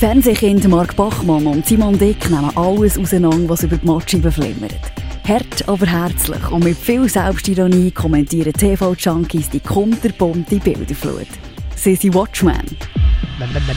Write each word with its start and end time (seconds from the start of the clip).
Fernsehkind 0.00 0.66
Mark 0.66 0.96
Bachmann 0.96 1.46
und 1.46 1.66
Simon 1.66 1.98
Dick 1.98 2.30
nehmen 2.30 2.56
alles 2.56 2.96
auseinander, 2.96 3.50
was 3.50 3.64
über 3.64 3.76
die 3.76 3.84
Matscheibe 3.84 4.32
flimmert. 4.32 4.80
Hart, 5.28 5.68
aber 5.68 5.84
herzlich 5.84 6.50
und 6.50 6.64
mit 6.64 6.78
viel 6.78 7.06
Selbstironie 7.06 7.90
kommentieren 7.90 8.54
TV-Junkies 8.54 9.50
die 9.50 9.60
kunterbunte 9.60 10.56
Bilderflut. 10.56 11.26
Sie 11.76 11.96
sind 11.96 12.14
Watchmen. 12.14 12.78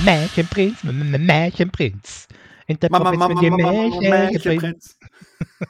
Märchenprinz, 0.05 0.82
Märchenprinz. 0.86 2.30
Provinz 2.68 2.90
Mama, 2.90 3.28
bin 3.28 3.44
ich 3.44 3.50
Mama, 3.50 3.74
Mama, 3.74 4.00
Märchenprinz. 4.00 4.98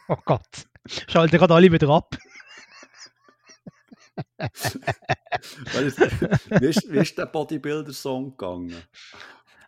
Oh 0.07 0.17
Gott. 0.23 0.67
Schalten 1.07 1.35
gerade 1.35 1.55
alle 1.55 1.71
wieder 1.71 1.89
ab. 1.89 2.15
Wie 5.73 6.65
ist, 6.67 6.91
wie 6.91 6.97
ist 6.99 7.17
der 7.17 7.25
Bodybuilder-Song 7.25 8.37
gegangen? 8.37 8.75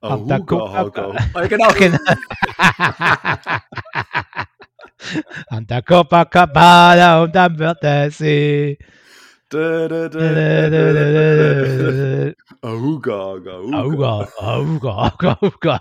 Ah, 0.07 0.17
der 0.17 0.37
Huga, 0.39 0.45
Guck- 0.45 0.77
Huga. 0.77 1.15
Ah, 1.33 1.47
genau. 1.47 1.69
Genau. 1.77 1.97
An 5.49 5.67
der 5.67 5.81
Copacabana 5.83 7.21
und 7.23 7.35
am 7.37 7.59
Wörthersee. 7.59 8.77
Auga, 12.61 13.13
Auga, 13.15 13.53
Auga. 13.53 13.77
Auga, 13.81 14.27
Auga, 14.37 14.91
Auga, 15.11 15.37
Auga. 15.41 15.79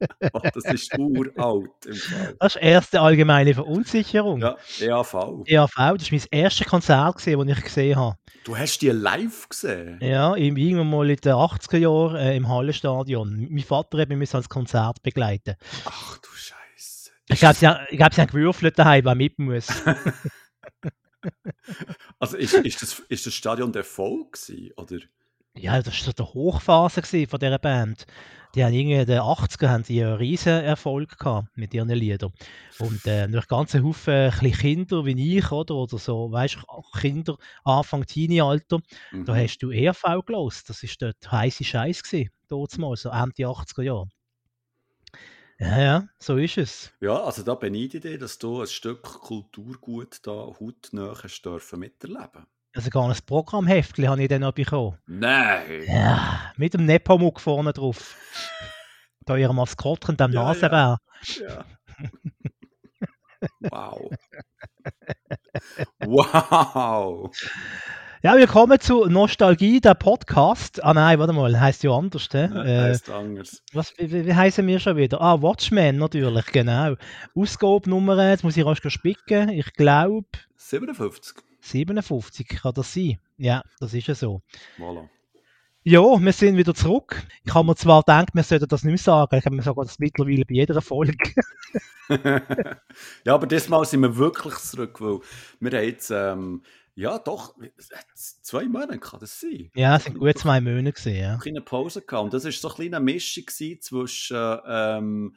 Oh, 0.32 0.40
das 0.52 0.64
ist 0.64 0.98
uralt 0.98 1.86
im 1.86 1.94
Fall. 1.94 2.36
Das 2.38 2.56
ist 2.56 2.62
erste 2.62 3.00
allgemeine 3.00 3.54
Verunsicherung. 3.54 4.40
Ja, 4.40 4.56
EAV. 4.80 5.44
EAV, 5.46 5.74
das 5.74 5.76
war 5.76 5.96
mein 6.10 6.22
erstes 6.30 6.66
Konzert, 6.66 7.16
gewesen, 7.18 7.48
das 7.48 7.58
ich 7.58 7.64
gesehen 7.64 7.96
habe. 7.96 8.16
Du 8.44 8.56
hast 8.56 8.78
die 8.78 8.90
live 8.90 9.48
gesehen? 9.48 9.98
Ja, 10.02 10.34
irgendwann 10.36 10.90
mal 10.90 11.10
in 11.10 11.16
den 11.16 11.32
80er 11.32 11.78
Jahren 11.78 12.16
äh, 12.16 12.36
im 12.36 12.48
Hallenstadion. 12.48 13.48
Mein 13.50 13.64
Vater 13.64 13.98
hat 13.98 14.08
mich 14.08 14.34
als 14.34 14.48
Konzert 14.48 15.02
begleiten. 15.02 15.54
Ach 15.84 16.18
du 16.18 16.28
Scheiße. 16.28 17.10
Ich 17.28 17.38
glaube, 17.38 17.54
sie, 17.54 17.70
ich 17.90 17.98
glaub, 17.98 18.14
sie 18.14 18.20
haben 18.20 18.28
gewürfelt 18.28 18.78
daheim, 18.78 19.04
wer 19.04 19.14
mit 19.14 19.38
muss. 19.38 19.68
Also 22.18 22.36
ist, 22.36 22.54
ist, 22.54 22.82
das, 22.82 23.00
ist 23.08 23.26
das 23.26 23.34
Stadion 23.34 23.72
der 23.72 23.84
Voll 23.84 24.24
gewesen, 24.30 24.72
oder? 24.76 24.98
Ja, 25.56 25.76
das 25.82 25.86
war 25.86 25.92
so 25.94 26.12
die 26.12 26.22
Hochphase 26.22 27.26
von 27.26 27.40
dieser 27.40 27.58
Band. 27.58 28.06
Die 28.54 28.64
haben 28.64 28.72
irgendwie 28.72 28.96
in 29.00 29.06
den 29.06 29.20
80er 29.20 29.68
haben 29.70 29.82
die 29.84 30.02
einen 30.02 30.14
riesen 30.14 30.52
Erfolg 30.64 31.18
gehabt 31.18 31.48
mit 31.56 31.74
ihren 31.74 31.88
Liedern. 31.90 32.32
Und 32.76 33.06
äh, 33.06 33.28
durch 33.28 33.46
ganze 33.48 33.82
Haufen 33.82 34.12
äh, 34.14 34.50
Kinder 34.52 35.04
wie 35.04 35.36
ich, 35.38 35.50
oder, 35.52 35.74
oder 35.74 35.98
so, 35.98 36.30
weißt 36.32 36.56
du, 36.56 36.98
Kinder, 36.98 37.36
Anfang 37.64 38.06
Teenie-Alter, 38.06 38.80
da 39.24 39.34
Mhm. 39.34 39.36
hast 39.36 39.58
du 39.58 39.70
ERV 39.70 40.22
gelost. 40.26 40.68
Das 40.70 40.82
war 40.82 40.90
dort 40.98 41.30
heiße 41.32 41.64
Scheiß 41.64 42.02
gewesen, 42.02 42.30
dort 42.48 42.76
mal, 42.78 42.96
so 42.96 43.10
Ende 43.10 43.46
80er 43.46 43.82
Jahre. 43.82 44.08
Ja, 45.60 45.78
ja, 45.80 46.08
so 46.20 46.36
ist 46.36 46.58
es. 46.58 46.92
Ja, 47.00 47.24
also 47.24 47.42
da 47.42 47.56
beneide 47.56 47.96
ich 47.96 48.02
dich, 48.04 48.18
dass 48.20 48.38
du 48.38 48.60
ein 48.60 48.68
Stück 48.68 49.02
Kulturgut 49.02 50.20
da 50.24 50.30
hautnah 50.60 51.20
hast 51.20 51.42
dürfen 51.42 51.80
miterleben. 51.80 52.46
Also 52.78 52.90
gar 52.90 53.08
ein 53.10 53.16
Programmheftchen 53.26 54.08
habe 54.08 54.22
ich 54.22 54.28
dann 54.28 54.42
noch 54.42 54.52
bekommen. 54.52 54.96
Nein! 55.08 55.82
Ja, 55.88 56.52
mit 56.56 56.74
dem 56.74 56.86
Nepomuk 56.86 57.40
vorne 57.40 57.72
drauf. 57.72 58.14
Da 59.26 59.36
ihr 59.36 59.52
Maskottchen, 59.52 60.16
dem 60.16 60.30
Ja. 60.30 60.44
Nasenbär. 60.44 60.98
Ja. 61.40 61.64
Wow. 63.68 64.10
Wow! 66.06 67.36
Ja, 68.22 68.36
willkommen 68.36 68.78
zu 68.78 69.06
Nostalgie, 69.06 69.80
der 69.80 69.94
Podcast. 69.94 70.80
Ah 70.84 70.94
nein, 70.94 71.18
warte 71.18 71.32
mal, 71.32 71.58
heißt 71.58 71.82
ja 71.82 71.90
anders, 71.90 72.28
hä? 72.30 72.44
Äh, 72.44 72.80
Heißt 72.82 73.10
anders. 73.10 73.60
was, 73.72 73.92
wie, 73.98 74.08
wie 74.12 74.24
wie 74.24 74.34
heißen 74.36 74.64
wir 74.64 74.78
schon 74.78 74.96
wieder? 74.96 75.20
Ah, 75.20 75.42
Watchmen, 75.42 75.96
natürlich, 75.96 76.46
genau. 76.46 76.94
Ausgabe 77.34 77.90
Nummer, 77.90 78.30
jetzt 78.30 78.44
muss 78.44 78.56
ich 78.56 78.64
rasch 78.64 78.82
spicken. 78.88 79.48
Ich 79.48 79.72
glaube 79.72 80.28
57. 80.54 81.42
57 81.68 82.48
kann 82.48 82.74
das 82.74 82.92
sein. 82.92 83.18
Ja, 83.36 83.62
das 83.80 83.94
ist 83.94 84.06
ja 84.06 84.14
so. 84.14 84.42
Voilà. 84.78 85.08
Ja, 85.84 86.02
wir 86.02 86.32
sind 86.32 86.56
wieder 86.56 86.74
zurück. 86.74 87.22
Ich 87.44 87.54
habe 87.54 87.66
mir 87.66 87.76
zwar 87.76 88.02
gedacht, 88.02 88.34
wir 88.34 88.42
sollten 88.42 88.68
das 88.68 88.82
nicht 88.82 88.92
mehr 88.92 88.98
sagen. 88.98 89.36
Ich 89.36 89.46
habe 89.46 89.56
mir 89.56 89.62
sagen, 89.62 89.80
das 89.80 89.98
mittlerweile 89.98 90.44
bei 90.44 90.54
jeder 90.54 90.82
Folge. 90.82 91.16
ja, 93.24 93.34
aber 93.34 93.46
diesmal 93.46 93.84
sind 93.86 94.00
wir 94.00 94.16
wirklich 94.16 94.54
zurück, 94.56 95.00
weil 95.00 95.20
wir 95.60 95.78
haben 95.78 95.86
jetzt, 95.86 96.10
ähm, 96.10 96.62
ja 96.94 97.18
doch, 97.18 97.54
zwei 98.42 98.64
Monate 98.66 98.98
kann 98.98 99.20
das 99.20 99.40
sein. 99.40 99.70
ja, 99.74 99.96
es 99.96 100.04
sind 100.04 100.18
gut 100.18 100.36
zwei 100.36 100.60
Monate 100.60 100.92
gesehen. 100.92 101.22
Ja. 101.22 101.30
eine 101.30 101.38
kleine 101.38 101.60
Pause 101.62 102.02
gehabt. 102.02 102.24
Und 102.24 102.34
das 102.34 102.44
war 102.44 102.52
so 102.52 102.74
eine 102.76 103.00
Mischung 103.00 103.46
gewesen 103.46 103.80
zwischen 103.80 104.58
ähm, 104.66 105.36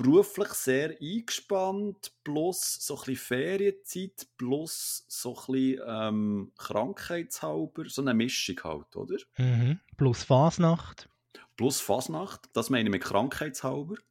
beruflich 0.00 0.48
sehr 0.54 0.96
eingespannt, 1.00 2.12
plus 2.24 2.78
so 2.80 2.94
ein 2.94 3.00
bisschen 3.00 3.16
Ferienzeit, 3.16 4.26
plus 4.38 5.04
so 5.08 5.36
ein 5.36 5.52
bisschen 5.52 5.80
ähm, 5.86 6.52
krankheitshalber, 6.56 7.84
so 7.86 8.00
eine 8.00 8.14
Mischung 8.14 8.56
halt, 8.64 8.96
oder? 8.96 9.16
Mhm. 9.36 9.78
Plus 9.98 10.24
Fasnacht. 10.24 11.08
Plus 11.56 11.80
Fasnacht, 11.80 12.48
das 12.54 12.70
meine 12.70 12.88
ich 12.88 12.92
mit 12.92 13.02
krankheitshalber. 13.02 13.96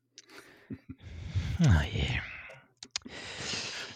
Ah 1.62 1.84
je. 1.92 2.06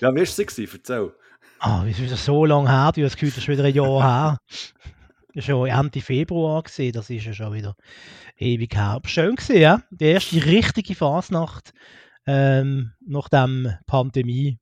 Ja, 0.02 0.14
wie 0.14 0.18
war 0.18 0.24
es? 0.24 0.38
Erzähl. 0.38 1.14
Ah, 1.60 1.86
es 1.86 1.98
ist 1.98 2.04
wieder 2.04 2.18
so 2.18 2.44
lange 2.44 2.70
her, 2.70 2.92
du 2.92 3.04
hast 3.04 3.14
das 3.14 3.16
Gefühl, 3.16 3.30
das 3.30 3.38
ist 3.38 3.48
wieder 3.48 3.64
ein 3.64 3.74
Jahr 3.74 4.02
her. 4.04 4.38
Schon 5.38 5.68
Ende 5.68 6.02
Februar, 6.02 6.62
gewesen, 6.62 6.92
das 6.92 7.10
ist 7.10 7.26
ja 7.26 7.34
schon 7.34 7.54
wieder 7.54 7.76
ewig 8.38 8.76
her. 8.76 9.02
Schön 9.06 9.36
gewesen, 9.36 9.58
ja? 9.58 9.82
Die 9.92 10.06
erste 10.06 10.46
richtige 10.46 10.96
Fasnacht 10.96 11.74
ähm, 12.28 12.94
nach 13.06 13.30
der 13.30 13.80
Pandemie. 13.88 14.60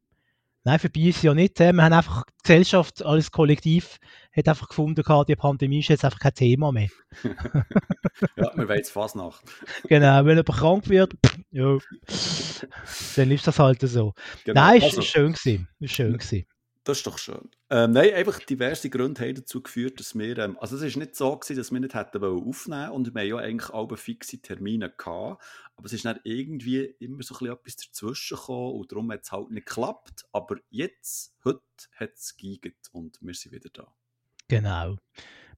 Nein, 0.64 0.80
vorbei 0.80 1.02
ist 1.02 1.24
ja 1.24 1.34
nicht. 1.34 1.60
Wir 1.60 1.68
haben 1.70 1.80
einfach, 1.80 2.24
die 2.26 2.34
Gesellschaft, 2.44 3.04
alles 3.04 3.32
Kollektiv, 3.32 3.98
hat 4.32 4.48
einfach 4.48 4.70
gefunden, 4.70 5.04
die 5.28 5.36
Pandemie 5.36 5.80
ist 5.80 5.90
jetzt 5.90 6.06
einfach 6.06 6.20
kein 6.20 6.34
Thema 6.34 6.72
mehr. 6.72 6.90
Ja, 8.36 8.52
wir 8.56 8.68
wollen 8.68 8.78
jetzt 8.78 8.92
Fasnacht. 8.92 9.44
Genau, 9.88 10.26
wenn 10.26 10.38
jemand 10.38 10.60
krank 10.60 10.90
wird, 10.90 11.14
ja, 11.52 11.78
dann 13.16 13.32
ist 13.32 13.48
das 13.48 13.58
halt 13.58 13.82
so. 13.82 14.14
Genau. 14.44 14.62
Nein, 14.62 14.78
es 14.78 14.84
Also, 14.84 14.98
war 14.98 15.04
schön. 15.04 15.34
Gewesen. 15.34 15.68
Schön 15.86 16.14
gewesen. 16.18 16.46
Das 16.84 16.98
ist 16.98 17.06
doch 17.06 17.20
schön. 17.20 17.52
Ähm, 17.70 17.92
nein, 17.92 18.14
einfach 18.14 18.40
diverse 18.40 18.90
Gründe 18.90 19.22
haben 19.22 19.36
dazu 19.36 19.62
geführt, 19.62 20.00
dass 20.00 20.18
wir, 20.18 20.38
ähm, 20.40 20.58
also 20.60 20.76
es 20.76 20.82
ist 20.82 20.98
nicht 20.98 21.16
so 21.16 21.38
gewesen, 21.38 21.58
dass 21.58 21.72
wir 21.72 21.80
nicht 21.80 21.94
hätten 21.94 22.24
aufnehmen 22.24 22.90
und 22.90 23.14
wir 23.14 23.22
haben 23.22 23.28
ja 23.30 23.38
eigentlich 23.38 23.70
alle 23.72 23.98
fixe 23.98 24.42
Termine 24.42 24.90
gehabt, 24.90 25.44
aber 25.76 25.86
es 25.86 25.94
ist 25.94 26.06
dann 26.06 26.20
irgendwie 26.24 26.96
immer 27.00 27.22
so 27.22 27.36
ein 27.36 27.40
bisschen 27.40 27.54
etwas 27.54 27.76
dazwischen 27.78 28.38
gekommen 28.38 28.80
und 28.80 28.92
darum 28.92 29.12
hat 29.12 29.22
es 29.24 29.32
halt 29.32 29.52
nicht 29.52 29.68
geklappt, 29.68 30.26
aber 30.32 30.58
jetzt, 30.70 31.36
heute 31.46 31.62
hat 31.96 32.14
es 32.16 32.36
geigert 32.36 32.88
und 32.92 33.20
wir 33.22 33.34
sind 33.36 33.52
wieder 33.52 33.70
da. 33.72 33.94
Genau. 34.48 34.98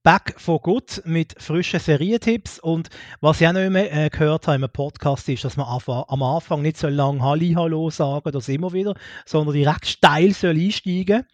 Back 0.03 0.35
for 0.37 0.61
Good 0.61 1.01
mit 1.05 1.33
frischen 1.41 1.79
Serientipps. 1.79 2.59
Und 2.59 2.89
was 3.21 3.39
ich 3.39 3.47
auch 3.47 3.53
noch 3.53 3.61
immer 3.61 3.89
äh, 3.89 4.09
gehört 4.09 4.47
habe 4.47 4.61
im 4.65 4.69
Podcast 4.69 5.29
ist, 5.29 5.45
dass 5.45 5.55
man 5.55 5.65
am 5.65 6.23
Anfang 6.23 6.61
nicht 6.61 6.75
so 6.75 6.89
lange 6.89 7.21
Halli 7.21 7.53
Hallo 7.53 7.89
sagen, 7.89 8.29
das 8.33 8.49
immer 8.49 8.73
wieder, 8.73 8.95
sondern 9.25 9.55
direkt 9.55 9.87
steil 9.87 10.33
soll 10.33 10.57
einsteigen 10.57 11.25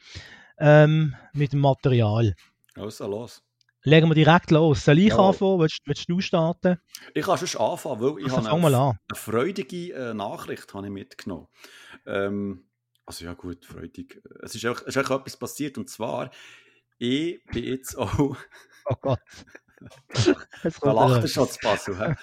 ähm, 0.60 1.16
mit 1.34 1.52
dem 1.54 1.62
Material. 1.62 2.36
Also 2.76 3.08
los. 3.08 3.42
Legen 3.82 4.08
wir 4.08 4.14
direkt 4.14 4.52
los. 4.52 4.86
Soll 4.86 5.00
ich 5.00 5.08
Jawohl. 5.08 5.26
anfangen? 5.26 5.60
Willst, 5.62 5.80
willst 5.86 6.08
du 6.08 6.22
starten? 6.22 6.78
Ich 7.16 7.26
kann 7.26 7.38
schon 7.40 7.62
anfangen, 7.62 8.02
weil 8.02 8.20
ich 8.20 8.32
Also 8.32 8.48
habe 8.50 8.68
an. 8.68 8.76
eine 8.76 8.98
freudige 9.16 9.94
äh, 9.94 10.14
Nachricht 10.14 10.72
habe 10.76 10.86
ich 10.86 10.92
mitgenommen. 10.94 11.48
Ähm, 12.06 12.66
also 13.08 13.26
ja 13.26 13.34
gut, 13.34 13.66
freudig. 13.66 14.22
Es 14.44 14.54
ist 14.54 14.64
einfach, 14.64 14.82
es 14.84 14.90
ist 14.90 14.98
einfach 14.98 15.22
etwas 15.22 15.38
passiert 15.38 15.80
und 15.80 15.90
zwar, 15.90 16.30
ich 17.00 17.44
bin 17.46 17.64
jetzt 17.64 17.98
auch... 17.98 18.36
Oh 18.86 18.96
Gott. 19.02 19.20
Da 20.64 20.70
kommt 20.72 20.96
lacht 20.96 21.24
er. 21.24 21.28
schon 21.28 21.50
zu 21.50 21.60
Basel. 21.62 22.16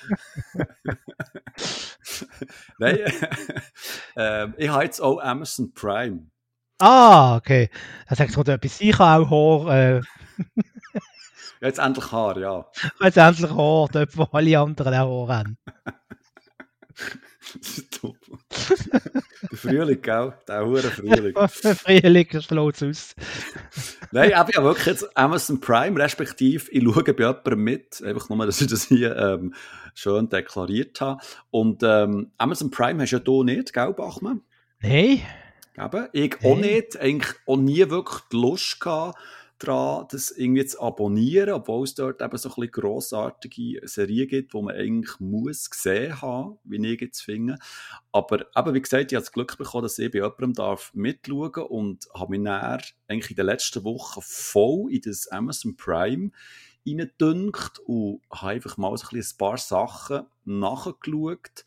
Nein, 2.78 2.99
ähm, 4.17 4.55
ich 4.58 4.69
habe 4.69 4.84
jetzt 4.84 5.00
auch 5.00 5.19
Amazon 5.20 5.73
Prime. 5.73 6.26
Ah, 6.78 7.37
okay. 7.37 7.70
Das 8.08 8.19
sagt 8.19 8.34
gerade 8.34 8.52
etwas. 8.52 8.81
Ich 8.81 8.99
habe 8.99 9.25
auch 9.25 9.67
Haar. 9.67 9.96
Äh, 9.96 10.00
Jetzt 11.62 11.79
endlich 11.79 12.12
Haar, 12.12 12.37
ja. 12.37 12.67
jetzt 13.00 13.17
endlich 13.17 13.50
Haar, 13.50 13.88
dort 13.90 14.17
wo 14.17 14.25
alle 14.25 14.58
anderen 14.58 14.94
auch 14.94 15.26
Haar 15.29 15.38
haben. 15.38 15.58
Das 17.54 17.78
ist 17.78 18.02
dumm. 18.02 18.16
Der 19.50 19.58
Frühling, 19.58 20.02
gell? 20.02 20.32
Der 20.48 20.66
hure 20.66 20.82
Frühling. 20.82 21.34
Frühling, 21.48 22.26
das 22.32 22.44
schlägt 22.44 22.82
aus. 22.82 23.14
Nein, 24.10 24.34
habe 24.34 24.52
ja 24.54 24.62
wirklich 24.64 24.87
jetzt 24.87 25.16
Amazon 25.16 25.60
Prime, 25.60 25.98
respektive 26.00 26.70
ich 26.70 26.82
schaue 26.82 27.04
bei 27.04 27.12
jemandem 27.22 27.62
mit, 27.62 28.02
einfach 28.02 28.28
nur, 28.28 28.44
dass 28.46 28.60
ich 28.60 28.66
das 28.66 28.84
hier 28.84 29.16
ähm, 29.16 29.54
schön 29.94 30.28
deklariert 30.28 31.00
habe. 31.00 31.20
Und 31.50 31.82
ähm, 31.82 32.32
Amazon 32.38 32.70
Prime 32.70 33.02
hast 33.02 33.12
ja 33.12 33.19
du 33.19 33.43
nicht, 33.44 33.72
gell, 33.72 33.93
Bachmann? 33.93 34.43
Nein? 34.81 35.22
Eben. 35.78 36.08
Ich 36.12 36.37
auch 36.38 36.56
Hey. 36.56 36.75
nicht, 36.75 36.98
eigentlich 36.98 37.34
auch 37.46 37.56
nie 37.56 37.88
wirklich 37.90 38.20
die 38.32 38.37
Lust 38.37 38.81
gehabt, 38.81 39.19
daran, 39.58 40.06
das 40.11 40.31
irgendwie 40.31 40.67
zu 40.67 40.81
abonnieren, 40.81 41.55
obwohl 41.55 41.85
es 41.85 41.94
dort 41.94 42.20
eben 42.20 42.37
so 42.37 42.50
ein 42.55 42.70
grossartige 42.70 43.81
Serien 43.87 44.29
gibt, 44.29 44.55
die 44.55 44.62
man 44.62 44.75
eigentlich 44.75 45.19
muss 45.20 45.70
gesehen 45.70 46.20
haben, 46.20 46.58
wie 46.64 46.85
ich 46.93 47.00
jetzt 47.00 47.20
finde. 47.20 47.58
Aber 48.12 48.47
eben, 48.56 48.75
wie 48.75 48.82
gesagt, 48.82 49.12
ich 49.12 49.17
habe 49.17 49.25
das 49.25 49.32
Glück 49.32 49.56
bekommen, 49.58 49.85
dass 49.85 49.99
ich 49.99 50.11
bei 50.11 50.19
jemandem 50.19 50.53
darf 50.53 50.93
mitschauen 50.94 51.64
und 51.69 52.06
habe 52.14 52.31
mich 52.31 52.44
dann 52.44 52.81
eigentlich 53.08 53.31
in 53.31 53.37
den 53.37 53.47
letzten 53.47 53.85
Wochen 53.85 54.20
voll 54.23 54.93
in 54.93 55.00
das 55.00 55.29
Amazon 55.29 55.76
Prime 55.76 56.31
reingedünkt 56.87 57.81
und 57.81 58.20
habe 58.31 58.53
einfach 58.53 58.76
mal 58.76 58.97
so 58.97 59.06
ein, 59.11 59.19
ein 59.19 59.38
paar 59.38 59.58
Sachen 59.58 60.26
nachgeschaut, 60.44 61.64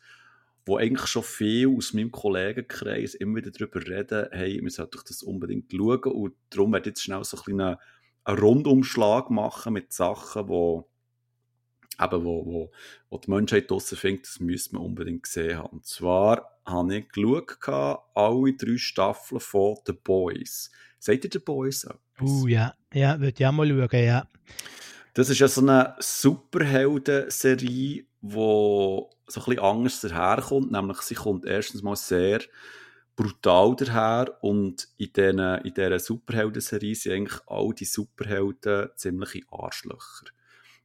wo 0.66 0.76
eigentlich 0.76 1.06
schon 1.06 1.22
viel 1.22 1.76
aus 1.76 1.92
meinem 1.92 2.10
Kollegenkreis 2.10 3.14
immer 3.14 3.36
wieder 3.36 3.50
darüber 3.50 3.86
reden, 3.86 4.28
hey, 4.30 4.60
wir 4.62 4.70
sollten 4.70 5.00
das 5.06 5.22
unbedingt 5.22 5.72
schauen 5.72 6.12
und 6.12 6.34
darum 6.50 6.72
werde 6.72 6.88
ich 6.88 6.92
jetzt 6.92 7.02
schnell 7.02 7.24
so 7.24 7.38
ein 7.46 7.60
einen, 7.60 7.76
einen 8.24 8.38
Rundumschlag 8.38 9.30
machen 9.30 9.72
mit 9.72 9.92
Sachen, 9.92 10.48
wo 10.48 10.88
eben, 12.00 12.24
wo, 12.24 12.46
wo, 12.46 12.70
wo 13.08 13.18
die 13.18 13.30
Menschheit 13.30 13.70
draussen 13.70 13.96
findet, 13.96 14.26
das 14.26 14.40
müsste 14.40 14.74
man 14.74 14.84
unbedingt 14.84 15.24
gesehen 15.24 15.58
haben. 15.58 15.68
Und 15.68 15.86
zwar 15.86 16.58
habe 16.64 16.96
ich 16.96 17.08
geschaut, 17.08 17.58
alle 18.14 18.52
drei 18.54 18.76
Staffeln 18.76 19.40
von 19.40 19.76
The 19.86 19.92
Boys. 19.92 20.70
Seht 20.98 21.24
ihr 21.24 21.30
The 21.32 21.38
Boys 21.38 21.84
etwas? 21.84 22.00
Uh, 22.20 22.46
ja, 22.46 22.74
ja, 22.92 23.18
würde 23.18 23.34
ich 23.38 23.46
auch 23.46 23.52
mal 23.52 23.68
schauen, 23.68 24.04
ja. 24.04 24.26
Das 25.14 25.28
ist 25.28 25.38
ja 25.38 25.48
so 25.48 25.62
eine 25.62 25.96
Superhelden-Serie, 25.98 28.04
die 28.20 29.00
so 29.30 29.40
ein 29.40 29.46
bisschen 29.46 29.64
anders 29.64 30.00
daherkommt. 30.00 30.72
Nämlich, 30.72 31.00
sie 31.02 31.14
kommt 31.14 31.44
erstens 31.44 31.82
mal 31.82 31.96
sehr 31.96 32.40
brutal 33.16 33.76
daher 33.76 34.36
und 34.42 34.88
in, 34.96 35.12
den, 35.12 35.38
in 35.38 35.74
dieser 35.74 35.98
Superhelden-Serie 35.98 36.94
sind 36.94 37.12
eigentlich 37.12 37.40
all 37.46 37.74
die 37.74 37.84
Superhelden 37.84 38.88
ziemliche 38.96 39.42
Arschlöcher. 39.50 40.26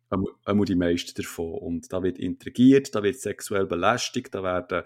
Einmal 0.09 0.65
die 0.65 0.75
meisten 0.75 1.21
davon. 1.21 1.55
Und 1.55 1.91
da 1.91 2.03
wird 2.03 2.19
intrigiert, 2.19 2.93
da 2.93 3.03
wird 3.03 3.19
sexuell 3.19 3.65
belästigt, 3.65 4.33
da 4.33 4.43
werden 4.43 4.83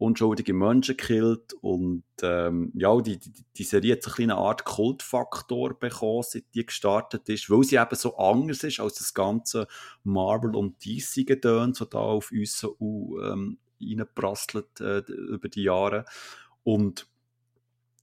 unschuldige 0.00 0.54
Menschen 0.54 0.96
gekillt 0.96 1.52
und 1.60 2.04
ähm, 2.22 2.72
ja, 2.74 2.98
die, 3.02 3.18
die, 3.18 3.44
die 3.54 3.64
Serie 3.64 3.92
hat 3.92 4.02
so 4.02 4.10
eine 4.22 4.34
Art 4.34 4.64
Kultfaktor 4.64 5.78
bekommen, 5.78 6.22
seit 6.22 6.44
die 6.54 6.64
gestartet 6.64 7.28
ist, 7.28 7.50
weil 7.50 7.64
sie 7.64 7.76
eben 7.76 7.94
so 7.94 8.16
anders 8.16 8.64
ist 8.64 8.80
als 8.80 8.94
das 8.94 9.12
ganze 9.12 9.66
Marvel 10.02 10.56
und 10.56 10.82
DC 10.82 11.26
Gedöns, 11.26 11.78
so 11.78 11.84
da 11.84 11.98
auf 11.98 12.32
uns 12.32 12.58
so 12.58 12.78
ähm, 13.22 13.58
äh, 13.78 15.02
über 15.12 15.48
die 15.50 15.64
Jahre 15.64 16.06
und 16.64 17.06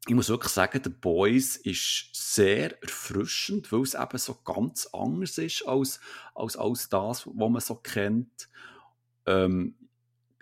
ich 0.07 0.15
muss 0.15 0.29
wirklich 0.29 0.51
sagen, 0.51 0.81
The 0.83 0.89
Boys 0.89 1.57
ist 1.57 2.09
sehr 2.13 2.81
erfrischend, 2.81 3.71
weil 3.71 3.81
es 3.81 3.93
eben 3.93 4.17
so 4.17 4.35
ganz 4.43 4.87
anders 4.93 5.37
ist 5.37 5.67
als, 5.67 5.99
als, 6.33 6.55
als 6.55 6.89
das, 6.89 7.27
was 7.27 7.49
man 7.49 7.59
so 7.59 7.75
kennt. 7.75 8.49
Ähm, 9.25 9.75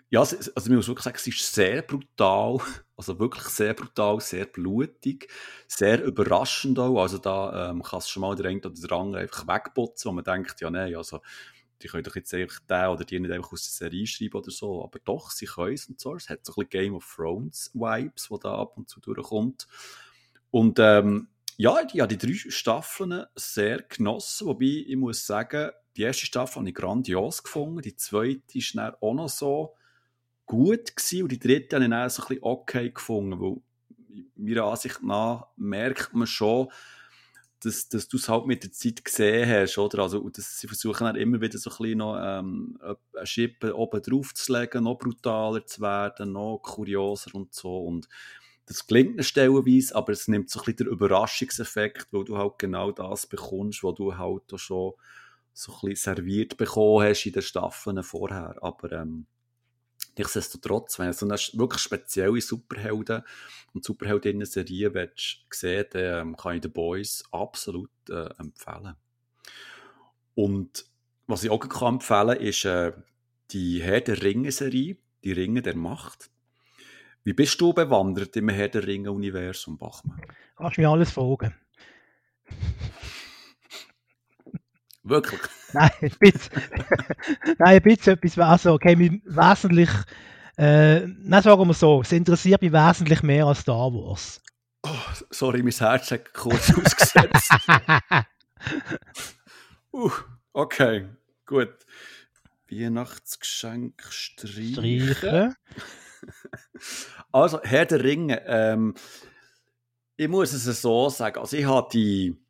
ja, 0.08 0.20
also 0.20 0.36
ich 0.36 0.68
muss 0.68 0.86
wirklich 0.86 1.04
sagen, 1.04 1.16
es 1.16 1.26
ist 1.26 1.52
sehr 1.52 1.82
brutal, 1.82 2.58
also 2.96 3.18
wirklich 3.18 3.44
sehr 3.44 3.74
brutal, 3.74 4.20
sehr 4.20 4.46
blutig, 4.46 5.28
sehr 5.66 6.02
überraschend 6.04 6.78
auch. 6.78 7.02
Also 7.02 7.18
da 7.18 7.70
ähm, 7.70 7.82
kannst 7.82 8.08
du 8.08 8.12
schon 8.12 8.20
mal 8.20 8.36
den 8.36 8.46
einen 8.46 8.60
oder 8.60 8.70
den 8.70 8.90
anderen 8.92 9.22
einfach 9.22 9.48
wegputzen, 9.48 10.08
wo 10.08 10.14
man 10.14 10.24
denkt, 10.24 10.60
ja 10.60 10.70
nein, 10.70 10.94
also 10.94 11.20
die 11.82 11.88
können 11.88 12.04
doch 12.04 12.16
jetzt 12.16 12.32
einfach 12.32 12.60
den 12.60 12.86
oder 12.86 13.04
die 13.04 13.20
nicht 13.20 13.32
einfach 13.32 13.52
aus 13.52 13.62
der 13.64 13.88
Serie 13.90 14.06
schreiben 14.06 14.38
oder 14.38 14.50
so, 14.50 14.82
aber 14.84 14.98
doch, 15.04 15.30
sie 15.30 15.46
können 15.46 15.74
es 15.74 15.86
und 15.86 16.00
so. 16.00 16.14
Es 16.14 16.28
hat 16.28 16.44
so 16.44 16.52
ein 16.52 16.66
bisschen 16.66 16.70
Game 16.70 16.94
of 16.94 17.14
Thrones 17.14 17.70
Vibes, 17.74 18.30
wo 18.30 18.38
da 18.38 18.54
ab 18.56 18.76
und 18.76 18.88
zu 18.88 19.00
durchkommt. 19.00 19.66
Und 20.50 20.78
ähm, 20.78 21.28
ja, 21.58 21.76
ich 21.80 22.00
habe 22.00 22.16
die 22.16 22.18
drei 22.18 22.50
Staffeln 22.50 23.24
sehr 23.34 23.82
genossen, 23.82 24.46
wobei 24.46 24.84
ich 24.86 24.96
muss 24.96 25.26
sagen, 25.26 25.70
die 25.96 26.02
erste 26.02 26.26
Staffel 26.26 26.60
habe 26.60 26.68
ich 26.68 26.74
grandios 26.74 27.42
gefunden, 27.42 27.80
die 27.80 27.96
zweite 27.96 28.58
ist 28.58 28.74
dann 28.76 28.94
auch 29.00 29.14
noch 29.14 29.28
so 29.28 29.74
gut 30.44 30.94
gewesen 30.94 31.22
und 31.22 31.32
die 31.32 31.38
dritte 31.38 31.76
habe 31.76 31.84
ich 31.84 31.90
dann 31.90 32.10
so 32.10 32.22
ein 32.22 32.28
bisschen 32.28 32.44
okay 32.44 32.90
gefunden, 32.90 33.40
weil 33.40 33.56
meiner 34.36 34.64
Ansicht 34.64 35.02
nach 35.02 35.48
merkt 35.56 36.14
man 36.14 36.26
schon, 36.26 36.68
dass, 37.66 37.88
dass 37.88 38.08
du 38.08 38.16
es 38.16 38.28
halt 38.28 38.46
mit 38.46 38.62
der 38.62 38.72
Zeit 38.72 39.04
gesehen 39.04 39.48
hast, 39.48 39.76
oder? 39.78 40.04
Also, 40.04 40.28
dass 40.30 40.58
sie 40.58 40.68
versuchen 40.68 41.04
dann 41.04 41.16
immer 41.16 41.40
wieder 41.40 41.58
so 41.58 41.70
ein 41.70 41.76
bisschen 41.76 41.98
noch 41.98 42.16
ähm, 42.20 42.78
eine 42.80 43.26
Schippe 43.26 43.76
oben 43.76 44.00
drauf 44.02 44.32
zu 44.34 44.52
legen, 44.52 44.84
noch 44.84 44.98
brutaler 44.98 45.66
zu 45.66 45.80
werden, 45.80 46.32
noch 46.32 46.58
kurioser 46.62 47.34
und 47.34 47.54
so 47.54 47.78
und 47.78 48.08
das 48.66 48.86
klingt 48.86 49.24
stellenweise, 49.24 49.94
aber 49.94 50.12
es 50.12 50.26
nimmt 50.26 50.50
so 50.50 50.58
ein 50.60 50.64
bisschen 50.64 50.88
den 50.88 50.94
Überraschungseffekt, 50.94 52.08
weil 52.12 52.24
du 52.24 52.36
halt 52.36 52.58
genau 52.58 52.90
das 52.90 53.26
bekommst, 53.26 53.84
was 53.84 53.94
du 53.94 54.16
halt 54.16 54.42
schon 54.56 54.92
so 55.52 55.72
ein 55.72 55.90
bisschen 55.90 56.14
serviert 56.16 56.56
bekommen 56.56 57.06
hast 57.06 57.26
in 57.26 57.32
den 57.32 57.42
Staffeln 57.42 58.02
vorher, 58.02 58.56
aber 58.60 58.92
ähm, 58.92 59.26
Nichtsdestotrotz, 60.18 60.98
wenn 60.98 61.08
du 61.08 61.12
so 61.12 61.26
eine 61.26 61.38
wirklich 61.58 61.82
spezielle 61.82 62.40
Superhelden- 62.40 63.22
und 63.74 63.84
Superheldinnen-Serie 63.84 65.10
sehen 65.50 65.84
dann 65.90 66.28
ähm, 66.28 66.36
kann 66.36 66.56
ich 66.56 66.62
The 66.62 66.68
Boys 66.68 67.22
absolut 67.30 67.90
äh, 68.08 68.28
empfehlen. 68.38 68.96
Und 70.34 70.86
was 71.26 71.44
ich 71.44 71.50
auch 71.50 71.68
kann 71.68 71.94
empfehlen 71.94 72.38
kann, 72.38 72.40
ist 72.40 72.64
äh, 72.64 72.92
die 73.50 73.82
Herr 73.82 74.00
der 74.00 74.22
Ringe-Serie, 74.22 74.96
die 75.24 75.32
Ringe 75.32 75.62
der 75.62 75.76
Macht. 75.76 76.30
Wie 77.24 77.32
bist 77.32 77.60
du 77.60 77.72
bewandert 77.72 78.36
im 78.36 78.48
Herr 78.48 78.68
der 78.68 78.86
Ringe-Universum, 78.86 79.76
Bachmann? 79.78 80.20
Kannst 80.56 80.76
du 80.76 80.80
mir 80.80 80.88
alles 80.88 81.10
fragen. 81.10 81.54
Wirklich? 85.02 85.40
Nein, 85.76 85.90
ein 86.00 86.10
bisschen, 86.18 86.62
Nein, 87.58 87.76
ein 87.76 87.82
bisschen 87.82 88.14
etwas, 88.14 88.38
also, 88.38 88.72
okay, 88.74 88.96
mich 88.96 89.20
wesentlich, 89.24 89.90
äh, 90.56 91.00
nein, 91.00 91.42
sagen 91.42 91.66
wir 91.68 91.74
so, 91.74 92.00
es 92.00 92.12
interessiert 92.12 92.62
mich 92.62 92.72
wesentlich 92.72 93.22
mehr 93.22 93.46
als 93.46 93.60
Star 93.60 93.92
Wars. 93.92 94.40
Oh, 94.82 94.88
sorry, 95.30 95.62
mein 95.62 95.72
Herz 95.72 96.10
hat 96.10 96.32
kurz 96.32 96.72
ausgesetzt. 96.76 97.50
uh, 99.92 100.10
okay, 100.54 101.08
gut. 101.44 101.74
Weihnachtsgeschenk 102.70 104.02
streichen. 104.08 105.14
streichen. 105.14 105.54
also, 107.32 107.60
Herr 107.62 107.84
der 107.84 108.02
Ringe, 108.02 108.42
ähm, 108.46 108.94
ich 110.16 110.28
muss 110.28 110.52
es 110.54 110.64
so 110.80 111.10
sagen, 111.10 111.38
also 111.38 111.56
ich 111.56 111.66
habe 111.66 111.88
die 111.92 112.45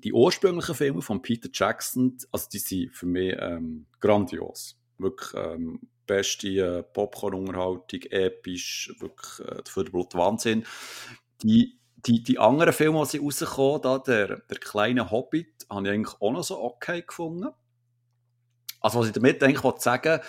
die 0.00 0.12
ursprünglichen 0.12 0.74
Filme 0.74 1.02
von 1.02 1.22
Peter 1.22 1.48
Jackson, 1.52 2.16
also 2.32 2.48
die 2.52 2.58
sind 2.58 2.94
für 2.94 3.06
mich 3.06 3.36
ähm, 3.38 3.86
grandios. 4.00 4.78
Wirklich 4.98 5.30
ähm, 5.34 5.80
beste 6.06 6.48
äh, 6.48 6.82
Popcorn-Unterhaltung, 6.82 8.02
episch, 8.10 8.92
wirklich 8.98 9.48
äh, 9.48 9.62
für 9.66 9.84
den 9.84 9.92
Blut 9.92 10.14
Wahnsinn. 10.14 10.64
Die, 11.42 11.78
die, 12.06 12.22
die 12.22 12.38
anderen 12.38 12.72
Filme, 12.72 13.06
die 13.10 13.18
rausgekommen 13.18 13.82
da 13.82 13.98
der, 13.98 14.40
der 14.40 14.58
kleine 14.58 15.10
Hobbit, 15.10 15.66
habe 15.70 15.86
ich 15.86 15.92
eigentlich 15.92 16.20
auch 16.20 16.32
noch 16.32 16.44
so 16.44 16.60
okay 16.60 17.02
gefunden. 17.02 17.48
Also 18.80 19.00
was 19.00 19.08
ich 19.08 19.12
damit 19.12 19.42
eigentlich 19.42 19.80
sagen 19.80 20.20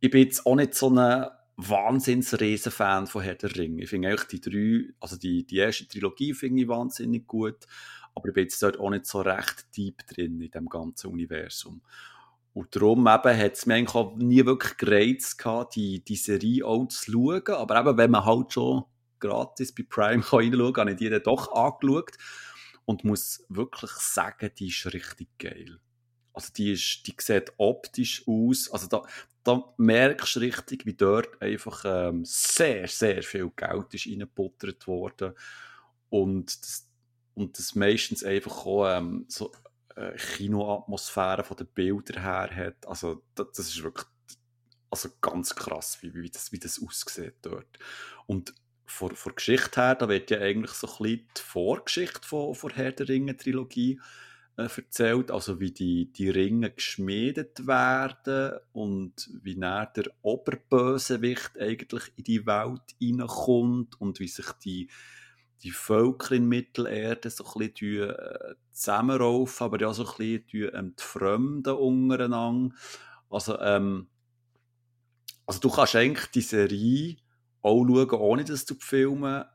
ich 0.00 0.10
bin 0.10 0.22
jetzt 0.22 0.46
auch 0.46 0.56
nicht 0.56 0.74
so 0.74 0.88
ein 0.88 1.26
Wahnsinns-Riesen-Fan 1.56 3.06
von 3.06 3.22
Herr 3.22 3.34
der 3.34 3.54
Ringe. 3.54 3.82
Ich 3.82 3.90
finde 3.90 4.08
eigentlich 4.08 4.28
die 4.28 4.40
drei, 4.40 4.94
also 4.98 5.16
die, 5.16 5.46
die 5.46 5.58
erste 5.58 5.86
Trilogie 5.86 6.32
finde 6.32 6.62
ich 6.62 6.68
wahnsinnig 6.68 7.26
gut. 7.26 7.66
Aber 8.20 8.28
ich 8.28 8.34
bin 8.34 8.44
jetzt 8.44 8.62
dort 8.62 8.78
auch 8.78 8.90
nicht 8.90 9.06
so 9.06 9.22
recht 9.22 9.66
deep 9.74 10.06
drin 10.06 10.40
in 10.42 10.50
dem 10.50 10.68
ganzen 10.68 11.10
Universum. 11.10 11.80
Und 12.52 12.76
darum 12.76 13.06
eben 13.06 13.38
hat 13.38 13.54
es 13.54 13.64
mir 13.64 13.76
eigentlich 13.76 13.94
auch 13.94 14.14
nie 14.16 14.44
wirklich 14.44 14.76
gereizt 14.76 15.38
gehabt, 15.38 15.76
die, 15.76 16.04
die 16.04 16.16
Serie 16.16 16.66
auch 16.66 16.86
zu 16.88 17.12
schauen. 17.12 17.46
Aber 17.48 17.80
eben, 17.80 17.96
wenn 17.96 18.10
man 18.10 18.26
halt 18.26 18.52
schon 18.52 18.84
gratis 19.20 19.74
bei 19.74 19.84
Prime 19.88 20.22
kann 20.30 20.38
reinschauen 20.40 20.72
kann, 20.74 20.80
habe 20.82 20.90
ich 20.90 20.96
die 20.98 21.08
dann 21.08 21.22
doch 21.22 21.50
angeschaut. 21.52 22.16
Und 22.84 23.04
muss 23.04 23.42
wirklich 23.48 23.92
sagen, 23.92 24.50
die 24.58 24.68
ist 24.68 24.92
richtig 24.92 25.28
geil. 25.38 25.78
Also 26.34 26.52
die, 26.54 26.72
ist, 26.72 27.06
die 27.06 27.14
sieht 27.18 27.52
optisch 27.56 28.24
aus. 28.26 28.70
Also 28.70 28.88
da, 28.88 29.02
da 29.42 29.72
merkst 29.78 30.36
du 30.36 30.40
richtig, 30.40 30.84
wie 30.84 30.94
dort 30.94 31.40
einfach 31.40 31.84
ähm, 31.86 32.24
sehr, 32.26 32.88
sehr 32.88 33.22
viel 33.22 33.50
Geld 33.56 33.94
ist 33.94 34.06
reingebuttert 34.06 34.86
worden. 34.86 35.32
Und 36.10 36.62
das, 36.62 36.89
und 37.34 37.58
das 37.58 37.74
meistens 37.74 38.24
einfach 38.24 38.66
auch 38.66 38.86
ähm, 38.88 39.24
so 39.28 39.52
äh, 39.96 40.16
Kinoatmosphäre 40.16 41.44
von 41.44 41.56
den 41.56 41.68
Bildern 41.68 42.22
her 42.22 42.50
hat. 42.54 42.86
Also 42.86 43.22
das, 43.34 43.48
das 43.54 43.68
ist 43.68 43.82
wirklich 43.82 44.06
also 44.90 45.08
ganz 45.20 45.54
krass, 45.54 45.98
wie, 46.00 46.14
wie, 46.14 46.30
das, 46.30 46.52
wie 46.52 46.58
das 46.58 46.82
aussieht 46.82 47.36
dort. 47.42 47.78
Und 48.26 48.54
von, 48.86 49.14
von 49.14 49.34
Geschichte 49.34 49.80
her, 49.80 49.94
da 49.94 50.08
wird 50.08 50.30
ja 50.30 50.40
eigentlich 50.40 50.72
so 50.72 50.88
ein 50.88 51.02
bisschen 51.02 51.28
die 51.36 51.42
Vorgeschichte 51.42 52.26
von, 52.26 52.54
von 52.54 52.70
Herr 52.70 52.92
der 52.92 53.08
Ringe-Trilogie 53.08 54.00
äh, 54.56 54.62
erzählt, 54.62 55.30
also 55.30 55.60
wie 55.60 55.70
die, 55.70 56.12
die 56.12 56.28
Ringe 56.28 56.70
geschmiedet 56.70 57.66
werden 57.66 58.58
und 58.72 59.30
wie 59.42 59.54
näher 59.54 59.92
der 59.94 60.10
Oberbösewicht 60.22 61.58
eigentlich 61.58 62.12
in 62.16 62.24
die 62.24 62.46
Welt 62.46 62.82
hineinkommt 62.98 64.00
und 64.00 64.18
wie 64.18 64.28
sich 64.28 64.50
die 64.64 64.90
die 65.62 65.70
Völker 65.70 66.34
in 66.34 66.46
Mittelerde 66.46 67.30
so 67.30 67.44
ein 67.44 67.72
bisschen 67.72 68.10
äh, 68.10 68.54
zusammenraufen, 68.72 69.64
aber 69.64 69.80
ja 69.80 69.92
so 69.92 70.06
ein 70.06 70.16
bisschen 70.48 70.74
ähm, 70.74 70.94
die 70.98 71.02
Fremden 71.02 71.74
untereinander. 71.74 72.74
Also, 73.28 73.58
ähm, 73.60 74.08
also 75.46 75.60
du 75.60 75.70
kannst 75.70 75.96
eigentlich 75.96 76.26
die 76.30 76.40
Serie 76.40 77.16
auch 77.62 77.84
schauen, 77.86 78.10
ohne 78.10 78.44
dass 78.44 78.64
du 78.64 78.74
die 78.74 78.84
Filme 78.84 79.48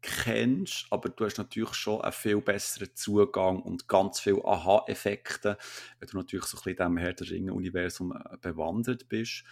kennst, 0.00 0.86
aber 0.90 1.08
du 1.08 1.24
hast 1.24 1.38
natürlich 1.38 1.74
schon 1.74 2.00
einen 2.02 2.12
viel 2.12 2.40
besseren 2.40 2.94
Zugang 2.94 3.60
und 3.60 3.88
ganz 3.88 4.20
viele 4.20 4.44
Aha-Effekte, 4.44 5.58
wenn 5.98 6.08
du 6.08 6.18
natürlich 6.18 6.46
so 6.46 6.56
ein 6.58 6.62
bisschen 6.62 6.70
in 6.70 6.76
diesem 6.76 6.96
Herr 6.98 7.12
der 7.14 7.30
Ringe-Universum 7.30 8.12
äh, 8.12 8.36
bewandert 8.40 9.08
bist. 9.08 9.44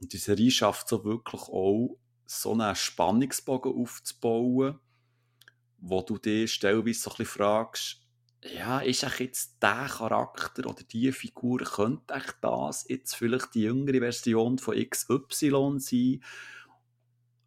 Und 0.00 0.12
die 0.12 0.18
Serie 0.18 0.50
schafft 0.50 0.88
so 0.88 1.04
wirklich 1.04 1.42
auch, 1.42 1.98
so 2.26 2.52
einen 2.52 2.76
Spannungsbogen 2.76 3.74
aufzubauen, 3.74 4.78
wo 5.80 6.02
du 6.02 6.18
dich 6.18 6.54
stellweise 6.54 7.00
so 7.00 7.10
ein 7.10 7.16
bisschen 7.16 7.26
fragst, 7.26 8.00
ja, 8.42 8.80
ist 8.80 9.04
jetzt 9.18 9.62
der 9.62 9.86
Charakter 9.86 10.66
oder 10.66 10.82
die 10.82 11.12
Figur, 11.12 11.58
könnte 11.58 12.14
echt 12.14 12.36
das 12.40 12.86
jetzt 12.88 13.14
vielleicht 13.14 13.54
die 13.54 13.62
jüngere 13.62 13.98
Version 13.98 14.58
von 14.58 14.76
XY 14.76 15.78
sein? 15.78 16.22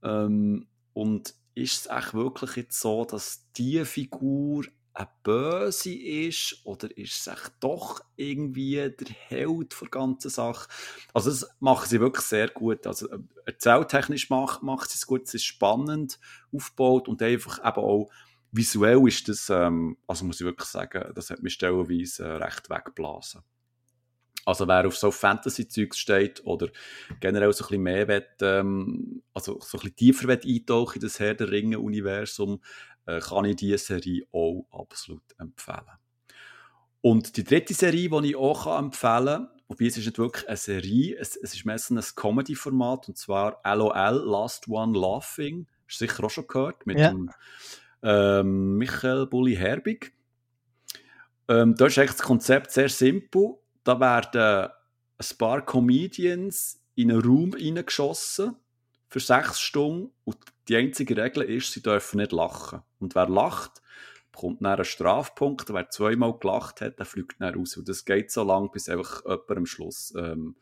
Ähm, 0.04 0.68
und 0.94 1.34
ist 1.56 1.86
es 1.86 1.92
echt 1.92 2.14
wirklich 2.14 2.56
jetzt 2.58 2.80
so, 2.80 3.06
dass 3.06 3.52
die 3.54 3.84
Figur 3.86 4.66
eine 4.94 5.10
Böse 5.24 5.94
ist 5.94 6.62
oder 6.66 6.96
ist 6.98 7.20
es 7.20 7.28
echt 7.28 7.54
doch 7.60 8.04
irgendwie 8.16 8.76
der 8.76 9.08
Held 9.28 9.76
der 9.82 9.90
ganzen 9.90 10.30
Sache? 10.30 10.70
Also 11.14 11.32
das 11.32 11.48
machen 11.60 11.88
sie 11.90 12.00
wirklich 12.00 12.26
sehr 12.26 12.50
gut. 12.50 12.86
Also 12.86 13.10
äh, 13.10 13.20
erzähltechnisch 13.46 14.30
macht, 14.30 14.62
macht 14.62 14.90
sie 14.92 14.98
es 14.98 15.08
gut, 15.08 15.24
es 15.24 15.34
ist 15.34 15.46
spannend 15.46 16.20
aufgebaut 16.52 17.08
und 17.08 17.22
einfach 17.22 17.60
eben 17.60 17.84
auch 17.84 18.10
visuell 18.52 19.08
ist 19.08 19.28
das, 19.28 19.50
ähm, 19.50 19.98
also 20.08 20.26
muss 20.26 20.40
ich 20.40 20.46
wirklich 20.46 20.70
sagen, 20.70 21.12
das 21.16 21.32
hat 21.32 21.42
mich 21.42 21.54
stellenweise 21.54 22.24
äh, 22.24 22.32
recht 22.34 22.70
weggeblasen. 22.70 23.42
Also 24.46 24.68
wer 24.68 24.86
auf 24.86 24.98
so 24.98 25.10
Fantasy-Zeugs 25.10 25.98
steht 25.98 26.46
oder 26.46 26.68
generell 27.22 27.54
so 27.54 27.64
ein 27.64 27.68
bisschen 27.68 27.84
mehr 27.84 28.08
will, 28.10 28.26
ähm, 28.42 29.24
also 29.34 29.60
so 29.62 29.78
ein 29.78 29.82
bisschen 29.82 29.96
tiefer 29.96 30.28
will 30.28 30.42
eintauchen 30.44 30.96
in 30.96 31.02
das 31.02 31.20
Herr 31.20 31.34
der 31.34 31.50
Ringe-Universum, 31.50 32.62
äh, 33.06 33.20
kann 33.20 33.46
ich 33.46 33.56
diese 33.56 33.78
Serie 33.78 34.26
auch 34.32 34.66
absolut 34.72 35.24
empfehlen. 35.38 35.98
Und 37.02 37.36
die 37.38 37.44
dritte 37.44 37.74
Serie, 37.74 38.10
die 38.10 38.30
ich 38.30 38.36
auch 38.36 38.78
empfehlen 38.78 39.26
kann, 39.26 39.50
wobei 39.68 39.86
es 39.86 39.98
ist 39.98 40.06
nicht 40.06 40.18
wirklich 40.18 40.48
eine 40.48 40.58
Serie, 40.58 41.18
es, 41.20 41.36
es 41.36 41.54
ist 41.54 41.66
meistens 41.66 42.12
ein 42.12 42.16
Comedy-Format, 42.16 43.10
und 43.10 43.18
zwar 43.18 43.60
LOL, 43.66 44.24
Last 44.26 44.68
One 44.68 44.98
Laughing, 44.98 45.68
hast 45.88 46.02
du 46.02 46.08
sicher 46.08 46.24
auch 46.24 46.30
schon 46.30 46.48
gehört, 46.48 46.86
mit 46.88 47.00
ja. 47.00 47.10
dem 47.10 47.30
ähm, 48.04 48.78
Michael 48.78 49.28
Bulli 49.28 49.56
Herbig. 49.56 50.14
Ähm, 51.50 51.76
da 51.76 51.88
ist 51.88 51.98
eigentlich 51.98 52.12
das 52.12 52.22
Konzept 52.22 52.72
sehr 52.72 52.90
simpel 52.90 53.58
da 53.84 54.00
werden 54.00 54.72
ein 55.18 55.38
paar 55.38 55.66
Comedians 55.66 56.82
in 56.96 57.12
einen 57.12 57.22
Raum 57.22 57.54
reingeschossen 57.54 58.56
für 59.14 59.20
sechs 59.20 59.60
Stunden 59.60 60.12
und 60.24 60.38
die 60.68 60.76
einzige 60.76 61.16
Regel 61.16 61.44
ist, 61.44 61.72
sie 61.72 61.84
dürfen 61.84 62.18
nicht 62.18 62.32
lachen. 62.32 62.82
Und 62.98 63.14
wer 63.14 63.30
lacht, 63.30 63.84
bekommt 64.32 64.62
dann 64.62 64.74
einen 64.74 64.86
Strafpunkt. 64.86 65.72
Wer 65.72 65.88
zweimal 65.92 66.40
gelacht 66.40 66.82
hat, 66.82 66.98
der 66.98 67.06
fliegt 67.06 67.40
dann 67.40 67.54
raus. 67.54 67.78
Und 67.78 67.88
das 67.88 68.06
geht 68.06 68.32
so 68.32 68.44
lange, 68.44 68.70
bis 68.70 68.90
einfach 68.90 69.24
jemand 69.24 69.52
am 69.52 69.66
Schluss 69.68 70.16
ähm, 70.18 70.56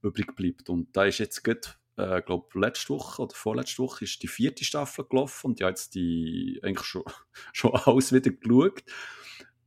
übrig 0.00 0.34
bleibt. 0.34 0.70
Und 0.70 0.96
da 0.96 1.04
ist 1.04 1.18
jetzt 1.18 1.44
gerade, 1.44 1.60
äh, 1.96 2.22
glaube 2.22 2.58
letzte 2.58 2.94
Woche 2.94 3.20
oder 3.20 3.34
vorletzte 3.34 3.82
Woche 3.82 4.06
ist 4.06 4.22
die 4.22 4.28
vierte 4.28 4.64
Staffel 4.64 5.04
gelaufen 5.04 5.48
und 5.48 5.60
ich 5.60 5.64
habe 5.64 5.72
jetzt 5.72 5.94
die 5.94 6.58
eigentlich 6.64 6.86
schon, 6.86 7.04
schon 7.52 7.74
alles 7.74 8.14
wieder 8.14 8.30
geschaut. 8.30 8.82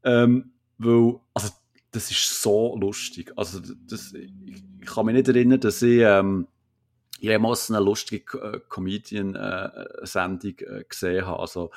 Ähm, 0.04 0.54
weil, 0.80 1.20
also 1.36 1.50
das 1.92 2.10
ist 2.10 2.42
so 2.42 2.76
lustig. 2.80 3.32
Also 3.36 3.60
das, 3.60 4.12
ich 4.16 4.86
kann 4.88 5.06
mich 5.06 5.14
nicht 5.14 5.28
erinnern, 5.28 5.60
dass 5.60 5.84
ich 5.84 6.00
ähm, 6.02 6.48
jemals 7.26 7.70
eine 7.70 7.84
lustige 7.84 8.38
äh, 8.38 8.60
Comedian-Sendung 8.70 10.60
äh, 10.60 10.80
äh, 10.80 10.84
gesehen 10.88 11.26
habe. 11.26 11.40
Also 11.40 11.72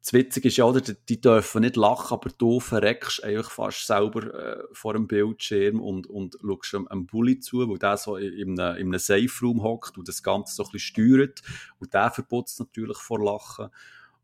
das 0.00 0.12
Witzige 0.12 0.48
ist 0.48 0.56
ja, 0.56 0.64
oder, 0.64 0.80
die 0.80 1.20
dürfen 1.20 1.60
nicht 1.60 1.76
lachen, 1.76 2.14
aber 2.14 2.30
du 2.36 2.58
verreckst 2.58 3.22
einfach 3.22 3.50
fast 3.50 3.86
selber 3.86 4.34
äh, 4.34 4.62
vor 4.72 4.94
dem 4.94 5.06
Bildschirm 5.06 5.80
und, 5.80 6.06
und 6.08 6.36
schaust 6.40 6.74
einem, 6.74 6.88
einem 6.88 7.06
Bulli 7.06 7.38
zu, 7.38 7.68
wo 7.68 7.76
der 7.76 7.96
so 7.96 8.16
in 8.16 8.58
einem, 8.58 8.76
in 8.76 8.86
einem 8.88 8.98
Safe-Room 8.98 9.62
hockt 9.62 9.98
und 9.98 10.08
das 10.08 10.22
Ganze 10.22 10.56
so 10.56 10.64
ein 10.64 10.72
bisschen 10.72 11.06
steuert. 11.06 11.42
Und 11.78 11.94
der 11.94 12.10
verputzt 12.10 12.58
natürlich 12.58 12.98
vor 12.98 13.22
Lachen. 13.22 13.68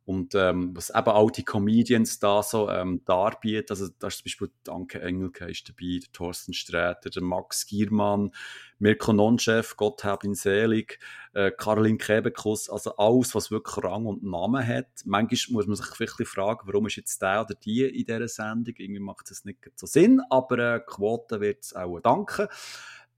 Und 0.08 0.34
ähm, 0.34 0.74
was 0.74 0.88
eben 0.88 1.08
auch 1.08 1.30
die 1.30 1.44
Comedians 1.44 2.18
da 2.18 2.42
so 2.42 2.70
ähm, 2.70 3.02
darbieten, 3.04 3.66
also 3.68 3.88
da 3.98 4.06
ist 4.06 4.16
zum 4.16 4.24
Beispiel 4.24 4.50
Danke 4.64 5.02
Engelke 5.02 5.44
ist 5.50 5.68
dabei, 5.68 5.98
der 6.00 6.10
Thorsten 6.14 6.54
Sträter, 6.54 7.10
der 7.10 7.22
Max 7.22 7.66
Giermann, 7.66 8.30
Mirko 8.78 9.12
Nonchef, 9.12 9.76
Gott 9.76 10.04
hab 10.04 10.24
ihn 10.24 10.34
selig, 10.34 10.98
äh, 11.34 11.50
Caroline 11.50 11.98
Kebekus, 11.98 12.70
also 12.70 12.96
alles, 12.96 13.34
was 13.34 13.50
wirklich 13.50 13.84
Rang 13.84 14.06
und 14.06 14.22
Namen 14.22 14.66
hat. 14.66 14.88
Manchmal 15.04 15.56
muss 15.56 15.66
man 15.66 15.76
sich 15.76 16.00
wirklich 16.00 16.26
fragen, 16.26 16.60
warum 16.64 16.86
ist 16.86 16.96
jetzt 16.96 17.20
der 17.20 17.42
oder 17.42 17.54
die 17.54 17.82
in 17.82 18.06
dieser 18.06 18.28
Sendung, 18.28 18.76
irgendwie 18.78 19.00
macht 19.00 19.30
das 19.30 19.44
nicht 19.44 19.58
so 19.74 19.84
Sinn, 19.84 20.22
aber 20.30 20.76
äh, 20.76 20.80
Quote 20.86 21.42
wird 21.42 21.64
es 21.64 21.76
auch 21.76 22.00
danken. 22.00 22.46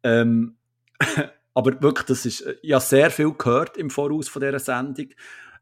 Ähm, 0.02 0.56
aber 1.54 1.80
wirklich, 1.80 2.06
das 2.06 2.26
ist, 2.26 2.40
äh, 2.40 2.56
ich 2.62 2.73
habe 2.73 2.82
sehr 2.82 3.12
viel 3.12 3.32
gehört 3.32 3.76
im 3.76 3.90
Voraus 3.90 4.28
von 4.28 4.42
dieser 4.42 4.59
Sendung 4.59 5.11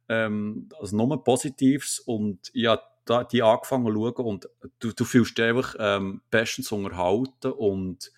ähm, 0.08 0.68
also 0.80 0.96
nur 0.96 1.22
Positives 1.22 2.00
und 2.00 2.50
ja, 2.54 2.80
da, 3.04 3.24
die 3.24 3.42
angefangen 3.42 3.86
zu 3.86 3.92
schauen 3.92 4.26
und 4.26 4.48
du, 4.80 4.92
du 4.92 5.04
fühlst 5.04 5.38
dich 5.38 5.44
einfach 5.44 5.74
ähm, 5.78 6.20
bestens 6.30 6.72
unterhalten 6.72 7.52
und 7.52 8.12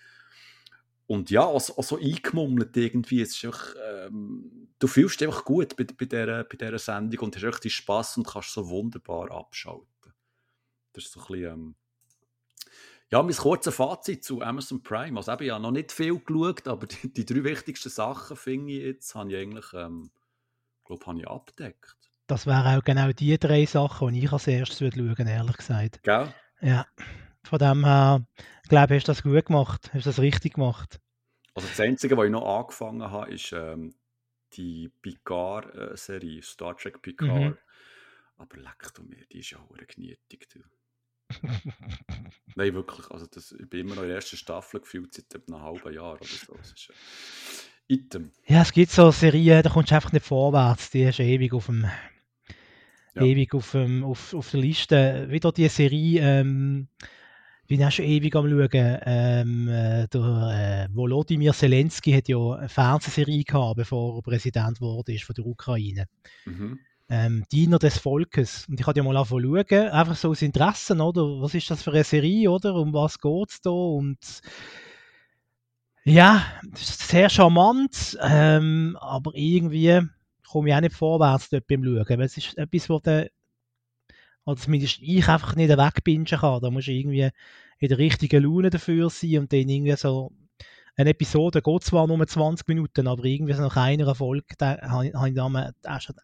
und 1.06 1.28
ja, 1.28 1.44
also, 1.44 1.74
also 1.76 1.98
eingemummelt 1.98 2.76
irgendwie. 2.76 3.20
Es 3.20 3.34
ist 3.34 3.44
einfach, 3.44 3.74
ähm, 3.84 4.68
du 4.78 4.86
fühlst 4.86 5.20
dich 5.20 5.26
einfach 5.26 5.44
gut 5.44 5.74
bei, 5.74 5.82
bei, 5.82 6.04
dieser, 6.04 6.44
bei 6.44 6.56
dieser 6.56 6.78
Sendung 6.78 7.24
und 7.24 7.34
hast 7.34 7.42
richtig 7.42 7.74
Spass 7.74 8.16
und 8.16 8.28
kannst 8.28 8.52
so 8.52 8.68
wunderbar 8.68 9.28
abschalten. 9.32 10.14
Das 10.92 11.06
ist 11.06 11.12
so 11.12 11.18
ein 11.18 11.26
bisschen, 11.26 11.52
ähm, 11.52 11.74
ja, 13.10 13.20
mein 13.24 13.34
kurzes 13.34 13.74
Fazit 13.74 14.22
zu 14.22 14.40
Amazon 14.40 14.84
Prime. 14.84 15.16
Also 15.16 15.32
eben, 15.32 15.42
ich 15.42 15.50
habe 15.50 15.62
noch 15.62 15.72
nicht 15.72 15.90
viel 15.90 16.16
geschaut, 16.16 16.68
aber 16.68 16.86
die, 17.02 17.12
die 17.12 17.24
drei 17.24 17.42
wichtigsten 17.42 17.90
Sachen, 17.90 18.36
finde 18.36 18.72
ich 18.72 18.82
jetzt, 18.84 19.12
habe 19.16 19.32
ich 19.32 19.36
eigentlich 19.36 19.66
ähm, 19.72 20.10
glaube, 20.96 21.06
habe 21.06 21.18
ich 21.20 21.28
abgedeckt. 21.28 21.96
Das 22.26 22.46
wären 22.46 22.66
auch 22.66 22.84
genau 22.84 23.12
die 23.12 23.38
drei 23.38 23.66
Sachen, 23.66 24.12
die 24.12 24.24
ich 24.24 24.32
als 24.32 24.46
erstes 24.46 24.80
würde 24.80 24.98
schauen, 24.98 25.26
ehrlich 25.26 25.56
gesagt. 25.56 26.02
Gell? 26.02 26.32
Ja. 26.60 26.86
Von 27.42 27.58
dem 27.58 27.84
her, 27.84 28.26
glaube 28.68 28.94
ich, 28.94 29.00
hast 29.00 29.08
du 29.08 29.12
das 29.12 29.22
gut 29.22 29.46
gemacht, 29.46 29.90
hast 29.92 30.06
du 30.06 30.10
das 30.10 30.18
richtig 30.20 30.54
gemacht. 30.54 31.00
Also 31.54 31.68
das 31.68 31.80
Einzige, 31.80 32.16
was 32.16 32.26
ich 32.26 32.30
noch 32.30 32.58
angefangen 32.58 33.02
habe, 33.02 33.32
ist 33.32 33.52
ähm, 33.52 33.94
die 34.52 34.90
Picard-Serie, 35.02 36.42
Star 36.42 36.76
Trek 36.76 37.02
Picard. 37.02 37.52
Mhm. 37.52 37.58
Aber 38.36 38.56
leck 38.56 38.94
du 38.94 39.02
mir, 39.02 39.24
die 39.26 39.40
ist 39.40 39.50
ja 39.50 39.58
auch 39.58 39.74
genietig. 39.88 40.48
Nein, 42.56 42.74
wirklich. 42.74 43.10
Also 43.10 43.26
das, 43.26 43.52
ich 43.52 43.68
bin 43.68 43.80
immer 43.80 43.96
noch 43.96 44.02
in 44.02 44.08
der 44.08 44.16
ersten 44.16 44.36
Staffel 44.36 44.80
gefühlt 44.80 45.14
seit 45.14 45.34
einem 45.48 45.62
halben 45.62 45.92
Jahr 45.92 46.14
oder 46.14 46.24
so. 46.24 46.54
Das 46.54 46.72
ist, 46.72 46.92
Item. 47.90 48.30
Ja, 48.46 48.62
es 48.62 48.72
gibt 48.72 48.92
so 48.92 49.10
Serien, 49.10 49.62
da 49.62 49.70
kommst 49.70 49.90
du 49.90 49.96
einfach 49.96 50.12
nicht 50.12 50.24
vorwärts. 50.24 50.90
Die 50.90 51.06
hast 51.06 51.18
du 51.18 51.24
ewig 51.24 51.52
auf 51.52 51.66
dem 51.66 51.86
ja. 53.14 53.22
ewig 53.22 53.54
auf, 53.54 53.72
dem, 53.72 54.04
auf, 54.04 54.34
auf 54.34 54.50
der 54.50 54.60
Liste. 54.60 55.26
Wieder 55.28 55.52
die 55.52 55.68
Serie, 55.68 56.20
ähm, 56.22 56.88
bin 57.66 57.84
auch 57.84 57.90
schon 57.90 58.04
ewig 58.04 58.34
am 58.36 58.48
schauen. 58.48 58.98
Ähm, 59.04 59.68
äh, 59.68 60.08
der 60.08 60.88
äh, 60.90 60.94
Volodymyr 60.94 61.52
Zelensky 61.52 62.12
hat 62.12 62.28
ja 62.28 62.38
eine 62.38 62.68
Fernsehserie 62.68 63.44
gehabt, 63.44 63.76
bevor 63.76 64.18
er 64.18 64.22
Präsident 64.22 64.80
wurde 64.80 65.14
ist 65.14 65.24
von 65.24 65.34
der 65.34 65.46
Ukraine. 65.46 66.06
Mhm. 66.46 66.78
Ähm, 67.08 67.44
Diener 67.50 67.78
des 67.78 67.98
Volkes. 67.98 68.66
Und 68.68 68.78
ich 68.78 68.86
hatte 68.86 69.00
ja 69.00 69.04
mal 69.04 69.16
angefangen 69.16 69.66
schauen, 69.68 69.88
einfach 69.88 70.16
so 70.16 70.30
aus 70.30 70.42
Interessen, 70.42 71.00
oder? 71.00 71.22
Was 71.40 71.54
ist 71.54 71.70
das 71.70 71.82
für 71.82 71.90
eine 71.90 72.04
Serie, 72.04 72.50
oder? 72.50 72.76
Um 72.76 72.92
was 72.92 73.18
geht 73.18 73.50
es 73.50 73.60
da? 73.60 73.70
Und 73.70 74.18
ja, 76.04 76.44
sehr 76.74 77.28
charmant, 77.28 78.18
ähm, 78.22 78.96
aber 79.00 79.32
irgendwie 79.34 80.00
komme 80.48 80.68
ich 80.68 80.74
auch 80.74 80.80
nicht 80.80 80.94
vorwärts 80.94 81.50
dort 81.50 81.66
beim 81.66 81.84
Schauen. 81.84 82.06
Weil 82.08 82.22
es 82.22 82.36
ist 82.36 82.58
etwas, 82.58 82.88
wo 82.88 82.98
der, 82.98 83.30
oder 84.44 84.56
zumindest 84.56 84.98
ich 85.00 85.28
einfach 85.28 85.54
nicht 85.54 85.70
wegbingen 85.70 86.24
kann. 86.24 86.60
Da 86.60 86.70
muss 86.70 86.88
ich 86.88 86.98
irgendwie 86.98 87.30
in 87.78 87.88
der 87.88 87.98
richtigen 87.98 88.42
Laune 88.42 88.70
dafür 88.70 89.10
sein 89.10 89.38
und 89.38 89.52
dann 89.52 89.68
irgendwie 89.68 89.96
so 89.96 90.32
eine 90.96 91.10
Episode 91.10 91.62
geht 91.62 91.84
zwar 91.84 92.06
nur 92.06 92.26
20 92.26 92.68
Minuten, 92.68 93.06
aber 93.06 93.24
irgendwie 93.24 93.54
so 93.54 93.62
nach 93.62 93.76
einer 93.76 94.14
Folge 94.14 94.54
da 94.58 94.78
habe 94.82 95.06
ich, 95.06 95.34
dann 95.34 95.72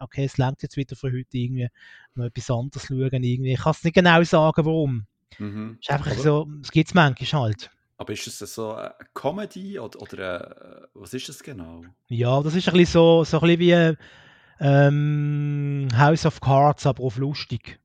okay, 0.00 0.24
es 0.24 0.36
langt 0.38 0.62
jetzt 0.62 0.76
wieder 0.76 0.96
für 0.96 1.12
heute 1.12 1.26
irgendwie 1.38 1.68
noch 2.14 2.26
etwas 2.26 2.50
anderes 2.50 2.86
schauen. 2.86 3.22
Irgendwie. 3.22 3.52
Ich 3.52 3.60
kann 3.60 3.72
es 3.72 3.84
nicht 3.84 3.94
genau 3.94 4.22
sagen, 4.22 4.66
warum. 4.66 5.06
Mhm. 5.38 5.78
Es 5.80 5.88
ist 5.88 5.90
einfach 5.92 6.10
aber 6.12 6.20
so, 6.20 6.48
es 6.62 6.70
gibt 6.70 6.88
es 6.88 6.94
manchmal 6.94 7.42
halt. 7.42 7.70
Aber 7.98 8.12
ist 8.12 8.26
es 8.26 8.54
so 8.54 8.74
eine 8.74 8.94
Comedy 9.14 9.78
oder, 9.78 10.00
oder 10.00 10.18
eine, 10.18 10.88
was 10.94 11.14
ist 11.14 11.28
das 11.28 11.42
genau? 11.42 11.82
Ja, 12.08 12.42
das 12.42 12.54
ist 12.54 12.68
ein 12.68 12.74
bisschen 12.74 12.92
so, 12.92 13.24
so 13.24 13.40
ein 13.40 13.56
bisschen 13.56 13.60
wie 13.60 13.96
ähm, 14.60 15.88
House 15.96 16.26
of 16.26 16.40
Cards, 16.40 16.86
aber 16.86 17.02
auf 17.02 17.16
lustig. 17.16 17.78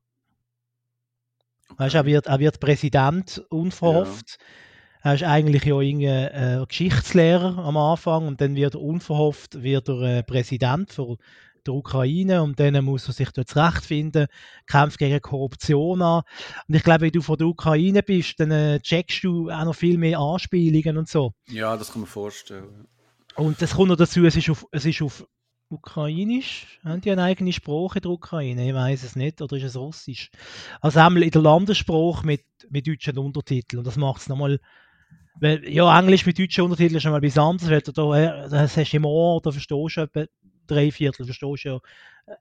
Weißt, 1.77 1.95
er, 1.95 2.05
wird, 2.05 2.27
er 2.27 2.39
wird 2.39 2.59
Präsident 2.59 3.43
unverhofft. 3.49 4.37
Ja. 4.39 4.45
Er 5.03 5.15
ist 5.15 5.23
eigentlich 5.23 5.63
ja 5.63 5.77
ein 5.77 6.01
äh, 6.01 6.65
Geschichtslehrer 6.67 7.57
am 7.57 7.75
Anfang 7.75 8.27
und 8.27 8.39
dann 8.39 8.55
wird 8.55 8.75
er 8.75 8.81
unverhofft 8.81 9.63
wird 9.63 9.89
er, 9.89 10.01
äh, 10.01 10.23
Präsident 10.23 10.91
für 10.91 11.17
der 11.65 11.73
Ukraine 11.73 12.43
und 12.43 12.59
dann 12.59 12.83
muss 12.83 13.07
er 13.07 13.13
sich 13.13 13.31
dort 13.31 13.49
zurechtfinden, 13.49 14.27
kämpft 14.67 14.97
gegen 14.97 15.21
Korruption 15.21 16.01
an. 16.01 16.23
Und 16.67 16.75
ich 16.75 16.83
glaube, 16.83 17.01
wenn 17.01 17.11
du 17.11 17.21
von 17.21 17.37
der 17.37 17.47
Ukraine 17.47 18.03
bist, 18.03 18.39
dann 18.39 18.51
äh, 18.51 18.79
checkst 18.79 19.23
du 19.23 19.49
auch 19.49 19.65
noch 19.65 19.75
viel 19.75 19.97
mehr 19.97 20.19
Anspielungen 20.19 20.97
und 20.97 21.09
so. 21.09 21.33
Ja, 21.47 21.77
das 21.77 21.91
kann 21.91 22.01
man 22.01 22.09
vorstellen. 22.09 22.87
Und 23.35 23.61
das 23.61 23.75
kommt 23.75 23.89
noch 23.89 23.95
dazu, 23.95 24.25
es 24.25 24.35
ist 24.35 24.49
auf, 24.49 24.65
es 24.71 24.85
ist 24.85 25.01
auf 25.01 25.25
Ukrainisch? 25.71 26.79
Haben 26.83 27.01
die 27.01 27.11
eine 27.11 27.23
eigene 27.23 27.53
Sprache 27.53 27.99
in 27.99 28.01
der 28.03 28.11
Ukraine? 28.11 28.67
Ich 28.67 28.73
weiß 28.73 29.03
es 29.03 29.15
nicht. 29.15 29.41
Oder 29.41 29.57
ist 29.57 29.63
es 29.63 29.77
Russisch? 29.77 30.29
Also 30.81 30.99
einmal 30.99 31.23
in 31.23 31.31
der 31.31 31.41
Landessprache 31.41 32.25
mit, 32.25 32.43
mit 32.69 32.87
deutschen 32.87 33.17
Untertiteln. 33.17 33.79
Und 33.79 33.87
das 33.87 33.97
macht 33.97 34.21
es 34.21 34.29
nochmal. 34.29 34.59
Weil, 35.39 35.67
ja, 35.67 35.97
Englisch 35.97 36.25
mit 36.25 36.37
deutschen 36.37 36.65
Untertiteln 36.65 36.97
ist 36.97 37.03
schon 37.03 37.13
mal 37.13 37.23
etwas 37.23 37.37
anderes, 37.37 37.69
weil 37.69 37.81
du 37.81 37.91
da, 37.93 38.47
das 38.49 38.77
hast 38.77 38.91
du 38.91 38.97
im 38.97 39.05
Ohr, 39.05 39.41
da 39.41 39.51
verstehst 39.51 39.71
du 39.97 40.25
drei 40.71 40.91
Viertel, 40.91 41.25
verstehst 41.25 41.65
du 41.65 41.69
ja 41.69 41.79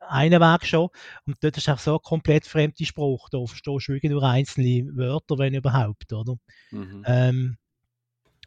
einen 0.08 0.40
Weg 0.40 0.66
schon. 0.66 0.88
Und 1.26 1.36
dort 1.40 1.56
ist 1.56 1.68
auch 1.68 1.78
so 1.78 1.92
eine 1.92 2.00
komplett 2.00 2.46
fremde 2.46 2.84
Sprache. 2.84 3.28
Da 3.30 3.44
verstehst 3.46 3.88
du 3.88 3.92
wirklich 3.92 4.12
nur 4.12 4.22
einzelne 4.22 4.86
Wörter, 4.94 5.38
wenn 5.38 5.54
überhaupt, 5.54 6.12
oder? 6.12 6.36
Mhm. 6.70 7.04
Ähm, 7.06 7.56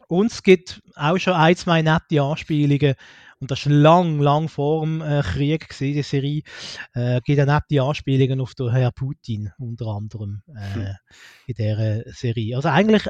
und 0.08 0.30
es 0.30 0.42
gibt 0.42 0.82
auch 0.96 1.16
schon 1.18 1.32
ein, 1.32 1.56
zwei 1.56 1.82
nette 1.82 2.20
Anspielungen 2.20 2.94
und 3.40 3.50
das 3.50 3.66
war 3.66 3.72
lang, 3.72 4.20
lang 4.20 4.48
vor 4.48 4.84
dem 4.84 5.00
äh, 5.02 5.22
Krieg, 5.22 5.68
gewesen, 5.68 5.94
die 5.94 6.02
Serie. 6.02 6.42
Äh, 6.94 7.20
gibt 7.24 7.40
auch 7.40 7.46
nette 7.46 7.82
Anspielungen 7.82 8.40
auf 8.40 8.54
den 8.54 8.70
Herrn 8.70 8.92
Putin, 8.94 9.50
unter 9.58 9.86
anderem, 9.88 10.42
äh, 10.48 10.74
hm. 10.74 10.86
in 11.46 11.54
dieser 11.54 12.02
Serie. 12.12 12.56
Also 12.56 12.68
eigentlich, 12.68 13.06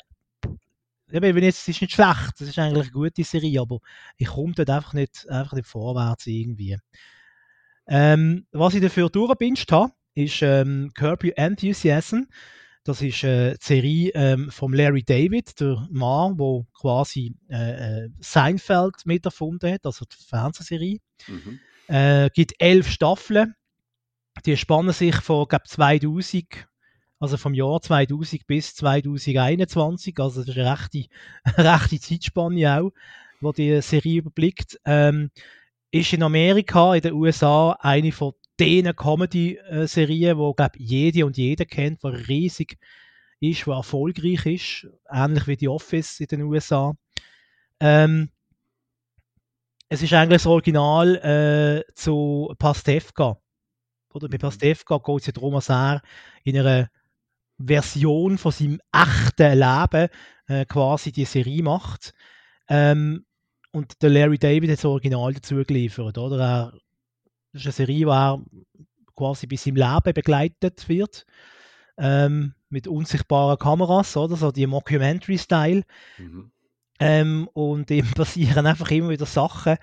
eben, 1.23 1.43
jetzt, 1.43 1.61
es 1.61 1.69
ist 1.69 1.83
nicht 1.83 1.93
schlecht, 1.93 2.41
es 2.41 2.49
ist 2.49 2.59
eigentlich 2.59 2.85
eine 2.85 2.93
gute 2.93 3.25
Serie, 3.25 3.61
aber 3.61 3.79
ich 4.17 4.29
komme 4.29 4.55
dort 4.55 4.71
einfach 4.71 4.95
nicht, 4.95 5.29
einfach 5.29 5.53
nicht 5.53 5.69
vorwärts 5.69 6.27
irgendwie. 6.27 6.79
Ähm, 7.87 8.47
was 8.53 8.75
ich 8.75 8.81
dafür 8.81 9.11
durchgebinscht 9.11 9.71
habe, 9.71 9.93
ist 10.15 10.43
ähm, 10.43 10.91
Curb 10.95 11.25
Your 11.25 11.37
Enthusiasm. 11.37 12.23
Das 12.85 13.01
ist 13.01 13.25
äh, 13.25 13.53
die 13.55 13.65
Serie 13.65 14.11
ähm, 14.15 14.51
von 14.51 14.73
Larry 14.73 15.03
David, 15.03 15.59
der 15.59 15.87
Mann, 15.91 16.37
der 16.37 16.67
quasi 16.79 17.35
äh, 17.49 18.05
äh, 18.05 18.09
Seinfeld 18.21 19.07
mit 19.07 19.25
erfunden 19.25 19.73
hat, 19.73 19.87
also 19.87 20.05
die 20.05 20.23
Fernsehserie. 20.29 21.01
Mhm. 21.27 21.61
Äh, 21.89 22.31
gibt 22.31 22.55
elf 22.59 22.89
Staffeln. 22.89 23.55
Die 24.45 24.57
spannen 24.57 24.93
sich 24.93 25.17
von 25.17 25.47
glaub, 25.47 25.67
2000, 25.67 26.67
also 27.25 27.39
vom 27.39 27.55
Jahr 27.55 27.81
2000 27.81 28.47
bis 28.47 28.75
2021. 28.75 30.19
Also 30.19 30.41
das 30.41 30.51
ist 30.51 30.59
eine 30.59 30.71
rechte, 30.71 31.07
eine 31.45 31.73
rechte 31.75 31.99
Zeitspanne 31.99 32.81
auch, 32.81 32.91
wo 33.41 33.53
die 33.53 33.81
Serie 33.81 34.19
überblickt. 34.19 34.79
Ähm, 34.85 35.31
ist 35.91 36.13
in 36.13 36.23
Amerika, 36.23 36.95
in 36.95 37.01
den 37.01 37.15
USA, 37.15 37.73
eine 37.81 38.13
von 38.13 38.35
den 38.61 38.95
Comedy-Serien, 38.95 40.37
die 40.37 40.53
glaube 40.55 40.79
jede 40.79 41.27
und 41.27 41.37
jeder 41.37 41.65
kennt, 41.65 42.03
die 42.03 42.09
riesig 42.09 42.79
ist, 43.41 43.67
die 43.67 43.71
erfolgreich 43.71 44.47
ist, 44.47 44.87
ähnlich 45.11 45.47
wie 45.47 45.57
die 45.57 45.69
Office 45.69 46.21
in 46.21 46.27
den 46.27 46.43
USA. 46.43 46.95
Ähm, 47.81 48.31
es 49.89 50.03
ist 50.03 50.13
eigentlich 50.13 50.43
das 50.43 50.47
Original 50.47 51.17
äh, 51.17 51.93
zu 51.95 52.55
Pastewka. 52.59 53.39
Oder 54.13 54.29
bei 54.29 54.37
mhm. 54.37 54.43
Pastewka 54.43 54.99
geht 54.99 55.21
es 55.21 55.27
ja 55.27 55.33
darum, 55.33 55.55
dass 55.55 55.71
er 55.71 56.03
in 56.45 56.59
einer 56.59 56.91
Version 57.59 58.39
von 58.39 58.53
seinem 58.53 58.81
echten 58.93 59.59
Leben 59.59 60.09
äh, 60.47 60.65
quasi 60.67 61.13
die 61.13 61.25
Serie 61.25 61.63
macht. 61.63 62.15
Ähm, 62.69 63.25
und 63.73 64.03
der 64.03 64.11
Larry 64.11 64.39
David 64.39 64.71
hat 64.71 64.79
das 64.79 64.85
Original 64.85 65.35
dazu 65.35 65.57
geliefert. 65.65 66.19
Oder? 66.19 66.39
Er 66.39 66.73
das 67.53 67.63
ist 67.63 67.67
eine 67.67 67.87
Serie, 67.87 68.07
die 68.75 68.87
quasi 69.15 69.47
bis 69.47 69.67
im 69.67 69.77
Leben 69.77 70.13
begleitet 70.13 70.89
wird. 70.89 71.25
Ähm, 71.97 72.55
mit 72.69 72.89
unsichtbaren 72.89 73.59
Kameras, 73.59 74.17
oder? 74.17 74.37
So 74.37 74.51
die 74.51 74.67
Mockumentary-Style. 74.67 75.85
Mhm. 76.19 76.51
Ähm, 76.99 77.49
und 77.53 77.91
eben 77.93 78.11
passieren 78.15 78.67
einfach 78.67 78.91
immer 78.91 79.11
wieder 79.11 79.27
Sachen, 79.27 79.77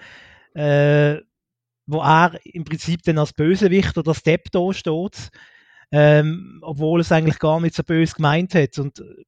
äh, 0.53 1.21
wo 1.86 2.01
er 2.01 2.39
im 2.43 2.65
Prinzip 2.65 3.03
dann 3.03 3.17
als 3.17 3.34
Bösewicht 3.34 3.97
oder 3.97 4.10
als 4.10 4.23
Depp 4.23 4.51
da 4.51 4.73
steht, 4.73 5.29
ähm, 5.91 6.60
obwohl 6.62 7.01
es 7.01 7.12
eigentlich 7.12 7.39
gar 7.39 7.60
nicht 7.60 7.75
so 7.75 7.84
böse 7.84 8.15
gemeint 8.15 8.56
hat. 8.56 8.77
Und 8.80 8.99
äh, 8.99 9.23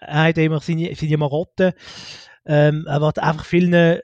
er 0.00 0.24
hat 0.24 0.38
immer 0.38 0.60
seine, 0.60 0.94
seine 0.94 1.16
Marotten. 1.16 1.72
Ähm, 2.44 2.86
er 2.86 3.00
wird 3.00 3.18
einfach 3.18 3.44
vielen 3.44 4.00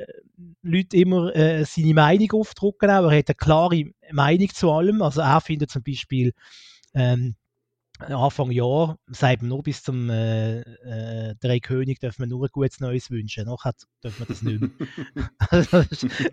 Leute 0.62 0.96
immer 0.96 1.34
äh, 1.34 1.64
seine 1.64 1.94
Meinung 1.94 2.32
aufdrucken. 2.32 2.88
Er 2.88 2.96
hat 3.04 3.28
eine 3.28 3.34
klare 3.36 3.84
Meinung 4.12 4.48
zu 4.50 4.70
allem. 4.70 5.02
Also 5.02 5.20
er 5.20 5.40
findet 5.40 5.70
zum 5.70 5.82
Beispiel 5.82 6.32
ähm, 6.94 7.34
Anfang 7.98 8.50
Jahr, 8.50 8.98
sagt 9.08 9.42
man 9.42 9.48
nur 9.48 9.62
bis 9.62 9.82
zum 9.82 10.08
äh, 10.08 10.60
äh, 10.60 11.34
Drei 11.40 11.58
König, 11.60 12.00
dürfen 12.00 12.20
wir 12.20 12.26
nur 12.26 12.44
ein 12.44 12.50
gutes 12.52 12.80
Neues 12.80 13.10
wünschen. 13.10 13.46
Nachher 13.46 13.72
dürfen 14.02 14.20
wir 14.20 14.26
das 14.26 14.42
nicht 14.42 14.60
mehr. 14.60 14.70
also, 15.38 15.82
das 15.82 16.02
ist, 16.04 16.30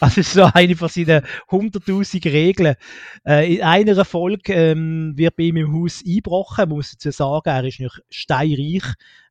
das 0.00 0.18
ist 0.18 0.32
so 0.32 0.44
eine 0.52 0.76
von 0.76 0.88
seinen 0.88 1.22
100.000 1.50 2.24
Regeln. 2.32 2.74
Äh, 3.26 3.56
in 3.56 3.62
einer 3.62 4.04
Folge 4.04 4.52
ähm, 4.52 5.14
wird 5.16 5.36
bei 5.36 5.44
ihm 5.44 5.56
im 5.56 5.72
Haus 5.72 6.02
eingebrochen. 6.06 6.68
Man 6.68 6.76
muss 6.76 6.92
dazu 6.92 7.10
sagen, 7.10 7.48
er 7.48 7.64
ist 7.64 7.80
noch 7.80 7.98
steinreich 8.10 8.84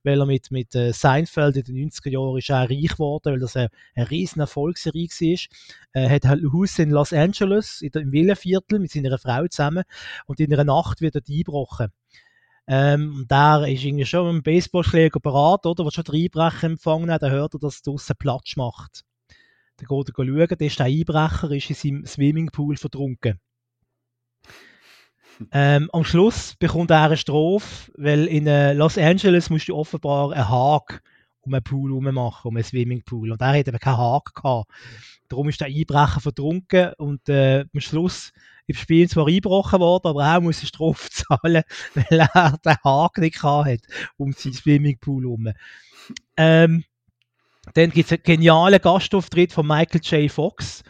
weil 0.05 0.19
er 0.19 0.25
mit, 0.25 0.51
mit 0.51 0.75
äh, 0.75 0.93
Seinfeld 0.93 1.57
in 1.57 1.63
den 1.63 1.89
90er 1.89 2.09
Jahren 2.09 2.37
ist 2.37 2.51
auch 2.51 2.69
reich 2.69 2.91
geworden, 2.91 3.33
weil 3.33 3.39
das 3.39 3.55
eine, 3.57 3.69
eine 3.95 4.09
riesen 4.09 4.39
Erfolgsserie 4.39 5.07
war. 5.07 5.57
Er 5.93 6.09
hat 6.09 6.25
ein 6.25 6.53
Haus 6.53 6.79
in 6.79 6.91
Los 6.91 7.11
Angeles, 7.11 7.81
in 7.81 7.91
der, 7.91 8.03
im 8.03 8.11
Villenviertel, 8.11 8.79
mit 8.79 8.91
seiner 8.91 9.17
Frau 9.17 9.47
zusammen 9.47 9.83
und 10.27 10.39
in 10.39 10.53
einer 10.53 10.63
Nacht 10.63 11.01
wird 11.01 11.15
er 11.15 11.21
eingebrochen. 11.27 11.91
Ähm, 12.67 13.25
der 13.29 13.65
ist 13.67 13.83
irgendwie 13.83 14.05
schon 14.05 14.25
mit 14.25 14.33
einem 14.33 14.43
Baseballschläger 14.43 15.19
parat, 15.19 15.65
oder? 15.65 15.85
Was 15.85 15.93
schon 15.93 16.03
den 16.05 16.23
Einbrecher 16.23 16.67
empfangen 16.67 17.11
hat, 17.11 17.21
dann 17.21 17.31
hört 17.31 17.53
er, 17.53 17.59
dass 17.59 17.75
es 17.75 17.81
draussen 17.83 18.15
Platsch 18.17 18.57
macht. 18.57 19.03
Dann 19.77 19.87
geht 19.87 20.09
er 20.09 20.15
schauen, 20.15 20.47
dann 20.47 20.67
ist 20.67 20.79
der 20.79 20.85
Einbrecher 20.85 21.51
ist 21.51 21.69
in 21.69 21.75
seinem 21.75 22.05
Swimmingpool 22.05 22.77
vertrunken. 22.77 23.39
Ähm, 25.52 25.89
am 25.91 26.04
Schluss 26.04 26.56
bekommt 26.56 26.91
er 26.91 27.04
eine 27.04 27.17
Strophe, 27.17 27.91
weil 27.98 28.26
in 28.26 28.48
äh, 28.48 28.74
Los 28.74 28.98
Angeles 28.98 29.50
musst 29.50 29.67
du 29.67 29.76
offenbar 29.76 30.32
einen 30.32 30.50
Haag 30.50 31.02
um 31.41 31.54
einen 31.54 31.63
Pool 31.63 31.91
herum 31.91 32.13
machen, 32.13 32.48
um 32.48 32.56
einen 32.56 32.63
Swimmingpool. 32.63 33.32
Und 33.32 33.41
er 33.41 33.60
hat 33.60 33.67
eben 33.67 33.80
keinen 33.80 33.98
Haag 33.98 34.34
gehabt. 34.34 34.71
Darum 35.28 35.50
ist 35.50 35.60
der 35.60 35.67
Einbrecher 35.67 36.19
vertrunken 36.19 36.93
und 36.98 37.28
äh, 37.30 37.65
am 37.74 37.80
Schluss 37.80 38.32
im 38.67 38.76
Spiel 38.76 39.08
zwar 39.10 39.28
eingebrochen 39.28 39.80
worden, 39.80 40.08
aber 40.08 40.24
er 40.24 40.41
muss 40.41 40.60
eine 40.60 40.67
Strophe 40.67 41.10
zahlen, 41.12 41.63
weil 41.93 42.19
er 42.19 42.58
den 42.63 42.76
Haag 42.84 43.17
nicht 43.17 43.43
hat 43.43 43.82
um 44.17 44.34
seinen 44.34 44.54
Swimmingpool 44.54 45.24
herum. 45.24 45.50
Ähm, 46.38 46.84
dann 47.74 47.89
gibt 47.89 48.12
es 48.12 48.12
einen 48.12 48.24
genialen 48.24 48.80
Gastauftritt 48.80 49.52
von 49.52 49.67
Michael 49.67 50.02
J. 50.02 50.32
Fox, 50.32 50.84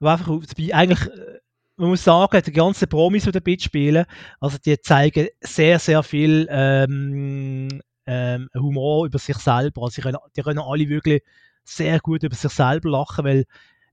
der 0.00 0.10
einfach 0.10 0.28
eigentlich 0.28 1.06
äh, 1.06 1.39
man 1.80 1.90
muss 1.90 2.04
sagen, 2.04 2.42
die 2.44 2.52
ganzen 2.52 2.88
Promis, 2.88 3.24
die 3.24 3.32
da 3.32 3.40
mitspielen, 3.42 4.04
also 4.38 4.58
die 4.58 4.78
zeigen 4.80 5.28
sehr, 5.40 5.78
sehr 5.78 6.02
viel 6.02 6.46
ähm, 6.50 7.80
ähm, 8.06 8.48
Humor 8.54 9.06
über 9.06 9.18
sich 9.18 9.36
selber. 9.38 9.82
Also 9.82 9.96
die 9.96 10.02
können, 10.02 10.18
die 10.36 10.42
können 10.42 10.58
alle 10.58 10.88
wirklich 10.88 11.22
sehr 11.64 11.98
gut 12.00 12.22
über 12.22 12.34
sich 12.34 12.52
selber 12.52 12.90
lachen, 12.90 13.24
weil 13.24 13.44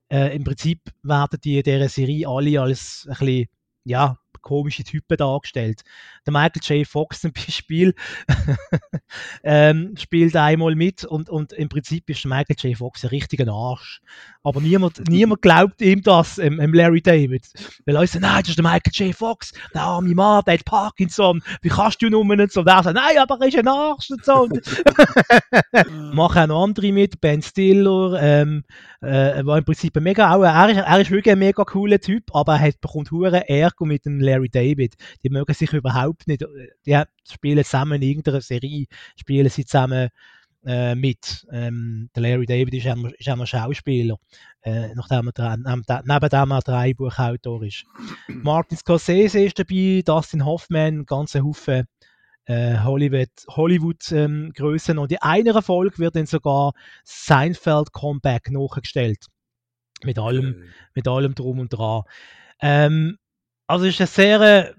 äh, 0.10 0.36
im 0.36 0.44
Prinzip 0.44 0.82
werden 1.04 1.40
die 1.42 1.58
in 1.58 1.64
dieser 1.64 1.88
Serie 1.88 2.28
alle 2.28 2.62
als 2.62 3.08
ein 3.10 3.18
bisschen, 3.18 3.48
ja, 3.86 4.18
komische 4.42 4.84
Typen 4.84 5.18
dargestellt. 5.18 5.82
Der 6.26 6.34
Michael 6.34 6.62
J. 6.62 6.88
Fox 6.88 7.22
zum 7.22 7.34
Beispiel 7.34 7.94
ähm, 9.44 9.94
spielt 9.98 10.36
einmal 10.36 10.76
mit 10.76 11.04
und, 11.04 11.30
und 11.30 11.54
im 11.54 11.70
Prinzip 11.70 12.10
ist 12.10 12.24
der 12.24 12.30
Michael 12.30 12.56
J. 12.58 12.78
Fox 12.78 13.04
ein 13.04 13.10
richtiger 13.10 13.52
Arsch. 13.52 14.02
Aber 14.44 14.62
niemand, 14.62 15.02
niemand 15.10 15.42
glaubt 15.42 15.82
ihm 15.82 16.02
das, 16.02 16.38
ähm, 16.38 16.74
Larry 16.74 17.02
David. 17.02 17.46
Weil 17.86 17.98
alle 17.98 18.08
sagen, 18.08 18.22
nein, 18.22 18.42
das 18.42 18.50
ist 18.50 18.58
der 18.58 18.64
Michael 18.64 18.94
J. 18.94 19.16
Fox, 19.16 19.52
der 19.74 19.82
arme 19.82 20.16
Mann, 20.16 20.44
der 20.46 20.54
hat 20.56 20.66
Parkinson, 20.66 21.44
wie 21.62 21.70
kannst 21.70 22.02
du 22.02 22.10
nur 22.10 22.22
und 22.22 22.52
so. 22.52 22.62
Und 22.62 22.68
er 22.68 22.84
sagt, 22.84 22.96
nein, 22.96 23.18
aber 23.18 23.38
er 23.42 23.48
ist 23.48 23.58
ein 23.58 23.68
Arsch 23.68 24.10
und 24.12 24.24
so. 24.24 24.48
Machen 26.14 26.44
auch 26.44 26.48
noch 26.48 26.64
andere 26.64 26.92
mit, 26.92 27.20
Ben 27.20 27.42
Stiller, 27.42 28.18
ähm, 28.22 28.64
äh, 29.02 29.46
war 29.46 29.58
im 29.58 29.66
Prinzip 29.66 29.96
ein 29.98 30.04
mega, 30.04 30.34
auch, 30.34 30.44
er, 30.44 30.70
ist, 30.70 30.78
er 30.78 31.00
ist 31.02 31.12
wirklich 31.12 31.34
ein 31.34 31.40
mega 31.40 31.64
cooler 31.66 32.00
Typ, 32.00 32.24
aber 32.34 32.54
er 32.54 32.60
hat, 32.60 32.82
bekommt 32.82 33.12
hure 33.12 33.48
Ärger 33.50 33.86
mit 33.86 34.06
dem 34.06 34.20
Larry 34.28 34.50
David. 34.50 34.96
Die 35.24 35.30
mögen 35.30 35.54
sich 35.54 35.74
überhaupt 35.74 36.28
nicht, 36.28 36.46
die 36.86 37.02
spielen 37.30 37.64
zusammen 37.64 38.02
in 38.02 38.10
irgendeiner 38.10 38.42
Serie, 38.42 38.86
spielen 39.16 39.50
sie 39.50 39.66
zusammen 39.66 40.10
äh, 40.66 40.96
mit. 40.96 41.48
Ähm, 41.52 42.10
der 42.16 42.24
Larry 42.24 42.46
David 42.46 42.74
ist 42.74 42.88
einmal, 42.88 43.12
ist 43.18 43.28
einmal 43.28 43.48
Schauspieler, 43.48 44.18
äh, 44.62 44.94
nachdem 44.96 45.32
er, 45.36 45.58
neben, 45.58 45.84
neben 46.06 46.30
dem 46.30 46.52
er 46.52 46.62
Drehbuchautor 46.62 47.64
ist. 47.64 47.86
Martin 48.28 48.78
Scorsese 48.78 49.40
ist 49.40 49.60
dabei, 49.60 50.02
Dustin 50.06 50.46
Hoffman, 50.46 51.06
ganze 51.06 51.44
Haufen 51.44 51.88
äh, 52.48 52.80
Hollywood, 52.80 53.30
Hollywood 53.50 54.12
ähm, 54.12 54.52
Größen 54.56 54.98
und 54.98 55.12
in 55.12 55.18
einer 55.22 55.62
Folge 55.62 56.00
wird 56.00 56.16
dann 56.16 56.26
sogar 56.26 56.74
Seinfeld 57.04 57.92
Comeback 57.92 58.50
nachgestellt. 58.52 59.26
Mit 60.04 60.18
allem, 60.18 60.56
okay. 60.58 60.70
mit 60.96 61.08
allem 61.08 61.36
drum 61.36 61.60
und 61.60 61.70
dran. 61.70 62.04
Ähm, 62.62 63.18
also 63.68 63.86
es 63.86 63.94
ist 63.94 64.02
eine 64.02 64.08
sehr 64.08 64.42
äh, 64.42 64.74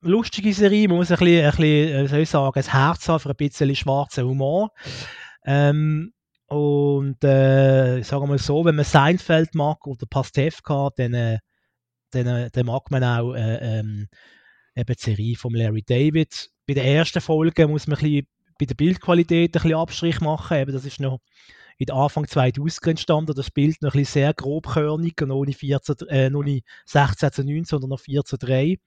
lustige 0.00 0.52
Serie, 0.52 0.88
man 0.88 0.98
muss 0.98 1.10
ein 1.10 1.18
bisschen, 1.18 1.44
ein 1.44 1.50
bisschen 1.50 2.04
äh, 2.04 2.08
soll 2.08 2.18
ich 2.20 2.28
sagen, 2.28 2.58
ein 2.58 2.70
Herz 2.70 3.08
haben 3.08 3.20
für 3.20 3.30
ein 3.30 3.36
bisschen 3.36 3.74
schwarzen 3.74 4.24
Humor. 4.24 4.70
Ähm, 5.44 6.12
und 6.46 7.24
äh, 7.24 8.02
sagen 8.02 8.24
wir 8.24 8.26
mal 8.26 8.38
so, 8.38 8.64
wenn 8.64 8.74
man 8.74 8.84
Seinfeld 8.84 9.54
mag 9.54 9.86
oder 9.86 10.06
Pastewka, 10.06 10.90
dann, 10.96 11.14
äh, 11.14 11.38
dann, 12.10 12.50
dann 12.52 12.66
mag 12.66 12.90
man 12.90 13.04
auch 13.04 13.32
äh, 13.34 13.78
ähm, 13.78 14.08
eben 14.74 14.94
die 14.94 15.02
Serie 15.02 15.36
von 15.36 15.54
Larry 15.54 15.82
David. 15.82 16.50
Bei 16.66 16.74
der 16.74 16.84
ersten 16.84 17.20
Folge 17.20 17.66
muss 17.68 17.86
man 17.86 17.96
ein 17.98 18.02
bisschen 18.02 18.26
bei 18.58 18.66
der 18.66 18.74
Bildqualität 18.74 19.50
ein 19.50 19.52
bisschen 19.52 19.74
Abstrich 19.74 20.20
machen. 20.20 20.58
Eben, 20.58 20.72
das 20.72 20.84
ist 20.84 21.00
noch 21.00 21.20
in 21.78 21.86
der 21.86 21.96
Anfang 21.96 22.26
2000 22.26 22.86
entstanden. 22.86 23.34
Das 23.34 23.50
Bild 23.50 23.82
noch 23.82 23.94
ein 23.94 24.00
bisschen 24.00 24.22
sehr 24.22 24.34
grobkörnig 24.34 25.20
und 25.22 25.30
ohne, 25.30 25.52
14, 25.52 25.96
äh, 26.08 26.30
ohne 26.34 26.60
16 26.86 27.32
zu 27.32 27.44
9, 27.44 27.64
sondern 27.64 27.90
noch 27.90 28.00
4 28.00 28.24
zu 28.24 28.36
3. 28.36 28.78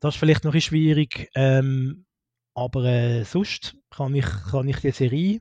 Das 0.00 0.14
ist 0.14 0.18
vielleicht 0.18 0.44
noch 0.44 0.50
ein 0.50 0.54
bisschen 0.54 0.70
schwierig. 0.70 1.30
Ähm, 1.34 2.06
aber 2.54 2.84
äh, 2.84 3.24
sonst 3.24 3.76
kann 3.90 4.14
ich, 4.14 4.26
kann 4.50 4.68
ich 4.68 4.78
die 4.78 4.90
Serie 4.90 5.40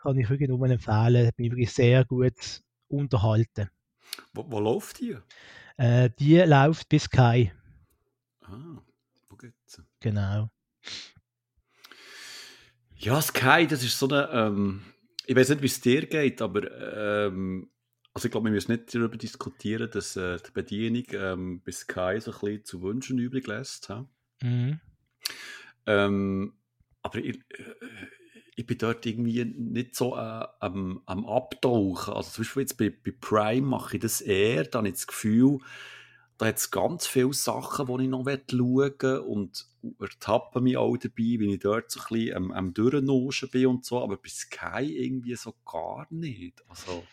kann 0.00 0.18
ich 0.18 0.28
wirklich 0.30 0.48
nur 0.48 0.68
empfehlen. 0.68 1.30
Bin 1.36 1.52
wirklich 1.52 1.72
sehr 1.72 2.04
gut 2.04 2.62
unterhalten. 2.88 3.70
Wo, 4.32 4.50
wo 4.50 4.60
läuft 4.60 5.00
die? 5.00 5.16
Äh, 5.76 6.10
die 6.18 6.38
läuft 6.38 6.88
bis 6.88 7.08
Kai. 7.08 7.52
Ah, 8.42 8.82
wo 9.28 9.36
geht's? 9.36 9.82
Genau. 10.00 10.50
Ja, 12.96 13.20
Sky, 13.22 13.66
das 13.66 13.82
ist 13.82 13.98
so 13.98 14.08
eine. 14.08 14.28
Ähm, 14.30 14.82
ich 15.30 15.36
weiß 15.36 15.50
nicht, 15.50 15.62
wie 15.62 15.66
es 15.66 15.80
dir 15.80 16.06
geht, 16.06 16.42
aber 16.42 17.28
ähm, 17.28 17.70
also 18.12 18.26
ich 18.26 18.32
glaube, 18.32 18.46
wir 18.46 18.52
müssen 18.52 18.72
nicht 18.72 18.92
darüber 18.92 19.16
diskutieren, 19.16 19.88
dass 19.88 20.16
äh, 20.16 20.38
die 20.44 20.50
Bedienung 20.50 21.04
ähm, 21.12 21.62
bei 21.64 21.70
Sky 21.70 22.18
so 22.18 22.32
ein 22.32 22.40
bisschen 22.40 22.64
zu 22.64 22.82
wünschen 22.82 23.16
übrig 23.20 23.46
lässt. 23.46 23.92
Mhm. 24.42 24.80
Ähm, 25.86 26.54
aber 27.02 27.18
ich, 27.18 27.36
äh, 27.36 27.62
ich 28.56 28.66
bin 28.66 28.78
dort 28.78 29.06
irgendwie 29.06 29.44
nicht 29.44 29.94
so 29.94 30.16
äh, 30.16 30.46
am, 30.58 31.00
am 31.06 31.24
Abtauchen. 31.24 32.12
Also 32.12 32.30
zum 32.32 32.42
Beispiel 32.42 32.62
jetzt 32.62 32.76
bei, 32.76 32.90
bei 32.90 33.14
Prime 33.20 33.64
mache 33.64 33.98
ich 33.98 34.02
das 34.02 34.20
eher, 34.20 34.64
da 34.64 34.78
habe 34.78 34.88
ich 34.88 34.94
das 34.94 35.06
Gefühl, 35.06 35.60
da 36.40 36.46
hat 36.46 36.56
es 36.56 36.70
ganz 36.70 37.06
viele 37.06 37.34
Sachen, 37.34 37.86
die 37.86 38.04
ich 38.04 38.08
noch 38.08 38.24
schauen 38.24 38.94
will 38.98 39.18
und 39.18 39.66
ertappe 40.00 40.62
mich 40.62 40.78
auch 40.78 40.96
dabei, 40.96 41.36
wenn 41.38 41.50
ich 41.50 41.58
dort 41.58 41.90
so 41.90 42.00
ein 42.00 42.06
bisschen 42.08 42.36
am, 42.36 42.50
am 42.52 42.72
Durchnuschen 42.72 43.50
bin 43.50 43.66
und 43.66 43.84
so, 43.84 44.02
aber 44.02 44.16
bei 44.16 44.30
Sky 44.30 44.84
irgendwie 44.84 45.34
so 45.34 45.54
gar 45.70 46.06
nicht. 46.08 46.62
Also, 46.66 47.04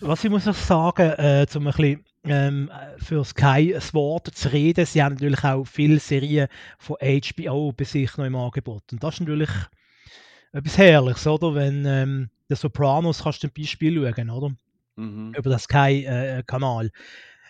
Was 0.00 0.24
ich 0.24 0.30
muss 0.30 0.48
auch 0.48 0.54
sagen, 0.54 1.10
äh, 1.10 1.46
um 1.54 1.68
ein 1.68 1.72
bisschen 1.72 2.04
ähm, 2.24 2.70
für 2.98 3.24
Sky 3.24 3.76
ein 3.76 3.92
Wort 3.92 4.34
zu 4.34 4.52
reden, 4.52 4.86
sie 4.86 5.04
haben 5.04 5.14
natürlich 5.14 5.44
auch 5.44 5.64
viele 5.64 6.00
Serien 6.00 6.48
von 6.78 6.96
HBO 7.00 7.72
bei 7.72 7.84
sich 7.84 8.16
noch 8.16 8.24
im 8.24 8.34
Angebot 8.34 8.82
und 8.90 9.04
das 9.04 9.14
ist 9.14 9.20
natürlich 9.20 9.50
etwas 10.50 10.78
Herrliches, 10.78 11.26
oder? 11.28 11.54
Wenn 11.54 11.84
ähm, 11.86 12.30
der 12.48 12.56
Sopranos 12.56 13.22
kannst 13.22 13.44
du 13.44 13.48
zum 13.48 13.54
Beispiel 13.56 13.94
schauen, 13.94 14.30
oder? 14.30 14.56
Mhm. 14.96 15.32
Über 15.36 15.50
den 15.50 15.58
Sky-Kanal. 15.60 16.86
Äh, 16.86 16.90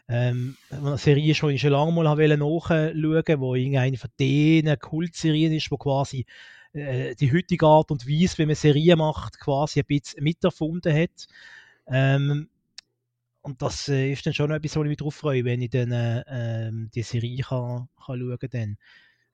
ähm, 0.09 0.57
eine 0.71 0.99
Serie 0.99 1.35
schon, 1.35 1.57
schon 1.59 1.71
lange 1.71 1.93
mal 1.93 2.05
nachschauen 2.05 3.03
wollte, 3.03 3.40
wo 3.40 3.55
irgendeine 3.55 3.97
von 3.97 4.11
denen 4.19 4.79
Kultserien 4.79 5.53
ist, 5.53 5.71
wo 5.71 5.77
quasi 5.77 6.27
äh, 6.75 7.14
die 7.14 7.33
heutige 7.33 7.67
Art 7.67 7.90
und 7.90 8.07
Weise, 8.07 8.38
wie 8.38 8.47
man 8.47 8.55
Serien 8.55 8.99
macht, 8.99 9.40
quasi 9.40 9.81
ein 9.81 9.87
bisschen 9.87 10.23
miterfunden 10.23 10.95
hat. 10.95 11.27
Ähm, 11.87 12.49
und 13.43 13.62
das 13.62 13.88
äh, 13.88 14.12
ist 14.12 14.27
dann 14.27 14.35
schon 14.35 14.51
etwas, 14.51 14.77
wo 14.77 14.83
ich 14.83 14.88
mich 14.88 14.97
darauf 14.97 15.14
freue, 15.14 15.45
wenn 15.45 15.62
ich 15.62 15.71
dann 15.71 15.93
äh, 15.93 16.25
ähm, 16.29 16.90
die 16.95 17.03
Serie 17.03 17.43
kann, 17.43 17.88
kann 18.05 18.19
schauen 18.19 18.38
kann. 18.38 18.79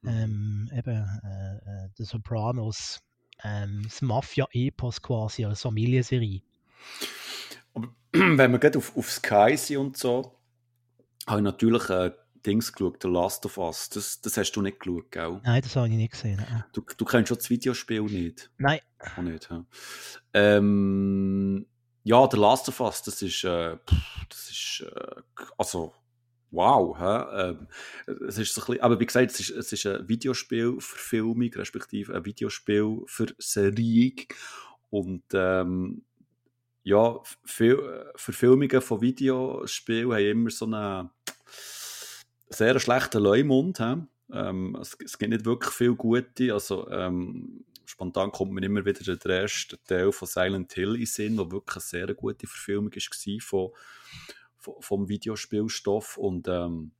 Mhm. 0.03 0.09
Ähm, 0.09 0.71
eben, 0.77 1.21
äh, 1.25 1.85
äh, 1.85 1.89
The 1.97 2.05
Sopranos, 2.05 3.01
ähm, 3.45 3.83
das 3.85 4.03
Mafia-Epos 4.03 5.03
quasi 5.03 5.45
als 5.45 5.63
Familienserie. 5.63 6.43
Aber 7.75 7.89
wenn 8.13 8.53
wir 8.53 8.59
gerade 8.59 8.79
auf, 8.79 8.97
auf 8.97 9.11
Sky 9.11 9.57
sind 9.57 9.77
und 9.79 9.97
so, 9.97 10.39
habe 11.31 11.40
ich 11.40 11.45
natürlich 11.45 11.88
äh, 11.88 12.12
Dings 12.45 12.73
geschaut, 12.73 13.03
The 13.03 13.09
Last 13.09 13.45
of 13.47 13.59
Us. 13.59 13.88
Das, 13.90 14.21
das 14.21 14.37
hast 14.37 14.53
du 14.53 14.62
nicht 14.62 14.81
geschaut, 14.81 15.11
gell? 15.11 15.40
Nein, 15.45 15.62
das 15.62 15.77
habe 15.77 15.88
ich 15.88 15.95
nicht 15.95 16.12
gesehen. 16.12 16.45
Du, 16.73 16.83
du 16.97 17.05
kennst 17.05 17.29
schon 17.29 17.37
das 17.37 17.51
Videospiel 17.51 18.03
nicht? 18.03 18.51
Nein. 18.59 18.81
Auch 18.99 19.23
nicht, 19.23 19.49
ja. 19.51 19.64
Ähm, 20.35 21.66
ja, 22.03 22.29
The 22.31 22.38
Last 22.38 22.69
of 22.69 22.81
Us, 22.81 23.03
das 23.03 23.23
ist, 23.23 23.45
äh, 23.45 23.77
das 24.29 24.51
ist, 24.51 24.87
äh, 24.87 25.23
also, 25.59 25.93
wow, 26.51 26.99
hä? 26.99 27.51
Ähm, 27.51 27.69
es 28.27 28.38
ist 28.38 28.55
so 28.55 28.62
ein 28.62 28.66
bisschen, 28.66 28.83
aber 28.83 29.01
wie 29.01 29.07
gesagt, 29.07 29.31
es 29.31 29.40
ist, 29.40 29.51
es 29.51 29.73
ist 29.73 29.87
eine 29.87 30.09
Videospielverfilmung, 30.09 31.51
respektive 31.55 32.14
ein 32.14 32.25
Videospiel 32.25 33.03
für 33.07 33.27
Serie. 33.38 34.14
Und 34.88 35.23
ähm, 35.35 36.05
ja, 36.83 37.21
Verfilmungen 37.45 38.81
von 38.81 39.01
Videospielen 39.01 40.12
haben 40.12 40.25
immer 40.25 40.51
so 40.51 40.64
einen 40.66 41.11
sehr 42.49 42.79
schlechten 42.81 43.23
Leumund. 43.23 43.81
Ähm, 44.33 44.77
es, 44.81 44.97
es, 45.05 45.19
gibt 45.19 45.33
nicht 45.33 45.45
wirklich 45.45 45.73
viel 45.73 45.95
gute. 45.95 46.53
Also, 46.53 46.88
ähm, 46.90 47.64
spontan 47.85 48.33
kommt 48.33 48.53
mir 48.53 48.64
immer 48.64 48.85
wieder 48.85 49.16
der 49.16 49.43
erste 49.43 49.83
Teil 49.85 50.12
von 50.12 50.29
Silent 50.29 50.73
Hill 50.73 50.97
in 50.97 51.07
Sinn, 51.07 51.37
der 51.37 51.51
wirklich 51.51 51.77
eine 51.77 52.05
sehr 52.07 52.14
gute 52.14 52.47
Verfilmung 52.47 52.93
war 52.93 53.40
von, 53.40 53.71
von, 54.57 54.75
vom 54.81 55.09
Videospielstoff. 55.09 56.16
Und, 56.16 56.49
ähm, 56.49 56.93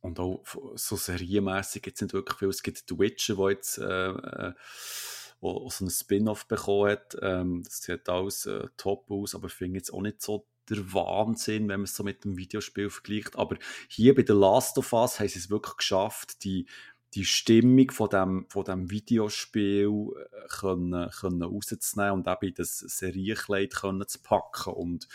und 0.00 0.18
auch 0.18 0.44
so 0.74 0.96
serienmässig 0.96 1.82
gibt 1.82 1.96
es 1.96 2.02
nicht 2.02 2.12
wirklich 2.12 2.38
viel. 2.38 2.48
Es 2.48 2.62
gibt 2.62 2.84
The 2.88 2.98
Witcher, 2.98 3.36
der 3.36 3.50
jetzt. 3.50 3.78
Äh, 3.78 4.10
äh 4.10 4.52
wo 5.42 5.68
so 5.68 5.84
ein 5.84 5.90
Spin-off 5.90 6.46
bekommen 6.46 6.90
hat. 6.90 7.16
Ähm, 7.20 7.62
das 7.64 7.82
sieht 7.82 8.08
alles 8.08 8.46
äh, 8.46 8.68
top 8.76 9.10
aus, 9.10 9.34
aber 9.34 9.48
ich 9.48 9.54
finde 9.54 9.78
jetzt 9.78 9.92
auch 9.92 10.00
nicht 10.00 10.22
so 10.22 10.46
der 10.70 10.94
Wahnsinn, 10.94 11.68
wenn 11.68 11.80
man 11.80 11.84
es 11.84 11.96
so 11.96 12.04
mit 12.04 12.24
dem 12.24 12.38
Videospiel 12.38 12.88
vergleicht. 12.88 13.36
Aber 13.36 13.58
hier 13.88 14.14
bei 14.14 14.24
The 14.24 14.32
Last 14.32 14.78
of 14.78 14.92
Us 14.92 15.18
haben 15.18 15.28
sie 15.28 15.40
es 15.40 15.50
wirklich 15.50 15.76
geschafft, 15.76 16.44
die, 16.44 16.66
die 17.14 17.24
Stimmung 17.24 17.90
von 17.90 18.08
dem, 18.08 18.46
von 18.48 18.64
dem 18.64 18.88
Videospiel 18.88 19.88
äh, 19.88 20.48
können, 20.48 21.10
können 21.10 21.42
rauszunehmen 21.42 22.12
und 22.12 22.28
eben 22.28 22.54
das 22.54 22.78
Serienkleid 22.78 23.74
können 23.74 24.06
zu 24.06 24.20
packen. 24.20 24.74
Und, 24.74 25.08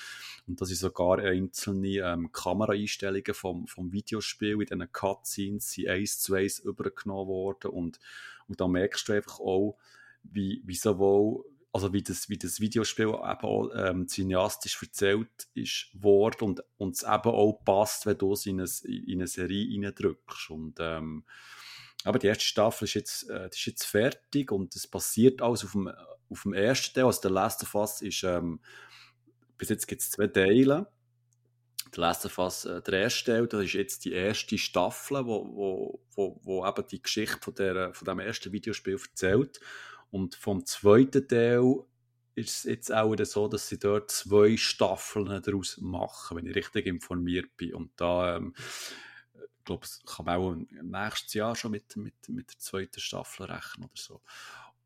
und 0.46 0.60
dass 0.60 0.68
sind 0.68 0.78
sogar 0.78 1.20
einzelne 1.20 2.00
ähm, 2.00 2.34
Kameraeinstellungen 2.34 3.34
vom, 3.34 3.66
vom 3.68 3.94
Videospiel 3.94 4.62
in 4.62 4.66
diesen 4.66 4.92
Cutscenes 4.92 5.72
sind 5.72 5.88
eins 5.88 6.20
zu 6.20 6.34
eins 6.34 6.60
übergenommen 6.60 7.30
worden. 7.30 7.72
Und, 7.72 8.02
und 8.50 8.60
da 8.60 8.68
merkst 8.68 9.08
du 9.08 9.14
einfach 9.14 9.40
auch, 9.40 9.78
wie, 10.32 10.62
wie 10.66 10.76
sowohl, 10.76 11.44
also 11.72 11.94
wie 11.94 12.02
das, 12.02 12.30
wie 12.30 12.38
das 12.38 12.60
Videospiel 12.60 13.08
eben 13.08 13.18
auch 13.18 13.70
ähm, 13.76 14.08
cineastisch 14.08 14.82
erzählt 14.82 15.48
ist 15.54 15.90
worden 15.94 16.44
und, 16.50 16.64
und 16.78 16.96
es 16.96 17.04
eben 17.04 17.32
auch 17.32 17.62
passt, 17.64 18.06
wenn 18.06 18.18
du 18.18 18.34
es 18.34 18.46
in 18.46 18.60
eine, 18.60 18.70
in 18.86 19.20
eine 19.20 19.28
Serie 19.28 19.68
reindrückst. 19.72 20.50
Und, 20.50 20.78
ähm, 20.80 21.26
aber 22.04 22.20
die 22.20 22.28
erste 22.28 22.46
Staffel 22.46 22.86
ist 22.86 22.94
jetzt, 22.94 23.30
äh, 23.30 23.50
ist 23.50 23.66
jetzt 23.66 23.86
fertig 23.86 24.52
und 24.52 24.76
es 24.76 24.88
passiert 24.88 25.42
alles 25.42 25.64
auf 25.66 25.74
dem, 25.74 25.92
auf 26.30 26.44
dem 26.44 26.54
ersten 26.54 26.96
Teil. 26.96 27.06
Also 27.06 27.22
der 27.22 27.32
Last 27.32 27.64
of 27.64 27.76
Us 27.76 28.02
ist, 28.02 28.24
ähm, 28.24 28.60
bis 29.58 29.70
jetzt 29.70 29.88
gibt 29.88 30.02
es 30.02 30.12
zwei 30.12 30.28
Teile. 30.28 30.88
Der 31.96 32.02
Last 32.02 32.26
of 32.26 32.38
Us, 32.38 32.66
äh, 32.66 32.82
der 32.82 33.02
erste 33.02 33.32
Teil, 33.32 33.48
das 33.48 33.64
ist 33.64 33.74
jetzt 33.74 34.06
die 34.06 34.14
erste 34.14 34.58
Staffel, 34.58 35.26
wo, 35.26 35.46
wo, 35.56 36.02
wo, 36.16 36.40
wo 36.44 36.68
eben 36.68 36.88
die 36.88 37.02
Geschichte 37.02 37.40
von, 37.42 37.56
der, 37.56 37.94
von 37.94 38.06
dem 38.06 38.20
ersten 38.20 38.52
Videospiel 38.52 38.98
erzählt. 38.98 39.60
Und 40.12 40.36
vom 40.36 40.66
zweiten 40.66 41.28
Teil 41.28 41.84
ist 42.36 42.50
es 42.60 42.64
jetzt 42.64 42.94
auch 42.94 43.16
so, 43.24 43.48
dass 43.48 43.68
sie 43.68 43.80
dort 43.80 44.12
zwei 44.12 44.58
Staffeln 44.58 45.42
daraus 45.42 45.78
machen, 45.82 46.38
wenn 46.38 46.46
ich 46.46 46.56
richtig 46.56 46.86
informiert 46.86 47.58
bin. 47.58 47.74
Und 47.74 47.92
da, 47.96 48.38
ähm, 48.38 48.54
ich 49.34 49.66
glaube, 49.66 49.88
kann 50.06 50.26
man 50.26 50.38
auch 50.38 50.56
nächstes 50.84 51.34
Jahr 51.34 51.56
schon 51.56 51.72
mit, 51.72 51.96
mit, 51.98 52.14
mit 52.30 52.52
der 52.52 52.60
zweiten 52.60 53.00
Staffel 53.00 53.48
rechnen 53.48 53.86
oder 53.86 54.02
so. 54.02 54.22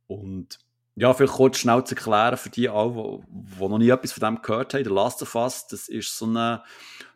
Und 0.08 0.60
ja, 0.96 1.14
vielleicht 1.14 1.34
kurz 1.34 1.58
schnell 1.58 1.84
zu 1.84 1.96
erklären 1.96 2.38
für 2.38 2.50
die 2.50 2.70
alle, 2.70 3.24
die, 3.28 3.60
noch 3.60 3.78
nie 3.78 3.90
etwas 3.90 4.12
von 4.14 4.22
dem 4.22 4.42
gehört 4.42 4.74
haben. 4.74 4.84
Der 4.84 4.94
Last 4.94 5.22
of 5.22 5.36
Us, 5.36 5.68
das 5.68 5.88
ist 5.88 6.18
so 6.18 6.26
eine 6.26 6.64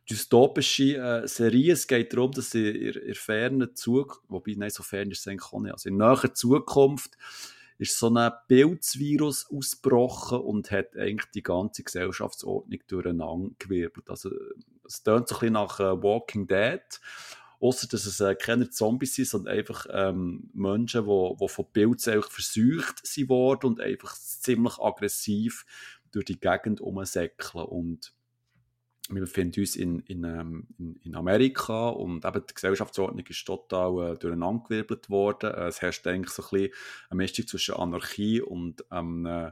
dystopische 0.10 0.98
äh, 0.98 1.28
Serie. 1.28 1.74
Es 1.74 1.88
geht 1.88 2.14
darum, 2.14 2.32
dass 2.32 2.54
in, 2.54 2.76
in, 2.76 2.94
in 2.94 3.16
ferner 3.16 3.74
Zukunft, 3.74 4.22
wobei, 4.28 4.54
nein, 4.56 4.70
so 4.70 4.84
fern 4.84 5.12
ist 5.12 5.20
es 5.20 5.28
eigentlich 5.28 5.52
auch 5.52 5.60
nicht, 5.60 5.74
also 5.74 5.90
in 5.90 5.98
näherer 5.98 6.34
Zukunft 6.34 7.18
ist 7.78 7.98
so 7.98 8.10
ein 8.10 8.32
Pilzvirus 8.48 9.48
ausgebrochen 9.52 10.40
und 10.40 10.72
hat 10.72 10.96
eigentlich 10.96 11.32
die 11.32 11.44
ganze 11.44 11.84
Gesellschaftsordnung 11.84 12.80
durcheinander 12.88 13.52
gewirbelt. 13.60 14.10
Also, 14.10 14.32
es 14.86 15.04
tönt 15.04 15.28
so 15.28 15.36
ein 15.36 15.40
bisschen 15.40 15.54
nach 15.54 15.80
äh, 15.80 16.02
Walking 16.02 16.48
Dead. 16.48 16.82
Außer 17.60 17.88
dass 17.88 18.06
es 18.06 18.20
äh, 18.20 18.36
keine 18.36 18.70
Zombies 18.70 19.16
sind, 19.16 19.28
sondern 19.28 19.58
einfach 19.58 19.88
ähm, 19.90 20.50
Menschen, 20.54 21.06
die, 21.06 21.36
die 21.40 21.48
von 21.48 21.72
Pilzen 21.72 22.22
versucht 22.22 23.06
sind 23.06 23.30
worden 23.30 23.68
und 23.68 23.82
einfach 23.82 24.14
ziemlich 24.16 24.78
aggressiv 24.80 25.66
durch 26.12 26.26
die 26.26 26.40
Gegend 26.40 26.82
umsäckeln. 26.82 27.66
Und 27.66 28.14
wir 29.10 29.22
befinden 29.22 29.60
uns 29.60 29.76
in, 29.76 30.00
in, 30.02 30.24
ähm, 30.24 30.68
in, 31.04 31.16
Amerika 31.16 31.90
und 31.90 32.26
eben 32.26 32.44
die 32.48 32.54
Gesellschaftsordnung 32.54 33.26
ist 33.28 33.46
total 33.46 34.14
äh, 34.14 34.18
durcheinandergewirbelt 34.18 35.10
worden. 35.10 35.54
Äh, 35.54 35.68
es 35.68 35.82
herrscht 35.82 36.08
eigentlich 36.08 36.32
so 36.32 36.44
ein 36.44 36.50
bisschen 36.50 36.74
eine 37.10 37.18
Mischung 37.18 37.48
zwischen 37.48 37.76
Anarchie 37.76 38.42
und 38.42 38.84
ähm, 38.92 39.26
äh, 39.26 39.52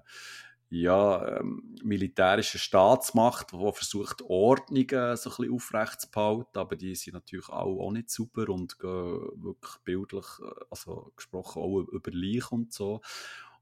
ja, 0.75 1.37
ähm, 1.37 1.75
militärischer 1.83 2.57
Staatsmacht, 2.57 3.51
die 3.51 3.71
versucht, 3.73 4.23
Ordnung 4.23 4.89
äh, 4.89 5.15
so 5.15 5.29
ein 5.29 5.35
bisschen 5.35 5.53
aufrecht 5.53 6.07
aber 6.15 6.75
die 6.75 6.95
sind 6.95 7.13
natürlich 7.13 7.47
auch, 7.49 7.79
auch 7.79 7.91
nicht 7.91 8.09
super 8.09 8.49
und 8.49 8.79
gehen 8.79 8.89
wirklich 9.35 9.77
bildlich, 9.83 10.25
äh, 10.41 10.65
also 10.71 11.11
gesprochen, 11.15 11.61
auch 11.61 11.79
über 11.79 12.11
Leichen 12.11 12.55
und 12.55 12.73
so. 12.73 13.01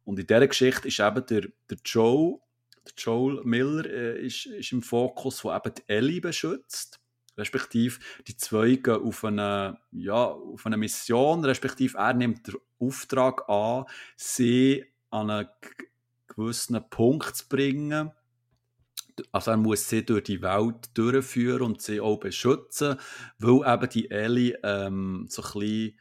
Und 0.05 0.19
in 0.19 0.27
dieser 0.27 0.47
Geschichte 0.47 0.87
ist 0.87 0.99
eben 1.01 1.25
der, 1.25 1.49
der 1.69 1.77
Joe, 1.83 2.39
Joel 2.97 3.41
Miller 3.43 3.85
äh, 3.85 4.25
ist, 4.25 4.45
ist 4.45 4.71
im 4.71 4.81
Fokus, 4.81 5.41
der 5.41 5.55
eben 5.55 5.75
die 5.75 5.83
Ellie 5.87 6.21
beschützt. 6.21 6.99
Respektive 7.37 7.99
die 8.27 8.35
zwei 8.35 8.79
auf 8.85 9.23
eine, 9.23 9.79
ja, 9.91 10.25
auf 10.25 10.65
eine 10.65 10.77
Mission, 10.77 11.45
respektive 11.45 11.97
er 11.97 12.13
nimmt 12.13 12.47
den 12.47 12.55
Auftrag 12.79 13.47
an, 13.49 13.85
sie 14.17 14.85
an 15.11 15.29
einen 15.29 15.47
gewissen 16.27 16.81
Punkt 16.89 17.35
zu 17.35 17.47
bringen. 17.47 18.11
Also 19.31 19.51
er 19.51 19.57
muss 19.57 19.87
sie 19.87 20.05
durch 20.05 20.23
die 20.23 20.41
Welt 20.41 20.89
durchführen 20.93 21.61
und 21.61 21.81
sie 21.81 22.01
auch 22.01 22.17
beschützen, 22.17 22.97
weil 23.39 23.73
eben 23.73 23.89
die 23.89 24.09
Ellie 24.09 24.57
ähm, 24.63 25.27
so 25.29 25.41
ein 25.41 25.59
bisschen 25.59 25.99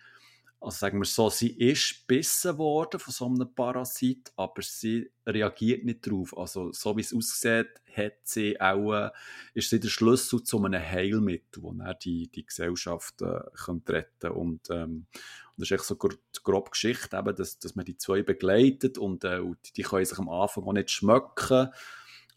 also 0.61 0.77
sagen 0.77 0.99
wir 0.99 1.07
so, 1.07 1.31
sie 1.31 1.53
ist 1.57 2.07
gebissen 2.07 2.59
worden 2.59 3.01
von 3.01 3.13
so 3.13 3.27
einem 3.27 3.55
Parasit, 3.55 4.31
aber 4.37 4.61
sie 4.61 5.11
reagiert 5.27 5.85
nicht 5.85 6.07
darauf. 6.07 6.37
Also 6.37 6.71
so 6.73 6.95
wie 6.97 7.01
es 7.01 7.15
aussieht, 7.15 7.69
hat 7.97 8.19
sie 8.25 8.61
auch, 8.61 8.93
äh, 8.93 9.11
ist 9.55 9.71
sie 9.71 9.81
der 9.81 9.89
Schlüssel 9.89 10.43
zu 10.43 10.63
einem 10.63 10.83
Heilmittel, 10.83 11.65
er 11.81 11.95
die, 11.95 12.29
die 12.29 12.45
Gesellschaft 12.45 13.23
äh, 13.23 13.41
könnte 13.65 13.95
retten 13.95 14.33
und, 14.33 14.69
ähm, 14.71 15.07
und 15.07 15.57
das 15.57 15.71
ist 15.71 15.73
echt 15.73 15.85
so 15.85 15.99
eine 15.99 16.19
grobe 16.43 16.71
Geschichte, 16.71 17.17
eben, 17.17 17.35
dass, 17.35 17.59
dass 17.59 17.75
man 17.75 17.87
die 17.87 17.97
zwei 17.97 18.23
begleitet 18.23 18.99
und, 18.99 19.25
äh, 19.25 19.39
und 19.39 19.77
die 19.77 19.83
können 19.83 20.05
sich 20.05 20.19
am 20.19 20.29
Anfang 20.29 20.65
auch 20.65 20.73
nicht 20.75 20.91
schmecken, 20.91 21.71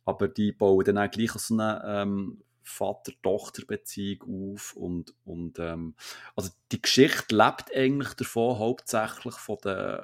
aber 0.06 0.28
die 0.30 0.54
bauen 0.54 0.86
dann 0.86 0.98
auch 0.98 1.12
gleich 1.12 1.32
so 1.34 1.54
eine 1.56 1.82
ähm, 1.86 2.42
Vater-Tochter-Beziehung 2.63 4.56
auf 4.56 4.73
und, 4.73 5.13
und 5.26 5.60
ähm, 5.60 5.95
also 6.36 6.49
die 6.71 6.82
Geschichte 6.82 7.36
lebt 7.36 7.76
eigentlich 7.76 8.13
davon 8.13 8.60
hauptsächlich 8.60 9.36
von 9.36 9.58
den, 9.63 9.99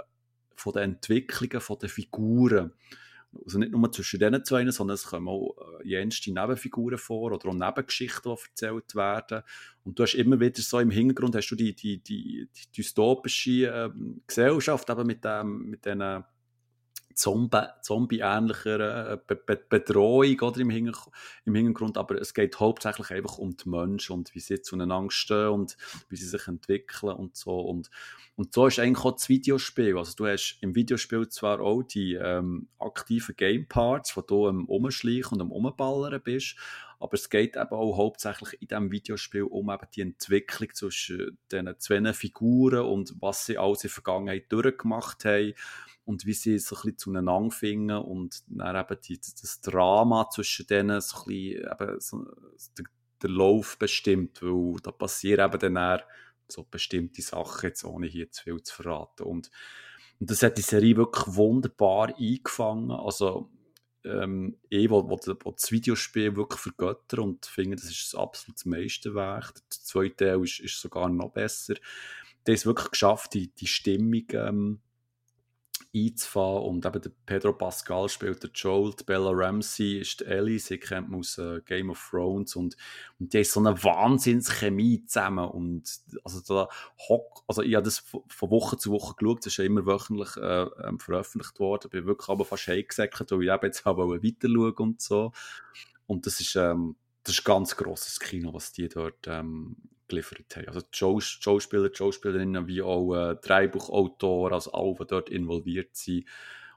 von 0.56 0.74
den 0.74 0.84
Entwicklungen 0.96 1.62
von 1.62 1.80
den 1.80 1.90
Figuren. 1.90 2.74
Also 3.46 3.60
nicht 3.60 3.72
nur 3.72 3.92
zwischen 3.92 4.20
diesen 4.20 4.44
zwei, 4.44 4.70
sondern 4.72 4.96
es 4.96 5.06
kommen 5.06 5.28
auch 5.28 5.56
äh, 5.82 5.88
jenste 5.88 6.34
Nebenfiguren 6.34 6.98
vor 6.98 7.32
oder 7.32 7.50
auch 7.50 7.54
Nebengeschichten, 7.54 8.36
die 8.36 8.50
erzählt 8.50 8.96
werden. 8.96 9.44
Und 9.84 10.00
du 10.00 10.04
hast 10.04 10.16
immer 10.16 10.40
wieder 10.40 10.62
so 10.62 10.80
im 10.80 10.90
Hintergrund 10.90 11.36
hast 11.36 11.50
du 11.50 11.56
die, 11.56 11.76
die, 11.76 12.00
die, 12.04 12.50
die 12.52 12.72
dystopische 12.76 13.68
ähm, 13.68 14.22
Gesellschaft 14.26 14.90
eben 14.90 15.06
mit, 15.06 15.24
dem, 15.24 15.70
mit 15.70 15.86
diesen 15.86 16.24
Zombie-ähnlicher 17.14 19.14
äh, 19.14 19.18
Be 19.26 19.36
Be 19.36 19.62
Bedrohung 19.70 20.40
oder, 20.40 20.60
im, 20.60 20.70
Hinter 20.70 21.12
im 21.46 21.56
Hintergrund, 21.56 21.98
aber 21.98 22.20
es 22.20 22.34
geht 22.34 22.60
hauptsächlich 22.60 23.12
einfach 23.12 23.38
um 23.38 23.58
die 23.58 23.68
Menschen 23.68 24.14
und 24.14 24.36
wie 24.36 24.40
sie 24.40 24.62
zueinander 24.62 25.12
stehen 25.12 25.50
und 25.50 25.78
wie 26.10 26.16
sie 26.16 26.28
sich 26.28 26.48
entwickeln 26.48 27.14
und 27.14 27.36
so. 27.36 27.60
Und, 27.60 27.90
und 28.36 28.54
so 28.54 28.68
ist 28.68 28.80
eigentlich 28.80 29.04
auch 29.04 29.14
das 29.14 29.30
Videospiel. 29.30 29.98
Also 29.98 30.14
du 30.16 30.28
hast 30.28 30.58
im 30.62 30.76
Videospiel 30.76 31.28
zwar 31.30 31.60
auch 31.60 31.84
die 31.84 32.14
ähm, 32.14 32.68
aktiven 32.80 33.36
Game-Parts, 33.36 34.16
wo 34.16 34.22
du 34.22 34.48
am 34.48 34.66
Umschleichen 34.66 35.34
und 35.34 35.42
am 35.42 35.52
Umballern 35.52 36.22
bist, 36.22 36.56
aber 37.00 37.14
es 37.14 37.30
geht 37.30 37.56
eben 37.56 37.72
auch 37.72 37.98
hauptsächlich 37.98 38.62
in 38.62 38.68
diesem 38.68 38.92
Videospiel 38.92 39.44
um 39.44 39.70
eben 39.70 39.88
die 39.96 40.02
Entwicklung 40.02 40.70
zwischen 40.74 41.38
diesen 41.52 41.80
zwei 41.80 42.14
Figuren 42.14 42.86
und 42.86 43.16
was 43.20 43.46
sie 43.46 43.58
alles 43.58 43.84
in 43.84 43.88
der 43.88 43.94
Vergangenheit 43.94 44.52
durchgemacht 44.52 45.26
haben 45.26 45.54
und 46.10 46.26
wie 46.26 46.34
sie 46.34 46.58
so 46.58 46.76
ein 46.84 46.98
zueinander 46.98 47.52
finden 47.52 47.98
und 47.98 48.42
dann 48.48 48.76
eben 48.76 49.00
die, 49.02 49.20
das 49.20 49.62
Drama 49.62 50.28
zwischen 50.32 50.66
denen 50.66 51.02
so 51.02 51.20
ein 51.20 51.26
bisschen 51.26 52.00
so, 52.00 52.26
der, 52.80 52.86
der 53.22 53.30
Lauf 53.30 53.78
bestimmt, 53.78 54.42
weil 54.42 54.80
da 54.82 54.92
passieren 54.92 55.54
eben 55.54 55.76
dann 55.76 56.02
so 56.48 56.66
bestimmte 56.70 57.22
Sachen, 57.22 57.68
jetzt 57.68 57.84
ohne 57.84 58.08
hier 58.08 58.32
zu 58.32 58.44
viel 58.44 58.64
zu 58.64 58.74
verraten. 58.74 59.22
Und, 59.22 59.52
und 60.20 60.32
das 60.32 60.42
hat 60.42 60.58
die 60.58 60.64
Serie 60.64 60.98
wirklich 60.98 61.36
wunderbar 61.36 62.12
eingefangen. 62.18 62.90
Also, 62.90 63.52
ähm, 64.04 64.58
ich, 64.68 64.90
wo, 64.90 65.04
das 65.06 65.72
Videospiel 65.72 66.36
wirklich 66.36 66.60
vergöttern 66.60 67.20
und 67.20 67.46
finde, 67.46 67.76
das 67.76 67.86
ist 67.86 68.14
das 68.14 68.20
absolut 68.20 68.66
Meisterwerk. 68.66 69.54
Der 69.54 69.64
zweite 69.70 70.16
Teil 70.16 70.44
ist, 70.44 70.60
ist 70.60 70.82
sogar 70.82 71.08
noch 71.08 71.34
besser. 71.34 71.76
Der 72.48 72.56
ist 72.56 72.66
wirklich 72.66 72.90
geschafft, 72.90 73.36
die, 73.36 73.54
die 73.54 73.68
Stimmung 73.68 74.26
ähm, 74.32 74.82
einzufahren. 75.96 76.64
Und 76.64 76.86
eben 76.86 77.02
der 77.02 77.12
Pedro 77.26 77.54
Pascal 77.54 78.10
spielt 78.10 78.44
der 78.44 78.52
Joel, 78.54 78.94
die 78.94 79.04
Bella 79.04 79.32
Ramsey 79.32 80.00
ist 80.00 80.20
die 80.20 80.26
Ellie, 80.26 80.60
sie 80.60 80.78
kennt 80.78 81.10
man 81.10 81.20
aus 81.20 81.38
äh, 81.38 81.62
Game 81.66 81.90
of 81.90 82.10
Thrones. 82.10 82.56
Und, 82.56 82.78
und 83.20 83.34
die 83.34 83.40
ist 83.40 83.54
so 83.54 83.60
eine 83.60 83.84
Wahnsinnschemie 83.84 85.06
zusammen. 85.06 85.50
Und 85.50 86.00
also 86.24 86.42
da 86.42 86.70
hock, 87.08 87.44
also 87.48 87.62
ich 87.62 87.76
habe 87.76 87.84
das 87.84 88.00
von 88.00 88.52
Woche 88.52 88.78
zu 88.78 88.92
Woche 88.92 89.16
geschaut, 89.16 89.40
das 89.40 89.54
ist 89.54 89.58
ja 89.58 89.66
immer 89.66 89.86
wöchentlich 89.86 90.38
äh, 90.38 90.68
ähm, 90.88 91.00
veröffentlicht 91.00 91.60
worden, 91.60 91.90
bin 91.90 92.06
wirklich 92.06 92.30
aber 92.30 92.46
fast 92.46 92.68
heimgesäckert, 92.68 93.32
weil 93.32 93.44
ich 93.44 93.52
eben 93.52 93.66
jetzt 93.66 93.86
habe 93.86 94.08
weiter 94.10 94.48
schauen 94.48 94.74
und 94.78 95.02
so. 95.02 95.32
Und 96.06 96.26
das 96.26 96.40
ist 96.40 96.56
ähm, 96.56 96.96
das 97.24 97.36
ist 97.36 97.44
ganz 97.44 97.76
grosses 97.76 98.20
Kino, 98.20 98.54
was 98.54 98.72
die 98.72 98.90
dort 98.90 99.28
ähm, 99.28 99.76
geliefert 100.10 100.56
haben. 100.56 100.68
Also 100.68 100.82
die 100.82 101.22
Schauspieler, 101.22 101.90
die 101.90 101.96
Schauspielerinnen 101.96 102.68
wie 102.68 102.82
auch 102.82 103.16
äh, 103.16 103.36
Drehbuchautor, 103.36 104.52
also 104.52 104.72
alle, 104.74 104.96
die 104.96 105.08
dort 105.08 105.30
involviert 105.30 105.96
sind. 105.96 106.26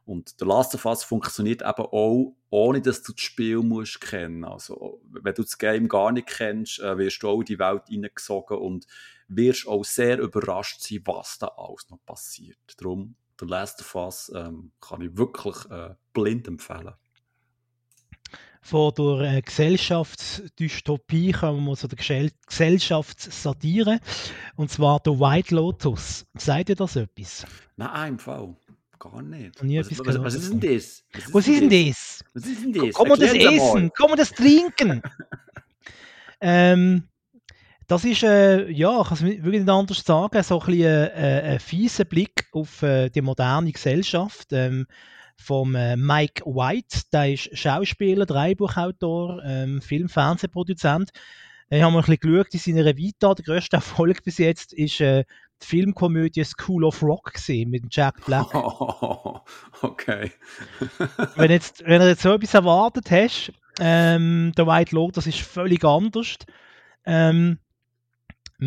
Und 0.05 0.41
der 0.41 0.49
Last 0.49 0.75
of 0.75 0.85
Us 0.85 1.05
funktioniert 1.05 1.63
eben 1.63 1.87
auch, 1.87 2.35
ohne 2.51 2.81
dass 2.81 3.03
du 3.03 3.13
das 3.13 3.21
Spiel 3.21 3.59
musst 3.59 4.01
kennen. 4.01 4.45
Also, 4.45 5.01
wenn 5.11 5.35
du 5.35 5.43
das 5.43 5.59
Game 5.59 5.89
gar 5.89 6.13
nicht 6.13 6.29
kennst, 6.29 6.81
äh, 6.81 6.99
wirst 6.99 7.23
du 7.23 7.29
auch 7.29 7.41
in 7.41 7.47
die 7.47 7.59
Welt 7.59 7.85
hineingesogen 7.89 8.59
und 8.59 8.87
wirst 9.29 9.67
auch 9.67 9.85
sehr 9.85 10.19
überrascht 10.19 10.81
sein, 10.81 11.03
was 11.05 11.39
da 11.39 11.49
alles 11.57 11.89
noch 11.91 12.05
passiert. 12.05 12.59
Darum, 12.77 13.15
der 13.41 13.49
Last 13.49 13.81
of 13.81 13.95
Us 13.95 14.33
ähm, 14.35 14.73
kann 14.81 15.03
ich 15.03 15.17
wirklich 15.17 15.57
äh, 15.71 15.95
blind 16.13 16.49
empfehlen 16.49 16.95
von 18.63 18.95
der 18.95 19.35
äh, 19.35 19.43
Gesellschaftsdystopie 19.43 21.33
kommen 21.33 21.65
wir 21.65 21.77
zu 21.77 21.89
der 21.89 21.99
Gesellschaftssatire. 22.47 23.99
Und 24.55 24.71
zwar 24.71 25.01
der 25.01 25.19
White 25.19 25.55
Lotus. 25.55 26.25
Seid 26.39 26.69
ihr 26.69 26.77
das 26.77 26.95
etwas? 26.97 27.45
Nein, 27.77 28.13
im 28.13 28.19
Fall. 28.21 28.55
Gar 29.01 29.23
nicht. 29.23 29.61
Was, 29.61 29.99
was, 30.07 30.23
was, 30.23 30.35
ist 30.35 30.53
denn 30.53 30.61
das? 30.61 31.03
Was 31.33 31.49
ist 31.49 31.61
denn 31.61 31.71
das? 31.71 32.25
Was 32.35 32.47
ist 32.47 32.63
denn 32.63 32.73
das? 32.73 32.95
Kann 32.95 33.09
man 33.09 33.19
das 33.19 33.35
essen? 33.35 33.93
Kann 33.93 34.09
man 34.09 34.17
das 34.17 34.31
trinken? 34.31 35.03
ähm, 36.41 37.09
das 37.89 38.05
ist, 38.05 38.23
äh, 38.23 38.71
ja, 38.71 39.01
ich 39.01 39.09
kann 39.09 39.17
es 39.17 39.23
wirklich 39.25 39.61
nicht 39.61 39.69
anders 39.69 40.05
sagen, 40.05 40.43
so 40.45 40.61
ein, 40.61 40.67
bisschen, 40.67 40.85
äh, 40.87 41.43
ein 41.45 41.61
fieser 41.61 42.05
Blick 42.05 42.47
auf 42.53 42.81
äh, 42.83 43.11
die 43.11 43.23
moderne 43.23 43.73
Gesellschaft. 43.73 44.53
Ähm, 44.53 44.87
vom 45.43 45.75
äh, 45.75 45.97
Mike 45.97 46.45
White, 46.45 47.03
der 47.13 47.33
ist 47.33 47.57
Schauspieler, 47.57 48.27
Drehbuchautor, 48.27 49.43
ähm, 49.45 49.83
Film-, 49.83 50.09
Fernsehproduzent. 50.09 51.11
Ich 51.71 51.83
habe 51.83 51.93
mal 51.93 52.01
ein 52.01 52.05
bisschen 52.05 52.31
geschaut 52.31 52.55
in 52.55 52.61
seiner 52.61 52.97
Vita. 52.97 53.35
Der 53.35 53.45
grösste 53.45 53.77
Erfolg 53.77 54.23
bis 54.25 54.39
jetzt 54.39 54.73
ist 54.75 55.01
äh, 55.01 55.25
die 55.63 55.67
Filmkomödie 55.67 56.45
School 56.45 56.85
of 56.85 57.03
Rock 57.03 57.33
gewesen, 57.33 57.71
mit 57.71 57.85
Jack 57.91 58.25
Black. 58.27 58.55
Oh, 58.55 59.41
okay. 59.83 60.31
wenn, 61.37 61.51
jetzt, 61.51 61.83
wenn 61.87 62.01
du 62.01 62.09
jetzt 62.09 62.23
so 62.23 62.35
etwas 62.35 62.55
erwartet 62.55 63.11
hast, 63.11 63.53
ähm, 63.81 64.53
der 64.57 64.67
White 64.67 64.95
Lotus 64.95 65.27
ist 65.27 65.41
völlig 65.41 65.85
anders. 65.85 66.37
Ähm, 67.07 67.59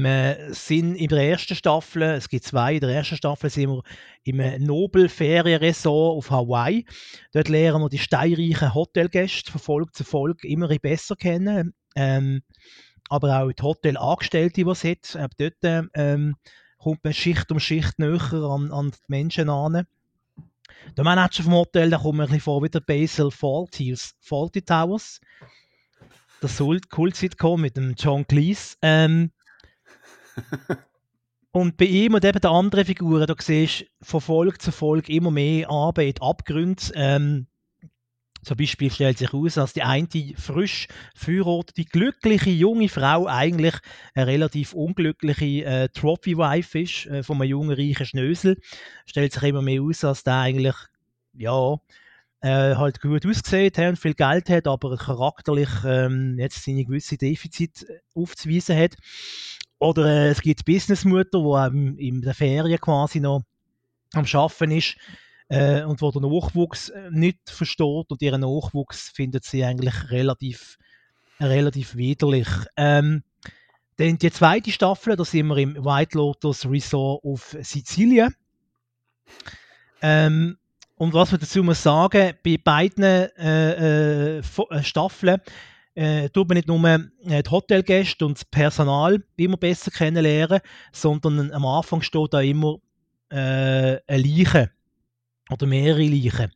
wir 0.04 0.54
sind 0.54 0.96
in 0.96 1.08
der 1.08 1.30
ersten 1.30 1.56
Staffel, 1.56 2.02
es 2.02 2.28
gibt 2.28 2.44
zwei, 2.44 2.74
in 2.74 2.82
der 2.82 2.90
ersten 2.90 3.16
Staffel 3.16 3.50
sind 3.50 3.70
wir 3.70 3.84
im 4.24 4.66
Nobel-Ferienresort 4.66 6.18
auf 6.18 6.32
Hawaii. 6.32 6.86
Dort 7.32 7.48
lernen 7.48 7.82
wir 7.82 7.88
die 7.88 8.00
steinreichen 8.00 8.74
Hotelgäste 8.74 9.54
von 9.54 9.62
Folge 9.62 9.92
zu 9.94 10.04
Folge 10.04 10.50
immer 10.50 10.68
besser 10.80 11.16
kennen. 11.16 11.74
Ähm, 11.96 12.42
aber 13.08 13.40
auch 13.40 13.52
die 13.54 13.64
Hotelangestellte, 13.64 14.66
die 14.66 14.70
es 14.70 14.84
hat. 14.84 15.16
Auch 15.16 15.34
dort 15.38 15.90
ähm, 15.94 16.36
kommt 16.78 17.04
man 17.04 17.14
Schicht 17.14 17.50
um 17.52 17.62
Schicht 17.62 17.98
näher 17.98 18.34
an, 18.34 18.74
an 18.74 18.92
die 18.92 18.98
Menschen 19.08 19.50
an. 19.50 19.88
der 20.98 21.04
Manager 21.06 21.44
vom 21.44 21.54
Hotel, 21.54 21.90
der 21.90 22.00
kommt 22.00 22.18
mir 22.18 22.40
vor 22.42 22.62
wie 22.62 22.70
der 22.70 22.82
Basil 22.82 23.32
Fawlty 23.32 23.96
Towers. 24.62 25.22
Das 26.42 26.62
Kult-Sitcom 26.90 27.62
mit 27.62 27.78
dem 27.78 27.96
John 27.98 28.28
Cleese. 28.28 28.76
Ähm, 28.82 29.32
und 31.52 31.78
bei 31.78 31.86
ihm 31.86 32.14
und 32.14 32.26
eben 32.26 32.40
den 32.40 32.52
anderen 32.52 32.86
Figuren, 32.86 33.28
da 33.28 33.36
siehst 33.40 33.86
von 34.02 34.22
Folge 34.22 34.58
zu 34.58 34.72
Folge 34.72 35.14
immer 35.14 35.32
mehr 35.32 35.70
Arbeit, 35.70 36.22
Abgründe. 36.22 36.84
Ähm, 36.96 37.48
zum 38.46 38.58
Beispiel 38.58 38.92
stellt 38.92 39.18
sich 39.18 39.34
heraus, 39.34 39.56
dass 39.56 39.74
die 39.74 39.82
eine 39.82 40.08
frisch 40.38 40.88
verheiratete, 41.16 41.84
glückliche 41.84 42.52
junge 42.52 42.90
Frau 42.90 43.26
eigentlich 43.26 43.74
eine 44.14 44.28
relativ 44.28 44.74
unglückliche 44.74 45.66
äh, 45.66 45.90
Trophy-Wife 45.90 46.80
ist, 46.80 47.08
äh, 47.08 47.24
von 47.24 47.42
einem 47.42 47.50
jungen, 47.50 47.76
reichen 47.76 48.06
Schnösel. 48.06 48.62
Stellt 49.08 49.34
sich 49.34 49.42
immer 49.42 49.64
mehr 49.64 49.82
aus, 49.82 50.02
dass 50.02 50.24
der 50.24 50.42
eigentlich, 50.42 50.76
ja, 51.34 51.80
äh, 52.42 52.76
halt 52.76 53.02
gut 53.02 53.26
aussieht 53.26 53.80
und 53.80 53.98
viel 53.98 54.14
Geld 54.14 54.50
hat, 54.50 54.68
aber 54.68 54.96
charakterlich 54.96 55.70
ähm, 55.84 56.38
jetzt 56.38 56.64
seine 56.64 56.86
gewisse 56.86 57.18
Defizite 57.18 57.88
äh, 57.88 58.00
aufzuweisen 58.14 58.78
hat. 58.78 58.96
Oder 59.86 60.06
äh, 60.08 60.30
es 60.30 60.42
gibt 60.42 60.66
Businessmutter, 60.66 61.70
die 61.72 62.08
in 62.08 62.22
der 62.22 62.34
Ferien 62.34 62.80
quasi 62.80 63.20
noch 63.20 63.44
am 64.14 64.26
Arbeiten 64.34 64.72
ist 64.72 64.96
äh, 65.50 65.84
und 65.84 66.02
wo 66.02 66.12
der 66.12 66.22
Nachwuchs 66.22 66.90
äh, 66.90 67.10
nicht 67.12 67.38
versteht 67.46 68.10
und 68.10 68.22
ihren 68.22 68.42
Nachwuchs 68.42 69.10
findet 69.10 69.46
sie 69.46 69.64
eigentlich 69.64 70.10
relativ, 70.10 70.78
relativ 71.40 71.96
widerlich. 71.96 72.48
Ähm, 72.78 73.24
dann 73.98 74.18
die 74.18 74.32
zweite 74.32 74.72
Staffel, 74.72 75.16
da 75.16 75.24
sind 75.24 75.48
wir 75.48 75.58
im 75.58 75.76
White 75.86 76.18
Lotus 76.18 76.66
Resort 76.66 77.24
auf 77.24 77.56
Sizilien. 77.62 78.36
Ähm, 80.02 80.58
und 80.96 81.14
was 81.14 81.32
man 81.32 81.40
dazu 81.40 81.64
muss 81.64 81.84
sagen, 81.84 82.34
bei 82.44 82.58
beiden 82.58 83.04
äh, 83.04 84.38
äh, 84.38 84.40
äh 84.40 84.84
Staffeln 84.84 85.42
äh, 85.96 86.30
tut 86.30 86.48
man 86.48 86.56
nicht 86.58 86.68
nur 86.68 86.86
äh, 86.86 87.42
die 87.42 87.50
Hotelgäste 87.50 88.26
und 88.26 88.38
das 88.38 88.46
Personal 88.46 89.24
immer 89.38 89.58
besser 89.58 89.92
kennenlernen, 89.92 90.60
sondern 90.92 91.52
am 91.52 91.66
Anfang 91.66 92.02
steht 92.02 92.34
da 92.34 92.42
immer 92.42 92.78
äh, 93.30 93.98
eine 94.06 94.24
Leiche 94.24 94.72
oder 95.50 95.66
mehrere 95.66 96.04
Leichen. 96.04 96.52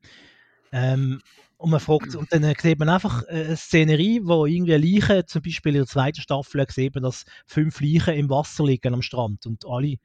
Ähm, 0.71 1.21
und 1.57 1.71
man 1.71 1.79
fragt, 1.79 2.15
und 2.15 2.31
dann 2.31 2.53
sieht 2.57 2.79
man 2.79 2.89
einfach 2.89 3.25
eine 3.27 3.55
Szenerie, 3.57 4.21
wo 4.23 4.45
irgendwie 4.45 4.75
Leichen, 4.75 5.27
zum 5.27 5.41
Beispiel 5.41 5.73
in 5.73 5.81
der 5.81 5.87
zweiten 5.87 6.21
Staffel, 6.21 6.65
sieht 6.69 6.95
man, 6.95 7.03
dass 7.03 7.25
fünf 7.45 7.81
Leichen 7.81 8.13
im 8.13 8.29
Wasser 8.29 8.65
liegen 8.65 8.93
am 8.93 9.01
Strand 9.01 9.45
und 9.45 9.65
alle, 9.65 9.95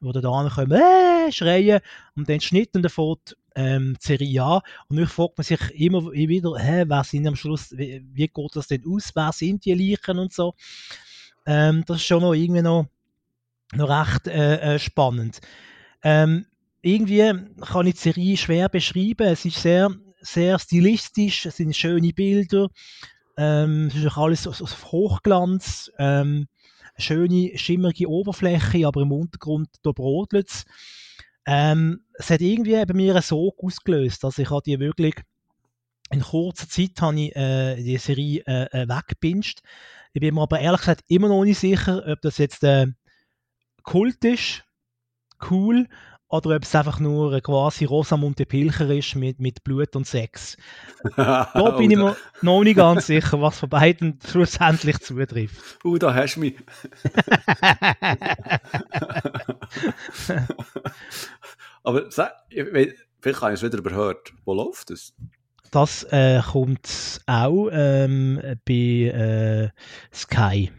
die 0.00 0.12
da 0.12 0.50
kommen, 0.52 0.72
äh, 0.72 1.30
schreien 1.30 1.80
und 2.16 2.28
dann 2.28 2.40
schnitten 2.40 2.82
davon 2.82 3.18
ähm, 3.56 3.96
Serie 3.98 4.44
an. 4.44 4.60
Und 4.88 4.98
dann 4.98 5.06
fragt 5.06 5.38
man 5.38 5.44
sich 5.44 5.60
immer 5.74 6.12
wieder, 6.12 6.56
hä, 6.56 6.84
wer 6.86 7.02
sind 7.02 7.26
am 7.26 7.34
Schluss, 7.34 7.76
wie, 7.76 8.04
wie 8.12 8.28
geht 8.28 8.54
das 8.54 8.68
denn 8.68 8.84
aus, 8.86 9.10
wer 9.14 9.32
sind 9.32 9.64
die 9.64 9.74
Leichen 9.74 10.18
und 10.18 10.32
so. 10.32 10.54
Ähm, 11.46 11.82
das 11.86 11.98
ist 11.98 12.04
schon 12.04 12.22
noch 12.22 12.34
irgendwie 12.34 12.62
noch, 12.62 12.86
noch 13.74 13.88
recht 13.88 14.28
äh, 14.28 14.74
äh 14.74 14.78
spannend. 14.78 15.40
Ähm, 16.02 16.46
irgendwie 16.82 17.32
kann 17.62 17.86
ich 17.86 17.94
die 17.94 18.00
Serie 18.00 18.36
schwer 18.36 18.68
beschreiben. 18.68 19.26
Es 19.26 19.44
ist 19.44 19.60
sehr, 19.60 19.90
sehr 20.20 20.58
stilistisch, 20.58 21.46
es 21.46 21.56
sind 21.56 21.74
schöne 21.74 22.12
Bilder, 22.12 22.68
ähm, 23.36 23.88
es 23.88 23.96
ist 23.96 24.16
alles 24.16 24.46
auf 24.46 24.92
Hochglanz, 24.92 25.90
ähm, 25.98 26.46
schöne, 26.98 27.52
schimmerige 27.56 28.08
Oberfläche, 28.08 28.86
aber 28.86 29.02
im 29.02 29.12
Untergrund 29.12 29.68
da 29.82 29.92
brodelt 29.92 30.48
es. 30.48 30.64
Ähm, 31.46 32.00
es 32.18 32.30
hat 32.30 32.40
irgendwie 32.40 32.84
bei 32.84 32.94
mir 32.94 33.14
einen 33.14 33.22
Sog 33.22 33.62
ausgelöst, 33.62 34.24
dass 34.24 34.38
ich 34.38 34.48
die 34.64 34.80
wirklich 34.80 35.14
in 36.10 36.20
kurzer 36.20 36.68
Zeit 36.68 37.00
habe 37.00 37.20
ich, 37.20 37.36
äh, 37.36 37.76
die 37.76 37.98
Serie 37.98 38.42
äh, 38.46 38.82
äh 38.82 38.88
weggepinscht. 38.88 39.60
Ich 40.12 40.20
bin 40.20 40.34
mir 40.34 40.42
aber 40.42 40.60
ehrlich 40.60 40.80
gesagt 40.80 41.02
immer 41.08 41.28
noch 41.28 41.44
nicht 41.44 41.58
sicher, 41.58 42.04
ob 42.06 42.20
das 42.20 42.38
jetzt 42.38 42.62
äh, 42.62 42.86
Kult 43.82 44.24
ist, 44.24 44.64
cool 45.50 45.88
oder 46.28 46.56
ob 46.56 46.62
es 46.62 46.74
einfach 46.74 46.98
nur 46.98 47.40
quasi 47.40 47.84
Rosamunde 47.84 48.46
Pilcher 48.46 48.90
ist 48.90 49.14
mit, 49.14 49.40
mit 49.40 49.62
Blut 49.62 49.94
und 49.94 50.06
Sex. 50.06 50.56
da 51.16 51.74
bin 51.76 51.90
ich 51.90 51.96
mir 51.96 52.16
noch 52.42 52.64
nicht 52.64 52.76
ganz 52.76 53.06
sicher, 53.06 53.40
was 53.40 53.60
von 53.60 53.68
beiden 53.68 54.18
schlussendlich 54.26 54.98
zutrifft. 54.98 55.84
Uh, 55.84 55.98
da 55.98 56.14
hast 56.14 56.36
du 56.36 56.40
mich. 56.40 56.56
Aber 61.86 62.10
sag, 62.10 62.32
vielleicht 62.50 63.40
habe 63.40 63.52
ich 63.52 63.60
es 63.60 63.62
wieder 63.62 63.78
überhört. 63.78 64.32
Wo 64.44 64.54
läuft 64.54 64.90
es? 64.90 65.14
Das 65.70 66.02
äh, 66.10 66.42
kommt 66.42 67.20
auch 67.26 67.68
ähm, 67.70 68.40
bei 68.66 68.72
äh, 68.72 69.68
Sky. 70.12 70.72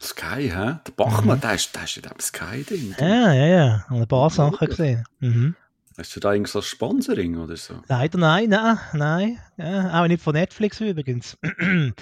Sky, 0.00 0.50
hä? 0.50 0.76
Der 0.86 0.92
Bachmann, 0.96 1.36
mhm. 1.36 1.40
der, 1.42 1.54
ist, 1.54 1.74
der 1.74 1.84
ist 1.84 1.96
in 1.98 2.02
diesem 2.02 2.18
Sky-Ding. 2.18 2.96
Ja, 2.98 3.34
ja, 3.34 3.46
ja. 3.46 3.84
Ein 3.90 4.08
paar 4.08 4.30
Sachen 4.30 4.66
gesehen. 4.66 5.04
Mhm. 5.20 5.54
Hast 5.96 6.16
du 6.16 6.20
da 6.20 6.32
irgendwas 6.32 6.56
als 6.56 6.66
Sponsoring 6.66 7.36
oder 7.38 7.56
so? 7.56 7.80
Leider 7.86 8.18
nein, 8.18 8.48
nein, 8.48 8.78
nein. 8.94 9.38
Ja, 9.56 10.02
auch 10.02 10.08
nicht 10.08 10.22
von 10.22 10.34
Netflix 10.34 10.80
übrigens. 10.80 11.38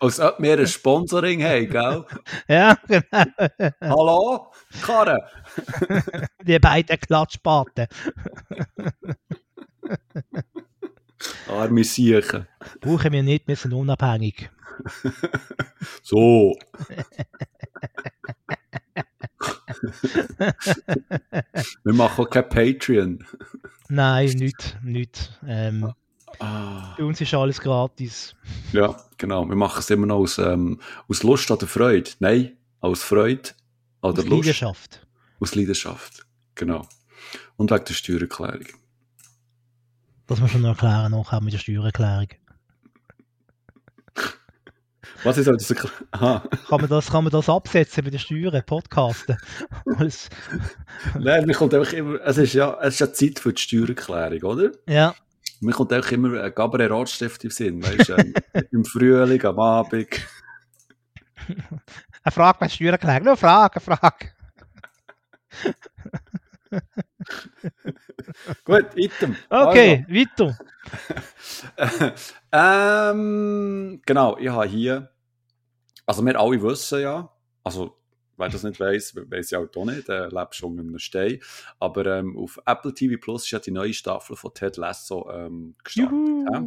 Als 0.00 0.18
ob 0.20 0.40
wir 0.40 0.58
ein 0.58 0.66
Sponsoring 0.66 1.42
haben, 1.42 1.68
gell? 1.68 2.04
ja, 2.48 2.78
genau. 2.86 3.72
Hallo, 3.80 4.52
Karre. 4.80 5.28
Die 6.46 6.58
beiden 6.58 6.98
Klatschpaten. 6.98 7.86
Arme 11.48 11.84
Siechen. 11.84 12.46
Brauchen 12.80 13.12
wir 13.12 13.22
nicht, 13.22 13.46
wir 13.46 13.56
sind 13.56 13.74
unabhängig. 13.74 14.48
so. 16.02 16.56
wir 21.84 21.94
machen 21.94 22.24
auch 22.24 22.30
kein 22.30 22.48
Patreon. 22.48 23.24
Nein, 23.88 24.30
nicht. 24.30 24.78
nicht. 24.82 25.38
Ähm, 25.46 25.92
ah. 26.38 26.94
Bei 26.96 27.04
uns 27.04 27.20
ist 27.20 27.34
alles 27.34 27.60
gratis. 27.60 28.34
Ja, 28.72 28.96
genau. 29.16 29.48
Wir 29.48 29.56
machen 29.56 29.80
es 29.80 29.90
immer 29.90 30.06
noch 30.06 30.18
aus, 30.18 30.38
ähm, 30.38 30.80
aus 31.08 31.22
Lust 31.22 31.50
oder 31.50 31.66
Freude. 31.66 32.10
Nein, 32.20 32.56
aus 32.80 33.02
Freude 33.02 33.50
oder 34.02 34.22
aus 34.22 34.28
Lust. 34.28 34.46
Leidenschaft. 34.46 35.06
Aus 35.40 35.54
Leidenschaft, 35.54 36.26
genau. 36.54 36.86
Und 37.56 37.70
wegen 37.70 37.84
der 37.84 37.94
Steuererklärung. 37.94 38.66
Das 40.26 40.40
muss 40.40 40.52
man 40.52 40.62
noch 40.62 40.70
erklären, 40.70 41.12
nachher 41.12 41.40
mit 41.40 41.54
der 41.54 41.58
Steuererklärung. 41.58 42.28
Was 45.24 45.36
ist 45.36 45.48
das? 45.48 45.74
Aha. 46.12 46.44
Kann 46.68 46.80
man 46.80 46.88
das, 46.88 47.10
kann 47.10 47.24
man 47.24 47.32
das 47.32 47.48
absetzen 47.48 48.04
bei 48.04 48.10
den 48.10 48.20
Steuern, 48.20 48.62
Podcasten? 48.64 49.36
Nein, 51.18 51.46
mir 51.46 51.54
kommt 51.54 51.74
einfach 51.74 51.92
immer, 51.92 52.20
es 52.24 52.38
ist 52.38 52.54
ja, 52.54 52.78
es 52.80 52.94
ist 52.94 53.00
ja 53.00 53.12
Zeit 53.12 53.38
für 53.38 53.52
die 53.52 53.60
Steuererklärung, 53.60 54.42
oder? 54.42 54.70
Ja. 54.86 55.14
Mir 55.60 55.72
kommt 55.72 55.92
einfach 55.92 56.12
immer 56.12 56.40
ein 56.40 56.54
Gabriel 56.54 56.92
Rotstift 56.92 57.42
im 57.44 57.50
Sinn, 57.50 57.82
weißt 57.82 58.08
du, 58.08 58.14
ähm, 58.14 58.34
im 58.70 58.84
Frühling, 58.84 59.44
am 59.44 59.58
Abend. 59.58 60.08
eine 62.22 62.32
Frage 62.32 62.58
bei 62.60 62.68
Steuererklärung, 62.68 63.24
nur 63.24 63.32
eine 63.32 63.36
Frage, 63.36 63.80
eine 63.84 63.96
Frage. 63.96 64.30
Gut, 68.64 68.86
Item. 68.96 69.36
Okay, 69.48 70.06
also. 70.08 70.54
weiter. 71.76 72.14
ähm, 73.12 74.00
genau, 74.04 74.36
ich 74.38 74.48
habe 74.48 74.66
hier, 74.66 75.10
also 76.06 76.24
wir 76.24 76.38
alle 76.38 76.62
wissen 76.62 77.00
ja, 77.00 77.30
also 77.64 77.98
wer 78.38 78.48
das 78.48 78.62
nicht 78.62 78.80
weiß, 78.80 79.16
weiß 79.16 79.52
ich 79.52 79.56
auch 79.56 79.84
nicht, 79.84 80.08
der 80.08 80.30
lebt 80.30 80.54
schon 80.54 80.78
in 80.78 80.88
einem 80.88 80.98
Stein. 80.98 81.40
Aber 81.78 82.06
ähm, 82.06 82.36
auf 82.38 82.58
Apple 82.64 82.94
TV 82.94 83.20
Plus 83.20 83.44
ist 83.44 83.50
ja 83.50 83.58
die 83.58 83.70
neue 83.70 83.92
Staffel 83.92 84.36
von 84.36 84.54
Ted 84.54 84.76
Lasso 84.76 85.28
ähm, 85.30 85.74
gestartet. 85.82 86.16
Ja. 86.52 86.64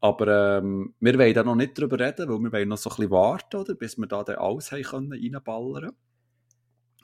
Aber 0.00 0.58
ähm, 0.58 0.94
wir 0.98 1.16
wollen 1.16 1.34
da 1.34 1.44
noch 1.44 1.54
nicht 1.54 1.78
drüber 1.78 1.98
reden, 2.00 2.28
weil 2.28 2.40
wir 2.40 2.52
wollen 2.52 2.68
noch 2.68 2.76
so 2.76 2.90
ein 2.90 2.96
bisschen 2.96 3.10
warten, 3.12 3.56
oder, 3.56 3.74
bis 3.74 3.96
wir 3.96 4.06
da 4.06 4.24
dann 4.24 4.36
alles 4.36 4.72
haben 4.72 4.82
können 4.82 5.12
reinballern. 5.12 5.92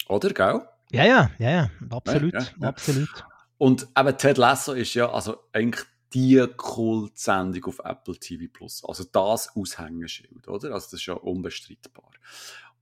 Oder, 0.08 0.30
gell? 0.30 0.68
Ja, 0.90 1.04
ja, 1.04 1.30
ja, 1.38 1.50
ja, 1.50 1.70
absolut, 1.90 2.32
ja, 2.32 2.40
ja, 2.40 2.68
absolut. 2.68 3.26
Und 3.58 3.88
eben 3.96 4.16
Ted 4.16 4.38
Lasso 4.38 4.72
ist 4.72 4.94
ja 4.94 5.10
also 5.10 5.38
eigentlich 5.52 5.84
die 6.14 6.46
Kult-Sendung 6.56 7.64
auf 7.66 7.80
Apple 7.84 8.16
TV 8.16 8.50
Plus. 8.50 8.84
Also 8.84 9.04
das 9.04 9.54
Aushängeschild, 9.54 10.48
oder? 10.48 10.72
Also 10.72 10.86
das 10.86 10.92
ist 10.94 11.06
ja 11.06 11.14
unbestreitbar. 11.14 12.10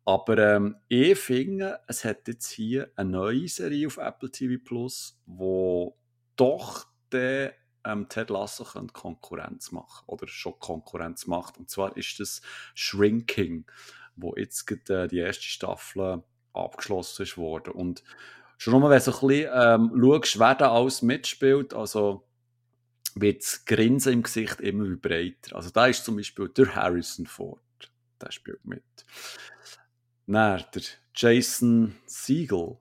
Aber 0.05 0.39
ähm, 0.39 0.77
ich 0.87 1.19
finde, 1.19 1.81
es 1.89 2.05
hat 2.05 2.29
jetzt 2.29 2.49
hier 2.51 2.93
eine 2.95 3.11
neue 3.11 3.49
Serie 3.49 3.89
auf 3.89 3.97
Apple 3.97 4.31
TV 4.31 4.63
Plus, 4.63 5.19
wo 5.27 5.97
doch 6.37 6.87
der 7.11 7.55
ähm, 7.85 8.09
Ted 8.09 8.31
Lasso 8.31 8.65
Konkurrenz 8.93 9.73
machen 9.73 10.05
oder 10.07 10.29
schon 10.29 10.59
Konkurrenz 10.61 11.27
macht. 11.27 11.59
Und 11.59 11.71
zwar 11.71 11.97
ist 11.97 12.21
das 12.21 12.41
Shrinking, 12.75 13.65
wo 14.15 14.35
jetzt 14.37 14.71
äh, 14.91 15.09
die 15.09 15.19
erste 15.19 15.45
Staffel 15.45 16.23
abgeschlossen 16.57 17.23
ist 17.23 17.37
worden. 17.37 17.73
Und 17.73 18.03
Schon 18.59 18.73
nur, 18.73 18.89
wenn 18.89 18.99
du 18.99 19.05
so 19.05 19.13
ein 19.13 19.29
bisschen 19.29 19.51
ähm, 19.53 20.01
schaust, 20.01 20.39
wer 20.39 20.55
da 20.55 20.73
alles 20.73 21.03
mitspielt, 21.03 21.75
also 21.75 22.27
wird 23.15 23.43
das 23.43 23.65
Grinsen 23.65 24.15
im 24.15 24.23
Gesicht 24.23 24.61
immer 24.61 24.97
breiter. 24.97 25.57
Also 25.57 25.71
da 25.71 25.87
ist 25.87 26.05
zum 26.05 26.17
Beispiel 26.17 26.49
der 26.49 26.75
Harrison 26.75 27.27
Ford, 27.27 27.61
der 28.21 28.33
spielt 28.33 28.65
mit. 28.65 28.83
Dann 30.27 30.65
der 30.75 30.83
Jason 31.15 31.95
Siegel. 32.07 32.77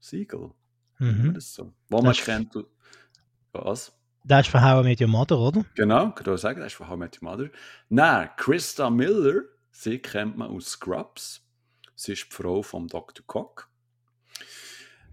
Siegel? 0.00 0.50
Mhm. 0.98 1.34
Das 1.34 1.54
so. 1.54 1.72
Wo 1.88 2.02
man 2.02 2.14
kennt. 2.14 2.54
Was? 3.52 3.92
Das 4.24 4.46
ist 4.46 4.50
von 4.50 4.62
How 4.62 4.84
I 4.84 4.88
Met 4.88 5.00
Your 5.00 5.08
Mother, 5.08 5.38
oder? 5.38 5.64
Genau, 5.74 6.10
kann 6.10 6.34
ich 6.34 6.40
sagen, 6.40 6.60
das 6.60 6.72
ist 6.72 6.76
von 6.76 6.88
How 6.88 6.96
I 6.96 6.98
Met 6.98 7.22
Your 7.22 7.30
Mother. 7.30 7.50
Dann, 7.88 8.28
Christa 8.36 8.90
Miller, 8.90 9.42
sie 9.70 9.98
kennt 9.98 10.36
man 10.36 10.50
aus 10.50 10.66
Scrubs. 10.66 11.42
Sie 12.00 12.14
ist 12.14 12.28
die 12.30 12.34
Frau 12.34 12.62
von 12.62 12.86
Dr. 12.86 13.22
Cock. 13.26 13.68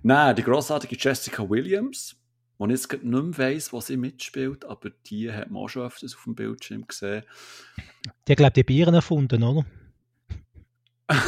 Dann, 0.04 0.38
die 0.38 0.44
grossartige 0.44 0.96
Jessica 0.98 1.50
Williams, 1.50 2.16
ich 2.60 2.70
jetzt 2.70 2.94
nicht 2.94 3.04
mehr 3.04 3.38
weiss, 3.38 3.74
wo 3.74 3.82
sie 3.82 3.98
mitspielt, 3.98 4.64
aber 4.64 4.92
die 5.06 5.30
hat 5.30 5.52
man 5.52 5.64
auch 5.64 5.68
schon 5.68 5.86
öfters 5.86 6.16
auf 6.16 6.24
dem 6.24 6.36
Bildschirm 6.36 6.88
gesehen. 6.88 7.26
Die 8.26 8.32
hat, 8.32 8.38
glaube 8.38 8.52
ich, 8.52 8.54
die 8.54 8.64
Bieren 8.64 8.96
erfunden, 8.96 9.44
oder? 9.44 9.66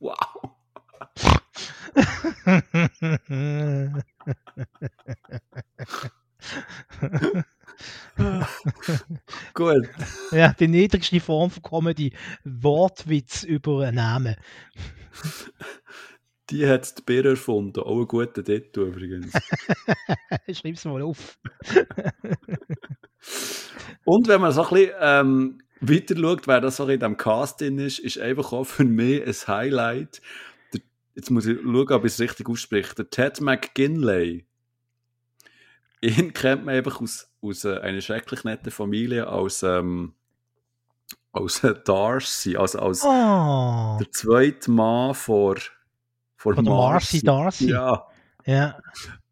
wow! 0.00 0.56
Gut. 9.54 9.88
ja, 10.32 10.52
die 10.52 10.68
niedrigste 10.68 11.20
Form 11.20 11.50
von 11.50 11.62
Comedy, 11.62 12.12
Wortwitz 12.44 13.44
über 13.44 13.86
einen 13.86 13.96
Namen. 13.96 14.36
Die 16.50 16.66
hat 16.66 16.96
die 16.96 17.02
Bier 17.02 17.26
erfunden. 17.26 17.80
Auch 17.80 18.00
ein 18.00 18.08
guter 18.08 18.42
Titel 18.42 18.80
übrigens. 18.80 19.32
Schreib's 20.50 20.84
mal 20.86 21.02
auf. 21.02 21.36
Und 24.04 24.28
wenn 24.28 24.40
man 24.40 24.52
so 24.52 24.64
ein 24.64 24.70
bisschen 24.70 24.94
ähm, 24.98 25.58
weiter 25.80 26.16
schaut, 26.16 26.46
wer 26.46 26.60
das 26.60 26.76
so 26.76 26.88
in 26.88 26.98
diesem 27.00 27.16
Cast 27.18 27.60
drin 27.60 27.78
ist, 27.78 27.98
ist 27.98 28.18
einfach 28.18 28.52
auch 28.52 28.64
für 28.64 28.84
mich 28.84 29.26
ein 29.26 29.54
Highlight. 29.54 30.22
Der, 30.72 30.80
jetzt 31.14 31.30
muss 31.30 31.46
ich 31.46 31.58
schauen, 31.60 31.92
ob 31.92 32.04
ich 32.06 32.12
es 32.12 32.20
richtig 32.20 32.48
ausspreche. 32.48 32.94
Der 32.94 33.10
Ted 33.10 33.40
McGinley. 33.42 34.46
Ihn 36.00 36.32
kennt 36.32 36.64
man 36.64 36.76
einfach 36.76 37.00
aus, 37.00 37.27
aus 37.42 37.64
äh, 37.64 37.78
einer 37.78 38.00
schrecklich 38.00 38.44
netten 38.44 38.70
Familie, 38.70 39.26
als, 39.28 39.62
ähm, 39.62 40.14
als 41.32 41.62
äh, 41.64 41.74
Darcy, 41.84 42.56
also 42.56 42.78
als 42.80 43.02
Oh, 43.04 43.96
der 44.00 44.10
zweite 44.12 44.70
Mann 44.70 45.14
vor, 45.14 45.56
vor 46.36 46.54
von 46.54 46.64
Marcy 46.64 47.22
Darcy. 47.22 47.70
Ja, 47.70 48.06
Ja. 48.44 48.80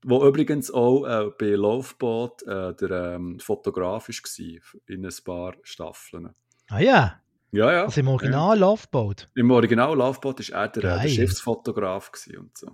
wo 0.04 0.24
übrigens 0.26 0.70
auch 0.70 1.04
äh, 1.04 1.30
bei 1.38 1.50
Loveboat 1.56 2.42
äh, 2.42 2.74
der 2.74 3.14
ähm, 3.14 3.40
Fotograf 3.40 4.08
war 4.08 4.80
in 4.86 5.04
ein 5.06 5.14
paar 5.24 5.54
Staffeln. 5.62 6.34
Ah 6.68 6.80
ja, 6.80 7.20
Ja, 7.50 7.72
ja. 7.72 7.84
also 7.84 8.00
im 8.00 8.08
Original 8.08 8.58
Loveboat. 8.58 9.28
Im 9.34 9.50
Original 9.50 9.96
Loveboat 9.96 10.50
war 10.52 10.62
er 10.62 10.68
der, 10.68 10.84
äh, 10.96 11.02
der. 11.02 11.08
Schiffsfotograf 11.08 12.10
und 12.38 12.56
so. 12.56 12.68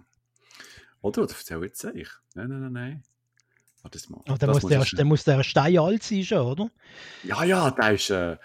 Oder? 1.01 1.23
Oder 1.23 1.33
erzähl 1.33 1.63
jetzt 1.65 1.85
ich? 1.85 2.09
Nein, 2.35 2.49
nein, 2.49 2.61
nein, 2.61 2.73
nein. 2.73 3.03
Warte 3.83 3.99
mal. 4.11 4.21
Dann 4.27 4.39
Das 4.39 4.63
muss, 4.63 4.71
der, 4.71 4.85
dann 4.97 5.07
muss 5.09 5.25
der 5.25 5.43
Stein 5.43 5.79
alt 5.79 6.03
sein 6.03 6.25
schon, 6.25 6.39
oder? 6.39 6.71
Ja, 7.25 7.45
ja, 7.45 7.71
der 7.71 7.93
ist, 7.93 8.11
äh, 8.11 8.37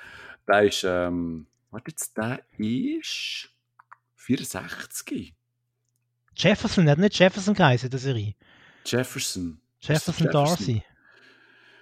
der 0.47 0.63
ist, 0.63 0.83
ähm, 0.83 1.47
warte 1.71 1.91
jetzt, 1.91 2.17
der 2.17 2.41
ist 2.57 3.49
64. 4.15 5.33
Jefferson, 6.35 6.89
hat 6.89 6.99
nicht 6.99 7.17
Jefferson 7.17 7.53
geheißen, 7.53 7.89
der 7.89 7.99
Serie. 7.99 8.35
Jefferson. 8.85 9.59
Jefferson, 9.81 10.25
Jefferson. 10.25 10.31
Darcy. 10.31 10.83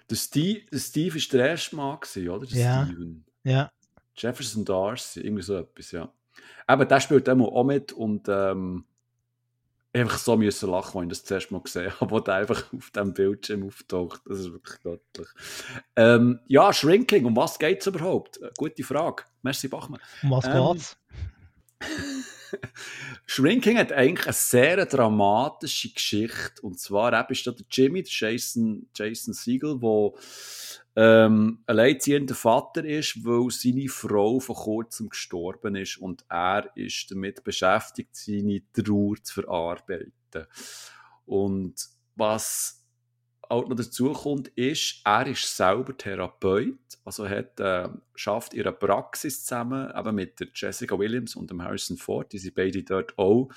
Der 0.09 0.15
Steve, 0.15 0.61
der 0.71 0.79
Steve 0.79 1.17
ist 1.17 1.33
der 1.33 1.49
erste 1.49 1.75
Mann 1.75 1.99
gewesen, 1.99 2.29
oder? 2.29 2.45
Der 2.45 2.57
Ja. 2.57 2.85
Steven. 2.85 3.25
Ja. 3.43 3.71
Jefferson 4.15 4.63
Darcy, 4.65 5.21
irgendwie 5.21 5.43
so 5.43 5.57
etwas, 5.57 5.91
ja. 5.91 6.11
Aber 6.67 6.85
der 6.85 6.99
spielt 6.99 7.27
immer 7.27 7.47
auch 7.47 7.63
mit 7.63 7.91
und 7.91 8.27
ähm, 8.29 8.85
einfach 10.01 10.17
so 10.17 10.35
müssen 10.35 10.69
lachen, 10.69 10.97
als 10.99 11.05
ich 11.05 11.09
das 11.09 11.23
zuerst 11.25 11.51
mal 11.51 11.61
gesehen 11.61 11.91
habe, 11.99 12.11
wo 12.11 12.19
der 12.19 12.35
einfach 12.35 12.71
auf 12.73 12.91
dem 12.91 13.13
Bildschirm 13.13 13.67
auftaucht. 13.67 14.21
Das 14.25 14.39
ist 14.39 14.51
wirklich 14.51 14.79
göttlich. 14.81 15.27
Ähm, 15.95 16.39
ja, 16.47 16.71
Shrinking, 16.73 17.25
um 17.25 17.35
was 17.35 17.57
geht 17.59 17.81
es 17.81 17.87
überhaupt? 17.87 18.41
Äh, 18.41 18.51
Gute 18.57 18.83
Frage. 18.83 19.23
Merci, 19.41 19.67
Bachmann. 19.67 20.01
Um 20.23 20.31
was 20.31 20.45
Ähm, 20.45 20.73
geht's? 20.73 20.97
Shrinking 23.25 23.77
hat 23.77 23.91
eigentlich 23.91 24.27
eine 24.27 24.33
sehr 24.33 24.85
dramatische 24.85 25.91
Geschichte. 25.91 26.61
Und 26.61 26.79
zwar 26.79 27.13
eben 27.13 27.31
ist 27.33 27.47
da 27.47 27.51
der 27.51 27.65
Jimmy, 27.69 28.03
der 28.03 28.11
Jason, 28.11 28.87
Jason 28.95 29.33
Siegel, 29.33 29.79
der 29.79 30.11
ähm, 30.95 31.63
alleinziehender 31.65 32.35
Vater 32.35 32.85
ist, 32.85 33.25
weil 33.25 33.49
seine 33.51 33.89
Frau 33.89 34.39
vor 34.39 34.55
kurzem 34.55 35.09
gestorben 35.09 35.75
ist 35.75 35.97
und 35.97 36.25
er 36.29 36.71
ist 36.75 37.11
damit 37.11 37.43
beschäftigt, 37.43 38.15
seine 38.15 38.61
Trauer 38.71 39.15
zu 39.21 39.41
verarbeiten. 39.41 40.11
Und 41.25 41.75
was 42.15 42.84
auch 43.49 43.67
noch 43.67 43.75
dazu 43.75 44.13
kommt, 44.13 44.49
ist, 44.49 45.01
er 45.03 45.27
ist 45.27 45.55
selber 45.55 45.97
Therapeut, 45.97 46.77
also 47.03 47.27
hat, 47.27 47.59
äh, 47.59 47.89
schafft 48.15 48.53
ihre 48.53 48.71
Praxis 48.71 49.43
zusammen, 49.43 49.91
eben 49.95 50.15
mit 50.15 50.39
der 50.39 50.47
Jessica 50.53 50.97
Williams 50.97 51.35
und 51.35 51.49
dem 51.49 51.61
Harrison 51.63 51.97
Ford, 51.97 52.31
die 52.31 52.39
sind 52.39 52.55
beide 52.55 52.83
dort 52.83 53.17
auch 53.17 53.49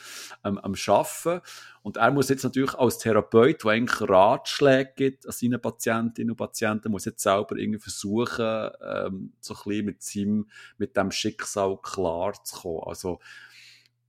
ähm, 0.45 0.59
am 0.59 0.75
Arbeiten. 0.87 1.41
Und 1.83 1.97
er 1.97 2.11
muss 2.11 2.29
jetzt 2.29 2.45
natürlich 2.45 2.75
als 2.75 2.99
Therapeut, 2.99 3.65
der 3.65 3.71
eigentlich 3.71 4.09
Ratschläge 4.09 4.93
gibt 4.97 5.27
an 5.27 5.33
seine 5.33 5.59
Patientinnen 5.59 6.31
und 6.31 6.37
Patienten, 6.37 6.91
muss 6.91 7.05
jetzt 7.05 7.23
selber 7.23 7.57
irgendwie 7.57 7.81
versuchen, 7.81 8.71
ähm, 8.83 9.33
so 9.41 9.55
ein 9.55 9.61
bisschen 9.65 9.85
mit 9.87 10.03
seinem, 10.03 10.49
mit 10.77 10.97
dem 10.97 11.11
Schicksal 11.11 11.79
klarzukommen. 11.83 12.83
Also, 12.85 13.21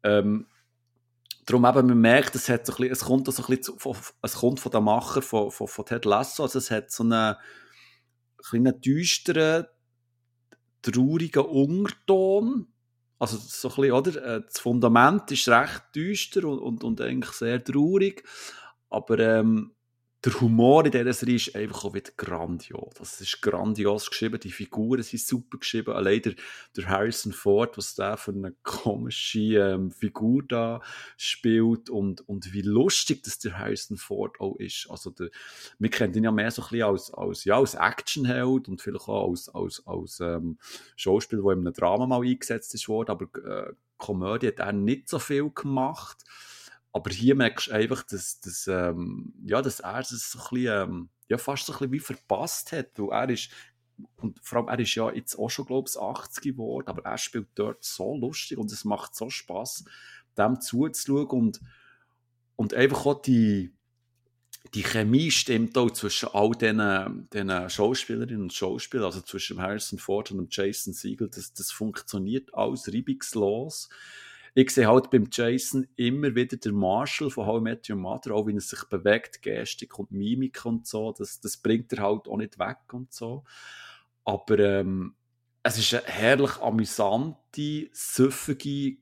ähm, 0.03 0.47
Darum 1.49 1.65
eben, 1.65 1.87
man 1.87 1.99
merkt, 1.99 2.35
es, 2.35 2.47
hat 2.47 2.67
so 2.67 2.73
bisschen, 2.73 2.91
es 2.91 2.99
kommt 3.05 3.25
so 3.25 3.31
ein 3.31 3.47
bisschen 3.47 3.63
zu, 3.63 3.77
von, 3.79 3.95
es 4.21 4.35
kommt 4.35 4.59
von 4.59 4.71
den 4.71 4.83
Macher 4.83 5.23
von, 5.23 5.49
von, 5.49 5.67
von 5.67 5.85
Ted 5.85 6.05
Lasso, 6.05 6.43
also 6.43 6.59
es 6.59 6.69
hat 6.69 6.91
so 6.91 7.01
einen 7.03 7.35
kleinen 8.47 8.79
düsteren, 8.79 9.65
traurigen 10.83 11.43
Unterton. 11.43 12.67
Also 13.17 13.37
so 13.37 13.69
ein 13.69 13.75
bisschen, 13.75 13.91
oder? 13.91 14.35
Äh, 14.35 14.41
Das 14.45 14.59
Fundament 14.59 15.31
ist 15.31 15.49
recht 15.49 15.83
düster 15.95 16.45
und, 16.45 16.59
und, 16.59 16.83
und 16.83 17.01
eigentlich 17.01 17.31
sehr 17.31 17.63
traurig, 17.63 18.23
aber 18.91 19.17
ähm, 19.17 19.73
der 20.25 20.41
Humor 20.41 20.85
in 20.85 20.91
dieser 20.91 21.13
Serie 21.13 21.35
ist 21.35 21.55
einfach 21.55 21.85
auch 21.85 21.93
wieder 21.93 22.11
grandios. 22.17 22.93
Das 22.97 23.21
ist 23.21 23.41
grandios 23.41 24.09
geschrieben, 24.09 24.39
die 24.39 24.51
Figuren 24.51 25.01
sind 25.01 25.21
super 25.21 25.57
geschrieben. 25.57 25.93
Allein 25.93 26.21
der, 26.21 26.33
der 26.75 26.89
Harrison 26.89 27.31
Ford, 27.31 27.77
was 27.77 27.95
der 27.95 28.17
für 28.17 28.31
eine 28.31 28.53
komische 28.63 29.39
ähm, 29.39 29.91
Figur 29.91 30.43
da 30.43 30.81
spielt 31.15 31.89
und, 31.89 32.27
und 32.27 32.51
wie 32.51 32.63
lustig 32.63 33.23
dass 33.23 33.39
der 33.39 33.57
Harrison 33.57 33.95
Ford 33.95 34.41
auch 34.41 34.57
ist. 34.57 34.87
Also 34.89 35.09
der, 35.09 35.29
wir 35.77 35.89
kennen 35.89 36.13
ihn 36.13 36.25
ja 36.25 36.31
mehr 36.31 36.51
so 36.51 36.63
ein 36.63 36.69
bisschen 36.69 36.89
als, 36.89 37.13
als, 37.13 37.45
ja, 37.45 37.57
als 37.57 37.75
Actionheld 37.75 38.67
und 38.67 38.81
vielleicht 38.81 39.07
auch 39.07 39.29
als, 39.29 39.47
als, 39.47 39.83
als 39.85 40.19
ähm, 40.19 40.57
Schauspieler, 40.97 41.43
der 41.43 41.51
in 41.53 41.59
einem 41.59 41.73
Drama 41.73 42.05
mal 42.05 42.23
eingesetzt 42.23 42.73
ist 42.75 42.89
worden, 42.89 43.11
aber 43.11 43.25
äh, 43.45 43.73
Komödie 43.97 44.47
hat 44.47 44.59
er 44.59 44.73
nicht 44.73 45.07
so 45.07 45.19
viel 45.19 45.49
gemacht. 45.51 46.17
Aber 46.91 47.11
hier 47.11 47.35
merkst 47.35 47.67
du 47.67 47.71
einfach, 47.71 48.03
dass, 48.03 48.39
dass, 48.39 48.67
ähm, 48.67 49.33
ja, 49.45 49.61
dass 49.61 49.79
er 49.79 49.99
das 49.99 50.31
so 50.31 50.39
ein 50.39 50.43
bisschen, 50.51 50.89
ähm, 50.89 51.09
ja, 51.27 51.37
fast 51.37 51.65
so 51.65 51.73
ein 51.73 51.77
bisschen 51.77 51.91
wie 51.91 51.99
verpasst 51.99 52.71
hat, 52.71 52.97
weil 52.97 53.11
er 53.11 53.29
ist, 53.29 53.51
und 54.15 54.39
vor 54.41 54.59
allem, 54.59 54.67
er 54.69 54.79
ist 54.79 54.95
ja 54.95 55.11
jetzt 55.11 55.35
auch 55.37 55.49
schon, 55.49 55.65
glaube 55.65 55.89
ich, 55.89 55.99
80 55.99 56.43
geworden, 56.43 56.87
aber 56.87 57.03
er 57.03 57.17
spielt 57.17 57.49
dort 57.55 57.83
so 57.83 58.15
lustig 58.15 58.57
und 58.57 58.71
es 58.71 58.85
macht 58.85 59.15
so 59.15 59.29
Spaß, 59.29 59.85
dem 60.37 60.61
zuzuschauen 60.61 61.27
und, 61.27 61.61
und 62.55 62.73
einfach 62.73 63.05
auch 63.05 63.21
die, 63.21 63.73
die 64.73 64.83
Chemie 64.83 65.31
stimmt 65.31 65.77
auch 65.77 65.91
zwischen 65.91 66.29
all 66.29 66.51
diesen, 66.51 67.29
diesen 67.31 67.69
Schauspielerinnen 67.69 68.43
und 68.43 68.53
Schauspielern, 68.53 69.05
also 69.05 69.21
zwischen 69.21 69.61
Harrison 69.61 69.99
Ford 69.99 70.31
und 70.31 70.55
Jason 70.55 70.93
Siegel, 70.93 71.29
das, 71.29 71.53
das 71.53 71.71
funktioniert 71.71 72.53
alles 72.53 72.87
reibungslos. 72.87 73.89
Ich 74.61 74.71
sehe 74.71 74.87
halt 74.87 75.09
beim 75.09 75.29
Jason 75.31 75.87
immer 75.95 76.35
wieder 76.35 76.57
der 76.57 76.73
Marshall 76.73 77.29
von 77.29 77.45
How 77.45 77.61
I 77.61 77.63
Met 77.63 77.89
Your 77.89 77.95
Mother, 77.95 78.35
auch 78.35 78.45
wenn 78.45 78.57
er 78.57 78.61
sich 78.61 78.83
bewegt, 78.89 79.41
Gestik 79.41 79.97
und 79.97 80.11
Mimik 80.11 80.65
und 80.65 80.85
so, 80.85 81.13
das, 81.17 81.39
das 81.39 81.55
bringt 81.55 81.93
er 81.93 82.03
halt 82.03 82.27
auch 82.27 82.35
nicht 82.35 82.59
weg 82.59 82.79
und 82.91 83.13
so. 83.13 83.45
Aber 84.25 84.59
ähm, 84.59 85.15
es 85.63 85.77
ist 85.77 85.93
eine 85.93 86.03
herrlich 86.07 86.57
amüsante, 86.57 87.89
süffige 87.93 88.97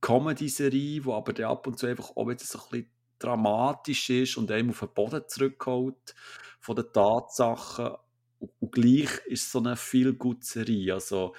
Comedy-Serie, 0.00 1.00
die 1.00 1.10
aber 1.10 1.48
ab 1.48 1.66
und 1.66 1.76
zu 1.76 1.88
einfach 1.88 2.16
auch 2.16 2.28
wieder 2.28 2.44
so 2.44 2.60
ein 2.60 2.70
bisschen 2.70 2.90
dramatisch 3.18 4.10
ist 4.10 4.36
und 4.36 4.52
einem 4.52 4.70
auf 4.70 4.78
den 4.78 4.94
Boden 4.94 5.24
zurückholt 5.26 6.14
von 6.60 6.76
den 6.76 6.92
Tatsachen. 6.92 7.96
Und 8.38 8.70
gleich 8.70 9.10
ist 9.26 9.42
es 9.42 9.50
so 9.50 9.58
eine 9.58 9.74
viel 9.74 10.12
gute 10.12 10.46
Serie. 10.46 10.94
Also, 10.94 11.34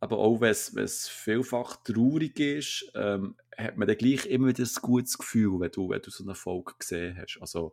aber 0.00 0.18
auch 0.18 0.40
wenn 0.40 0.50
es, 0.50 1.08
vielfach 1.08 1.76
traurig 1.82 2.38
ist, 2.38 2.90
ähm, 2.94 3.36
hat 3.56 3.76
man 3.76 3.88
dann 3.88 3.96
gleich 3.96 4.26
immer 4.26 4.48
wieder 4.48 4.62
ein 4.62 4.82
gutes 4.82 5.18
Gefühl, 5.18 5.58
wenn 5.60 5.72
du, 5.72 5.88
wenn 5.88 6.02
du 6.02 6.10
so 6.10 6.24
eine 6.24 6.34
Folge 6.34 6.74
gesehen 6.78 7.16
hast. 7.18 7.38
Also 7.40 7.72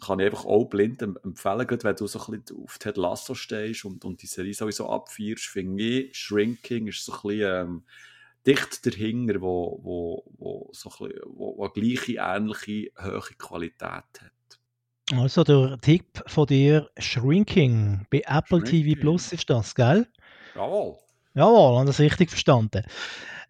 kann 0.00 0.20
ich 0.20 0.26
einfach 0.26 0.44
auch 0.44 0.66
blind 0.66 1.02
empfehlen, 1.02 1.66
gerade 1.66 1.84
wenn 1.84 1.96
du 1.96 2.06
so 2.06 2.20
ein 2.20 2.40
bisschen 2.40 2.62
auf 2.62 2.78
Ted 2.78 2.96
Lasso 2.96 3.34
stehst 3.34 3.84
und, 3.84 4.04
und 4.04 4.22
die 4.22 4.26
Serie 4.26 4.54
sowieso 4.54 4.88
abfeierst, 4.88 5.46
finde 5.46 5.82
ich, 5.82 6.16
Shrinking 6.16 6.86
ist 6.88 7.04
so 7.04 7.12
ein 7.12 7.20
bisschen 7.22 7.66
ähm, 7.66 7.84
dicht 8.46 8.86
dahinter, 8.86 9.40
wo, 9.40 9.80
wo, 9.82 10.24
wo, 10.36 10.70
so 10.72 10.90
ein 10.90 11.08
bisschen, 11.08 11.22
wo, 11.26 11.56
wo 11.56 11.68
gleiche, 11.70 12.18
ähnliche, 12.20 12.90
hohe 13.02 13.34
Qualität 13.38 13.82
hat. 13.82 14.32
Also 15.12 15.44
der 15.44 15.78
Tipp 15.80 16.22
von 16.26 16.46
dir, 16.46 16.90
Shrinking, 16.98 18.06
bei 18.10 18.22
Apple 18.26 18.60
Shrinking. 18.60 18.84
TV 18.84 19.00
Plus 19.00 19.32
ist 19.32 19.48
das, 19.48 19.74
gell? 19.74 20.06
Jawohl. 20.54 20.98
Jawohl, 21.36 21.78
haben 21.78 21.86
das 21.86 22.00
richtig 22.00 22.30
verstanden. 22.30 22.82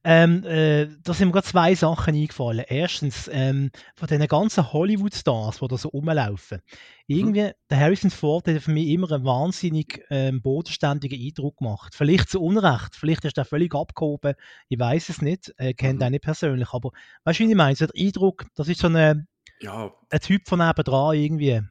Ähm, 0.03 0.45
äh, 0.45 0.89
da 1.03 1.14
sind 1.14 1.28
mir 1.28 1.32
gerade 1.32 1.47
zwei 1.47 1.74
Sachen 1.74 2.14
eingefallen. 2.14 2.64
Erstens, 2.68 3.30
ähm, 3.32 3.70
von 3.95 4.09
diesen 4.09 4.26
ganzen 4.26 4.72
Hollywood-Stars, 4.72 5.59
die 5.59 5.68
da 5.68 5.76
so 5.76 5.89
rumlaufen. 5.89 6.61
Irgendwie, 7.07 7.43
mhm. 7.43 7.53
der 7.70 7.80
Harrison 7.80 8.11
Ford 8.11 8.47
hat 8.49 8.61
für 8.61 8.70
mich 8.72 8.89
immer 8.89 9.11
einen 9.11 9.24
wahnsinnig 9.24 10.05
ähm, 10.11 10.43
bodenständigen 10.43 11.20
Eindruck 11.20 11.59
gemacht. 11.59 11.95
Vielleicht 11.97 12.28
zu 12.28 12.41
Unrecht, 12.41 12.95
vielleicht 12.95 13.24
ist 13.24 13.39
er 13.39 13.45
völlig 13.45 13.74
abgehoben, 13.74 14.34
ich 14.68 14.78
weiß 14.78 15.09
es 15.09 15.22
nicht, 15.22 15.53
äh, 15.59 15.74
kennt 15.74 16.01
mhm. 16.01 16.07
ihn 16.07 16.12
nicht 16.12 16.24
persönlich, 16.24 16.68
aber 16.72 16.91
weißt 17.24 17.41
du, 17.41 17.45
wie 17.45 17.51
ich 17.51 17.57
meine? 17.57 17.76
So 17.76 17.87
der 17.87 18.01
Eindruck, 18.01 18.47
das 18.55 18.68
ist 18.68 18.80
so 18.80 18.89
eine, 18.89 19.26
ja. 19.61 19.93
ein 20.11 20.20
Typ 20.20 20.49
von 20.49 20.59
nebendran 20.61 21.16
irgendwie. 21.16 21.62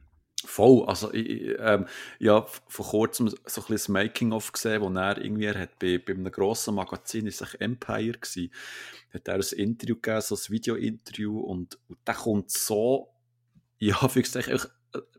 Voll, 0.46 0.84
also 0.86 1.12
ich, 1.12 1.56
ähm, 1.58 1.86
ja, 2.20 2.46
vor 2.68 2.86
kurzem 2.86 3.28
so 3.28 3.36
ein 3.36 3.38
bisschen 3.46 3.74
das 3.74 3.88
Making-of 3.88 4.52
gesehen, 4.52 4.80
wo 4.80 4.88
er 4.90 5.18
irgendwie, 5.18 5.46
er 5.46 5.58
hat 5.58 5.78
bei, 5.80 5.98
bei 5.98 6.12
einem 6.12 6.30
grossen 6.30 6.76
Magazin, 6.76 7.26
ist 7.26 7.42
es 7.42 7.54
Empire 7.54 8.12
gewesen, 8.12 8.52
hat 9.12 9.26
er 9.26 9.34
ein 9.34 9.58
Interview 9.58 9.96
gegeben, 9.96 10.20
so 10.20 10.36
ein 10.36 10.40
Video-Interview 10.48 11.40
und, 11.40 11.78
und 11.88 11.98
der 12.06 12.14
kommt 12.14 12.50
so, 12.50 13.08
ja, 13.78 13.98
wie 14.14 14.22
gesagt, 14.22 14.70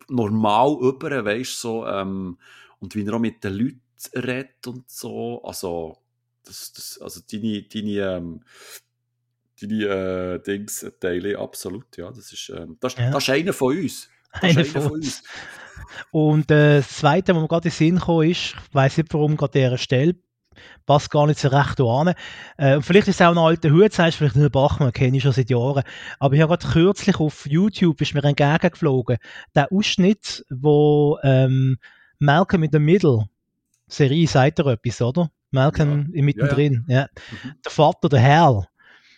normal 0.07 0.77
über, 0.81 1.25
weißt 1.25 1.59
so, 1.59 1.85
ähm, 1.85 2.37
und 2.79 2.95
wie 2.95 3.05
er 3.05 3.13
auch 3.13 3.19
mit 3.19 3.43
den 3.43 3.53
Leuten 3.53 3.81
redet 4.15 4.65
und 4.65 4.89
so, 4.89 5.43
also, 5.43 5.97
das, 6.45 6.71
das, 6.71 6.99
also 7.01 7.19
deine, 7.29 7.63
deine, 7.63 8.15
ähm, 8.15 8.41
deine 9.59 9.83
äh, 9.83 10.39
Dings 10.39 10.85
teile 10.99 11.37
absolut, 11.37 11.97
ja, 11.97 12.11
das 12.11 12.31
ist, 12.31 12.49
ähm, 12.49 12.77
das, 12.79 12.95
ja. 12.95 13.11
das 13.11 13.23
ist 13.23 13.29
einer 13.29 13.53
von 13.53 13.77
uns. 13.77 14.09
Eine 14.41 14.65
von 14.65 14.91
uns. 14.91 15.23
Und 16.11 16.51
äh, 16.51 16.77
das 16.77 16.89
Zweite, 16.89 17.35
was 17.35 17.41
mir 17.41 17.47
gerade 17.47 17.67
in 17.67 17.71
den 17.71 17.77
Sinn 17.77 17.95
gekommen 17.95 18.29
ist, 18.29 18.55
ich 18.55 18.73
weiß 18.73 18.97
nicht, 18.97 19.13
warum 19.13 19.37
gerade 19.37 19.59
dieser 19.59 19.77
Stelle, 19.77 20.15
passt 20.85 21.11
gar 21.11 21.27
nicht 21.27 21.39
so 21.39 21.49
recht 21.49 21.79
an. 21.81 22.13
Äh, 22.57 22.81
vielleicht 22.81 23.07
ist 23.07 23.19
es 23.19 23.25
auch 23.25 23.31
ein 23.31 23.37
alter 23.37 23.71
Hut, 23.71 23.93
sagst 23.93 24.17
vielleicht 24.17 24.35
nicht 24.35 24.51
Bachmann, 24.51 24.93
kenne 24.93 25.17
ich 25.17 25.23
schon 25.23 25.31
seit 25.31 25.49
Jahren. 25.49 25.83
Aber 26.19 26.33
ich 26.33 26.41
habe 26.41 26.57
gerade 26.57 26.71
kürzlich 26.71 27.19
auf 27.19 27.45
YouTube, 27.45 28.01
ist 28.01 28.13
mir 28.13 28.23
entgegengeflogen, 28.23 29.17
der 29.55 29.71
Ausschnitt, 29.71 30.45
wo 30.49 31.19
ähm, 31.23 31.77
Malcolm 32.19 32.63
in 32.63 32.71
the 32.71 32.79
Middle, 32.79 33.25
Serie, 33.87 34.27
sagt 34.27 34.59
er 34.59 34.67
etwas, 34.67 35.01
oder? 35.01 35.31
Malcolm 35.51 36.11
ja. 36.13 36.23
mittendrin, 36.23 36.85
ja. 36.87 37.01
ja. 37.01 37.07
Mhm. 37.31 37.53
Der 37.63 37.71
Vater, 37.71 38.09
der 38.09 38.21
Hal, 38.21 38.67